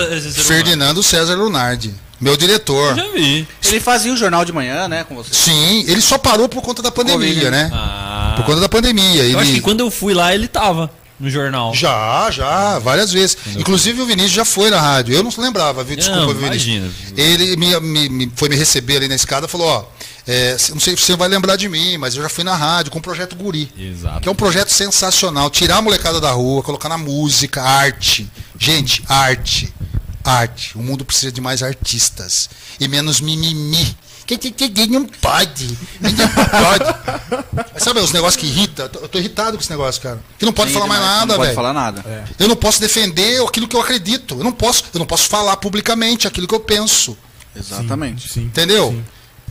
[0.42, 1.94] Ferdinando César Lunardi.
[2.20, 2.90] Meu diretor.
[2.90, 3.46] Eu já vi.
[3.64, 5.34] Ele fazia o jornal de manhã, né, com você.
[5.34, 7.70] Sim, ele só parou por conta da pandemia, Covid, né?
[7.72, 9.24] Ah, Por conta da pandemia.
[9.24, 11.72] eu acho que quando eu fui lá, ele tava no jornal.
[11.74, 13.36] Já, já, várias vezes.
[13.56, 15.14] Inclusive o Vinícius já foi na rádio.
[15.14, 15.96] Eu não lembrava, viu?
[15.96, 16.66] Desculpa, Não, Vinícius.
[16.66, 16.90] imagina.
[17.16, 19.84] Ele me, me- me- foi me receber ali na escada e falou, ó,
[20.26, 22.90] é, não sei se você vai lembrar de mim, mas eu já fui na rádio
[22.90, 23.70] com o projeto Guri.
[23.78, 24.20] Exato.
[24.20, 25.50] Que é um projeto sensacional.
[25.50, 28.26] Tirar a molecada da rua, colocar na música, arte.
[28.58, 29.72] Gente, arte.
[30.24, 30.76] Arte.
[30.78, 32.48] O mundo precisa de mais artistas.
[32.80, 33.96] E menos mimimi
[34.26, 35.78] Que que- que- que não pode.
[36.00, 37.74] Não pode.
[37.84, 38.86] Sabe os negócios que irritam?
[38.94, 40.18] Eu tô- irritado com esse negócio, cara.
[40.38, 41.54] Que não pode Sim, falar mais nada, Não pode velho.
[41.54, 42.26] falar nada.
[42.38, 44.36] Eu não posso defender aquilo que eu acredito.
[44.38, 47.14] Eu não posso, eu não posso falar publicamente aquilo que eu penso.
[47.54, 48.32] Exatamente.
[48.32, 48.44] Sim.
[48.44, 48.98] Entendeu?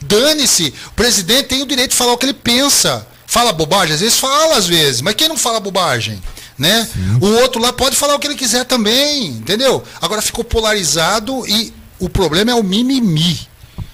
[0.02, 0.74] Dane-se.
[0.88, 3.06] O presidente tem o direito de falar o que ele pensa.
[3.28, 3.94] Fala bobagem?
[3.94, 5.02] Às vezes fala, às vezes.
[5.02, 6.22] Mas quem não fala bobagem?
[6.58, 6.88] Né?
[7.20, 9.28] O outro lá pode falar o que ele quiser também.
[9.28, 9.84] Entendeu?
[10.02, 13.40] Agora ficou polarizado e o problema é o mimimi.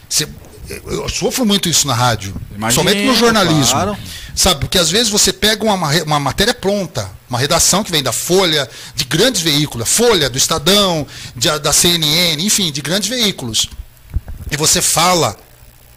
[0.09, 0.27] Cê-
[0.85, 2.35] eu sofro muito isso na rádio.
[2.55, 3.71] Imagino, somente no jornalismo.
[3.71, 3.97] claro.
[4.35, 4.59] Sabe?
[4.61, 8.11] Porque às vezes você pega uma, ma- uma matéria pronta, uma redação que vem da
[8.13, 13.67] Folha, de grandes veículos, Folha, do Estadão, de- da CNN, enfim, de grandes veículos.
[14.51, 15.35] E você fala,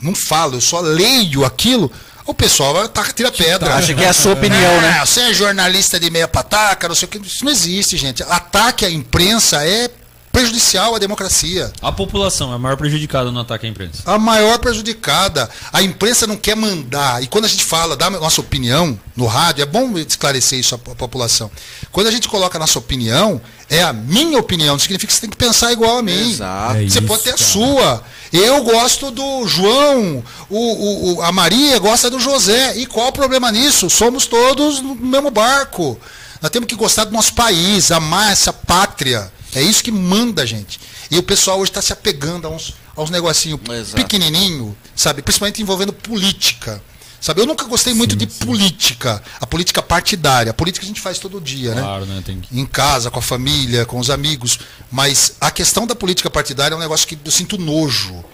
[0.01, 1.93] não fala, eu só leio aquilo,
[2.27, 3.75] o pessoal vai taca, tira pedra.
[3.75, 4.99] Acha que é a sua opinião, né?
[5.01, 7.19] Ah, Você é jornalista de meia pataca, não sei o que.
[7.19, 8.23] Isso não existe, gente.
[8.23, 9.91] Ataque à imprensa é
[10.31, 11.71] prejudicial à democracia.
[11.83, 13.99] A população é a maior prejudicada no ataque à imprensa.
[14.07, 15.49] A maior prejudicada.
[15.71, 17.23] A imprensa não quer mandar.
[17.23, 20.79] E quando a gente fala da nossa opinião no rádio, é bom esclarecer isso à
[20.79, 21.51] po- população.
[21.91, 24.75] Quando a gente coloca a nossa opinião, é a minha opinião.
[24.75, 26.31] Não significa que você tem que pensar igual a mim.
[26.31, 26.77] Exato.
[26.77, 27.45] É Você isso, pode ter a cara.
[27.51, 28.03] sua.
[28.33, 32.77] Eu gosto do João, o, o- a Maria gosta do José.
[32.79, 33.91] E qual o problema nisso?
[33.91, 35.99] Somos todos no mesmo barco.
[36.41, 39.31] Nós temos que gostar do nosso país, amar essa pátria.
[39.55, 40.81] É isso que manda a gente.
[41.11, 43.61] E o pessoal hoje está se apegando a uns, a uns negocinhos
[44.03, 45.21] pequenininho, sabe?
[45.21, 46.83] Principalmente envolvendo política.
[47.23, 47.41] Sabe?
[47.41, 50.51] Eu nunca gostei muito de política, a política partidária.
[50.51, 51.81] A política a gente faz todo dia, né?
[51.81, 52.21] Claro, né?
[52.27, 52.59] Tem que...
[52.59, 54.59] em casa, com a família, com os amigos.
[54.91, 58.25] Mas a questão da política partidária é um negócio que eu sinto nojo.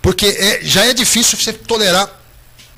[0.00, 2.08] Porque é- já é difícil você tolerar,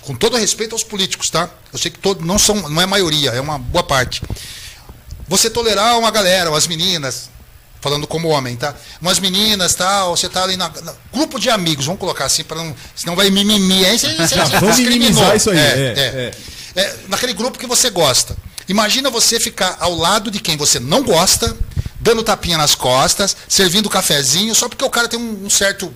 [0.01, 1.51] com todo respeito aos políticos, tá?
[1.71, 4.23] Eu sei que todo, não, são, não é maioria, é uma boa parte.
[5.29, 7.29] Você tolerar uma galera, umas meninas,
[7.81, 8.75] falando como homem, tá?
[9.01, 12.59] Umas meninas, tal, você tá ali na, na- grupo de amigos, vamos colocar assim, para
[12.63, 13.85] não, senão vai mimimi.
[13.87, 16.33] Aí você, você, você Vamos minimizar isso aí, É, é,
[16.77, 16.83] é.
[16.83, 18.37] É, naquele grupo que você gosta.
[18.69, 21.57] Imagina você ficar ao lado de quem você não gosta,
[21.99, 25.93] dando tapinha nas costas, servindo cafezinho, só porque o cara tem um, um certo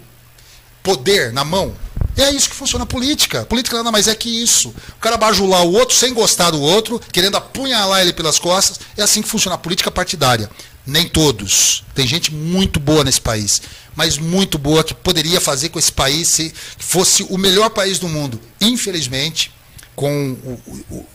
[0.83, 1.75] poder na mão.
[2.17, 3.41] É isso que funciona a política.
[3.43, 4.69] A política nada mais é que isso.
[4.69, 8.79] O cara bajular o outro sem gostar do outro, querendo apunhalar ele pelas costas.
[8.97, 10.49] É assim que funciona a política partidária.
[10.87, 11.83] Nem todos.
[11.95, 13.63] Tem gente muito boa nesse país,
[13.97, 18.09] mas muito boa que poderia fazer com esse país se fosse o melhor país do
[18.09, 18.39] mundo.
[18.61, 19.51] Infelizmente,
[19.97, 21.07] com o- o-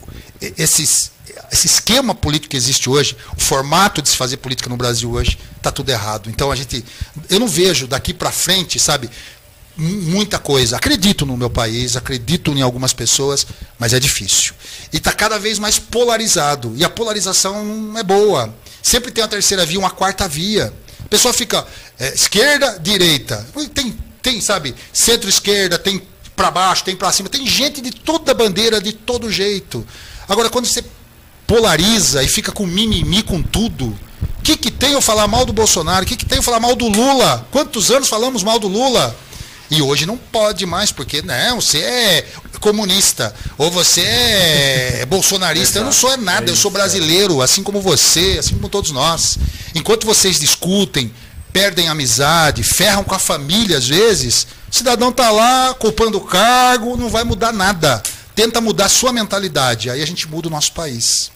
[0.56, 1.12] esses,
[1.52, 5.38] esse esquema político que existe hoje, o formato de se fazer política no Brasil hoje,
[5.56, 6.28] está tudo errado.
[6.30, 6.84] Então a gente,
[7.28, 9.08] eu não vejo daqui para frente, sabe,
[9.76, 10.76] mu- muita coisa.
[10.78, 13.46] Acredito no meu país, acredito em algumas pessoas,
[13.78, 14.54] mas é difícil.
[14.92, 16.72] E está cada vez mais polarizado.
[16.76, 18.52] E a polarização não é boa.
[18.82, 20.72] Sempre tem uma terceira via, uma quarta via.
[21.04, 21.66] A pessoa fica
[21.98, 23.46] é, esquerda, direita.
[23.74, 26.02] Tem, tem, sabe, centro-esquerda, tem
[26.34, 27.28] para baixo, tem para cima.
[27.28, 29.86] Tem gente de toda bandeira, de todo jeito.
[30.28, 30.84] Agora, quando você
[31.46, 33.86] polariza e fica com mimimi com tudo,
[34.38, 36.04] o que, que tem eu falar mal do Bolsonaro?
[36.04, 37.46] O que, que tem eu falar mal do Lula?
[37.50, 39.14] Quantos anos falamos mal do Lula?
[39.70, 42.26] E hoje não pode mais, porque não, você é
[42.60, 45.78] comunista, ou você é bolsonarista.
[45.78, 49.38] Eu não sou é nada, eu sou brasileiro, assim como você, assim como todos nós.
[49.74, 51.12] Enquanto vocês discutem,
[51.52, 56.96] perdem amizade, ferram com a família às vezes, o cidadão tá lá culpando o cargo,
[56.96, 58.02] não vai mudar nada.
[58.34, 61.32] Tenta mudar a sua mentalidade, aí a gente muda o nosso país.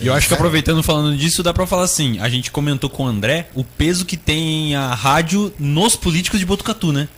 [0.00, 3.04] E eu acho que aproveitando falando disso, dá pra falar assim, a gente comentou com
[3.04, 7.08] o André o peso que tem a rádio nos políticos de Botucatu, né?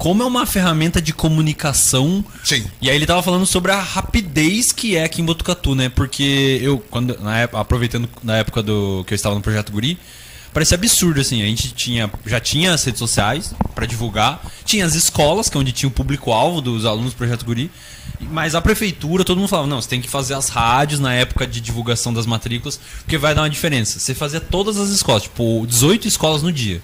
[0.00, 2.24] Como é uma ferramenta de comunicação.
[2.42, 2.64] Sim.
[2.80, 5.90] E aí ele tava falando sobre a rapidez que é aqui em Botucatu, né?
[5.90, 9.98] Porque eu, quando, na época, aproveitando na época do que eu estava no Projeto Guri,
[10.54, 11.42] parecia absurdo, assim.
[11.42, 15.60] A gente tinha, já tinha as redes sociais pra divulgar, tinha as escolas, que é
[15.60, 17.70] onde tinha o público-alvo dos alunos do Projeto Guri,
[18.18, 21.46] mas a prefeitura, todo mundo falava, não, você tem que fazer as rádios na época
[21.46, 23.98] de divulgação das matrículas, porque vai dar uma diferença.
[23.98, 26.80] Você fazia todas as escolas, tipo, 18 escolas no dia.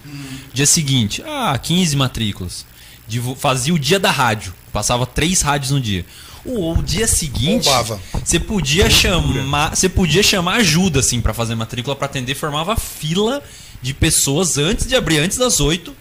[0.52, 2.75] Dia seguinte, ah, 15 matrículas.
[3.06, 6.04] Divu- Fazia o dia da rádio, passava três rádios no dia.
[6.44, 8.00] O, o dia seguinte, Bombava.
[8.24, 13.42] você podia chamar, você podia chamar ajuda assim para fazer matrícula para atender, formava fila
[13.82, 15.92] de pessoas antes de abrir antes das 8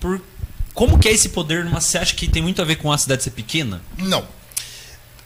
[0.00, 0.20] por
[0.74, 2.98] como que é esse poder numa você acha que tem muito a ver com a
[2.98, 3.80] cidade ser pequena?
[3.96, 4.22] Não.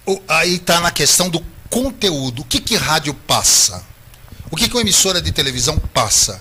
[0.06, 2.42] O- aí está na questão do conteúdo.
[2.42, 3.84] O que, que rádio passa?
[4.52, 6.40] O que, que uma emissora de televisão passa?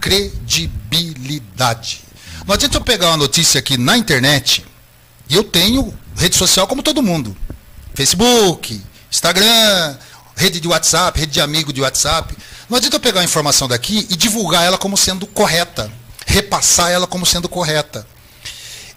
[0.00, 2.03] Credibilidade.
[2.46, 4.64] Não adianta eu pegar uma notícia aqui na internet
[5.30, 7.34] e eu tenho rede social como todo mundo.
[7.94, 9.96] Facebook, Instagram,
[10.36, 12.36] rede de WhatsApp, rede de amigo de WhatsApp.
[12.68, 15.90] Não adianta eu pegar a informação daqui e divulgar ela como sendo correta,
[16.26, 18.06] repassar ela como sendo correta.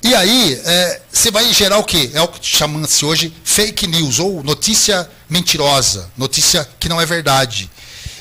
[0.04, 2.12] E aí, é, você vai gerar o quê?
[2.14, 7.70] É o que chama-se hoje fake news, ou notícia mentirosa, notícia que não é verdade.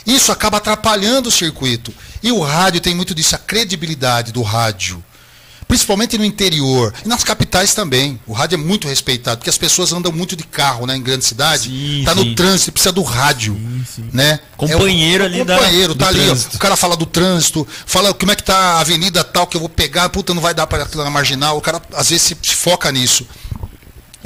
[0.06, 1.92] Isso acaba atrapalhando o circuito.
[2.22, 5.04] E o rádio tem muito disso, a credibilidade do rádio.
[5.68, 6.94] Principalmente no interior.
[7.04, 8.20] E nas capitais também.
[8.26, 11.24] O rádio é muito respeitado, porque as pessoas andam muito de carro né, em grande
[11.24, 11.68] cidade.
[11.68, 12.24] Sim, tá sim.
[12.30, 13.58] no trânsito, precisa do rádio.
[14.12, 14.38] Né?
[14.56, 16.28] Companheiro É o- ali da- Companheiro, tá ali.
[16.30, 16.34] ó.
[16.54, 19.60] O cara fala do trânsito, fala como é que tá a avenida tal que eu
[19.60, 21.56] vou pegar, puta, não vai dar para na marginal.
[21.58, 23.26] O cara às vezes se foca nisso.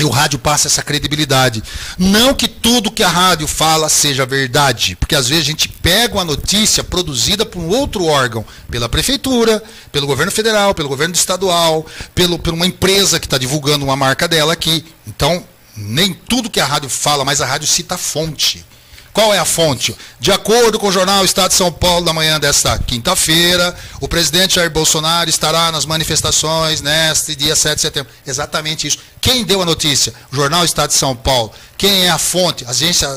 [0.01, 1.63] E o rádio passa essa credibilidade.
[1.99, 6.15] Não que tudo que a rádio fala seja verdade, porque às vezes a gente pega
[6.15, 9.63] uma notícia produzida por um outro órgão, pela prefeitura,
[9.93, 14.27] pelo governo federal, pelo governo estadual, pelo, por uma empresa que está divulgando uma marca
[14.27, 14.83] dela aqui.
[15.07, 15.45] Então,
[15.77, 18.65] nem tudo que a rádio fala, mas a rádio cita a fonte.
[19.13, 19.97] Qual é a fonte?
[20.21, 24.55] De acordo com o jornal Estado de São Paulo, da manhã desta quinta-feira, o presidente
[24.55, 28.13] Jair Bolsonaro estará nas manifestações neste dia 7 de setembro.
[28.25, 28.99] Exatamente isso.
[29.21, 30.15] Quem deu a notícia?
[30.33, 31.53] O jornal Estado de São Paulo.
[31.77, 32.65] Quem é a fonte?
[32.65, 33.09] A agência.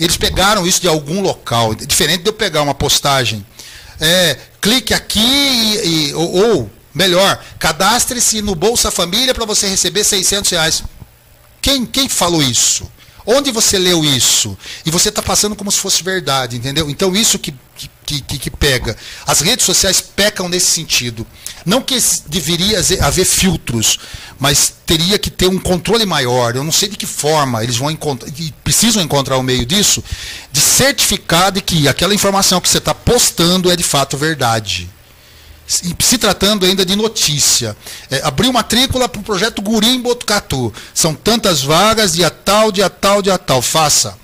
[0.00, 1.74] Eles pegaram isso de algum local.
[1.74, 3.44] Diferente de eu pegar uma postagem.
[4.00, 10.02] É, clique aqui e, e- ou, ou, melhor, cadastre-se no Bolsa Família para você receber
[10.02, 10.82] 600 reais.
[11.60, 12.90] Quem, quem falou isso?
[13.24, 14.56] Onde você leu isso?
[14.84, 16.90] E você está passando como se fosse verdade, entendeu?
[16.90, 17.54] Então isso que,
[18.04, 18.96] que, que, que pega.
[19.26, 21.26] As redes sociais pecam nesse sentido.
[21.64, 21.96] Não que
[22.26, 23.98] deveria haver filtros,
[24.38, 26.56] mas teria que ter um controle maior.
[26.56, 30.02] Eu não sei de que forma eles vão encontrar, e precisam encontrar o meio disso,
[30.50, 34.90] de certificar de que aquela informação que você está postando é de fato verdade
[35.66, 37.76] se tratando ainda de notícia.
[38.10, 40.72] É, abriu matrícula para o projeto Guri em Botucatu.
[40.94, 43.62] São tantas vagas, dia tal, dia tal, dia tal.
[43.62, 44.20] Faça.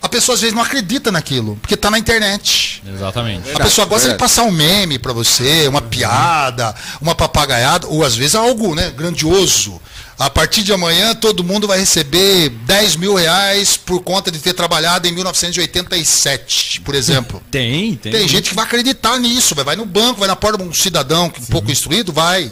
[0.00, 2.80] A pessoa às vezes não acredita naquilo, porque está na internet.
[2.86, 3.50] Exatamente.
[3.50, 8.14] A pessoa gosta de passar um meme para você, uma piada, uma papagaiada, ou às
[8.14, 9.80] vezes algo né, grandioso.
[10.18, 14.54] A partir de amanhã todo mundo vai receber 10 mil reais por conta de ter
[14.54, 17.42] trabalhado em 1987, por exemplo.
[17.50, 18.12] Tem, tem.
[18.12, 20.72] Tem gente que vai acreditar nisso, vai, vai no banco, vai na porta de um
[20.72, 22.50] cidadão que um pouco instruído, vai.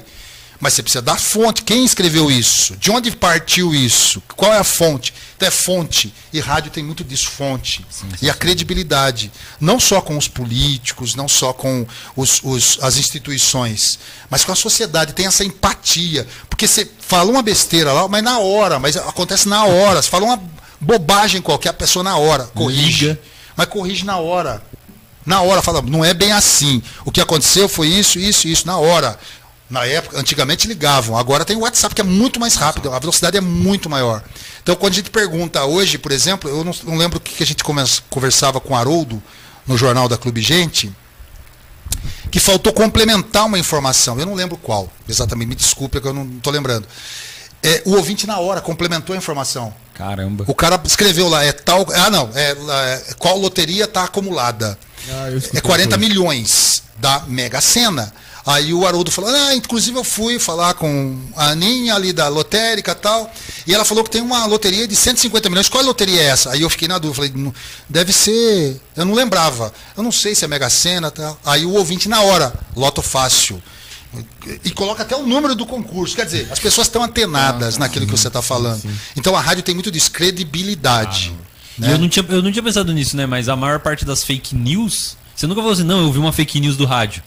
[0.64, 1.62] Mas você precisa dar fonte.
[1.62, 2.74] Quem escreveu isso?
[2.76, 4.22] De onde partiu isso?
[4.34, 5.12] Qual é a fonte?
[5.36, 6.14] Então é fonte.
[6.32, 7.84] E rádio tem muito disso, fonte.
[8.22, 9.30] e a credibilidade.
[9.60, 11.86] Não só com os políticos, não só com
[12.16, 13.98] os, os- as instituições,
[14.30, 15.12] mas com a sociedade.
[15.12, 16.26] Tem essa empatia.
[16.48, 20.00] Porque você fala uma besteira lá, mas na hora, mas acontece na hora.
[20.00, 20.42] Você fala uma
[20.80, 23.08] bobagem qualquer, a pessoa na hora corrige.
[23.08, 23.20] Liga.
[23.54, 24.62] Mas corrige na hora.
[25.26, 26.82] Na hora, fala, não é bem assim.
[27.04, 29.18] O que aconteceu foi isso, isso, isso, na hora.
[29.74, 33.36] Na época, antigamente ligavam, agora tem o WhatsApp que é muito mais rápido, a velocidade
[33.36, 34.22] é muito maior.
[34.62, 37.42] Então, quando a gente pergunta hoje, por exemplo, eu não, não lembro o que que
[37.42, 37.64] a gente
[38.08, 39.20] conversava com o Haroldo
[39.66, 40.92] no jornal da Clube Gente,
[42.30, 44.16] que faltou complementar uma informação.
[44.16, 46.86] Eu não lembro qual, exatamente, me desculpe que eu não estou lembrando.
[47.60, 49.74] É, o ouvinte, na hora, complementou a informação.
[49.94, 50.44] Caramba.
[50.46, 51.84] O cara escreveu lá, é tal.
[51.92, 54.78] Ah, não, é, é, qual loteria está acumulada?
[55.10, 56.08] Ah, é 40 hoje.
[56.08, 58.14] milhões da Mega Sena.
[58.46, 62.92] Aí o Haroldo falou, ah, inclusive eu fui falar com a Aninha ali da lotérica
[62.92, 63.32] e tal,
[63.66, 65.68] e ela falou que tem uma loteria de 150 milhões.
[65.68, 66.50] Qual loteria é essa?
[66.50, 67.54] Aí eu fiquei na dúvida, falei, "Não,
[67.88, 68.78] deve ser.
[68.94, 69.72] Eu não lembrava.
[69.96, 71.40] Eu não sei se é Mega Sena e tal.
[71.44, 73.62] Aí o ouvinte na hora, Loto Fácil.
[74.62, 76.14] E coloca até o número do concurso.
[76.14, 78.82] Quer dizer, as pessoas estão antenadas naquilo que você está falando.
[79.16, 81.34] Então a rádio tem muito disso, credibilidade.
[81.78, 81.92] Né?
[81.92, 83.26] eu, não tinha, eu não tinha pensado nisso, né?
[83.26, 85.16] Mas a maior parte das fake news.
[85.34, 87.22] Você nunca falou assim, não, eu vi uma fake news do rádio.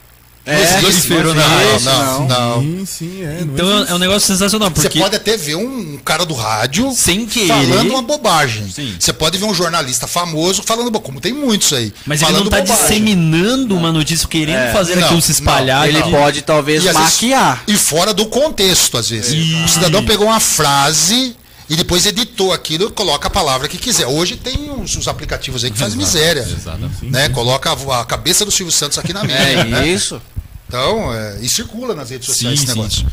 [0.49, 1.80] É, Não prolífero, não, não.
[1.80, 2.61] não, não.
[2.61, 3.44] Sim, sim, é.
[3.44, 6.90] não Então é, um negócio sensacional, Você porque pode até ver um cara do rádio
[6.95, 7.48] sem querer.
[7.49, 8.69] falando uma bobagem.
[8.72, 8.95] Sim.
[8.98, 11.94] Você pode ver um jornalista famoso falando, como tem muitos aí.
[12.06, 12.82] Mas ele falando não tá bobagem.
[12.82, 14.72] disseminando uma notícia, querendo É.
[14.72, 15.88] fazer Não, aquilo se espalhar.
[15.88, 17.64] Ele e- pode talvez E às vezes- maquiar.
[17.68, 19.34] E fora do contexto, às vezes.
[19.65, 21.36] O cidadão pegou uma frase
[21.69, 24.07] e depois editou aquilo e coloca a palavra que quiser.
[24.07, 26.48] Hoje tem uns, uns aplicativos aí que fazem miséria.
[26.49, 27.06] Exatamente.
[27.06, 27.28] Né?
[27.30, 29.36] Coloca a, a cabeça do Silvio Santos aqui na mídia.
[29.38, 29.88] É né?
[29.88, 30.22] isso.
[30.68, 32.80] Então, é, e circula nas redes sociais Sim, esse sim.
[32.80, 33.07] negócio.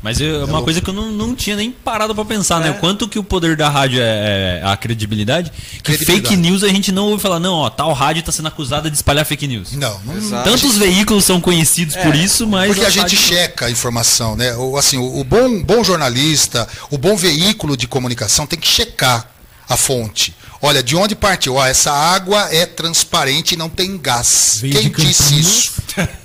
[0.00, 2.70] Mas eu- é uma coisa que eu não, não tinha nem parado pra pensar, né?
[2.70, 5.50] O quanto que o poder da rádio é, é a credibilidade.
[5.50, 6.28] Que Credibilidade.
[6.28, 8.96] fake news a gente não ouve falar, não, ó, tal rádio tá sendo acusada de
[8.96, 9.72] espalhar fake news.
[9.72, 10.48] Não, não, Exato.
[10.48, 12.68] Tantos veículos são conhecidos por isso, mas.
[12.68, 14.54] Porque a as gente checa a informação, né?
[14.56, 19.28] O, assim, o, o bom, bom jornalista, o bom veículo de comunicação tem que checar
[19.68, 20.32] a fonte.
[20.60, 21.54] Olha, de onde partiu?
[21.54, 24.58] Ó, essa água é transparente e não tem gás.
[24.60, 25.72] Veio Quem disse isso?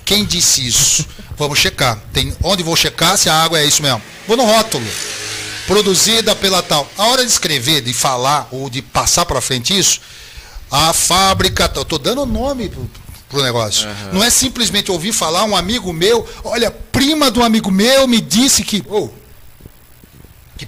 [0.04, 1.06] Quem disse isso?
[1.36, 1.98] Vamos checar.
[2.12, 4.02] Tem, onde vou checar se a água é isso mesmo?
[4.26, 4.84] Vou no rótulo.
[5.66, 6.88] Produzida pela tal.
[6.98, 10.00] A hora de escrever, de falar ou de passar para frente isso,
[10.70, 11.70] a fábrica.
[11.74, 12.70] Eu tô dando nome
[13.28, 13.88] pro, negócio.
[14.12, 18.20] Não é simplesmente ouvir falar um amigo meu, olha, prima de um amigo meu me
[18.20, 18.82] disse que.
[18.88, 19.10] Ô,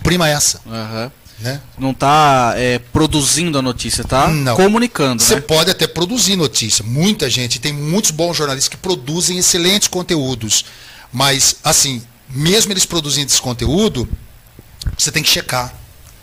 [0.02, 0.60] prima essa.
[0.66, 1.10] Aham.
[1.38, 1.60] Né?
[1.78, 4.56] Não tá é, produzindo a notícia, tá Não.
[4.56, 5.40] comunicando, Você né?
[5.42, 6.82] pode até produzir notícia.
[6.82, 10.64] Muita gente, tem muitos bons jornalistas que produzem excelentes conteúdos.
[11.12, 14.08] Mas, assim, mesmo eles produzindo esse conteúdo,
[14.96, 15.74] você tem que checar.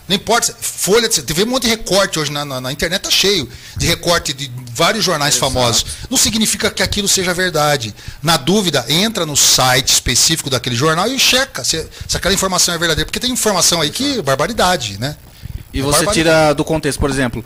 [0.07, 3.01] Não importa, folha, de- você vê um monte de recorte hoje na, na- na internet,
[3.03, 5.85] tá cheio de recorte de vários jornais famosos.
[6.09, 7.95] Não significa que aquilo seja verdade.
[8.21, 12.77] Na dúvida, entra no site específico daquele jornal e checa se, se aquela informação é
[12.77, 13.05] verdadeira.
[13.05, 15.15] Porque tem informação aí que é barbaridade, né?
[15.73, 16.13] E É você barbaridade.
[16.13, 17.43] tira do contexto, por exemplo.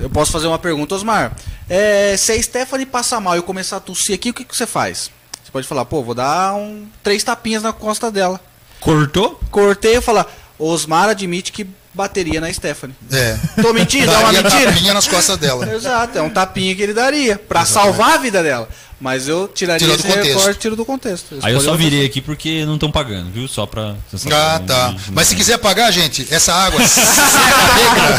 [0.00, 1.36] Eu posso fazer uma pergunta, Osmar.
[1.68, 4.56] É, se a Stephanie passar mal e eu começar a tossir aqui, o que, que
[4.56, 5.10] você faz?
[5.42, 8.40] Você pode falar, pô, vou dar um, três tapinhas na costa dela.
[8.80, 9.40] Cortou?
[9.50, 10.26] Cortei e falar,
[10.66, 12.94] Osmar admite que bateria na Stephanie.
[13.12, 13.36] É.
[13.62, 14.10] Tô mentindo?
[14.10, 14.72] É uma mentira?
[14.72, 15.72] tapinha nas costas dela.
[15.74, 18.68] Exato, é um tapinha que ele daria pra salvar a vida dela.
[19.00, 20.38] Mas eu tiraria Tira do esse contexto.
[20.38, 21.24] recorte, tiro do contexo.
[21.42, 23.46] Aí eu só virei aqui porque não estão pagando, viu?
[23.46, 23.96] Só pra.
[24.32, 24.88] Ah, tá.
[24.90, 27.10] de- Mas se quiser pagar, gente, essa água seca,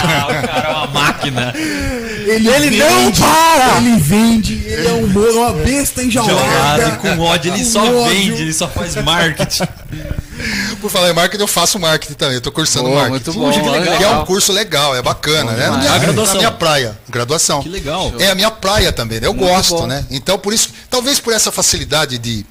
[0.03, 1.53] Ah, o cara é uma máquina.
[1.55, 3.77] Ele, Ele não vende, para!
[3.77, 6.87] Ele vende, ele é um bolo, uma besta Gelado enjaulada.
[6.89, 8.05] e com ódio, ele Com só ódio.
[8.09, 9.63] vende, ele só faz marketing.
[10.81, 12.35] Por falar em marketing, eu faço marketing também.
[12.35, 13.11] Eu tô cursando Boa, marketing.
[13.11, 14.13] muito bom, Puxa, que legal.
[14.13, 15.69] É um curso legal, é bacana, né?
[15.69, 16.33] Na minha, A graduação.
[16.35, 16.99] na minha praia.
[17.09, 17.61] Graduação.
[17.63, 18.13] Que legal.
[18.19, 19.27] É a minha praia também, né?
[19.27, 19.87] Eu Muito gosto, bom.
[19.87, 20.05] né?
[20.11, 22.45] Então, por isso, talvez por essa facilidade de,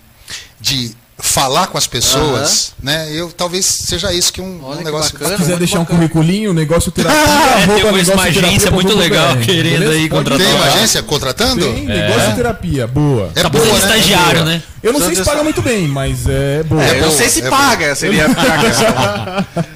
[0.61, 3.09] de falar com as pessoas, né?
[3.13, 5.13] Eu talvez seja isso que um, Olha um que negócio.
[5.13, 5.37] bacana.
[5.37, 5.99] Se quiser deixar um bacana.
[6.09, 9.93] curriculinho, negócio terapia, É, tem uma negócio agência terapia muito legal querendo beleza?
[9.93, 10.47] aí contratar.
[10.47, 11.73] Tem uma agência contratando?
[11.73, 13.31] Tem, negócio terapia, boa.
[13.37, 13.79] É Tá boa, né?
[13.79, 14.45] estagiário, Boa.
[14.53, 14.63] né?
[14.83, 16.83] Eu não sei se paga muito bem, mas é boa.
[16.83, 19.73] É, eu não boa, sei se é paga, seria a questão.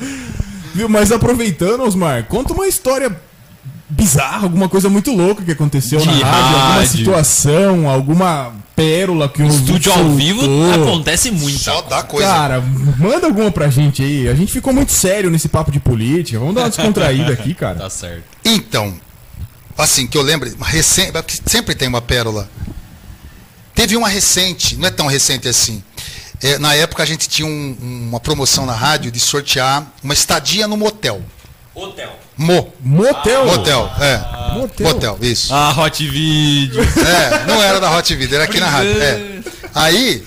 [0.75, 0.89] Viu?
[0.89, 3.17] Mas aproveitando, Osmar, conta uma história
[3.89, 6.89] bizarra, alguma coisa muito louca que aconteceu De na rádio, alguma rádio.
[6.91, 10.41] situação, alguma pérola que um Estúdio ao vivo
[10.73, 11.59] acontece muito.
[11.59, 12.29] Só dá coisa.
[12.29, 14.29] Cara, manda alguma pra gente aí.
[14.29, 16.39] A gente ficou muito sério nesse papo de política.
[16.39, 17.75] Vamos dar uma descontraída aqui, cara.
[17.81, 18.23] Tá certo.
[18.45, 18.95] Então,
[19.77, 21.11] assim, que eu lembro, recente,
[21.47, 22.49] sempre tem uma pérola.
[23.75, 25.83] Teve uma recente, não é tão recente assim.
[26.41, 27.77] É, na época a gente tinha um-
[28.09, 31.21] uma promoção na rádio de sortear uma estadia no motel.
[31.75, 32.17] Hotel.
[32.39, 32.73] Mo.
[32.81, 33.47] Motel.
[33.47, 34.55] Motel, é.
[34.55, 34.87] Motel.
[34.87, 35.53] Motel, isso.
[35.53, 36.81] Ah, Hot Video.
[36.81, 39.03] É, não era da Hot Video, era aqui na rádio.
[39.03, 39.21] É.
[39.75, 40.25] Aí,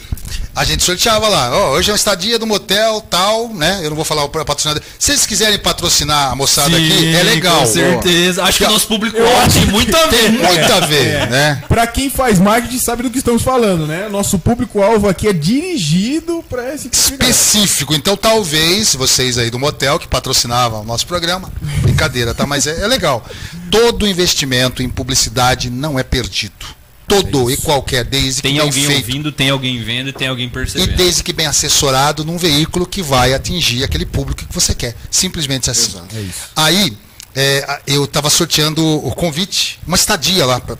[0.56, 3.80] a gente sorteava lá, ó, hoje é uma estadia do motel, tal, né?
[3.84, 4.82] Eu não vou falar o patrocinador.
[5.00, 7.60] Se vocês quiserem patrocinar a moçada aqui, é legal.
[7.62, 8.44] Com certeza.
[8.44, 9.18] Acho que o nosso público
[9.54, 10.48] tem muito a Tem ver.
[10.48, 11.64] muito a ver, né?
[11.68, 14.10] Pra quem faz marketing sabe do que estamos falando, né?
[14.10, 17.94] Nosso público-alvo aqui é dirigido pra esse tipo específico.
[17.94, 21.52] Então, talvez vocês aí do motel que patrocinavam o nosso programa,
[21.82, 22.46] brincadeira, tá?
[22.46, 23.26] Mas é, é legal.
[23.70, 26.81] Todo investimento em publicidade não é perdido.
[27.16, 28.98] Todo e qualquer, desde Tem que alguém feito.
[29.08, 30.96] ouvindo, tem alguém vendo e tem alguém E percebendo.
[30.96, 34.96] desde que bem assessorado num veículo que vai atingir aquele público que você quer.
[35.10, 36.00] Simplesmente assim.
[36.16, 36.40] É isso.
[36.56, 36.98] Aí,
[37.36, 40.78] é, eu estava sorteando o convite, uma estadia lá, pra,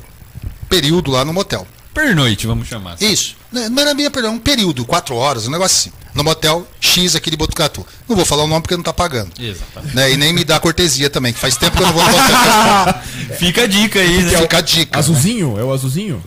[0.70, 1.68] período lá no motel.
[1.94, 2.94] Pernoite, vamos chamar.
[2.94, 3.12] assim.
[3.12, 3.36] Isso.
[3.52, 6.01] Não não era minha, perdão, um período, quatro horas, um negócio assim.
[6.14, 7.86] No motel X aqui de Botucatu.
[8.08, 9.32] Não vou falar o nome porque não tá pagando.
[9.40, 9.96] Exatamente.
[9.96, 10.12] Né?
[10.12, 13.02] E nem me dá cortesia também, que faz tempo que eu não vou no motel.
[13.40, 14.38] Fica a dica aí, né?
[14.38, 15.00] Fica a dica.
[15.00, 15.58] Azulzinho?
[15.58, 16.22] É o azulzinho?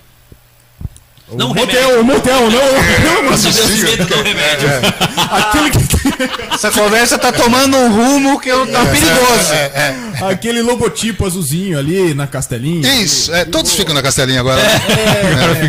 [1.33, 1.81] Não, o remédio.
[1.83, 4.69] motel, o motel, não, não, Deus quiser, dá um remédio.
[5.17, 10.29] aquele, que, Essa conversa tá tomando um rumo que eu, tá perigoso.
[10.31, 12.93] aquele logotipo azulzinho ali na castelinha.
[13.03, 14.63] Isso, é, todos ficam na castelinha agora.
[14.63, 14.81] né?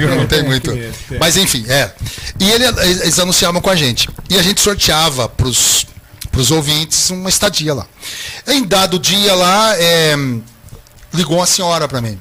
[0.04, 0.72] É, não tem muito.
[0.72, 1.18] é, é.
[1.20, 1.90] Mas enfim, é.
[2.40, 2.66] E ele-
[3.02, 4.10] eles anunciavam com a gente.
[4.30, 5.88] E a gente sorteava pros,
[6.32, 7.88] pros ouvintes uma estadia lá.
[8.46, 10.16] Em dado dia lá, é,
[11.14, 12.20] ligou uma senhora para mim.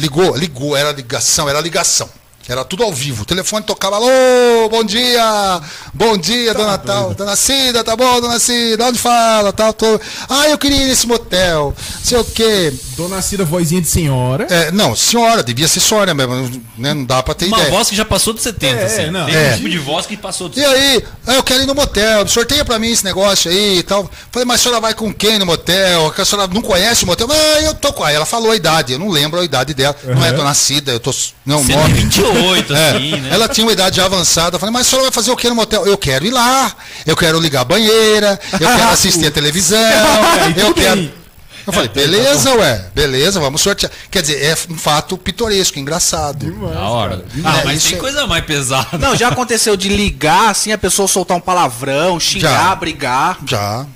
[0.00, 2.08] Ligou, ligou, era ligação, era ligação.
[2.50, 3.22] Era tudo ao vivo.
[3.22, 5.60] O telefone tocava, alô, bom dia,
[5.94, 10.00] bom dia, dona tal, dona Cida, tá bom, dona Cida, onde fala, tal, tô...
[10.28, 11.72] Ah, eu queria ir nesse motel,
[12.02, 12.72] sei o quê.
[12.96, 14.48] Dona Cida, vozinha de senhora.
[14.50, 16.92] É, não, senhora, devia ser senhora mesmo, né?
[16.92, 17.70] Não dá pra ter Uma ideia.
[17.70, 19.10] voz que já passou dos 70, É, assim.
[19.12, 19.26] não.
[19.26, 19.50] Tem É.
[19.52, 22.26] um tipo de voz que passou dos E aí, ah, eu quero ir no motel,
[22.26, 24.10] sorteia pra mim esse negócio aí e tal.
[24.32, 26.12] Falei, mas a senhora vai com quem no motel?
[26.18, 27.28] A senhora não conhece o motel?
[27.30, 28.02] Ah, eu tô com.
[28.02, 29.94] Aí ela falou a idade, eu não lembro a idade dela.
[30.04, 31.14] Não é dona Cida, eu tô.
[31.46, 31.72] Não, nome.
[31.72, 32.39] 128,
[32.74, 33.28] É, assim, né?
[33.32, 34.56] Ela tinha uma idade já avançada.
[34.56, 35.86] Eu Falei, mas a senhora vai fazer o que no motel?
[35.86, 36.74] Eu quero ir lá,
[37.06, 39.78] eu quero ligar a banheira, eu quero assistir a televisão,
[40.56, 41.20] eu quero.
[41.66, 43.92] Eu falei, beleza, ué, beleza, vamos sortear.
[44.10, 46.50] Quer dizer, é um fato pitoresco, engraçado.
[46.72, 47.24] Da hora.
[47.44, 48.96] Ah, É, mas isso tem é- coisa mais pesada.
[48.98, 52.74] Não, já aconteceu de ligar, assim, a pessoa soltar um palavrão, xingar, Já.
[52.74, 53.38] brigar.
[53.46, 53.86] Já.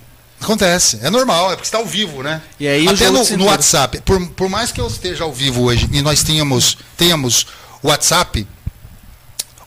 [0.41, 0.99] Acontece.
[1.03, 2.43] É normal, é porque está ao vivo, né?
[2.61, 3.47] E aí Até no, no.
[3.47, 4.03] WhatsApp.
[4.05, 7.47] Por, por mais que eu esteja ao vivo hoje e nós tenhamos, tenhamos
[7.89, 8.47] WhatsApp,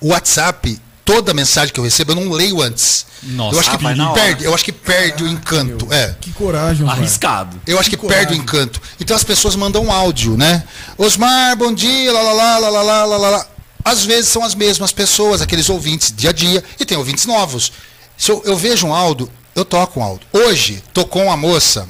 [0.01, 3.05] o WhatsApp, toda mensagem que eu recebo, eu não leio antes.
[3.23, 5.87] Nossa, eu acho que ah, perde, eu acho que perde o encanto.
[5.87, 6.15] Meu, é.
[6.19, 7.59] Que coragem, Arriscado.
[7.65, 8.81] Eu acho que, perde o encanto.
[8.99, 10.63] Então as pessoas mandam um áudio, né?
[10.97, 13.29] Osmar, bom dia, lá lá lá lá lá lá.
[13.29, 13.47] lá.
[13.83, 17.71] Às vezes são as mesmas pessoas, aqueles ouvintes dia a dia, e tem ouvintes novos.
[18.17, 20.27] Se eu, eu vejo um áudio, eu toco um áudio.
[20.33, 21.87] Hoje, tocou uma moça.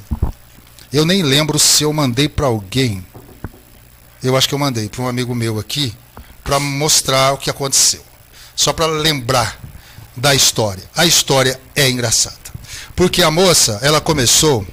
[0.94, 3.04] Eu nem lembro se eu mandei para alguém.
[4.24, 5.94] Eu acho que eu mandei para um amigo meu aqui
[6.48, 8.04] para mostrar o que aconteceu.
[8.56, 9.60] Só para lembrar
[10.16, 10.84] da história.
[10.96, 12.38] A história é engraçada.
[12.96, 14.66] Porque a moça, ela começou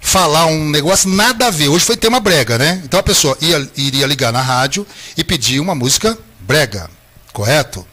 [0.00, 1.68] falar um negócio nada a ver.
[1.68, 2.80] Hoje foi tema brega, né?
[2.84, 6.88] Então a pessoa ia, iria ligar na rádio e pedir uma música brega,
[7.32, 7.86] correto?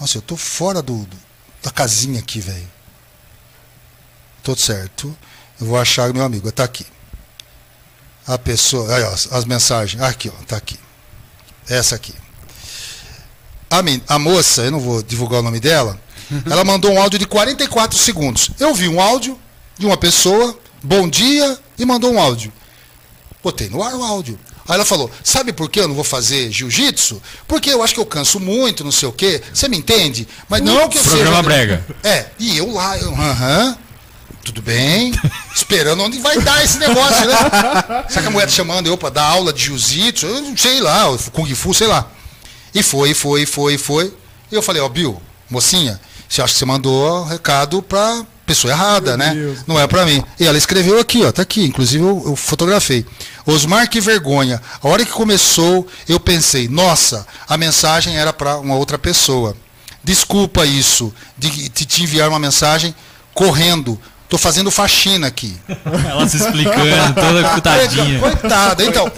[0.00, 1.16] Nossa, eu tô fora do, do-
[1.62, 2.68] da casinha aqui, velho.
[4.42, 5.14] Tudo certo.
[5.60, 6.86] Eu vou achar meu amigo, tá aqui.
[8.26, 10.78] A pessoa, aí ó, as mensagens, aqui ó, tá aqui.
[11.68, 12.14] Essa aqui.
[13.70, 16.00] A, men- a moça, eu não vou divulgar o nome dela,
[16.50, 18.50] ela mandou um áudio de 44 segundos.
[18.58, 19.38] Eu vi um áudio
[19.78, 22.52] de uma pessoa, bom dia, e mandou um áudio.
[23.42, 24.38] Botei no ar o áudio.
[24.66, 27.22] Aí ela falou: Sabe por que eu não vou fazer jiu-jitsu?
[27.46, 29.40] Porque eu acho que eu canso muito, não sei o quê.
[29.54, 30.26] Você me entende?
[30.48, 31.42] Mas não que eu Programa seja.
[31.42, 31.86] brega.
[32.02, 33.78] É, e eu lá, eu, aham.
[34.48, 35.12] Tudo bem,
[35.54, 37.34] esperando onde vai dar esse negócio, né?
[38.08, 40.26] Será que a mulher tá chamando eu para dar aula de jiu-jitsu?
[40.26, 42.10] Eu não sei lá, Kung Fu, sei lá.
[42.74, 44.10] E foi, foi, foi, foi.
[44.50, 45.20] E eu falei, ó, Bill,
[45.50, 49.34] mocinha, você acha que você mandou recado pra pessoa errada, né?
[49.66, 50.24] Não é pra mim.
[50.40, 53.04] E ela escreveu aqui, ó, tá aqui, inclusive eu, eu fotografei.
[53.44, 54.62] Osmar, que vergonha.
[54.82, 59.54] A hora que começou, eu pensei, nossa, a mensagem era para uma outra pessoa.
[60.02, 62.94] Desculpa isso, de, de te enviar uma mensagem
[63.34, 64.00] correndo.
[64.28, 65.56] Tô fazendo faxina aqui.
[66.08, 68.18] Ela se explicando, toda putadinha.
[68.20, 68.84] Coitada.
[68.84, 69.10] Então,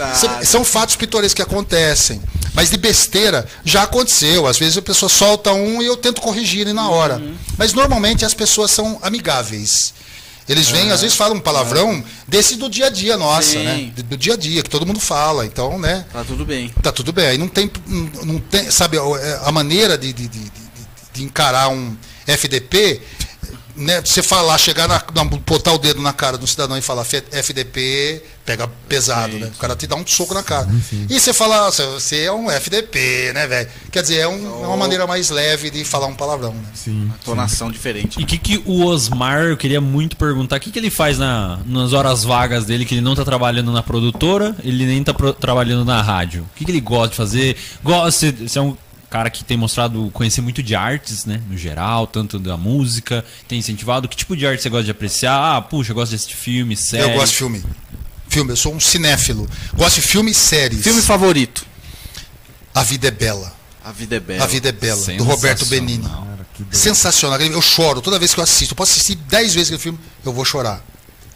[0.45, 2.21] são fatos pitorescos que acontecem.
[2.55, 4.47] Mas de besteira já aconteceu.
[4.47, 7.21] Às vezes a pessoa solta um e eu tento corrigir ele na hora.
[7.59, 9.95] Mas normalmente as pessoas são amigáveis.
[10.49, 13.63] Eles vêm, às vezes falam um palavrão desse do dia a dia nossa, Sim.
[13.65, 13.93] né?
[14.03, 15.47] Do, dia a dia, que todo mundo fala.
[15.47, 16.05] Então, né?
[16.13, 16.69] Tá tudo bem.
[16.83, 17.27] Tá tudo bem.
[17.27, 17.71] Aí não tem,
[18.25, 20.51] não- tem sabe, a a maneira de, de, de, de-
[21.13, 23.01] de encarar um FDP,
[23.81, 27.03] né, você falar, chegar na, na- botar o dedo na cara do cidadão e falar
[27.05, 29.51] "F- FDP, pega pesado, né?
[29.55, 30.69] O cara te dá um soco na cara.
[31.09, 33.69] E você fala, "Nossa, você é um FDP, né, velho?
[33.91, 36.63] Quer dizer, é, um- é uma maneira mais leve de falar um palavrão, né?
[36.75, 37.11] Sim.
[37.25, 38.21] Tonação diferente.
[38.21, 41.19] E o que, que o Osmar, eu queria muito perguntar, o que, que ele faz
[41.19, 45.15] na, nas horas vagas dele, que ele não tá trabalhando na produtora, ele nem tá
[45.15, 46.43] pro- trabalhando na rádio?
[46.43, 47.57] O que, que ele gosta de fazer?
[47.83, 48.77] Gosta, você é um
[49.11, 53.59] cara que tem mostrado conhecer muito de artes, né, no geral, tanto da música, tem
[53.59, 54.09] incentivado.
[54.09, 55.57] Que tipo de arte você gosta de apreciar?
[55.57, 57.11] Ah, puxa, eu gosto de assistir filme, série.
[57.13, 57.65] Eu gosto de filme.
[58.29, 59.49] Filme, eu sou um cinéfilo.
[59.75, 60.83] Gosto de filme e séries.
[60.83, 61.67] Filme favorito?
[62.73, 63.53] A Vida é Bela.
[63.85, 64.45] A Vida é Bela.
[64.45, 66.09] A Vida é Bela, do Roberto Benini.
[66.71, 67.41] Sensacional.
[67.41, 68.73] Eu choro toda vez que eu assisto.
[68.73, 70.85] Eu posso assistir dez vezes aquele filme, eu vou chorar.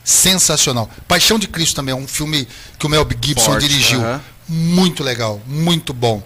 [0.04, 0.88] Sensacional.
[1.08, 2.46] Paixão de Cristo também é um filme
[2.78, 4.00] que o Mel Gibson Forte, dirigiu.
[4.00, 4.20] aham.
[4.48, 6.22] Muito legal, muito bom.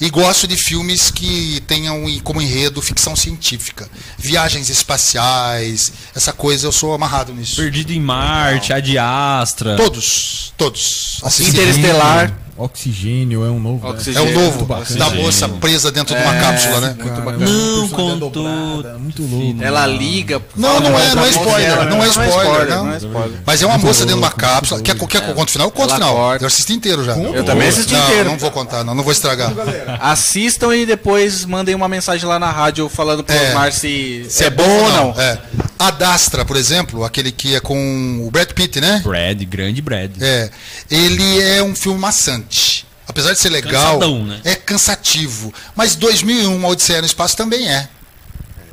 [0.00, 3.88] E gosto de filmes que tenham como enredo ficção científica.
[4.16, 7.56] Viagens espaciais, essa coisa, eu sou amarrado nisso.
[7.56, 9.76] Perdido em Marte, A de Astra.
[9.76, 11.20] Todos, todos.
[11.22, 11.50] Assisti.
[11.50, 12.45] Interestelar.
[12.56, 13.84] Oxigênio é um novo.
[13.84, 13.90] né?
[13.90, 14.38] É Oxigênio.
[14.38, 14.98] o novo, bacana.
[14.98, 16.96] da moça presa dentro de uma É, cápsula, né?
[16.98, 17.44] Muito bacana.
[17.44, 18.30] é Não contou.
[18.30, 19.62] dobrada, Muito louco.
[19.62, 20.40] Ela liga.
[20.56, 22.84] Não, não é, não é spoiler, não é spoiler, não.
[22.86, 23.40] não é spoiler.
[23.44, 24.80] Mas é uma moça dentro de uma cápsula.
[24.80, 25.66] Quer, que eu conte o final?
[25.68, 26.36] Eu conto o final.
[26.40, 27.16] Eu assisti inteiro já.
[27.16, 28.30] Eu também assisti inteiro.
[28.30, 29.52] Não vou contar, não, não vou estragar.
[30.00, 33.48] Assistam e depois mandem uma mensagem lá na rádio falando pro É.
[33.48, 35.20] Osmar se, Se é bom ou não.
[35.20, 35.38] É.
[35.78, 39.00] A Dastra, por exemplo, aquele que é com o Brad Pitt, né?
[39.04, 40.10] Brad, grande Brad.
[40.20, 40.50] É.
[40.90, 42.86] Ele é um filme maçante.
[43.08, 44.40] Apesar de ser legal, Cansadão, né?
[44.44, 45.52] é cansativo.
[45.76, 47.88] Mas 2001, A Odisseia no Espaço também é.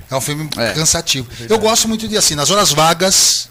[0.10, 0.72] É um filme É.
[0.74, 1.28] cansativo.
[1.50, 3.50] Eu gosto muito de assim, nas horas vagas,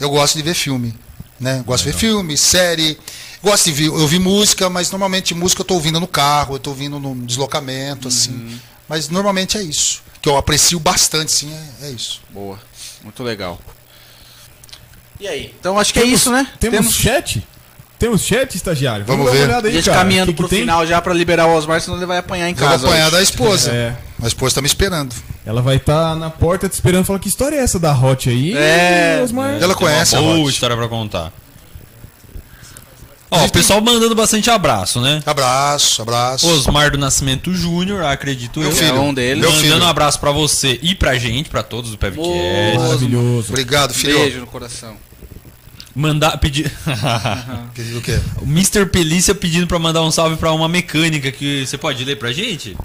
[0.00, 0.94] eu gosto de ver filme.
[1.38, 1.62] Né?
[1.66, 2.98] Gosto de ver filme, série.
[3.42, 6.56] Gosto de ver, eu ouvi música, mas normalmente música eu estou ouvindo no carro, eu
[6.56, 8.58] estou ouvindo no deslocamento, assim.
[8.88, 10.02] Mas normalmente é isso.
[10.22, 11.52] Que eu aprecio bastante, sim,
[11.82, 12.22] é, é isso.
[12.30, 12.58] Boa.
[13.04, 13.60] Muito legal.
[15.20, 15.54] E aí?
[15.60, 16.46] Então acho que é isso, né?
[16.58, 17.46] Temos, chat?
[17.98, 19.04] Temos chat, estagiário?
[19.06, 19.44] Vamos dar uma ver.
[19.48, 19.98] olhada aí, Gente cara.
[19.98, 20.60] caminhando Que que pro tem?
[20.60, 22.86] final já pra liberar o Osmar, senão ele vai apanhar em casa.
[22.86, 23.12] apanhar hoje.
[23.16, 23.70] da esposa.
[23.70, 23.94] É.
[24.22, 25.14] A esposa está me esperando.
[25.46, 28.56] Ela vai estar na porta te esperando falar que história é essa da Hot aí?
[28.56, 29.20] É.
[29.22, 29.62] Osmar?
[29.62, 30.50] Ela conhece a Boa Hot.
[30.52, 31.32] história pra contar.
[33.34, 35.20] Ó, o pessoal mandando bastante abraço, né?
[35.26, 36.46] Abraço, abraço.
[36.48, 38.76] Osmar do Nascimento Júnior, acredito Meu eu.
[38.76, 38.96] filho.
[38.96, 39.40] É um deles.
[39.40, 39.84] Meu Mandando filho.
[39.84, 42.78] um abraço pra você e pra gente, pra todos do Pevcast.
[42.78, 43.48] Maravilhoso.
[43.50, 44.18] Obrigado, filho.
[44.18, 44.96] Beijo no coração.
[45.96, 46.72] Mandar pedir
[47.74, 48.18] Pedido o quê?
[48.40, 48.84] o Mr.
[48.86, 52.76] Pelícia pedindo pra mandar um salve pra uma mecânica que você pode ler pra gente?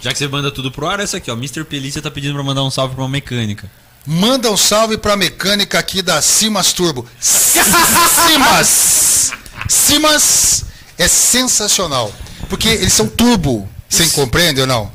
[0.00, 1.34] Já que você manda tudo pro ar, essa aqui, ó.
[1.34, 1.62] Mr.
[1.64, 3.70] Pelícia tá pedindo pra mandar um salve pra uma mecânica.
[4.06, 7.06] Manda um salve pra mecânica aqui da Simas Turbo.
[7.20, 9.32] Simas!
[9.68, 10.64] Simas
[10.98, 12.12] é sensacional.
[12.48, 13.68] Porque eles são turbo.
[13.88, 14.90] Você compreende ou não?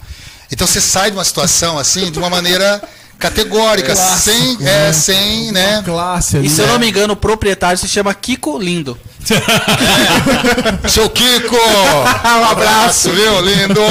[0.51, 2.81] Então você sai de uma situação assim de uma maneira
[3.17, 5.81] categórica, sem, é, sem, né?
[5.83, 6.48] Classe ali.
[6.48, 8.98] E se eu não me engano, o proprietário se chama Kiko Lindo.
[10.89, 11.56] Seu Kiko!
[11.57, 13.81] um abraço, viu, lindo?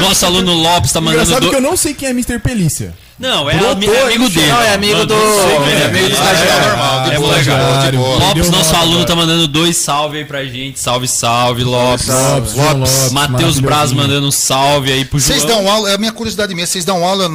[0.00, 1.22] Nosso aluno Lopes tá mandando.
[1.22, 2.38] Engraçado do- que eu não sei quem é Mr.
[2.38, 2.94] Pelícia.
[3.20, 4.46] Não, é, Brotou é amigo aí, dele.
[4.48, 6.52] Não, é amigo do- é amigo do estagiário.
[6.64, 7.50] É normal, é moleque.
[7.50, 8.16] boa, de boa.
[8.16, 10.80] Lopes, nosso aluno, tá mandando dois salve aí pra gente.
[10.80, 12.06] Salve, salve, Lopes.
[12.08, 15.54] Lopes, Lopes, Matheus Braz mandando um salve aí pro Vocês João.
[15.64, 17.26] dão aula, é a minha curiosidade mesmo, vocês dão aula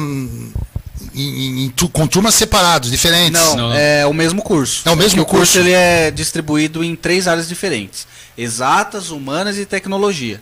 [1.14, 3.32] em- em- com turmas separados, diferentes?
[3.40, 4.82] Não, Não, é o mesmo curso.
[4.84, 5.58] É o mesmo Que o curso curso?
[5.60, 8.06] ele é distribuído em três áreas diferentes:
[8.36, 10.40] exatas, humanas e tecnologia.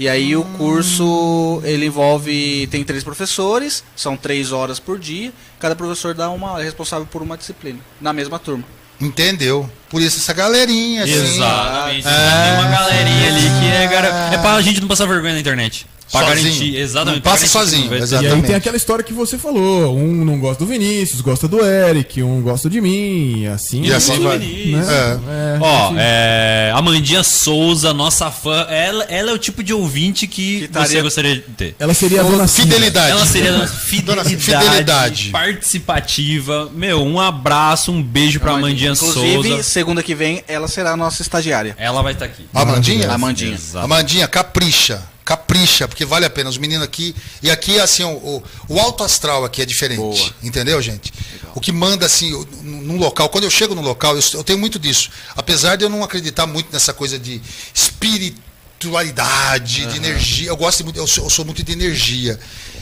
[0.00, 5.30] E aí o curso ele envolve tem três professores, são três horas por dia.
[5.58, 8.64] Cada professor dá uma é responsável por uma disciplina na mesma turma.
[8.98, 9.70] Entendeu?
[9.90, 11.12] Por isso essa galerinha, assim.
[11.12, 12.08] Exatamente.
[12.08, 12.44] Ah.
[12.46, 14.08] Tem uma galerinha ali que é, gara...
[14.32, 15.86] é pra gente não passar vergonha na internet.
[16.10, 16.42] Pra Sozinho.
[16.44, 17.14] garantir, exatamente.
[17.24, 17.94] Não passa sozinho, exato.
[17.94, 18.46] E aí Exatamente.
[18.46, 19.96] tem aquela história que você falou.
[19.96, 23.82] Um não gosta do Vinícius, gosta do Eric, um gosta de mim, e assim.
[23.82, 24.38] E assim Tudo vai.
[24.38, 24.84] Né?
[24.88, 25.56] É.
[25.56, 25.96] É, Ó, assim.
[25.98, 30.64] é, Amandinha Souza, nossa fã, ela, ela é o tipo de ouvinte que, Que você
[30.80, 31.76] estaria- gostaria de ter.
[31.78, 32.48] Ela seria a dona.
[32.48, 33.10] Fidelidade.
[33.12, 35.30] Ela seria Dona fidelidade, Fidelidade.
[35.30, 36.70] participativa.
[36.74, 39.62] Meu, um abraço, um beijo pra Amandinha Inclusive, Souza.
[39.62, 41.74] segunda que vem, ela será a nossa estagiária.
[41.78, 42.44] Ela vai estar aqui.
[42.52, 43.10] Amandinha?
[43.10, 43.56] Amandinha.
[43.76, 45.02] Amandinha, capricha.
[45.30, 46.50] Capricha, porque vale a pena.
[46.50, 47.14] Os meninos aqui.
[47.40, 50.00] E aqui, assim, o, o, alto astral aqui é diferente.
[50.00, 50.34] Boa.
[50.42, 51.12] Entendeu, gente?
[51.54, 52.32] O que manda, assim,
[52.64, 53.28] num local.
[53.28, 55.08] Quando eu chego no local, eu, eu tenho muito disso.
[55.36, 57.40] Apesar de eu não acreditar muito nessa coisa de
[57.72, 60.48] espiritualidade, de energia.
[60.48, 62.36] Eu gosto muito, eu sou, eu sou muito de energia.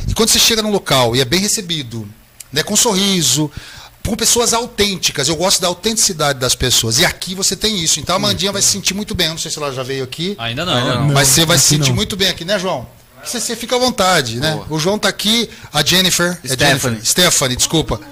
[0.06, 2.08] E quando você chega num local e é bem recebido,
[2.50, 3.50] né, com um sorriso,
[4.08, 5.28] com pessoas autênticas.
[5.28, 6.98] Eu gosto da autenticidade das pessoas.
[6.98, 8.00] E aqui você tem isso.
[8.00, 9.26] Então a Amandinha vai se sentir muito bem.
[9.26, 10.34] Eu não sei se ela já veio aqui.
[10.38, 10.74] Ainda não.
[10.74, 11.08] Ainda não.
[11.08, 11.96] Mas você vai se sentir não.
[11.96, 12.86] muito bem aqui, né, João?
[13.22, 14.60] Você, você fica à vontade, né?
[14.70, 16.38] O João tá aqui, a Jennifer.
[16.44, 16.78] É Stephanie.
[16.78, 17.06] Jennifer.
[17.06, 18.00] Stephanie, desculpa.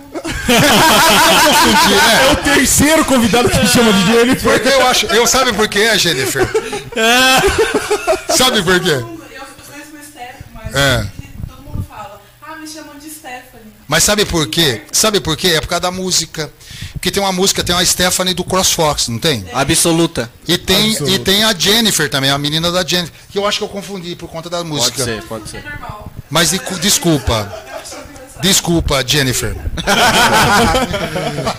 [2.28, 4.52] É o terceiro convidado que chama de Jennifer.
[4.52, 5.06] Porque eu acho.
[5.06, 6.46] Eu sabe por quê, Jennifer?
[8.36, 8.90] Sabe por quê?
[8.90, 11.06] Eu conheço uma Stephanie, mas É.
[13.88, 14.82] Mas sabe por quê?
[14.90, 15.48] Sabe por quê?
[15.48, 16.52] É por causa da música.
[16.94, 19.44] Porque tem uma música, tem uma Stephanie do CrossFox, não tem?
[19.52, 20.30] Absoluta.
[20.48, 21.14] E tem, Absoluto.
[21.14, 23.14] e tem a Jennifer também, a menina da Jennifer.
[23.30, 25.04] Que eu acho que eu confundi por conta da música.
[25.04, 25.58] Pode ser, pode ser.
[25.58, 26.12] É normal.
[26.28, 27.64] Mas de- desculpa.
[28.42, 29.56] Desculpa, Jennifer.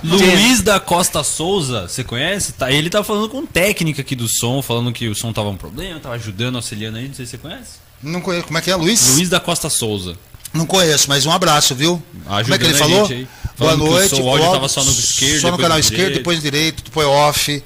[0.03, 2.53] Luiz da Costa Souza, você conhece?
[2.53, 5.57] Tá, ele tá falando com técnica aqui do som, falando que o som tava um
[5.57, 7.71] problema, tava ajudando, auxiliando aí, não sei se você conhece.
[8.01, 8.45] Não conheço.
[8.47, 9.15] Como é que é, Luiz?
[9.15, 10.15] Luiz da Costa Souza.
[10.53, 12.01] Não conheço, mas um abraço, viu?
[12.25, 13.27] Como é que ele Ajudando falou?
[13.57, 14.21] Boa noite.
[14.21, 17.07] o áudio Ó, tava só no esquerdo, Só no canal esquerdo, depois no direito, depois
[17.07, 17.63] off.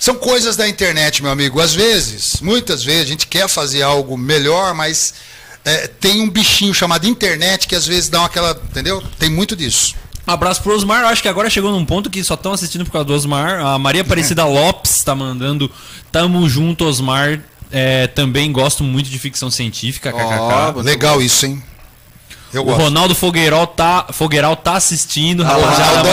[0.00, 1.60] São coisas da internet, meu amigo.
[1.60, 5.14] Às vezes, muitas vezes, a gente quer fazer algo melhor, mas
[5.64, 8.50] é, tem um bichinho chamado internet que às vezes dá aquela.
[8.70, 9.02] Entendeu?
[9.18, 9.94] Tem muito disso.
[10.26, 12.92] Um abraço pro Osmar, acho que agora chegou num ponto que só estão assistindo por
[12.92, 13.64] causa do Osmar.
[13.64, 15.70] A Maria Aparecida Lopes tá mandando
[16.12, 17.40] Tamo junto, Osmar.
[17.70, 20.82] É, também gosto muito de ficção científica, kkk.
[20.82, 21.62] Legal isso, hein?
[22.52, 22.80] Eu O gosto.
[22.82, 26.08] Ronaldo Fogueiral tá, Fogueiral tá assistindo, rapaziada.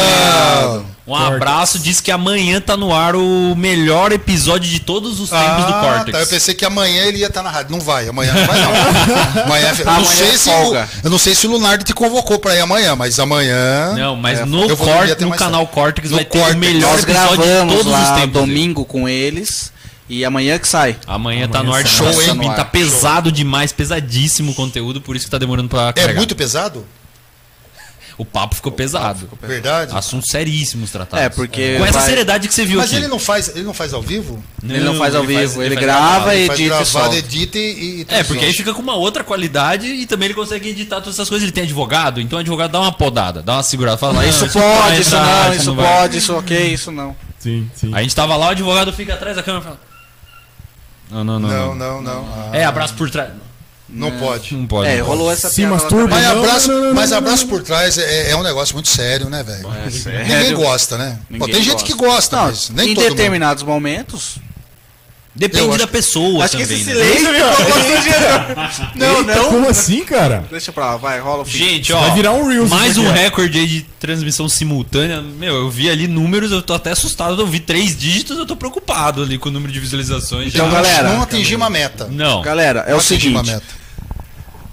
[1.08, 5.66] Um abraço, diz que amanhã tá no ar o melhor episódio de todos os tempos
[5.66, 6.12] do Ah, Cortex.
[6.12, 6.20] tá.
[6.20, 7.72] Eu pensei que amanhã ele ia estar na rádio.
[7.74, 8.72] Não vai, amanhã não vai, não.
[9.46, 11.94] amanhã, eu, não Amanhã sei é se o, eu não sei se o Lunardi te
[11.94, 13.94] convocou pra ir amanhã, mas amanhã.
[13.94, 15.68] Não, mas É, no, Cort- ter no canal.
[15.68, 16.56] Cortex No vai ter Cortex.
[16.56, 18.42] o melhor Nós episódio de gravamos todos os lá tempos.
[18.42, 19.72] domingo com eles
[20.10, 20.98] e amanhã que sai.
[21.08, 21.98] Amanhã, tá Amanhã no ar de sai.
[22.14, 22.42] show, Show, hein?
[22.50, 22.54] hein?
[22.56, 26.16] Tá pesado demais, pesadíssimo o conteúdo, por isso que tá demorando pra É carregar.
[26.18, 26.86] muito pesado?
[28.18, 29.28] O papo ficou pesado.
[29.42, 29.92] Verdade?
[29.94, 31.26] Assuntos seríssimos tratados.
[31.26, 32.96] É, porque Com essa vai- seriedade que você viu Mas aqui.
[32.96, 34.42] ele não faz, ele não faz ao vivo?
[34.64, 36.34] Ele não faz ao vivo, ele faz grava gravado.
[36.34, 38.96] e Ele faz edita e gravado, edita e, e É, porque aí fica com uma
[38.96, 41.44] outra qualidade e também ele consegue editar todas essas coisas.
[41.44, 43.98] Ele tem advogado, então o advogado dá uma podada, dá uma segurada.
[43.98, 45.86] Fala, não, Isso não vai pode, isso não, isso vai.
[46.00, 47.18] pode, isso ok, isso não.
[47.38, 47.92] Sim, sim.
[47.94, 49.80] A gente tava lá, o advogado fica atrás da câmera e fala.
[51.10, 51.50] Não, não, não.
[51.50, 52.02] Não, não.
[52.02, 52.50] não.
[52.52, 53.32] Ah, É, abraço por trás.
[53.88, 54.56] Não pode.
[54.56, 54.90] Não pode.
[54.90, 55.18] É, não pode.
[55.18, 56.16] rolou essa Se piada lá masturba.
[56.16, 59.44] Mas abraço, não, não, mas abraço por trás é, é um negócio muito sério, né,
[59.44, 59.72] velho?
[59.86, 60.28] É, sério.
[60.28, 61.20] Ninguém gosta, né?
[61.20, 63.16] Pô, Ninguém tem gente que gosta, Não, mas nem em todo mundo.
[63.16, 64.38] determinados momentos.
[65.36, 66.80] Depende acho da pessoa Acho que também.
[66.82, 67.04] esse né?
[67.04, 67.28] silêncio
[67.66, 68.92] constrangedor.
[68.96, 69.46] Não, Eita, não.
[69.50, 70.46] Como assim, cara?
[70.50, 71.58] Deixa pra lá, vai, rola o fim.
[71.58, 75.22] Gente, ó, Vai virar um Reels mais isso um recorde aí de transmissão simultânea.
[75.22, 77.42] Meu, eu vi ali números, eu tô até assustado.
[77.42, 80.54] Eu vi três dígitos, eu tô preocupado ali com o número de visualizações.
[80.54, 80.76] Então, já.
[80.76, 82.08] galera, Não atingimos a meta.
[82.10, 82.42] Não.
[82.42, 83.46] Galera, é Não o seguinte.
[83.46, 83.64] meta.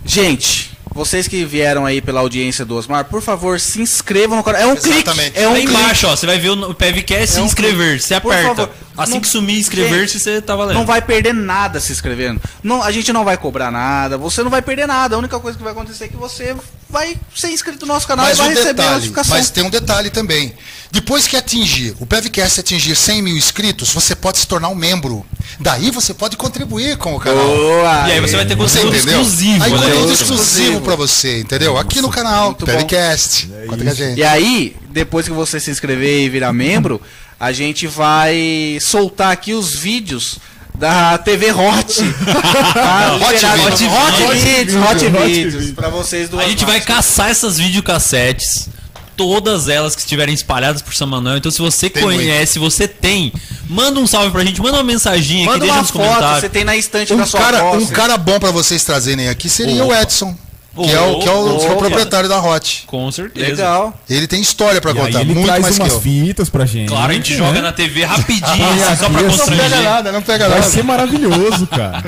[0.05, 4.60] Gente, vocês que vieram aí pela audiência do Osmar, por favor, se inscrevam no canal.
[4.60, 5.30] É um Exatamente.
[5.32, 5.38] clique.
[5.38, 5.80] É um Aí clique.
[5.80, 7.90] embaixo, ó, você vai ver o PevCast É se um inscrever.
[7.92, 8.04] clique.
[8.04, 8.70] Você aperta.
[8.96, 10.76] assim não- que sumir inscrever-se, você tá valendo.
[10.76, 12.40] Não vai perder nada se inscrevendo.
[12.62, 14.18] Não, a gente não vai cobrar nada.
[14.18, 15.16] Você não vai perder nada.
[15.16, 16.54] A única coisa que vai acontecer é que você
[16.90, 19.36] vai ser inscrito no nosso canal Mas e vai um receber a detalhe, notificação.
[19.36, 20.52] mas tem um detalhe também.
[20.92, 25.24] Depois que atingir, o PevCast atingir 100 mil inscritos, você pode se tornar um membro.
[25.58, 27.46] Daí você pode contribuir com o canal.
[27.46, 28.08] Boa!
[28.08, 29.64] E aí você vai ter conteúdo exclusivo.
[29.64, 29.78] Aí né?
[29.78, 31.78] conteúdo exclusivo pra você, entendeu?
[31.78, 32.54] Aqui no canal.
[32.54, 33.48] PevCast.
[33.94, 34.18] Gente.
[34.18, 37.00] E aí, depois que você se inscrever e virar membro,
[37.40, 40.38] a gente vai soltar aqui os vídeos
[40.74, 42.02] da TV Hot.
[42.74, 43.16] Tá?
[43.16, 43.92] Hot Liberado- Videos.
[44.02, 45.70] Hot Videos, Hot Hot Videos, Videos.
[45.72, 48.68] pra vocês do A gente vai caçar essas videocassetes.
[49.26, 51.36] Todas elas que estiverem espalhadas por São Manuel.
[51.39, 53.33] Então, se você Tem conhece, você tem,
[53.68, 56.41] manda um salve pra gente, manda uma mensaginha aqui, Manda deixa uma nos foto, comentários.
[56.41, 57.84] você tem na estante Um da sua cara, posse.
[57.84, 60.34] um cara bom pra vocês trazerem aqui seria o Edson,
[60.75, 61.60] que é o, que é o, Opa.
[61.60, 62.84] que é o proprietário da Hot.
[62.86, 63.47] Com certeza.
[63.51, 64.01] Legal.
[64.09, 66.01] Ele tem história pra E aí contar, ele muito traz mais que umas eu.
[66.01, 66.89] fitas pra gente.
[66.89, 67.39] Claro, a gente né?
[67.39, 68.47] joga na TV rapidinho,
[68.86, 69.83] Ah, assim, só pra é- Não pega constranger.
[69.83, 70.70] nada, não pega Vai nada.
[70.70, 72.02] ser maravilhoso, cara.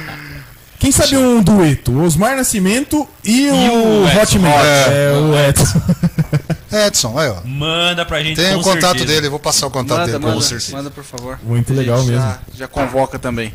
[0.79, 1.93] Quem sabe um dueto?
[1.93, 3.55] O Osmar Nascimento e, o,
[4.03, 4.21] o Edson.
[4.39, 4.51] Hotman.
[4.53, 5.81] É, o Edson.
[6.75, 7.41] Edson, aí ó.
[7.45, 9.07] Manda pra gente Tem com o contato certeza.
[9.07, 10.71] dele, vou passar o contato Manda, dele pra manda, vocês.
[10.71, 11.39] manda, por favor.
[11.43, 12.17] Muito legal mesmo.
[12.21, 13.53] Já, já convoca também.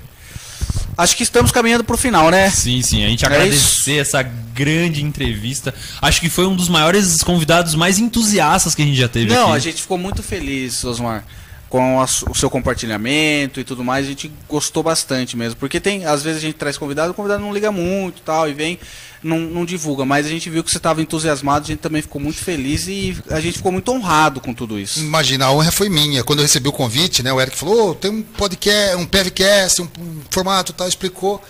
[0.97, 2.49] Acho que estamos caminhando pro final, né?
[2.49, 5.73] Sim, sim, a gente É agradecer essa grande entrevista.
[6.01, 9.47] Acho que foi um dos maiores convidados mais entusiastas que a gente já teve Não,
[9.47, 9.55] aqui.
[9.55, 11.23] a gente ficou muito feliz, Osmar,
[11.69, 14.05] com a o seu compartilhamento e tudo mais.
[14.05, 15.57] A gente gostou bastante mesmo.
[15.59, 18.53] Porque tem, às vezes a gente traz convidado, o convidado não liga muito tal, e
[18.53, 18.79] vem,
[19.21, 20.03] não, não divulga.
[20.03, 23.15] Mas a gente viu que você estava entusiasmado, a gente também ficou muito feliz e
[23.29, 24.99] a gente ficou muito honrado com tudo isso.
[24.99, 26.23] Imagina, a honra foi minha.
[26.23, 29.81] Quando eu recebi o convite, né, o Eric falou, "Ô, tem um podcast, um PevCast,
[29.81, 31.41] um, um formato tal, explicou.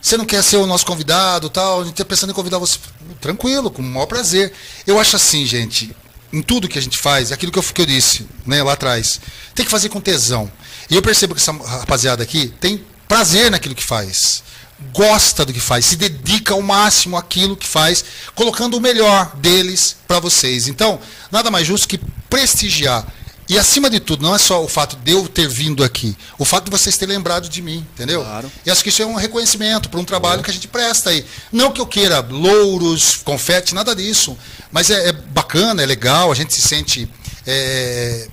[0.00, 1.80] Você não quer ser o nosso convidado tal?
[1.80, 2.78] A gente tá pensando em convidar você.
[3.22, 4.52] Tranquilo, com o maior prazer.
[4.86, 5.96] Eu acho assim, gente,
[6.34, 8.72] em tudo que a gente faz, é aquilo que eu, que eu disse né, lá
[8.72, 9.20] atrás,
[9.54, 10.50] tem que fazer com tesão.
[10.90, 14.42] E eu percebo que essa rapaziada aqui tem prazer naquilo que faz.
[14.92, 18.04] Gosta do que faz, se dedica ao máximo àquilo que faz,
[18.34, 20.66] colocando o melhor deles para vocês.
[20.66, 23.06] Então, nada mais justo que prestigiar.
[23.48, 26.44] E acima de tudo, não é só o fato de eu ter vindo aqui, o
[26.44, 28.22] fato de vocês terem lembrado de mim, entendeu?
[28.22, 28.50] Claro.
[28.64, 31.24] E acho que isso é um reconhecimento por um trabalho que a gente presta aí.
[31.52, 34.36] Não que eu queira louros, confete, nada disso.
[34.72, 37.08] Mas é, é bacana, é legal, a gente se sente
[37.46, 38.28] é,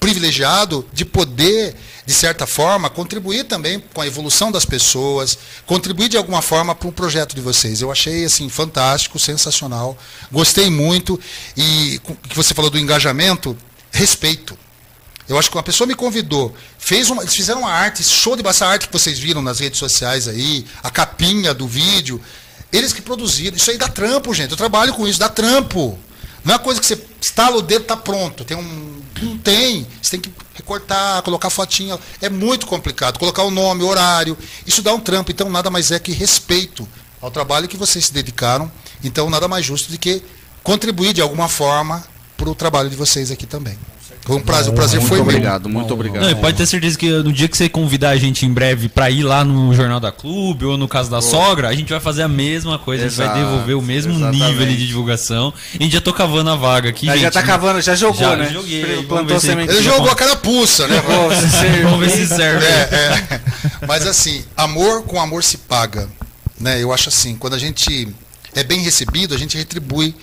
[0.00, 1.74] privilegiado de poder,
[2.06, 5.36] de certa forma, contribuir também com a evolução das pessoas,
[5.66, 7.80] contribuir de alguma forma para o projeto de vocês.
[7.80, 9.98] Eu achei assim fantástico, sensacional,
[10.30, 11.18] gostei muito
[11.56, 13.56] e que você falou do engajamento,
[13.96, 14.56] respeito.
[15.28, 18.46] Eu acho que uma pessoa me convidou, fez uma, eles fizeram uma arte, show de
[18.46, 22.22] essa arte que vocês viram nas redes sociais aí, a capinha do vídeo,
[22.72, 23.56] eles que produziram.
[23.56, 24.52] Isso aí dá trampo, gente.
[24.52, 25.98] Eu trabalho com isso, dá trampo.
[26.44, 28.44] Não é coisa que você estala o dedo tá pronto.
[28.44, 29.84] Tem um, não tem.
[30.00, 31.98] Você tem que recortar, colocar fotinha.
[32.20, 33.18] É muito complicado.
[33.18, 34.38] Colocar o nome, o horário.
[34.64, 35.32] Isso dá um trampo.
[35.32, 36.86] Então nada mais é que respeito
[37.20, 38.70] ao trabalho que vocês se dedicaram.
[39.02, 40.22] Então nada mais justo do que
[40.62, 42.04] contribuir de alguma forma
[42.36, 43.76] para o trabalho de vocês aqui também.
[44.26, 45.24] Foi um prazer, o prazer Muito foi meu.
[45.24, 46.24] obrigado, muito obrigado.
[46.24, 48.88] Não, e pode ter certeza que no dia que você convidar a gente em breve
[48.88, 52.00] pra ir lá no Jornal da Clube ou no caso da sogra, a gente vai
[52.00, 54.44] fazer a mesma coisa, a gente vai Exato, devolver o mesmo exatamente.
[54.44, 55.54] nível de divulgação.
[55.78, 57.22] A gente já tô cavando a vaga aqui, Já, gente.
[57.22, 58.50] já tá cavando, já jogou, Já né?
[58.52, 59.72] joguei, Plantou semente.
[59.72, 61.00] Ele jogou a carapuça, né?
[61.02, 61.12] Pô.
[61.88, 62.66] Vamos ver se serve.
[62.66, 62.68] É,
[63.30, 63.40] é.
[63.86, 66.08] Mas assim, amor com amor se paga.
[66.58, 66.82] Né?
[66.82, 68.08] Eu acho assim, quando a gente
[68.56, 70.16] é bem recebido, a gente retribui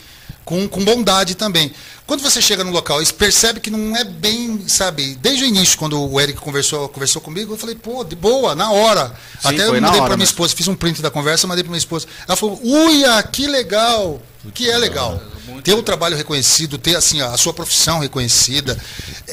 [0.45, 1.71] com, com bondade também.
[2.05, 5.77] Quando você chega no local e percebe que não é bem, sabe, desde o início,
[5.77, 9.15] quando o Eric conversou, conversou comigo, eu falei, pô, de boa, na hora.
[9.41, 11.77] Sim, Até eu mandei para minha esposa, fiz um print da conversa, mandei para minha
[11.77, 12.05] esposa.
[12.27, 14.21] Ela falou, uia, que legal.
[14.53, 15.21] Que é legal.
[15.63, 18.77] Ter o trabalho reconhecido, ter assim a sua profissão reconhecida.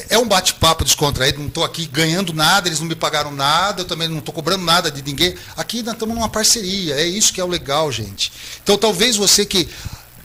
[0.09, 3.85] É um bate-papo descontraído, não estou aqui ganhando nada, eles não me pagaram nada, eu
[3.85, 5.35] também não estou cobrando nada de ninguém.
[5.57, 8.31] Aqui nós estamos numa parceria, é isso que é o legal, gente.
[8.63, 9.67] Então talvez você que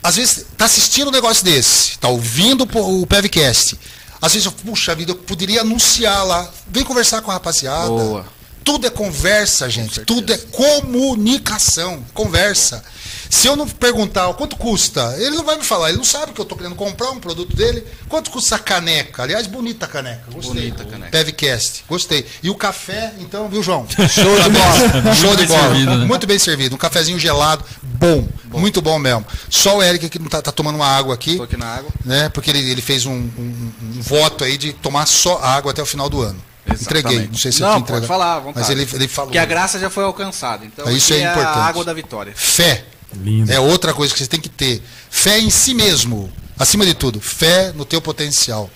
[0.07, 3.77] às vezes está assistindo um negócio desse, está ouvindo o Pevcast,
[4.23, 7.89] às vezes, eu, puxa vida, eu poderia anunciar lá, vem conversar com a rapaziada.
[7.89, 8.27] Boa.
[8.67, 10.01] Tudo é conversa, gente.
[10.01, 12.05] Tudo é comunicação.
[12.13, 12.83] Conversa.
[13.31, 15.89] Se eu não perguntar quanto custa, ele não vai me falar.
[15.91, 17.85] Ele não sabe que eu estou querendo comprar um produto dele.
[18.09, 19.23] Quanto custa a caneca?
[19.23, 20.25] Aliás, bonita a caneca.
[20.33, 20.53] Gostei.
[20.53, 21.11] Bonita a caneca.
[21.13, 21.85] Pevcast.
[21.89, 22.27] Gostei.
[22.43, 23.87] E o café, então, viu, João?
[24.11, 25.15] Show de bola.
[25.15, 25.61] Show de bola.
[25.69, 26.05] servido, né?
[26.05, 26.75] Muito bem servido.
[26.75, 27.65] Um cafezinho gelado.
[27.83, 28.27] Bom.
[28.47, 29.25] Muito bom mesmo.
[29.49, 31.37] Só o Eric que não tá, tá tomando uma água aqui.
[31.37, 31.91] Tô aqui na água.
[32.05, 32.29] Né?
[32.31, 35.87] Porque ele, ele fez um, um- um voto aí de tomar só água até o
[35.87, 36.43] final do ano.
[36.69, 37.01] Entreguei.
[37.13, 37.29] Exatamente.
[37.33, 38.07] Não sei se eu Não, te pode entregar.
[38.09, 38.59] falar, vontade.
[38.59, 39.31] Mas ele, ele falou.
[39.31, 40.65] Que a graça já foi alcançada.
[40.65, 41.59] Então, Isso é a importante.
[41.59, 42.33] água da vitória.
[42.37, 42.85] Fé.
[43.15, 43.51] Lindo.
[43.53, 44.83] É outra coisa que você tem que ter.
[45.11, 46.31] Fé em si mesmo.
[46.59, 48.69] Acima de tudo, fé no teu potencial.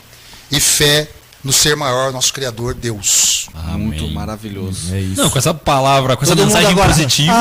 [0.51, 1.09] E fé
[1.43, 3.49] no ser maior, nosso Criador, Deus.
[3.77, 4.95] Muito maravilhoso.
[4.95, 5.21] É isso.
[5.23, 6.89] Não, com essa palavra, com essa Todo mundo mensagem agora.
[6.91, 7.33] positiva.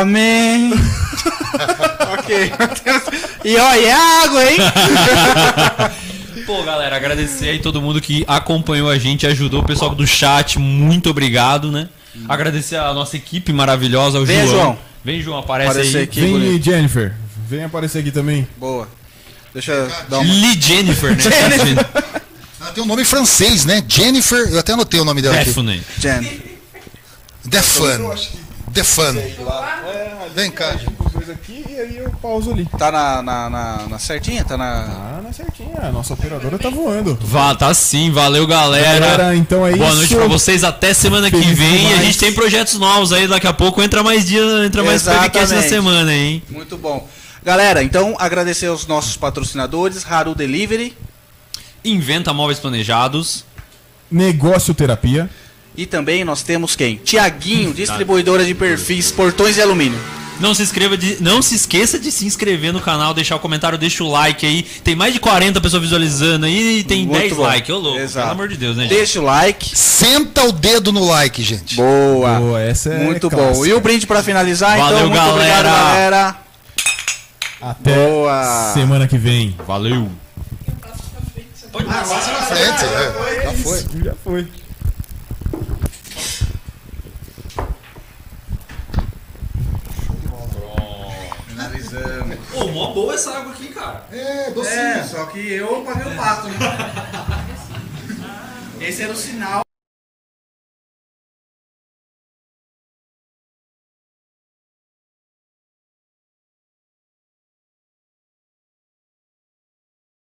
[0.00, 0.72] Amém.
[2.18, 2.52] ok.
[3.44, 4.58] E olha, é água, hein?
[6.48, 10.58] Pô, galera, agradecer aí todo mundo que acompanhou a gente, ajudou o pessoal do chat,
[10.58, 11.90] muito obrigado, né?
[12.26, 14.56] Agradecer a nossa equipe maravilhosa, o Venha, João.
[14.56, 14.78] João.
[15.04, 16.04] Vem, João, aparece Aparece aí.
[16.04, 16.20] aqui.
[16.22, 16.64] Vem, bonito.
[16.64, 17.14] Jennifer.
[17.46, 18.48] Vem aparecer aqui também.
[18.56, 18.88] Boa.
[19.52, 20.32] Deixa eu dar uma.
[20.32, 21.22] Lee Jennifer, né?
[22.58, 23.84] Ela tem um nome francês, né?
[23.86, 25.50] Jennifer, eu até anotei o nome dela aqui.
[25.50, 25.82] Stephanie.
[25.98, 26.42] Jen.
[27.44, 28.10] Defan.
[28.68, 29.16] Defan.
[30.34, 30.78] Vem cá.
[31.28, 32.66] Dois aqui e aí eu pauso ali.
[32.78, 34.42] Tá na, na, na, na certinha?
[34.44, 34.64] Tá na.
[34.64, 35.76] Ah, na certinha.
[35.82, 37.18] A nossa operadora tá voando.
[37.20, 38.98] Vá, tá sim, valeu galera.
[38.98, 39.96] Galera, então é Boa isso.
[39.96, 41.90] noite pra vocês, até semana que Feliz vem.
[41.90, 45.02] E a gente tem projetos novos aí, daqui a pouco entra mais dia, entra mais
[45.02, 45.68] podcast na Exatamente.
[45.68, 46.42] semana, hein?
[46.48, 47.06] Muito bom.
[47.44, 50.96] Galera, então agradecer aos nossos patrocinadores, Haru Delivery
[51.84, 53.44] Inventa móveis planejados.
[54.10, 55.28] Negócio terapia.
[55.76, 56.96] e também nós temos quem?
[56.96, 59.98] Tiaguinho, distribuidora de perfis, portões e alumínio.
[60.40, 63.76] Não se inscreva de, não se esqueça de se inscrever no canal, deixar o comentário,
[63.76, 64.62] deixa o like aí.
[64.62, 67.42] Tem mais de 40 pessoas visualizando aí e tem Muito 10 bom.
[67.42, 67.98] likes, ô louco.
[67.98, 68.26] Exato.
[68.26, 68.94] Pelo amor de Deus, né, gente?
[68.94, 69.76] Deixa o like.
[69.76, 71.74] Senta o dedo no like, gente.
[71.76, 72.38] Boa.
[72.38, 73.54] Boa, essa é Muito clássica.
[73.54, 73.66] bom.
[73.66, 75.08] E o brinde pra finalizar, Valeu, então.
[75.10, 75.70] Muito obrigado, galera.
[75.70, 76.36] galera.
[77.60, 78.70] Até Boa.
[78.74, 79.56] semana que vem.
[79.66, 80.08] Valeu.
[81.72, 83.42] Passa na frente, é.
[83.44, 83.84] Já foi.
[84.04, 84.48] Já foi.
[92.58, 94.04] Pô, mó boa essa água aqui, cara.
[94.10, 94.80] É, docinho.
[94.80, 96.58] É, só que eu paguei o pato, né?
[98.80, 99.67] Esse era o sinal.